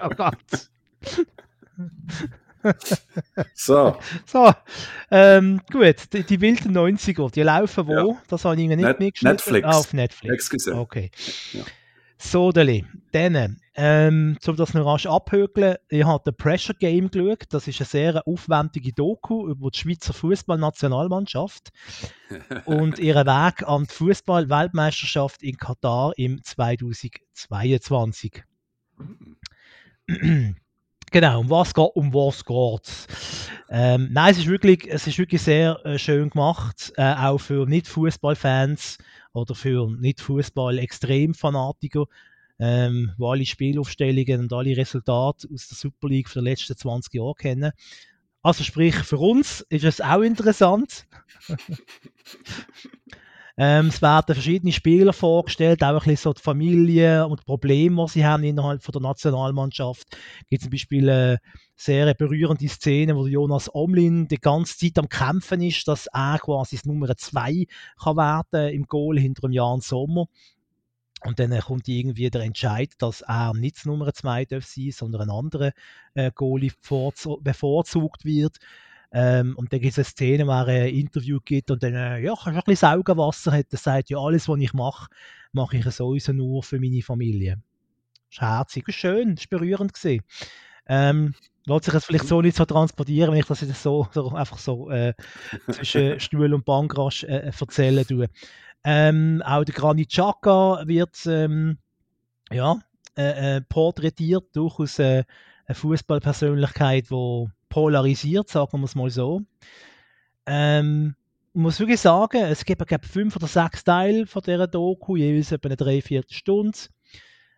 Oh 0.01 0.09
Gott. 0.09 0.71
So, 3.55 3.97
So, 4.27 4.53
ähm, 5.11 5.61
gut, 5.71 6.13
die, 6.13 6.23
die 6.25 6.41
wilden 6.41 6.77
90er, 6.77 7.31
die 7.31 7.43
laufen 7.43 7.87
wo? 7.87 8.13
Ja. 8.13 8.23
Das 8.29 8.45
habe 8.45 8.57
ich 8.57 8.63
Ihnen 8.63 8.77
nicht 8.77 8.87
Net- 8.87 8.99
mitgeschnitten. 9.01 9.35
Netflix. 9.37 9.67
Ah, 9.67 9.79
auf 9.79 9.93
Netflix. 9.93 10.35
Excuse. 10.35 10.75
Okay. 10.75 11.11
Ja. 11.53 11.63
So. 12.21 12.51
Dann, 12.51 13.61
ähm, 13.77 14.39
um 14.45 14.57
das 14.57 14.75
noch 14.75 14.85
rasch 14.85 15.07
abhökeln, 15.07 15.77
ich 15.89 16.05
habe 16.05 16.21
The 16.27 16.33
Pressure 16.33 16.75
Game 16.75 17.13
geschaut. 17.13 17.45
Das 17.51 17.69
ist 17.69 17.81
eine 17.81 17.87
sehr 17.87 18.27
aufwendige 18.27 18.93
Doku 18.93 19.49
über 19.49 19.71
die 19.71 19.79
Schweizer 19.79 20.13
Fußballnationalmannschaft 20.13 21.71
und 22.65 22.99
ihren 22.99 23.25
Weg 23.25 23.63
an 23.69 23.85
die 23.85 23.95
Fußball-Weltmeisterschaft 23.95 25.45
in 25.45 25.57
Katar 25.59 26.13
im 26.17 26.43
2022. 26.43 28.43
Genau, 31.11 31.41
um 31.41 31.49
was 31.49 31.73
geht 31.73 31.89
um 31.95 32.13
was 32.13 32.45
geht's? 32.45 33.07
Ähm, 33.71 34.09
nein, 34.13 34.33
es 34.33 34.39
ist 34.39 34.47
wirklich, 34.47 34.87
es 34.89 35.07
ist 35.07 35.19
wirklich 35.19 35.43
sehr 35.43 35.79
äh, 35.85 35.99
schön 35.99 36.31
gemacht, 36.31 36.93
äh, 36.97 37.15
auch 37.15 37.39
für 37.39 37.67
Nicht-Fußballfans 37.67 38.99
oder 39.33 39.55
für 39.55 39.91
Nicht-Fußball-Extremfanatiker, 39.91 42.07
ähm, 42.59 43.13
wo 43.17 43.31
alle 43.31 43.47
Spielaufstellungen 43.47 44.41
und 44.43 44.53
alle 44.53 44.77
Resultate 44.77 45.49
aus 45.53 45.69
der 45.69 45.77
Super 45.77 46.09
League 46.09 46.31
die 46.33 46.41
letzten 46.41 46.77
20 46.77 47.15
Jahre 47.15 47.35
kennen. 47.35 47.73
Also 48.43 48.65
sprich, 48.65 48.97
für 48.97 49.19
uns 49.19 49.61
ist 49.69 49.85
es 49.85 50.01
auch 50.01 50.23
interessant. 50.23 51.07
Ähm, 53.61 53.89
es 53.89 54.01
werden 54.01 54.35
verschiedene 54.35 54.73
Spieler 54.73 55.13
vorgestellt, 55.13 55.83
auch 55.83 55.89
ein 55.89 55.99
bisschen 55.99 56.17
so 56.17 56.33
die 56.33 56.43
Familie 56.43 57.27
und 57.27 57.41
die 57.41 57.45
Probleme, 57.45 58.05
die 58.07 58.13
sie 58.13 58.25
haben 58.25 58.45
innerhalb 58.45 58.85
von 58.85 58.93
der 58.93 59.03
Nationalmannschaft. 59.03 60.07
Es 60.43 60.49
gibt 60.49 60.63
zum 60.63 60.71
Beispiel 60.71 61.11
eine 61.11 61.39
sehr 61.75 62.15
berührende 62.15 62.69
Szene, 62.69 63.17
wo 63.17 63.27
Jonas 63.27 63.69
Omlin 63.75 64.29
die 64.29 64.39
ganze 64.39 64.79
Zeit 64.79 64.97
am 64.97 65.09
Kämpfen 65.09 65.61
ist, 65.61 65.89
dass 65.89 66.07
er 66.07 66.39
quasi 66.39 66.77
das 66.77 66.85
Nummer 66.85 67.17
2 67.17 67.67
kann 68.01 68.45
im 68.53 68.85
Goal 68.87 69.19
hinter 69.19 69.49
dem 69.49 69.53
Jan 69.53 69.81
Sommer. 69.81 70.27
Und 71.25 71.41
dann 71.41 71.51
äh, 71.51 71.59
kommt 71.59 71.89
irgendwie 71.89 72.31
der 72.31 72.43
Entscheid, 72.43 72.93
dass 72.99 73.23
er 73.23 73.55
nicht 73.55 73.79
das 73.79 73.87
Nummer 73.87 74.15
2 74.15 74.45
darf 74.45 74.67
sein, 74.67 74.93
sondern 74.93 75.23
ein 75.23 75.31
anderer 75.31 75.73
äh, 76.15 76.31
Goalie 76.33 76.71
bevorzu- 76.71 77.43
bevorzugt 77.43 78.25
wird. 78.25 78.59
Ähm, 79.11 79.57
und 79.57 79.73
dann 79.73 79.81
gibt 79.81 79.93
es 79.93 79.99
eine 79.99 80.05
Szene, 80.05 80.47
wo 80.47 80.51
er 80.51 80.67
ein 80.67 80.95
Interview 80.95 81.39
gibt 81.43 81.71
und 81.71 81.83
dann, 81.83 81.95
äh, 81.95 82.21
ja, 82.21 82.35
kannst 82.35 82.47
du 82.47 82.51
ein 82.51 82.63
bisschen 82.67 82.89
Saugenwasser 82.91 83.53
hat. 83.53 83.67
Er 83.71 83.79
sagt, 83.79 84.11
ja, 84.11 84.19
alles, 84.19 84.49
was 84.49 84.59
ich 84.61 84.75
mache, 84.75 85.09
mache 85.53 85.79
ich 85.79 85.85
sowieso 85.87 86.33
nur 86.33 86.63
für 86.63 86.79
meine 86.79 87.03
Familie. 87.03 87.61
Das 88.29 88.37
ist 88.37 88.41
herzig, 88.43 88.85
das 88.85 88.95
ist 88.95 89.01
schön, 89.01 89.35
das 89.35 89.45
ist 89.45 89.51
berührend 89.51 89.95
gewesen. 89.95 90.23
Ähm, 90.87 91.35
lässt 91.65 91.85
sich 91.85 91.95
jetzt 91.95 92.07
vielleicht 92.07 92.27
so 92.27 92.43
nicht 92.43 92.57
so 92.57 92.65
transportieren, 92.65 93.33
wenn 93.33 93.41
ich 93.41 93.47
das 93.47 93.61
jetzt 93.61 93.83
so, 93.83 94.09
so 94.13 94.31
einfach 94.31 94.59
so 94.59 94.91
äh, 94.91 95.15
zwischen 95.71 96.21
Stuhl 96.21 96.53
und 96.53 96.65
Bankrasch 96.65 97.25
äh, 97.25 97.51
erzählen 97.59 98.07
tue. 98.07 98.29
Ähm, 98.85 99.43
auch 99.45 99.65
der 99.65 99.75
Granit 99.75 100.11
Xhaka 100.11 100.83
wird 100.87 101.27
ähm, 101.27 101.79
ja, 102.51 102.79
äh, 103.17 103.57
äh, 103.57 103.61
porträtiert, 103.63 104.45
durchaus 104.55 104.99
äh, 104.99 105.25
eine 105.67 105.75
Fußballpersönlichkeit, 105.75 107.11
die 107.11 107.47
polarisiert, 107.69 108.49
sagen 108.49 108.81
wir 108.81 108.85
es 108.85 108.95
mal 108.95 109.11
so. 109.11 109.43
Ähm, 110.47 111.15
ich 111.55 111.61
muss 111.61 111.81
wirklich 111.81 112.01
sagen, 112.01 112.43
es 112.43 112.65
gibt 112.65 112.87
glaube 112.87 113.07
fünf 113.07 113.37
oder 113.37 113.47
sechs 113.47 113.85
Teile 113.85 114.27
von 114.27 114.43
dieser 114.43 114.67
Doku, 114.67 115.17
jeweils 115.17 115.53
etwa 115.53 115.69
eine 115.69 115.77
Dreiviertelstunde. 115.77 116.79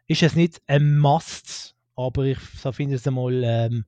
Ist 0.06 0.22
es 0.22 0.34
nicht 0.34 0.60
ein 0.66 0.98
Must, 0.98 1.74
aber 1.96 2.24
ich 2.24 2.38
so 2.38 2.72
finde 2.72 2.96
es 2.96 3.06
einmal, 3.06 3.42
ähm, 3.44 3.84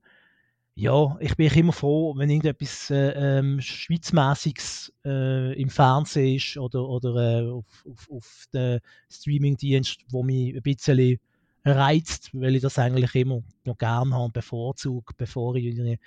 ja, 0.75 1.17
ich 1.19 1.35
bin 1.35 1.51
immer 1.53 1.73
froh, 1.73 2.15
wenn 2.17 2.29
irgendetwas 2.29 2.89
äh, 2.89 3.39
ähm, 3.39 3.61
Schweizmäßiges 3.61 4.93
äh, 5.05 5.59
im 5.61 5.69
Fernsehen 5.69 6.35
ist 6.35 6.57
oder, 6.57 6.87
oder 6.87 7.15
äh, 7.15 7.51
auf, 7.51 7.85
auf, 7.87 8.09
auf 8.09 8.45
den 8.53 8.79
Streamingdienst, 9.09 9.99
wo 10.09 10.23
mich 10.23 10.55
ein 10.55 10.61
bisschen 10.63 11.19
reizt, 11.65 12.29
weil 12.33 12.55
ich 12.55 12.61
das 12.61 12.77
eigentlich 12.79 13.15
immer 13.15 13.41
noch 13.65 13.77
gerne 13.77 14.13
habe, 14.15 14.31
bevorzugt, 14.31 15.15
bevor 15.17 15.55
ich 15.55 15.79
eine 15.79 15.97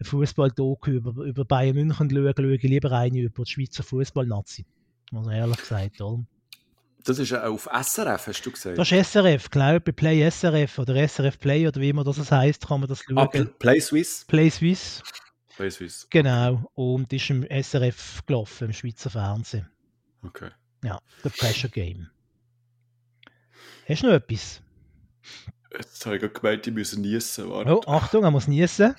Fußball-Doku 0.00 0.90
über, 0.90 1.24
über 1.24 1.44
Bayern 1.44 1.76
München 1.76 2.10
schaue, 2.10 2.32
schaue 2.36 2.54
ich 2.54 2.62
lieber 2.62 2.92
eine 2.92 3.20
über 3.20 3.44
die 3.44 3.50
Schweizer 3.50 3.82
Fußball-Nazi. 3.82 4.64
Also 5.12 5.30
ehrlich 5.30 5.58
gesagt, 5.58 6.00
oder? 6.00 6.24
das 7.04 7.18
ist 7.18 7.30
ja 7.30 7.48
auf 7.48 7.68
SRF, 7.72 8.28
hast 8.28 8.42
du 8.46 8.50
gesagt? 8.52 8.78
Das 8.78 8.92
ist 8.92 9.10
SRF, 9.12 9.50
glaube 9.50 9.78
ich, 9.78 9.84
bei 9.84 9.92
Play 9.92 10.30
SRF 10.30 10.78
oder 10.78 10.94
SRF 11.08 11.38
Play 11.38 11.66
oder 11.66 11.80
wie 11.80 11.88
immer 11.88 12.04
das 12.04 12.30
heißt, 12.30 12.66
kann 12.66 12.80
man 12.80 12.88
das 12.88 13.00
schauen. 13.02 13.18
ah, 13.18 13.24
Pl- 13.24 13.46
Play 13.58 13.80
Swiss? 13.80 14.24
Play 14.26 14.48
Swiss, 14.50 15.02
Play 15.56 15.70
Swiss. 15.70 16.06
genau. 16.10 16.70
Und 16.74 17.12
ist 17.12 17.28
im 17.30 17.42
SRF 17.50 18.24
gelaufen, 18.24 18.66
im 18.66 18.72
Schweizer 18.72 19.10
Fernsehen. 19.10 19.68
Okay. 20.22 20.50
Ja, 20.84 21.00
The 21.24 21.30
Pressure 21.30 21.70
Game. 21.70 22.08
Hast 23.88 24.02
du 24.02 24.06
noch 24.06 24.14
etwas? 24.14 24.62
Jetzt 25.76 26.04
habe 26.04 26.16
ich 26.16 26.22
gerade 26.22 26.34
gemeint, 26.34 26.66
ich 26.66 26.72
müsse 26.72 27.00
niesen. 27.00 27.50
Warte. 27.50 27.76
Oh, 27.76 27.82
Achtung, 27.86 28.24
er 28.24 28.30
muss 28.30 28.46
niesen. 28.46 28.94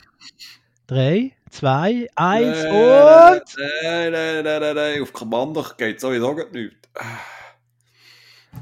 Drei, 0.87 1.31
zwei, 1.49 2.07
eins 2.15 2.63
Nein, 2.63 2.71
und. 2.71 3.43
Nein, 3.83 4.11
nein, 4.11 4.43
nein, 4.43 4.61
nein, 4.61 4.75
nein. 4.75 5.01
Auf 5.01 5.13
Kommando 5.13 5.65
geht 5.77 6.01
sowieso 6.01 6.35
gar 6.35 6.49
nicht. 6.49 6.75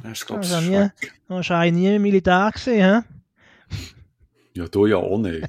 Das 0.04 0.12
ist, 0.14 0.26
glaube 0.26 0.44
ich, 0.44 0.54
Also, 0.54 0.70
nie, 0.70 0.90
eigentlich 1.52 1.74
nie 1.74 1.96
im 1.96 2.02
Militär 2.02 2.50
gesehen, 2.54 3.04
hä? 3.04 3.78
Ja, 4.54 4.68
du 4.68 4.86
ja 4.86 4.98
auch 4.98 5.18
nicht. 5.18 5.48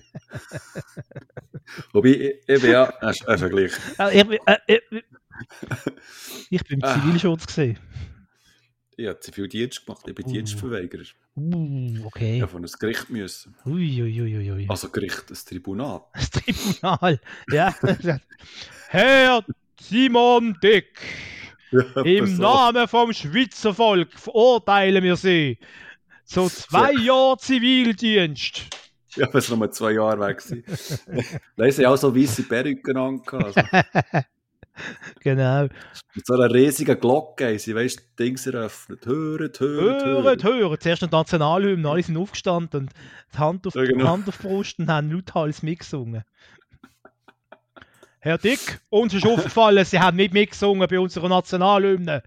Wobei, 1.93 2.09
ich, 2.09 2.35
ich 2.47 2.63
bin 2.63 2.71
ja 2.71 2.93
Vergleich. 3.39 3.73
Äh, 3.99 4.21
Ich, 4.21 4.41
äh, 4.47 4.59
äh, 4.67 4.81
ich 6.51 6.65
bin 6.65 6.81
im. 6.81 6.95
Zivilschutz 6.95 7.47
gesehen. 7.47 7.79
Ich 9.03 9.09
habe 9.09 9.19
Zivildienst 9.19 9.85
gemacht, 9.85 10.05
ich 10.07 10.15
bin 10.15 10.25
Uh. 10.27 10.31
Dienstverweigerer. 10.33 11.03
Uh, 11.37 11.95
Ich 11.97 12.05
okay. 12.05 12.41
habe 12.41 12.53
von 12.53 12.65
einem 12.65 12.73
Gericht 12.79 13.11
müssen. 13.11 13.53
Ui, 13.67 14.01
ui, 14.01 14.23
ui, 14.23 14.53
ui. 14.53 14.67
Also 14.69 14.89
Gericht, 14.91 15.29
ein 15.29 15.35
Tribunal. 15.45 16.03
Das 16.15 16.31
Tribunal. 16.31 17.21
Ja. 17.51 17.75
Herr 18.91 19.45
Simon 19.81 20.57
Dick, 20.63 21.01
im 22.05 22.27
So. 22.37 22.43
Namen 22.43 22.87
vom 22.87 23.13
Schweizer 23.13 23.75
Volk 23.75 24.13
verurteilen 24.13 25.03
wir 25.03 25.17
Sie 25.17 25.59
zu 26.25 26.49
zwei 26.49 26.93
Jahren 26.93 27.41
Zivildienst. 27.41 28.67
Ja, 29.17 29.27
wenn 29.33 29.39
es 29.41 29.49
noch 29.49 29.59
mal 29.59 29.71
zwei 29.73 29.93
Jahre 29.93 30.21
weg 30.21 30.41
waren. 30.49 31.25
Nein, 31.57 31.73
sie 31.73 31.85
haben 31.85 31.93
auch 31.95 31.99
so 31.99 32.15
weisse 32.15 32.45
Perücken 32.45 32.97
angehabt. 32.97 33.57
Also, 33.59 34.23
Genau. 35.21 35.69
mit 36.15 36.27
so 36.27 36.35
einer 36.35 36.53
riesigen 36.53 36.99
Glocke 36.99 37.47
haben 37.47 37.59
sie, 37.59 37.75
weißt 37.75 37.99
du, 38.01 38.03
Dings 38.25 38.47
eröffnet. 38.47 39.05
Höret, 39.07 39.61
höret, 39.61 40.05
Hören, 40.05 40.25
höret. 40.25 40.45
hören. 40.45 40.77
Zuerst 40.81 41.03
die 41.03 41.07
Nationalhymne, 41.07 41.89
alle 41.89 42.03
sind 42.03 42.17
aufgestanden 42.17 42.83
und 42.85 42.93
die 43.35 43.39
Hand 43.39 43.67
auf, 43.67 43.75
Ja, 43.75 43.85
genau. 43.85 43.99
die 44.05 44.09
Hand 44.09 44.29
auf 44.29 44.39
die 44.39 44.47
Brust 44.47 44.79
und 44.79 44.89
haben 44.89 45.11
lauthals 45.11 45.63
mitgesungen. 45.63 46.25
Herr 48.21 48.39
Dick, 48.39 48.81
uns 48.89 49.13
ist 49.15 49.27
aufgefallen, 49.27 49.85
Sie 49.85 49.99
haben 49.99 50.17
nicht 50.17 50.33
mitgesungen 50.33 50.89
bei 50.89 50.99
unserer 51.01 51.29
Nationalhymne. 51.29 52.23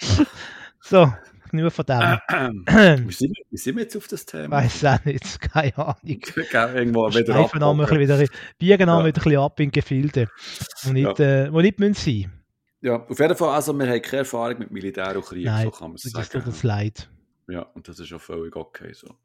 so, 0.80 1.12
nur 1.52 1.70
von 1.70 1.84
dem. 1.86 2.18
Wie 3.08 3.12
sind, 3.12 3.36
wir, 3.36 3.44
wie 3.50 3.56
sind 3.56 3.76
wir 3.76 3.82
jetzt 3.84 3.96
auf 3.96 4.08
das 4.08 4.24
Thema? 4.26 4.56
Weiß 4.56 4.84
auch 4.84 5.04
nicht, 5.04 5.40
keine 5.52 5.76
Ahnung. 5.78 5.96
Irgendwo 6.52 7.08
wieder 7.08 7.24
Schleifen 7.24 7.60
wir 7.60 7.66
abbogen. 7.66 7.98
wieder, 8.00 8.16
biegen 8.58 8.70
Ja. 8.70 8.78
wieder 8.78 8.98
ein 9.04 9.12
bisschen 9.12 9.36
ab 9.38 9.60
in 9.60 9.70
Gefilde, 9.70 10.28
die 10.84 10.92
nicht, 10.92 11.20
äh, 11.20 11.52
wo 11.52 11.60
nicht 11.60 11.78
müssen 11.78 11.94
sein 11.94 12.32
Ja, 12.80 12.96
auf 13.06 13.18
jeden 13.18 13.36
Fall, 13.36 13.54
also 13.54 13.72
wir 13.72 13.88
haben 13.88 14.02
keine 14.02 14.18
Erfahrung 14.20 14.58
mit 14.58 14.70
Militär 14.70 15.16
und 15.16 15.24
Krieg, 15.24 15.44
Nein, 15.46 15.64
so 15.64 15.70
kann 15.70 15.88
man 15.88 15.96
es 15.96 16.02
Das 16.12 16.28
sagen. 16.30 16.44
uns 16.46 16.62
leid. 16.62 17.08
Ja, 17.48 17.62
und 17.62 17.88
das 17.88 17.98
ist 17.98 18.12
auch 18.12 18.20
völlig 18.20 18.54
okay 18.56 18.92
so. 18.92 19.16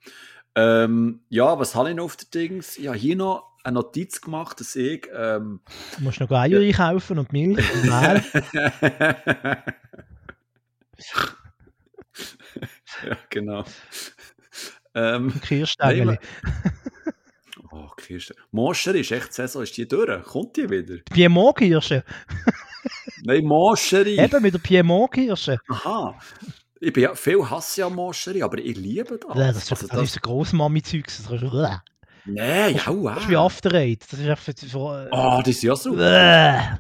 Ähm, 0.56 1.22
ja, 1.30 1.58
was 1.60 1.74
habe 1.76 1.90
ich 1.90 1.96
noch 1.96 2.06
auf 2.06 2.16
den 2.16 2.30
Dings? 2.32 2.78
Ich 2.78 2.88
habe 2.88 2.98
hier 2.98 3.16
noch 3.16 3.52
eine 3.64 3.74
Notiz 3.76 4.22
gemacht, 4.22 4.60
dass 4.60 4.76
ich... 4.76 5.08
Ähm, 5.16 5.62
Du 5.98 6.04
musst 6.04 6.20
noch 6.20 6.30
Eier 6.32 6.60
einkaufen 6.60 7.18
und 7.18 7.34
Milch 7.34 7.66
und 7.74 7.84
Mehl. 7.86 8.22
ja, 13.08 13.18
genau. 13.30 13.64
Ähm, 14.96 15.32
und 15.32 15.42
Kirschstängel. 15.42 16.06
Nein, 16.06 16.18
Oh, 17.72 17.88
Kirsten. 17.98 18.36
Moscher 18.52 18.94
ist 18.94 19.12
echt 19.12 19.34
Saison, 19.34 19.64
ist 19.64 19.76
die 19.76 19.88
durch? 19.88 20.24
Kommt 20.24 20.56
die 20.56 20.70
wieder? 20.70 20.98
Piemont-Kirsche. 21.12 22.04
Nein, 23.24 23.44
Moscheri. 23.46 24.20
Eben 24.20 24.42
mit 24.44 24.54
der 24.54 24.60
Piemont-Kirsche. 24.60 25.58
Aha. 25.68 26.20
Ich 26.80 26.94
bin 26.94 27.04
ja 27.04 27.16
viel 27.16 27.50
hasse 27.50 27.82
ja 27.82 27.90
Moscheri, 27.90 28.44
aber 28.44 28.60
ich 28.60 28.78
liebe 28.78 29.18
das. 29.18 29.36
Ja, 29.36 29.48
das, 29.52 29.64
ist- 29.64 29.72
Also 29.72 29.88
das 29.88 30.04
ist 30.04 30.18
ein 30.18 30.22
Grossmami-Zeug. 30.22 31.06
Das 31.08 31.24
das 31.42 31.80
Nein, 32.26 32.76
ja, 32.76 32.84
wow. 32.88 33.18
ist 33.18 33.30
wie 33.30 33.36
After 33.36 33.74
Eight. 33.74 34.04
Das 34.12 34.20
ist 34.20 34.28
einfach 34.30 34.44
für... 34.44 34.54
für 34.54 35.10
Oh, 35.12 35.40
das 35.40 35.48
ist 35.56 35.64
ja 35.64 35.76
super. 35.76 36.80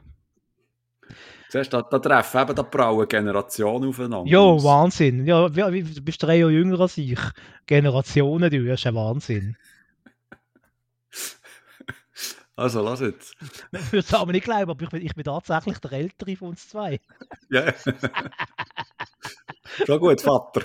Siehst 1.54 1.72
da, 1.72 1.84
da 1.84 2.00
treffen 2.00 2.42
eben 2.42 2.56
da 2.56 2.64
brauen 2.64 3.08
Generationen 3.08 3.90
aufeinander. 3.90 4.28
Jo, 4.28 4.56
Das- 4.56 4.64
Wahnsinn. 4.64 5.28
Ja, 5.28 5.48
du 5.50 6.02
bist 6.02 6.24
drei 6.24 6.38
Jahre 6.38 6.52
jünger 6.52 6.80
als 6.80 6.98
ich. 6.98 7.16
Generationen, 7.68 8.50
du, 8.50 8.74
ist 8.74 8.88
ein 8.88 8.96
Wahnsinn. 8.96 9.56
Also, 12.56 12.84
lass 12.84 13.00
jetzt. 13.00 13.34
Ich 13.72 13.92
würde 13.92 14.06
es 14.06 14.14
aber 14.14 14.32
nicht 14.32 14.44
glauben, 14.44 14.70
aber 14.70 14.84
ich 14.84 14.90
bin, 14.90 15.02
ich 15.04 15.16
bin 15.16 15.24
tatsächlich 15.24 15.80
der 15.80 15.92
Ältere 15.94 16.36
von 16.36 16.50
uns 16.50 16.70
zwei. 16.70 17.00
Ja. 17.50 17.74
Schon 19.88 20.00
gut, 20.00 20.22
Vater. 20.22 20.62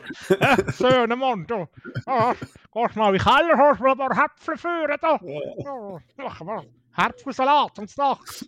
Söhne, 0.71 1.17
Mann, 1.17 1.47
du. 1.47 1.67
Ah, 2.05 2.35
gehst 2.75 2.95
mal 2.95 3.15
in 3.15 3.19
den 3.19 3.23
Keller, 3.23 3.57
hast 3.57 3.81
mir 3.81 3.93
ein 3.93 3.97
paar 3.97 4.15
Häpfel 4.23 4.59
führen, 4.59 4.99
da. 5.01 5.19
Oh, 5.23 5.99
mach 6.19 6.43
mal 6.43 6.67
Herpfelsalat 6.93 7.79
und 7.79 7.97
Nacht. 7.97 8.45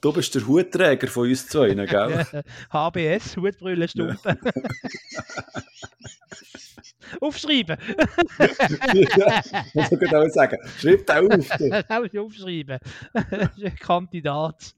Du 0.00 0.12
bist 0.12 0.34
der 0.34 0.46
Hutträger 0.46 1.08
von 1.08 1.28
uns 1.28 1.48
zwei, 1.48 1.74
gell? 1.74 2.26
HBS, 2.72 3.36
Hutbrille, 3.36 3.88
Stumpen. 3.88 4.38
Aufschreiben. 7.20 7.76
Muss 9.74 9.92
ich 9.92 9.98
genau 9.98 10.26
sagen. 10.28 10.58
Schreib 10.78 11.06
da 11.06 11.20
auf. 11.20 11.48
Das 11.48 11.84
ich 12.06 12.18
aufschreiben. 12.18 12.78
Kandidat. 13.80 14.74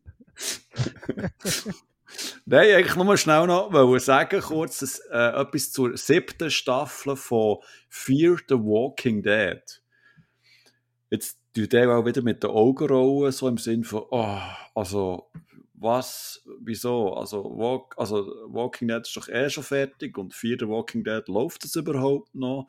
Nein, 2.44 2.74
eigentlich 2.74 2.96
nur 2.96 3.16
schnell 3.16 3.46
noch 3.46 3.72
wollen 3.72 4.00
sagen, 4.00 4.40
kurz 4.40 4.80
dass, 4.80 4.98
äh, 5.10 5.40
etwas 5.40 5.72
zur 5.72 5.96
siebten 5.96 6.50
Staffel 6.50 7.16
von 7.16 7.58
Fear 7.88 8.36
the 8.48 8.54
Walking 8.54 9.22
Dead. 9.22 9.62
Jetzt 11.10 11.38
tut 11.55 11.72
der 11.72 11.90
auch 11.90 12.05
wieder 12.05 12.22
mit 12.22 12.43
den 12.43 12.51
Augen 12.51 12.89
rollen, 12.89 13.32
so 13.32 13.48
im 13.48 13.59
Sinn 13.59 13.85
von, 13.85 14.02
oh, 14.10 14.39
also, 14.74 15.31
was, 15.74 16.43
wieso? 16.60 17.14
Also, 17.14 17.44
Walk, 17.56 17.94
also, 17.97 18.26
Walking 18.48 18.89
Dead 18.89 19.02
ist 19.02 19.16
doch 19.16 19.28
eh 19.28 19.48
schon 19.48 19.64
fertig 19.64 20.18
und 20.18 20.35
Fear 20.35 20.56
the 20.60 20.68
Walking 20.68 21.05
Dead 21.05 21.26
läuft 21.28 21.64
es 21.64 21.76
überhaupt 21.76 22.35
noch? 22.35 22.68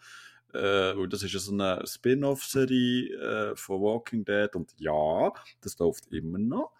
Äh, 0.53 0.95
weil 0.97 1.09
das 1.09 1.23
ist 1.23 1.33
ja 1.33 1.39
so 1.39 1.51
eine 1.51 1.85
Spin-off-Serie 1.85 3.51
äh, 3.51 3.55
von 3.55 3.81
Walking 3.81 4.23
Dead 4.23 4.55
und 4.55 4.73
ja, 4.77 5.33
das 5.61 5.77
läuft 5.79 6.11
immer 6.13 6.37
noch. 6.37 6.71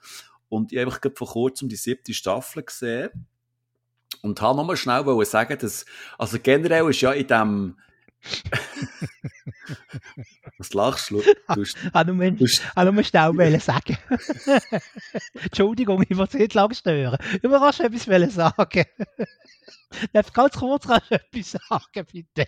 Und 0.47 0.71
ich 0.71 0.79
habe 0.79 1.11
vor 1.15 1.27
kurzem 1.27 1.67
die 1.67 1.75
siebte 1.75 2.13
Staffel 2.13 2.63
gesehen 2.63 3.09
und 4.21 4.41
habe 4.41 4.57
nochmal 4.57 4.77
schnell 4.77 5.25
sagen, 5.25 5.57
dass, 5.59 5.85
also 6.17 6.37
generell 6.41 6.89
ist 6.89 7.01
ja 7.01 7.11
in 7.11 7.27
dem, 7.27 7.77
was 10.57 10.73
lachst 10.73 11.11
du? 11.11 11.21
du, 11.21 11.61
hast- 11.61 11.77
Ah, 11.93 12.03
du 12.03 12.19
hast- 12.21 12.61
ah, 12.75 12.85
nur 12.85 13.03
schnell 13.03 13.35
wollen 13.35 13.59
sagen. 13.59 13.97
Entschuldigung, 15.43 16.03
ich 16.07 16.17
wollte 16.17 16.37
nicht 16.37 16.53
lang 16.53 16.73
stören. 16.73 17.17
Du 17.41 17.49
kannst 17.49 17.79
etwas 17.79 18.07
wollen 18.07 18.29
sagen. 18.29 18.85
Darf 20.13 20.33
ganz 20.33 20.53
kurz 20.55 20.87
kannst 20.87 21.09
du 21.11 21.15
etwas 21.15 21.51
sagen, 21.69 22.05
bitte? 22.11 22.47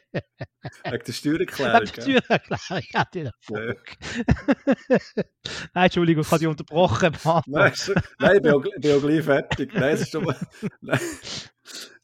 wegen 0.84 1.04
der 1.06 1.14
Steuererklärung. 1.14 1.86
Die 1.86 1.92
gell? 1.92 2.22
Steuererklärung 2.60 3.08
in 3.14 3.26
Erfolg. 3.28 3.98
Nein, 5.74 5.84
Entschuldigung, 5.86 6.24
ich 6.24 6.32
habe 6.32 6.40
dich 6.40 6.48
unterbrochen. 6.48 7.16
Mann. 7.24 7.44
Nein, 7.48 7.74
nein, 8.20 8.36
ich 8.38 8.42
bin 8.42 8.52
auch, 8.52 8.66
ich 8.66 8.82
bin 8.82 8.92
auch 8.98 9.02
gleich 9.02 9.24
fertig. 9.24 9.74
Nein, 9.74 9.94
es 9.96 10.02
ist 10.02 10.12
schon 10.12 10.26
mal, 10.26 10.36
nein. 10.82 11.00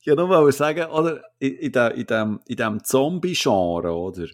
Ich 0.03 0.07
wollte 0.07 0.21
nur 0.21 0.27
mal 0.27 0.51
sagen, 0.51 0.91
oder, 0.91 1.23
in, 1.39 1.55
in, 1.55 1.71
in 1.71 2.05
dem, 2.05 2.41
in 2.45 2.57
dem 2.57 2.83
Zombie-Genre, 2.83 3.95
oder, 3.95 4.27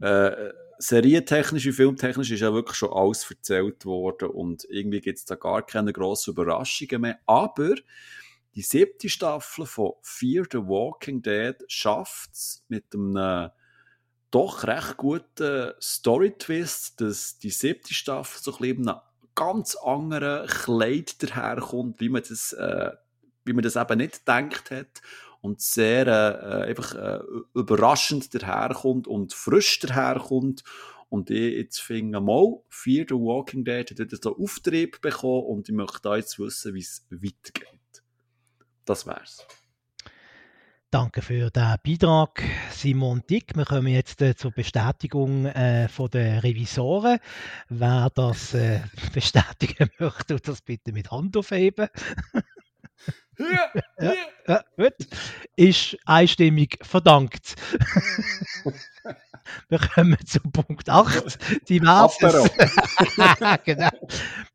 äh, 0.00 0.52
serientechnisch 0.78 1.66
und 1.66 1.72
filmtechnisch 1.72 2.30
ist 2.30 2.40
ja 2.40 2.54
wirklich 2.54 2.76
schon 2.76 2.92
alles 2.92 3.28
erzählt 3.28 3.84
worden 3.86 4.28
und 4.28 4.64
irgendwie 4.70 5.00
gibt 5.00 5.18
es 5.18 5.24
da 5.24 5.34
gar 5.34 5.66
keine 5.66 5.92
grossen 5.92 6.30
Überraschungen 6.30 7.00
mehr. 7.00 7.18
Aber 7.26 7.74
die 8.54 8.62
siebte 8.62 9.08
Staffel 9.08 9.66
von 9.66 9.94
Fear 10.02 10.44
the 10.52 10.58
Walking 10.58 11.22
Dead 11.22 11.56
schafft 11.66 12.32
es 12.32 12.64
mit 12.68 12.84
einem 12.94 13.50
doch 14.30 14.64
recht 14.64 14.96
guten 14.96 15.72
Story-Twist, 15.80 17.00
dass 17.00 17.36
die 17.40 17.50
siebte 17.50 17.94
Staffel 17.94 18.40
so 18.40 18.52
ein 18.52 18.58
bisschen 18.58 18.82
in 18.82 18.88
einem 18.90 19.00
ganz 19.34 19.74
anderen 19.74 20.46
Kleid 20.46 21.20
daherkommt, 21.20 22.00
wie 22.00 22.08
man 22.08 22.22
das, 22.22 22.52
äh, 22.52 22.92
wie 23.44 23.52
man 23.52 23.62
das 23.62 23.76
eben 23.76 23.98
nicht 23.98 24.20
gedacht 24.20 24.70
hat 24.70 25.02
und 25.40 25.60
sehr 25.60 26.06
äh, 26.06 26.68
einfach 26.68 26.94
äh, 26.94 27.20
überraschend 27.54 28.34
daherkommt 28.34 29.06
und 29.06 29.34
frisch 29.34 29.78
daherkommt 29.80 30.64
und 31.14 31.30
ich 31.30 31.54
jetzt 31.54 31.80
finde 31.80 32.20
mal, 32.20 32.60
Fear 32.68 33.06
the 33.08 33.14
Walking 33.14 33.64
Dead 33.64 33.88
hat 33.88 33.98
jetzt 33.98 34.24
so 34.24 34.36
Auftrieb 34.36 35.00
bekommen 35.00 35.44
und 35.44 35.68
ich 35.68 35.74
möchte 35.74 36.08
jetzt 36.08 36.38
wissen, 36.38 36.74
wie 36.74 36.80
es 36.80 37.06
weitergeht. 37.10 38.02
Das 38.84 39.06
wär's. 39.06 39.46
Danke 40.90 41.22
für 41.22 41.50
den 41.50 41.76
Beitrag, 41.84 42.42
Simon 42.70 43.22
Dick. 43.28 43.56
Wir 43.56 43.64
kommen 43.64 43.88
jetzt 43.88 44.22
äh, 44.22 44.36
zur 44.36 44.52
Bestätigung 44.52 45.46
äh, 45.46 45.88
von 45.88 46.08
den 46.08 46.38
Revisoren. 46.38 47.18
Wer 47.68 48.10
das 48.14 48.54
äh, 48.54 48.80
bestätigen 49.12 49.90
möchte, 49.98 50.36
tut 50.36 50.48
das 50.48 50.62
bitte 50.62 50.92
mit 50.92 51.10
Hand 51.10 51.36
aufheben. 51.36 51.88
Ja. 53.38 54.14
Ja, 54.46 54.62
gut. 54.76 54.94
Ist 55.56 55.96
einstimmig 56.04 56.78
verdankt. 56.82 57.54
Wir 59.68 59.78
kommen 59.78 60.16
zu 60.26 60.40
Punkt 60.40 60.88
8. 60.88 61.68
Diverses. 61.68 62.32
genau. 63.64 63.88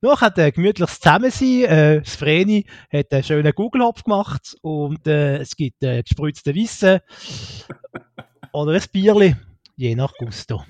Noch 0.02 0.22
hat 0.22 0.40
ein 0.40 0.52
gemütliches 0.52 1.00
Zusammensein. 1.00 1.64
Äh, 1.66 2.02
das 2.02 2.16
Vreni 2.16 2.66
hat 2.92 3.12
einen 3.12 3.24
schönen 3.24 3.54
Google-Hopf 3.54 4.04
gemacht 4.04 4.56
und 4.62 5.06
äh, 5.08 5.38
es 5.38 5.56
gibt 5.56 5.84
äh, 5.84 6.02
gespritzte 6.02 6.56
Wissen 6.56 7.00
oder 8.52 8.74
ein 8.74 8.84
Bierli, 8.92 9.36
je 9.76 9.96
nach 9.96 10.14
Gusto. 10.18 10.64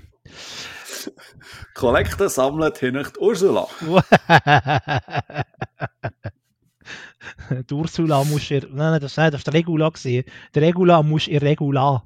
Kollekte 1.75 2.27
sammelt 2.27 2.77
hinter 2.77 3.03
die 3.03 3.19
Ursula. 3.19 3.67
Die 7.69 7.73
Ursula 7.73 8.23
muss 8.23 8.49
ihr. 8.49 8.61
Nein, 8.69 8.91
nein, 8.91 9.01
das, 9.01 9.17
nein, 9.17 9.31
das 9.31 9.45
war 9.45 9.51
der 9.51 9.59
Regula. 9.59 9.89
Gewesen. 9.89 10.23
Der 10.55 10.61
Regula 10.61 11.03
muss 11.03 11.27
ihr 11.27 11.41
Regula. 11.41 12.05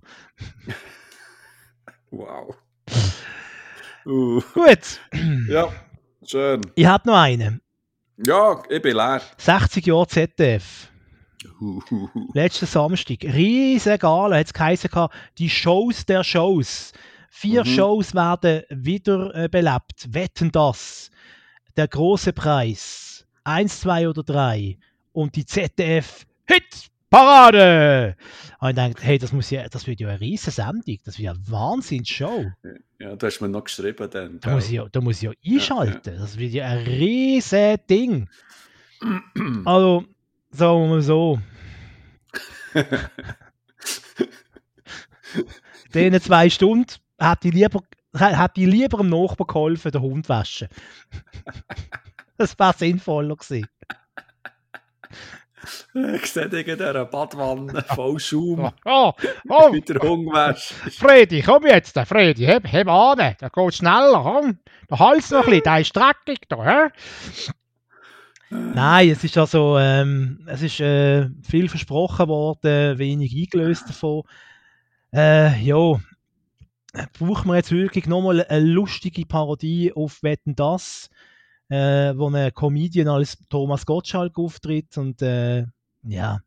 Wow. 2.11 2.55
Uh, 4.05 4.41
Gut, 4.53 4.99
ja, 5.47 5.69
schön. 6.25 6.61
ich 6.75 6.85
habe 6.85 7.07
noch 7.09 7.17
einen. 7.17 7.61
Ja, 8.17 8.61
ich 8.69 8.81
bin 8.81 8.95
leer. 8.97 9.21
60 9.37 9.85
Jahre 9.85 10.07
ZDF. 10.07 10.89
Letzten 12.33 12.65
Samstag. 12.65 13.23
Riesen 13.23 13.97
Gala 13.97 14.37
hat 14.37 14.47
es 14.47 14.53
geheißen, 14.53 14.89
die 15.37 15.49
Shows 15.49 16.05
der 16.05 16.23
Shows. 16.23 16.91
Vier 17.29 17.61
Mhm. 17.65 17.69
Shows 17.69 18.13
werden 18.13 18.63
wieder 18.69 19.33
äh, 19.35 19.47
belebt. 19.49 20.07
Wetten 20.13 20.51
das. 20.51 21.09
Der 21.77 21.87
große 21.87 22.33
Preis. 22.33 23.25
Eins, 23.43 23.79
zwei 23.81 24.07
oder 24.07 24.23
drei. 24.23 24.77
Und 25.13 25.35
die 25.35 25.45
ZDF 25.45 26.25
Hitparade. 26.45 28.17
Und 28.59 28.69
ich 28.69 28.75
dachte, 28.75 29.01
hey, 29.01 29.17
das, 29.17 29.31
muss 29.31 29.49
ja, 29.49 29.67
das 29.69 29.87
wird 29.87 29.99
ja 29.99 30.09
eine 30.09 30.19
riesen 30.19 30.51
Sendung. 30.51 30.97
Das 31.05 31.17
wird 31.17 31.25
ja 31.25 31.31
eine 31.31 31.51
Wahnsinnsshow. 31.51 32.51
Ja, 32.99 33.15
du 33.15 33.25
hast 33.27 33.39
mir 33.41 33.49
noch 33.49 33.63
geschrieben 33.63 34.09
dann. 34.09 34.39
Da 34.39 34.55
muss 34.55 34.65
ich 34.65 34.71
ja, 34.71 34.87
da 34.91 35.01
muss 35.01 35.21
ich 35.21 35.23
ja 35.23 35.31
einschalten. 35.45 36.17
Das 36.17 36.37
wird 36.37 36.53
ja 36.53 36.67
ein 36.67 36.79
riesen 36.79 37.77
Ding. 37.89 38.29
Also, 39.65 40.05
sagen 40.51 40.81
wir 40.81 40.87
mal 40.87 41.01
so. 41.01 41.39
Diesen 45.93 46.21
zwei 46.21 46.49
Stunden 46.49 46.93
hätte 47.19 47.49
ich 47.49 47.53
lieber, 47.53 47.81
hätte 48.13 48.61
ich 48.61 48.67
lieber 48.67 48.97
dem 48.97 49.09
Nachbarn 49.09 49.47
geholfen, 49.47 49.91
den 49.91 50.01
Hund 50.01 50.29
waschen. 50.29 50.69
Das 52.35 52.57
wäre 52.57 52.73
sinnvoller 52.75 53.35
gewesen. 53.35 53.67
Ich 55.93 56.25
sehe 56.31 56.49
dich 56.49 56.67
in 56.67 56.77
dieser 56.77 57.05
Badwanne 57.05 57.83
voll 57.95 58.19
Schaum, 58.19 58.71
Oh, 58.85 59.13
oh, 59.49 59.71
wie 59.71 59.81
der 59.81 60.01
Hund 60.01 60.27
wäscht. 60.27 60.73
Fredi, 60.97 61.41
komm 61.41 61.65
jetzt, 61.65 61.97
Fredi, 61.97 62.43
heb, 62.45 62.69
heb 62.71 62.87
an, 62.87 63.17
der 63.17 63.49
geht 63.49 63.73
schneller, 63.73 64.21
komm. 64.21 64.59
Der 64.89 64.99
Hals 64.99 65.31
noch 65.31 65.45
ein 65.45 65.45
bisschen, 65.45 65.63
der 65.63 65.79
ist 65.79 65.95
dreckig 65.95 66.39
da, 66.49 66.63
hä? 66.65 66.89
Nein, 68.49 69.09
es 69.09 69.23
ist 69.23 69.37
also, 69.37 69.77
ähm, 69.79 70.45
es 70.47 70.61
ist 70.61 70.79
äh, 70.79 71.27
viel 71.41 71.69
versprochen 71.69 72.27
worden, 72.27 72.97
wenig 72.99 73.35
eingelöst 73.35 73.89
davon. 73.89 74.23
Äh, 75.11 75.59
ja, 75.61 75.99
brauchen 77.17 77.47
wir 77.47 77.55
jetzt 77.55 77.71
wirklich 77.71 78.05
nochmal 78.05 78.45
eine 78.45 78.65
lustige 78.65 79.25
Parodie 79.25 79.91
auf 79.93 80.21
Wetten 80.21 80.55
das, 80.55 81.09
äh, 81.73 82.15
wo 82.15 82.29
ein 82.29 82.53
Comedian 82.53 83.07
als 83.07 83.37
Thomas 83.49 83.87
Gottschalk 83.87 84.37
auftritt 84.37 84.95
und 84.99 85.23
äh, 85.23 85.65
ja, 86.03 86.41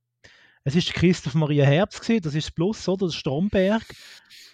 es 0.63 0.77
ist 0.77 0.95
Christoph 0.95 1.35
Maria 1.35 1.65
Herbst 1.65 2.01
gewesen, 2.01 2.23
das 2.23 2.35
ist 2.37 2.47
das 2.47 2.55
Plus, 2.55 2.89
oder? 2.89 3.07
Das 3.07 3.17
Stromberg. 3.17 3.83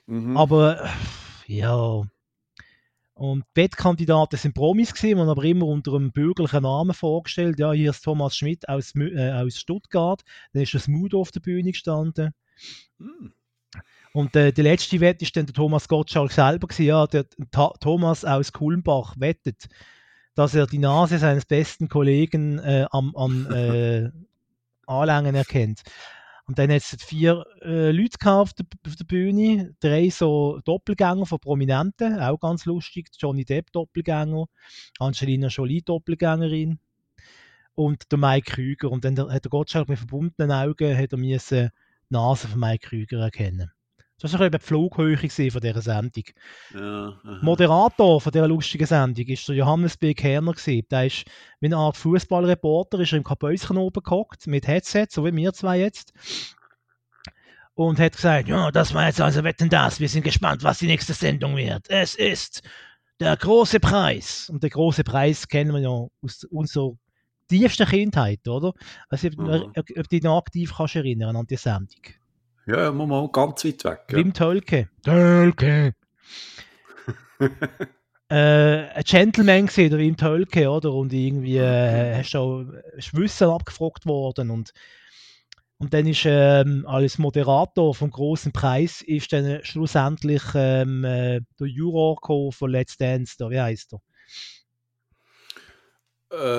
Mhm. 0.06 0.34
Aber 0.36 0.88
ja. 1.46 2.02
Und 3.12 3.44
Wettkandidaten 3.54 4.38
sind 4.38 4.54
Promis 4.54 4.94
gewesen, 4.94 5.18
man 5.18 5.28
aber 5.28 5.44
immer 5.44 5.66
unter 5.66 5.92
einem 5.92 6.10
bürgerlichen 6.10 6.62
Namen 6.62 6.94
vorgestellt. 6.94 7.58
Ja, 7.58 7.72
hier 7.72 7.90
ist 7.90 8.02
Thomas 8.02 8.34
Schmidt 8.34 8.66
aus, 8.66 8.94
äh, 8.96 9.30
aus 9.30 9.58
Stuttgart. 9.58 10.22
Dann 10.54 10.62
ist 10.62 10.72
das 10.72 10.88
Mudo 10.88 11.20
auf 11.20 11.32
der 11.32 11.40
Bühne 11.40 11.72
gestanden. 11.72 12.32
Mhm. 12.96 13.34
Und 14.14 14.36
äh, 14.36 14.52
die 14.52 14.62
letzte 14.62 15.00
Wette 15.00 15.24
ist 15.24 15.36
dann 15.36 15.46
der 15.46 15.54
Thomas 15.54 15.86
Gottschalk 15.86 16.32
selber 16.32 16.66
gewesen. 16.66 16.86
Ja, 16.86 17.06
der 17.06 17.26
Ta 17.50 17.74
Thomas 17.80 18.24
aus 18.24 18.52
Kulmbach 18.52 19.14
wettet, 19.18 19.68
dass 20.34 20.54
er 20.54 20.66
die 20.66 20.78
Nase 20.78 21.18
seines 21.18 21.44
besten 21.44 21.88
Kollegen 21.88 22.58
äh, 22.58 22.86
am, 22.90 23.14
am 23.16 23.46
äh, 23.52 24.10
Anlängen 24.86 25.34
erkennt. 25.34 25.82
Und 26.46 26.58
dann 26.58 26.70
hat 26.70 26.82
es 26.82 26.96
vier 27.02 27.44
äh, 27.62 27.92
Leute 27.92 28.18
auf 28.30 28.52
der, 28.52 28.66
auf 28.86 28.96
der, 28.96 29.04
Bühne, 29.04 29.74
drei 29.80 30.10
so 30.10 30.60
Doppelgänger 30.64 31.24
von 31.24 31.38
Prominenten, 31.38 32.18
auch 32.18 32.38
ganz 32.38 32.64
lustig. 32.64 33.08
Johnny 33.16 33.44
Depp 33.44 33.70
Doppelgänger, 33.72 34.46
Angelina 34.98 35.48
Jolie 35.48 35.82
Doppelgängerin 35.82 36.78
und 37.74 38.10
der 38.10 38.18
Mike 38.18 38.52
Krüger. 38.52 38.90
Und 38.90 39.04
dann 39.04 39.18
hat 39.32 39.44
der 39.44 39.50
Gottschalk 39.50 39.88
mit 39.88 39.98
verbundenen 39.98 40.50
Augen 40.50 40.96
hat 40.96 41.12
er 41.12 41.18
die 41.18 41.68
Nase 42.10 42.48
von 42.48 42.60
Mike 42.60 42.88
Krüger 42.88 43.20
erkennen. 43.20 43.70
Das 44.22 44.32
war 44.34 44.42
ein 44.42 44.52
die 44.52 44.58
Flughöhe 44.60 45.16
von 45.16 45.60
dieser 45.60 45.82
Sendung. 45.82 46.24
Ja, 46.72 47.18
Moderator 47.42 48.20
von 48.20 48.30
dieser 48.30 48.46
lustigen 48.46 48.86
Sendung 48.86 49.26
war 49.26 49.36
der 49.48 49.56
Johannes 49.56 49.96
B. 49.96 50.14
Kerner. 50.14 50.54
Der 50.54 51.06
ist 51.06 51.24
wie 51.58 51.66
eine 51.66 51.76
Art 51.76 51.96
Fußballreporter, 51.96 53.00
ist 53.00 53.12
im 53.12 53.24
Kabäuschen 53.24 53.76
oben 53.76 54.02
gehockt, 54.02 54.46
mit 54.46 54.68
Headset, 54.68 55.06
so 55.10 55.24
wie 55.24 55.34
wir 55.34 55.52
zwei 55.52 55.80
jetzt. 55.80 56.12
Und 57.74 57.98
hat 57.98 58.14
gesagt, 58.14 58.46
ja, 58.46 58.70
das 58.70 58.94
war 58.94 59.06
jetzt 59.06 59.20
also 59.20 59.42
Wetten 59.42 59.68
das, 59.68 59.98
wir 59.98 60.08
sind 60.08 60.22
gespannt, 60.22 60.62
was 60.62 60.78
die 60.78 60.86
nächste 60.86 61.14
Sendung 61.14 61.56
wird. 61.56 61.90
Es 61.90 62.14
ist 62.14 62.62
der 63.18 63.36
große 63.36 63.80
Preis. 63.80 64.48
Und 64.50 64.62
der 64.62 64.70
große 64.70 65.02
Preis 65.02 65.48
kennen 65.48 65.72
wir 65.72 65.80
ja 65.80 66.06
aus 66.22 66.44
unserer 66.44 66.92
tiefsten 67.48 67.88
Kindheit, 67.88 68.46
oder? 68.46 68.72
Also, 69.08 69.28
ob, 69.28 69.36
mhm. 69.38 69.72
ob, 69.96 70.08
dich 70.08 70.22
noch 70.22 70.38
aktiv 70.38 70.72
kannst 70.76 70.94
erinnern 70.94 71.34
an 71.34 71.46
die 71.46 71.56
Sendung. 71.56 72.02
Ja, 72.66 72.92
mal, 72.92 73.06
mal 73.06 73.28
ganz 73.28 73.64
weit 73.64 73.84
weg. 73.84 74.00
Ja. 74.10 74.18
Wim 74.18 74.32
Tölke. 74.32 74.88
Tölke. 75.02 75.94
äh, 78.28 78.34
ein 78.34 79.02
Gentleman 79.04 79.66
gesehen, 79.66 79.90
der 79.90 79.98
Wim 79.98 80.16
Tölke, 80.16 80.70
oder? 80.70 80.92
Und 80.92 81.12
irgendwie 81.12 81.58
äh, 81.58 82.16
hast 82.16 82.34
du 82.34 82.38
auch 82.38 82.64
Wissen 83.12 83.48
abgefragt 83.48 84.06
worden 84.06 84.50
und 84.50 84.72
und 85.82 85.92
dann 85.92 86.06
ist 86.06 86.22
ähm, 86.26 86.86
als 86.86 87.18
Moderator 87.18 87.92
vom 87.92 88.08
großen 88.08 88.52
Preis 88.52 89.02
ist 89.02 89.32
dann 89.32 89.64
schlussendlich 89.64 90.42
ähm, 90.54 91.02
äh, 91.02 91.40
der 91.58 91.66
Juror 91.66 92.52
von 92.52 92.70
Let's 92.70 92.96
Dance, 92.96 93.34
da, 93.36 93.50
wie 93.50 93.60
heißt 93.60 93.92
er? 93.92 94.00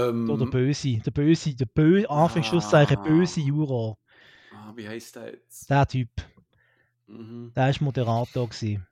Ähm, 0.09 0.27
der 0.27 0.45
Böse, 0.47 0.97
der 0.97 1.11
Böse, 1.11 1.55
der 1.55 1.67
Böse, 1.67 2.09
Anführungszeichen 2.09 2.97
ah. 2.97 3.01
böse 3.01 3.39
Juror. 3.39 3.97
Ah, 4.73 4.77
wie 4.77 4.87
heißt 4.87 5.15
der 5.15 5.31
jetzt? 5.31 5.69
Der 5.69 5.87
Typ. 5.87 6.09
Mhm. 7.07 7.51
Der 7.55 7.67
war 7.67 7.75
Moderator. 7.81 8.49
Gewesen. 8.49 8.87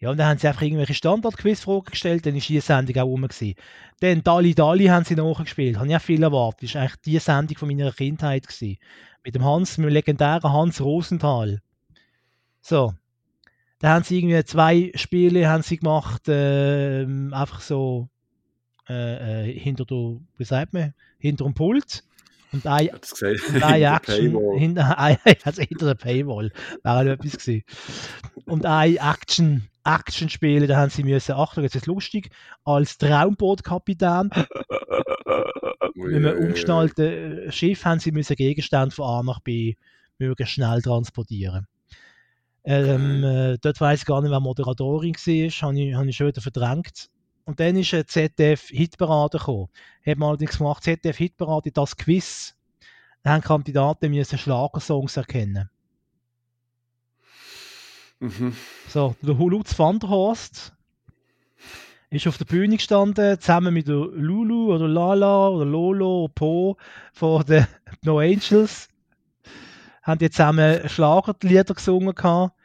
Ja, 0.00 0.10
und 0.10 0.16
dann 0.18 0.28
haben 0.28 0.38
sie 0.38 0.46
einfach 0.46 0.62
irgendwelche 0.62 0.94
Standard-Quiz-Fragen 0.94 1.90
gestellt, 1.90 2.24
dann 2.24 2.34
war 2.34 2.40
die 2.40 2.60
Sendung 2.60 2.96
auch 2.98 3.06
rum. 3.06 3.22
Gewesen. 3.22 3.54
Dann 4.00 4.22
Dali 4.22 4.54
Dali 4.54 4.86
haben 4.86 5.04
sie 5.04 5.16
nachgespielt, 5.16 5.76
habe 5.76 5.88
ich 5.88 5.96
auch 5.96 6.00
viel 6.00 6.22
erwartet. 6.22 6.68
Das 6.68 6.74
war 6.74 6.82
eigentlich 6.82 7.00
die 7.04 7.18
Sendung 7.18 7.56
von 7.56 7.68
meiner 7.68 7.90
Kindheit. 7.90 8.46
Gewesen. 8.46 8.78
Mit 9.24 9.34
dem 9.34 9.44
Hans, 9.44 9.78
mit 9.78 9.86
dem 9.86 9.92
legendären 9.92 10.52
Hans 10.52 10.80
Rosenthal. 10.80 11.60
So. 12.60 12.94
Da 13.80 13.90
haben 13.90 14.04
sie 14.04 14.18
irgendwie 14.18 14.44
zwei 14.44 14.90
Spiele 14.94 15.48
haben 15.48 15.62
sie 15.62 15.76
gemacht, 15.76 16.28
äh, 16.28 17.04
einfach 17.30 17.60
so 17.60 18.08
äh, 18.88 19.48
äh, 19.48 19.58
hinter 19.58 19.84
der, 19.84 20.18
wie 20.36 20.44
sagt 20.44 20.72
man, 20.74 20.94
hinter 21.18 21.44
dem 21.44 21.54
Pult. 21.54 22.02
Und 22.52 22.66
ein, 22.66 22.88
und 22.88 23.62
ein 23.62 23.82
Action 23.82 24.54
hinter, 24.58 24.98
also 25.44 25.62
hinter 25.62 25.86
der 25.86 25.94
Paywall 25.94 26.50
wäre 26.82 26.96
halt 26.96 27.08
etwas 27.08 27.38
gewesen. 27.38 27.64
Und 28.46 28.64
ein 28.66 28.96
Action, 28.96 29.68
Action 29.84 30.28
spielen, 30.28 30.68
da 30.68 30.76
haben 30.76 30.90
sie 30.90 31.04
müssen, 31.04 31.32
Achtung, 31.32 31.64
jetzt 31.64 31.74
ist 31.74 31.82
es 31.82 31.86
lustig, 31.86 32.30
als 32.64 32.98
Traumboot-Kapitän 32.98 34.30
mit 35.94 36.14
einem 36.14 36.38
umgeschnallten 36.38 37.52
Schiff 37.52 37.84
haben 37.84 38.00
sie 38.00 38.12
müssen 38.12 38.36
Gegenstände 38.36 38.94
von 38.94 39.06
A 39.06 39.22
nach 39.22 39.40
B 39.40 39.74
möglichst 40.18 40.54
schnell 40.54 40.82
transportieren. 40.82 41.66
Ähm, 42.64 43.24
äh, 43.24 43.58
dort 43.60 43.80
weiß 43.80 44.00
ich 44.00 44.06
gar 44.06 44.20
nicht, 44.20 44.30
wer 44.30 44.40
Moderatorin 44.40 45.14
war, 45.14 45.68
habe 45.68 45.80
ich, 45.80 45.94
hab 45.94 46.04
ich 46.04 46.16
schon 46.16 46.26
wieder 46.26 46.42
verdrängt. 46.42 47.08
Und 47.48 47.60
dann 47.60 47.76
ist 47.76 47.94
ein 47.94 48.06
ZDF-Hitparade 48.06 49.38
gekommen. 49.38 49.70
Hat 50.04 50.18
man 50.18 50.28
allerdings 50.28 50.58
gemacht, 50.58 50.82
ZDF-Hitparade, 50.82 51.72
das 51.72 51.96
Quiz. 51.96 52.54
Da 53.22 53.30
haben 53.30 53.40
Kandidaten 53.40 54.10
müssen 54.10 54.36
Schlagersongs 54.36 55.16
erkennen. 55.16 55.70
Mhm. 58.20 58.54
So, 58.86 59.16
der 59.22 59.34
Lutz 59.34 59.78
van 59.78 59.98
der 59.98 60.10
Horst 60.10 60.74
ist 62.10 62.26
auf 62.26 62.36
der 62.36 62.44
Bühne 62.44 62.76
gestanden, 62.76 63.40
zusammen 63.40 63.72
mit 63.72 63.88
der 63.88 63.94
Lulu 63.94 64.74
oder 64.74 64.86
Lala 64.86 65.48
oder 65.48 65.64
Lolo 65.64 66.24
oder 66.24 66.32
Po 66.34 66.76
von 67.14 67.46
den 67.46 67.66
No 68.02 68.18
Angels. 68.18 68.90
Haben 70.02 70.18
die 70.18 70.28
zusammen 70.28 70.86
Schlagerlieder 70.86 71.72
gesungen 71.72 72.14
gehabt. 72.14 72.57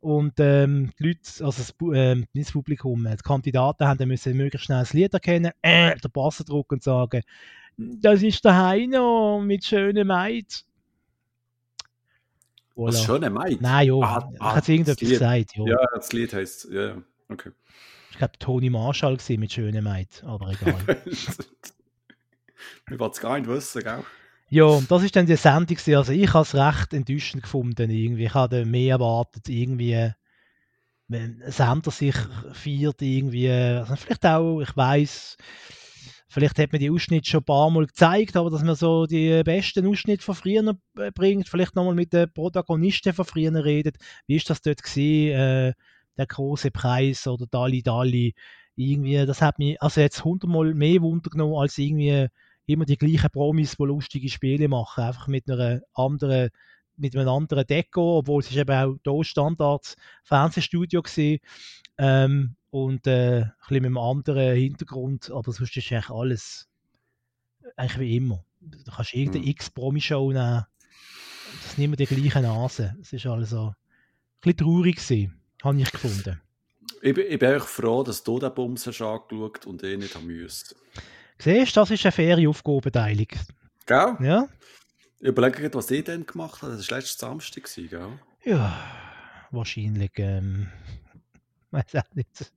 Und 0.00 0.34
ähm, 0.38 0.92
die 0.98 1.08
Leute, 1.08 1.44
also 1.44 1.62
das, 1.62 1.74
ähm, 1.92 2.26
das 2.32 2.52
Publikum, 2.52 3.04
die 3.10 3.16
Kandidaten 3.16 3.86
haben 3.86 3.98
dann 3.98 4.08
müssen 4.08 4.36
möglichst 4.36 4.66
schnell 4.66 4.80
das 4.80 4.92
Lied 4.92 5.12
erkennen, 5.12 5.52
äh, 5.60 5.96
den 5.96 6.10
Bass 6.12 6.38
drücken 6.38 6.74
und 6.74 6.82
sagen, 6.82 7.22
das 7.76 8.22
ist 8.22 8.44
der 8.44 8.56
Heino 8.56 9.40
mit 9.40 9.64
schöner 9.64 10.04
Maid. 10.04 10.64
Voilà. 12.76 12.88
Was 12.88 13.04
schöne 13.04 13.30
Maid? 13.30 13.60
Nein, 13.60 13.88
ja, 13.88 13.94
ah, 13.94 14.30
ich 14.32 14.40
ah, 14.40 14.56
irgendetwas 14.56 14.96
gesagt. 14.96 15.56
Ja. 15.56 15.64
ja, 15.66 15.78
das 15.94 16.12
Lied 16.12 16.32
heißt, 16.32 16.68
ja, 16.70 16.86
ja, 16.88 17.02
okay. 17.28 17.50
Ich 18.12 18.18
glaube, 18.18 18.38
Toni 18.38 18.70
Marshall 18.70 19.16
gesehen 19.16 19.40
mit 19.40 19.52
schöner 19.52 19.82
Maid, 19.82 20.22
aber 20.24 20.52
egal. 20.52 20.76
Wir 22.86 22.98
wollen 22.98 23.10
es 23.10 23.20
gar 23.20 23.38
nicht 23.38 23.48
wissen, 23.48 23.82
gell? 23.82 24.04
Ja, 24.50 24.80
das 24.88 25.02
ist 25.02 25.14
dann 25.14 25.26
die 25.26 25.36
Sendung. 25.36 25.76
Also 25.96 26.12
ich 26.12 26.32
habe 26.32 26.42
es 26.42 26.54
recht 26.54 26.94
enttäuschend 26.94 27.42
gefunden. 27.42 27.90
Irgendwie. 27.90 28.26
Ich 28.26 28.34
hatte 28.34 28.64
mehr 28.64 28.94
erwartet, 28.94 29.48
irgendwie, 29.48 30.12
Sender 31.10 31.90
sich 31.90 32.14
feiert, 32.52 33.00
irgendwie, 33.00 33.50
also 33.50 33.96
vielleicht 33.96 34.26
auch, 34.26 34.60
ich 34.60 34.76
weiß, 34.76 35.38
vielleicht 36.28 36.58
hat 36.58 36.70
man 36.72 36.80
die 36.80 36.90
Ausschnitte 36.90 37.30
schon 37.30 37.40
ein 37.40 37.44
paar 37.46 37.70
Mal 37.70 37.86
gezeigt, 37.86 38.36
aber 38.36 38.50
dass 38.50 38.62
man 38.62 38.76
so 38.76 39.06
die 39.06 39.42
besten 39.42 39.86
Ausschnitte 39.86 40.22
von 40.22 40.34
früher 40.34 40.76
bringt, 41.14 41.48
vielleicht 41.48 41.74
nochmal 41.76 41.94
mit 41.94 42.12
den 42.12 42.30
Protagonisten 42.30 43.14
von 43.14 43.24
früher 43.24 43.64
redet. 43.64 43.96
Wie 44.26 44.36
ist 44.36 44.50
das 44.50 44.60
dort 44.60 44.82
gewesen? 44.82 45.32
Äh, 45.32 45.72
der 46.18 46.26
große 46.26 46.70
Preis 46.70 47.26
oder 47.26 47.46
Dali 47.46 47.82
Dali. 47.82 48.34
Irgendwie, 48.76 49.24
das 49.24 49.40
hat 49.40 49.58
mich 49.58 49.80
also 49.80 50.02
jetzt 50.02 50.24
hundertmal 50.24 50.74
mehr 50.74 51.00
Wunder 51.00 51.30
genommen 51.30 51.54
als 51.54 51.78
irgendwie 51.78 52.28
immer 52.68 52.84
die 52.84 52.98
gleichen 52.98 53.30
Promis, 53.30 53.76
die 53.76 53.84
lustige 53.84 54.28
Spiele 54.28 54.68
machen, 54.68 55.04
einfach 55.04 55.26
mit 55.26 55.50
einer 55.50 55.80
anderen 55.94 56.50
mit 57.00 57.14
einem 57.16 57.28
anderen 57.28 57.64
Deko, 57.64 58.18
obwohl 58.18 58.40
es 58.42 58.50
ist 58.50 58.56
eben 58.56 58.72
auch 58.72 58.96
hier 59.04 59.24
Standards 59.24 59.96
Fernsehstudio 60.24 61.00
war. 61.00 61.38
Ähm, 61.96 62.56
und 62.70 63.06
äh, 63.06 63.42
ein 63.42 63.52
bisschen 63.60 63.76
mit 63.76 63.84
einem 63.86 63.98
anderen 63.98 64.56
Hintergrund, 64.56 65.30
aber 65.30 65.52
sonst 65.52 65.76
ist 65.76 65.92
eigentlich 65.92 66.10
alles 66.10 66.68
eigentlich 67.76 67.98
wie 68.00 68.16
immer. 68.16 68.44
Du 68.60 68.90
kannst 68.90 69.14
irgendeine 69.14 69.44
mhm. 69.44 69.50
X-Promi-Show 69.50 70.32
nehmen, 70.32 70.64
das 71.62 71.66
ist 71.66 71.78
nicht 71.78 71.88
mehr 71.88 71.96
die 71.96 72.06
gleiche 72.06 72.40
Nase. 72.40 72.96
Es 73.00 73.12
ist 73.12 73.26
also 73.26 73.68
ein 73.68 73.74
bisschen 74.40 74.56
traurig 74.58 74.96
gewesen, 74.96 75.40
habe 75.62 75.80
ich 75.80 75.90
gefunden. 75.90 76.40
Ich 77.00 77.14
bin, 77.14 77.26
ich 77.28 77.38
bin 77.38 77.52
echt 77.52 77.66
froh, 77.66 78.02
dass 78.02 78.24
du 78.24 78.38
den 78.38 78.52
Bums 78.52 78.86
hast 78.86 79.00
angeschaut 79.00 79.66
und 79.66 79.82
ich 79.82 79.98
nicht 79.98 80.14
haben 80.14 80.26
müssen. 80.26 80.76
Siehst 81.40 81.76
du, 81.76 81.80
das 81.80 81.90
ist 81.90 82.04
eine 82.04 82.12
faire 82.12 82.48
Aufgabenteilung. 82.48 83.28
Gell? 83.86 84.16
Ja. 84.20 84.48
Ich 85.20 85.28
überlege 85.28 85.72
was 85.74 85.90
ich 85.90 86.04
denn 86.04 86.26
gemacht 86.26 86.62
habe. 86.62 86.76
Das 86.76 86.90
war 86.90 86.98
letztes 86.98 87.18
Samstag, 87.18 87.68
gell? 87.74 88.18
Ja, 88.44 88.78
wahrscheinlich. 89.50 90.12
Ähm, 90.16 90.68
weiß 91.70 91.96
auch 91.96 92.14
nicht. 92.14 92.40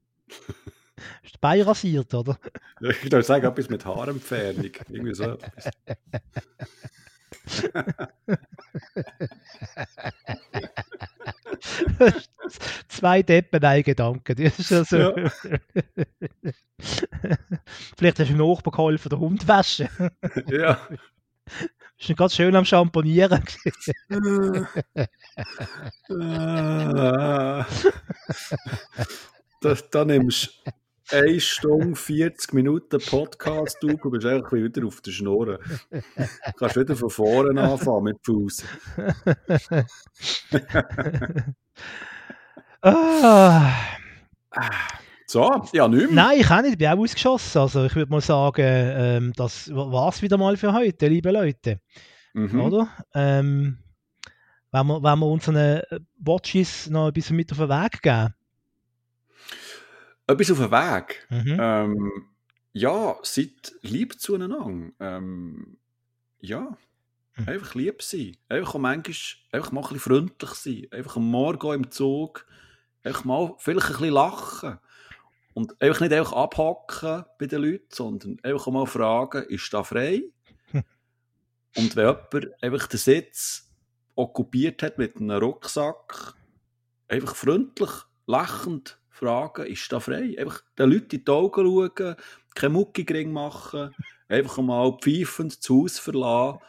Ist 1.23 1.33
der 1.33 1.39
Bein 1.39 1.61
rasiert, 1.61 2.13
oder? 2.13 2.37
Ja, 2.79 2.89
ich 2.89 3.03
würde 3.03 3.23
sagen, 3.23 3.45
etwas 3.45 3.69
mit 3.69 3.85
Haarentfernung. 3.85 4.71
Irgendwie 4.89 5.15
so 5.15 5.31
etwas. 5.31 5.71
Zwei 12.87 13.23
Deppen, 13.23 13.63
ein 13.63 13.83
Gedanke. 13.83 14.35
Das 14.35 14.59
ist 14.59 14.71
also... 14.71 15.17
Ja. 15.17 15.31
Vielleicht 17.97 18.19
hast 18.19 18.29
du 18.29 18.33
dem 18.33 18.37
Nachbar 18.37 18.71
geholfen, 18.71 19.09
den 19.09 19.19
Hund 19.19 19.47
waschen. 19.47 19.87
ja. 20.47 20.79
Ist 21.97 22.09
nicht 22.09 22.17
ganz 22.17 22.35
schön 22.35 22.55
am 22.55 22.65
Champagnieren. 22.65 23.43
Äh, 24.09 24.63
da, 29.61 29.75
da 29.91 30.05
nimmst 30.05 30.61
du 30.65 30.71
1 31.13 31.43
Stunde 31.43 31.95
40 31.95 32.53
Minuten 32.53 32.99
Podcast 32.99 33.77
auf 33.83 34.05
und 34.05 34.11
bist 34.11 34.25
einfach 34.25 34.53
wieder 34.53 34.85
auf 34.85 35.01
der 35.01 35.11
Schnur. 35.11 35.59
Du 35.89 36.01
kannst 36.57 36.77
wieder 36.77 36.95
von 36.95 37.09
vorne 37.09 37.61
anfangen 37.61 38.03
mit 38.03 38.17
Fuß. 38.23 38.63
ah. 42.81 43.73
So, 45.27 45.63
ja, 45.71 45.87
nicht 45.87 46.11
mehr. 46.11 46.25
Nein, 46.25 46.39
ich 46.41 46.51
auch 46.51 46.61
nicht. 46.61 46.73
Ich 46.73 46.77
bin 46.77 46.87
auch 46.89 46.97
ausgeschossen. 46.97 47.61
Also 47.61 47.85
ich 47.85 47.95
würde 47.95 48.11
mal 48.11 48.21
sagen, 48.21 48.65
ähm, 48.65 49.33
das 49.35 49.73
war 49.73 50.09
es 50.09 50.21
wieder 50.21 50.37
mal 50.37 50.57
für 50.57 50.73
heute, 50.73 51.07
liebe 51.07 51.31
Leute. 51.31 51.79
Mhm. 52.33 52.59
Oder? 52.59 52.89
Ähm, 53.13 53.77
wenn, 54.71 54.87
wir, 54.87 55.03
wenn 55.03 55.19
wir 55.19 55.25
unseren 55.25 55.81
Watches 56.17 56.89
noch 56.89 57.07
ein 57.07 57.13
bisschen 57.13 57.37
mit 57.37 57.51
auf 57.51 57.59
den 57.59 57.69
Weg 57.69 58.01
geben. 58.01 58.33
Etwas 60.31 60.51
auf 60.51 60.57
den 60.59 60.71
Weg. 60.71 61.27
Mhm. 61.29 61.57
Ähm, 61.59 62.25
ja, 62.73 63.15
seid 63.23 63.73
lieb 63.81 64.19
zueinander. 64.19 64.91
Ähm, 64.99 65.77
ja, 66.39 66.77
Mhm. 67.37 67.47
einfach 67.47 67.75
lieb 67.75 68.01
sein. 68.01 68.35
Einfach 68.49 68.75
auch 68.75 68.79
manchmal 68.79 69.15
einfach 69.53 69.71
mal 69.71 69.81
ein 69.81 69.83
bisschen 69.93 69.99
freundlich 69.99 70.49
sein. 70.51 70.87
Einfach 70.91 71.15
am 71.15 71.29
Morgen 71.31 71.73
im 71.73 71.91
Zug. 71.91 72.45
Einfach 73.03 73.23
mal 73.23 73.55
vielleicht 73.57 73.87
ein 73.87 73.93
bisschen 73.93 74.13
lachen. 74.13 74.79
Und 75.53 75.81
einfach 75.81 76.01
nicht 76.01 76.13
einfach 76.13 76.33
abhaken 76.33 77.25
bei 77.39 77.45
den 77.45 77.61
Leuten, 77.61 77.87
sondern 77.89 78.37
einfach 78.43 78.67
mal 78.67 78.85
fragen, 78.85 79.43
ist 79.43 79.73
da 79.73 79.83
frei? 79.83 80.23
Und 81.77 81.95
wenn 81.95 82.05
jemand 82.07 82.63
einfach 82.63 82.87
den 82.87 82.97
Sitz 82.99 83.69
okkupiert 84.15 84.83
hat 84.83 84.97
mit 84.97 85.15
einem 85.17 85.31
Rucksack, 85.31 86.35
einfach 87.07 87.35
freundlich, 87.35 87.89
lachend 88.27 88.99
fragen, 89.21 89.65
ist 89.67 89.91
da 89.91 89.99
frei? 89.99 90.35
Einfach 90.37 90.61
den 90.77 90.89
Leuten 90.89 91.15
in 91.15 91.25
die 91.25 91.31
Augen 91.31 91.65
schauen, 91.65 92.15
kein 92.55 92.71
Muckigring 92.71 93.31
machen, 93.31 93.93
einfach 94.27 94.57
mal 94.57 94.97
pfeifend 94.99 95.57
das 95.57 95.69
Haus 95.69 95.99
verlassen 95.99 96.59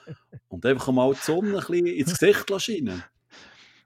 und 0.49 0.65
einfach 0.67 0.93
mal 0.93 1.13
die 1.13 1.21
Sonne 1.21 1.49
ein 1.49 1.55
bisschen 1.55 1.87
ins 1.87 2.19
Gesicht 2.19 2.63
scheinen. 2.63 3.03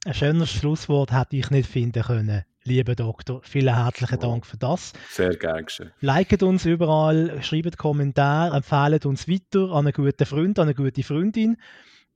Ein 0.05 0.15
schönes 0.15 0.51
Schlusswort 0.51 1.13
hätte 1.13 1.37
ich 1.37 1.51
nicht 1.51 1.69
finden 1.69 2.03
können. 2.03 2.45
Lieber 2.65 2.97
Doktor, 2.97 3.41
vielen 3.45 3.75
herzlichen 3.75 4.19
Dank 4.19 4.45
für 4.47 4.57
das. 4.57 4.93
Sehr 5.11 5.37
gerne. 5.37 5.93
Liket 6.01 6.43
uns 6.43 6.65
überall, 6.65 7.41
schreibt 7.43 7.79
Kommentare, 7.79 8.57
empfehlt 8.57 9.07
uns 9.07 9.29
weiter 9.29 9.71
an 9.71 9.87
einen 9.87 9.93
guten 9.93 10.27
Freund, 10.27 10.59
an 10.59 10.67
eine 10.69 10.75
gute 10.75 11.03
Freundin. 11.05 11.57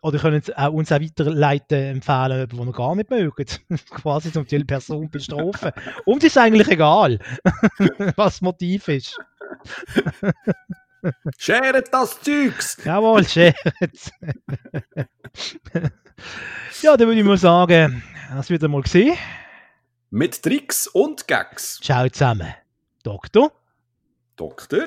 Oder 0.03 0.17
ihr 0.17 0.21
könnt 0.21 0.57
auch 0.57 0.73
uns 0.73 0.91
auch 0.93 1.01
weiterleiten, 1.01 1.97
empfehlen, 1.97 2.49
die 2.49 2.57
ihr 2.57 2.73
gar 2.73 2.95
nicht 2.97 3.11
mögt. 3.11 3.61
Quasi 3.91 4.33
zum 4.33 4.47
die 4.47 4.65
Person 4.65 5.11
bestrafen. 5.11 5.73
Und 6.07 6.25
ist 6.25 6.39
eigentlich 6.39 6.69
egal, 6.69 7.19
was 8.17 8.35
das 8.35 8.41
Motiv 8.41 8.89
ist. 8.89 9.19
Schert 11.39 11.93
das 11.93 12.21
Zeugs! 12.21 12.77
Jawohl, 12.85 13.27
Scherz. 13.27 14.11
ja, 16.83 16.97
dann 16.97 17.09
würde 17.09 17.21
ich 17.21 17.27
mal 17.27 17.39
sagen, 17.39 18.03
das 18.35 18.51
wird 18.51 18.63
mal 18.63 18.83
gesehen. 18.83 19.17
Mit 20.11 20.43
Tricks 20.43 20.87
und 20.89 21.27
Gags. 21.27 21.79
Ciao 21.81 22.09
zusammen. 22.09 22.55
Doktor. 23.03 23.53
Doktor. 24.37 24.87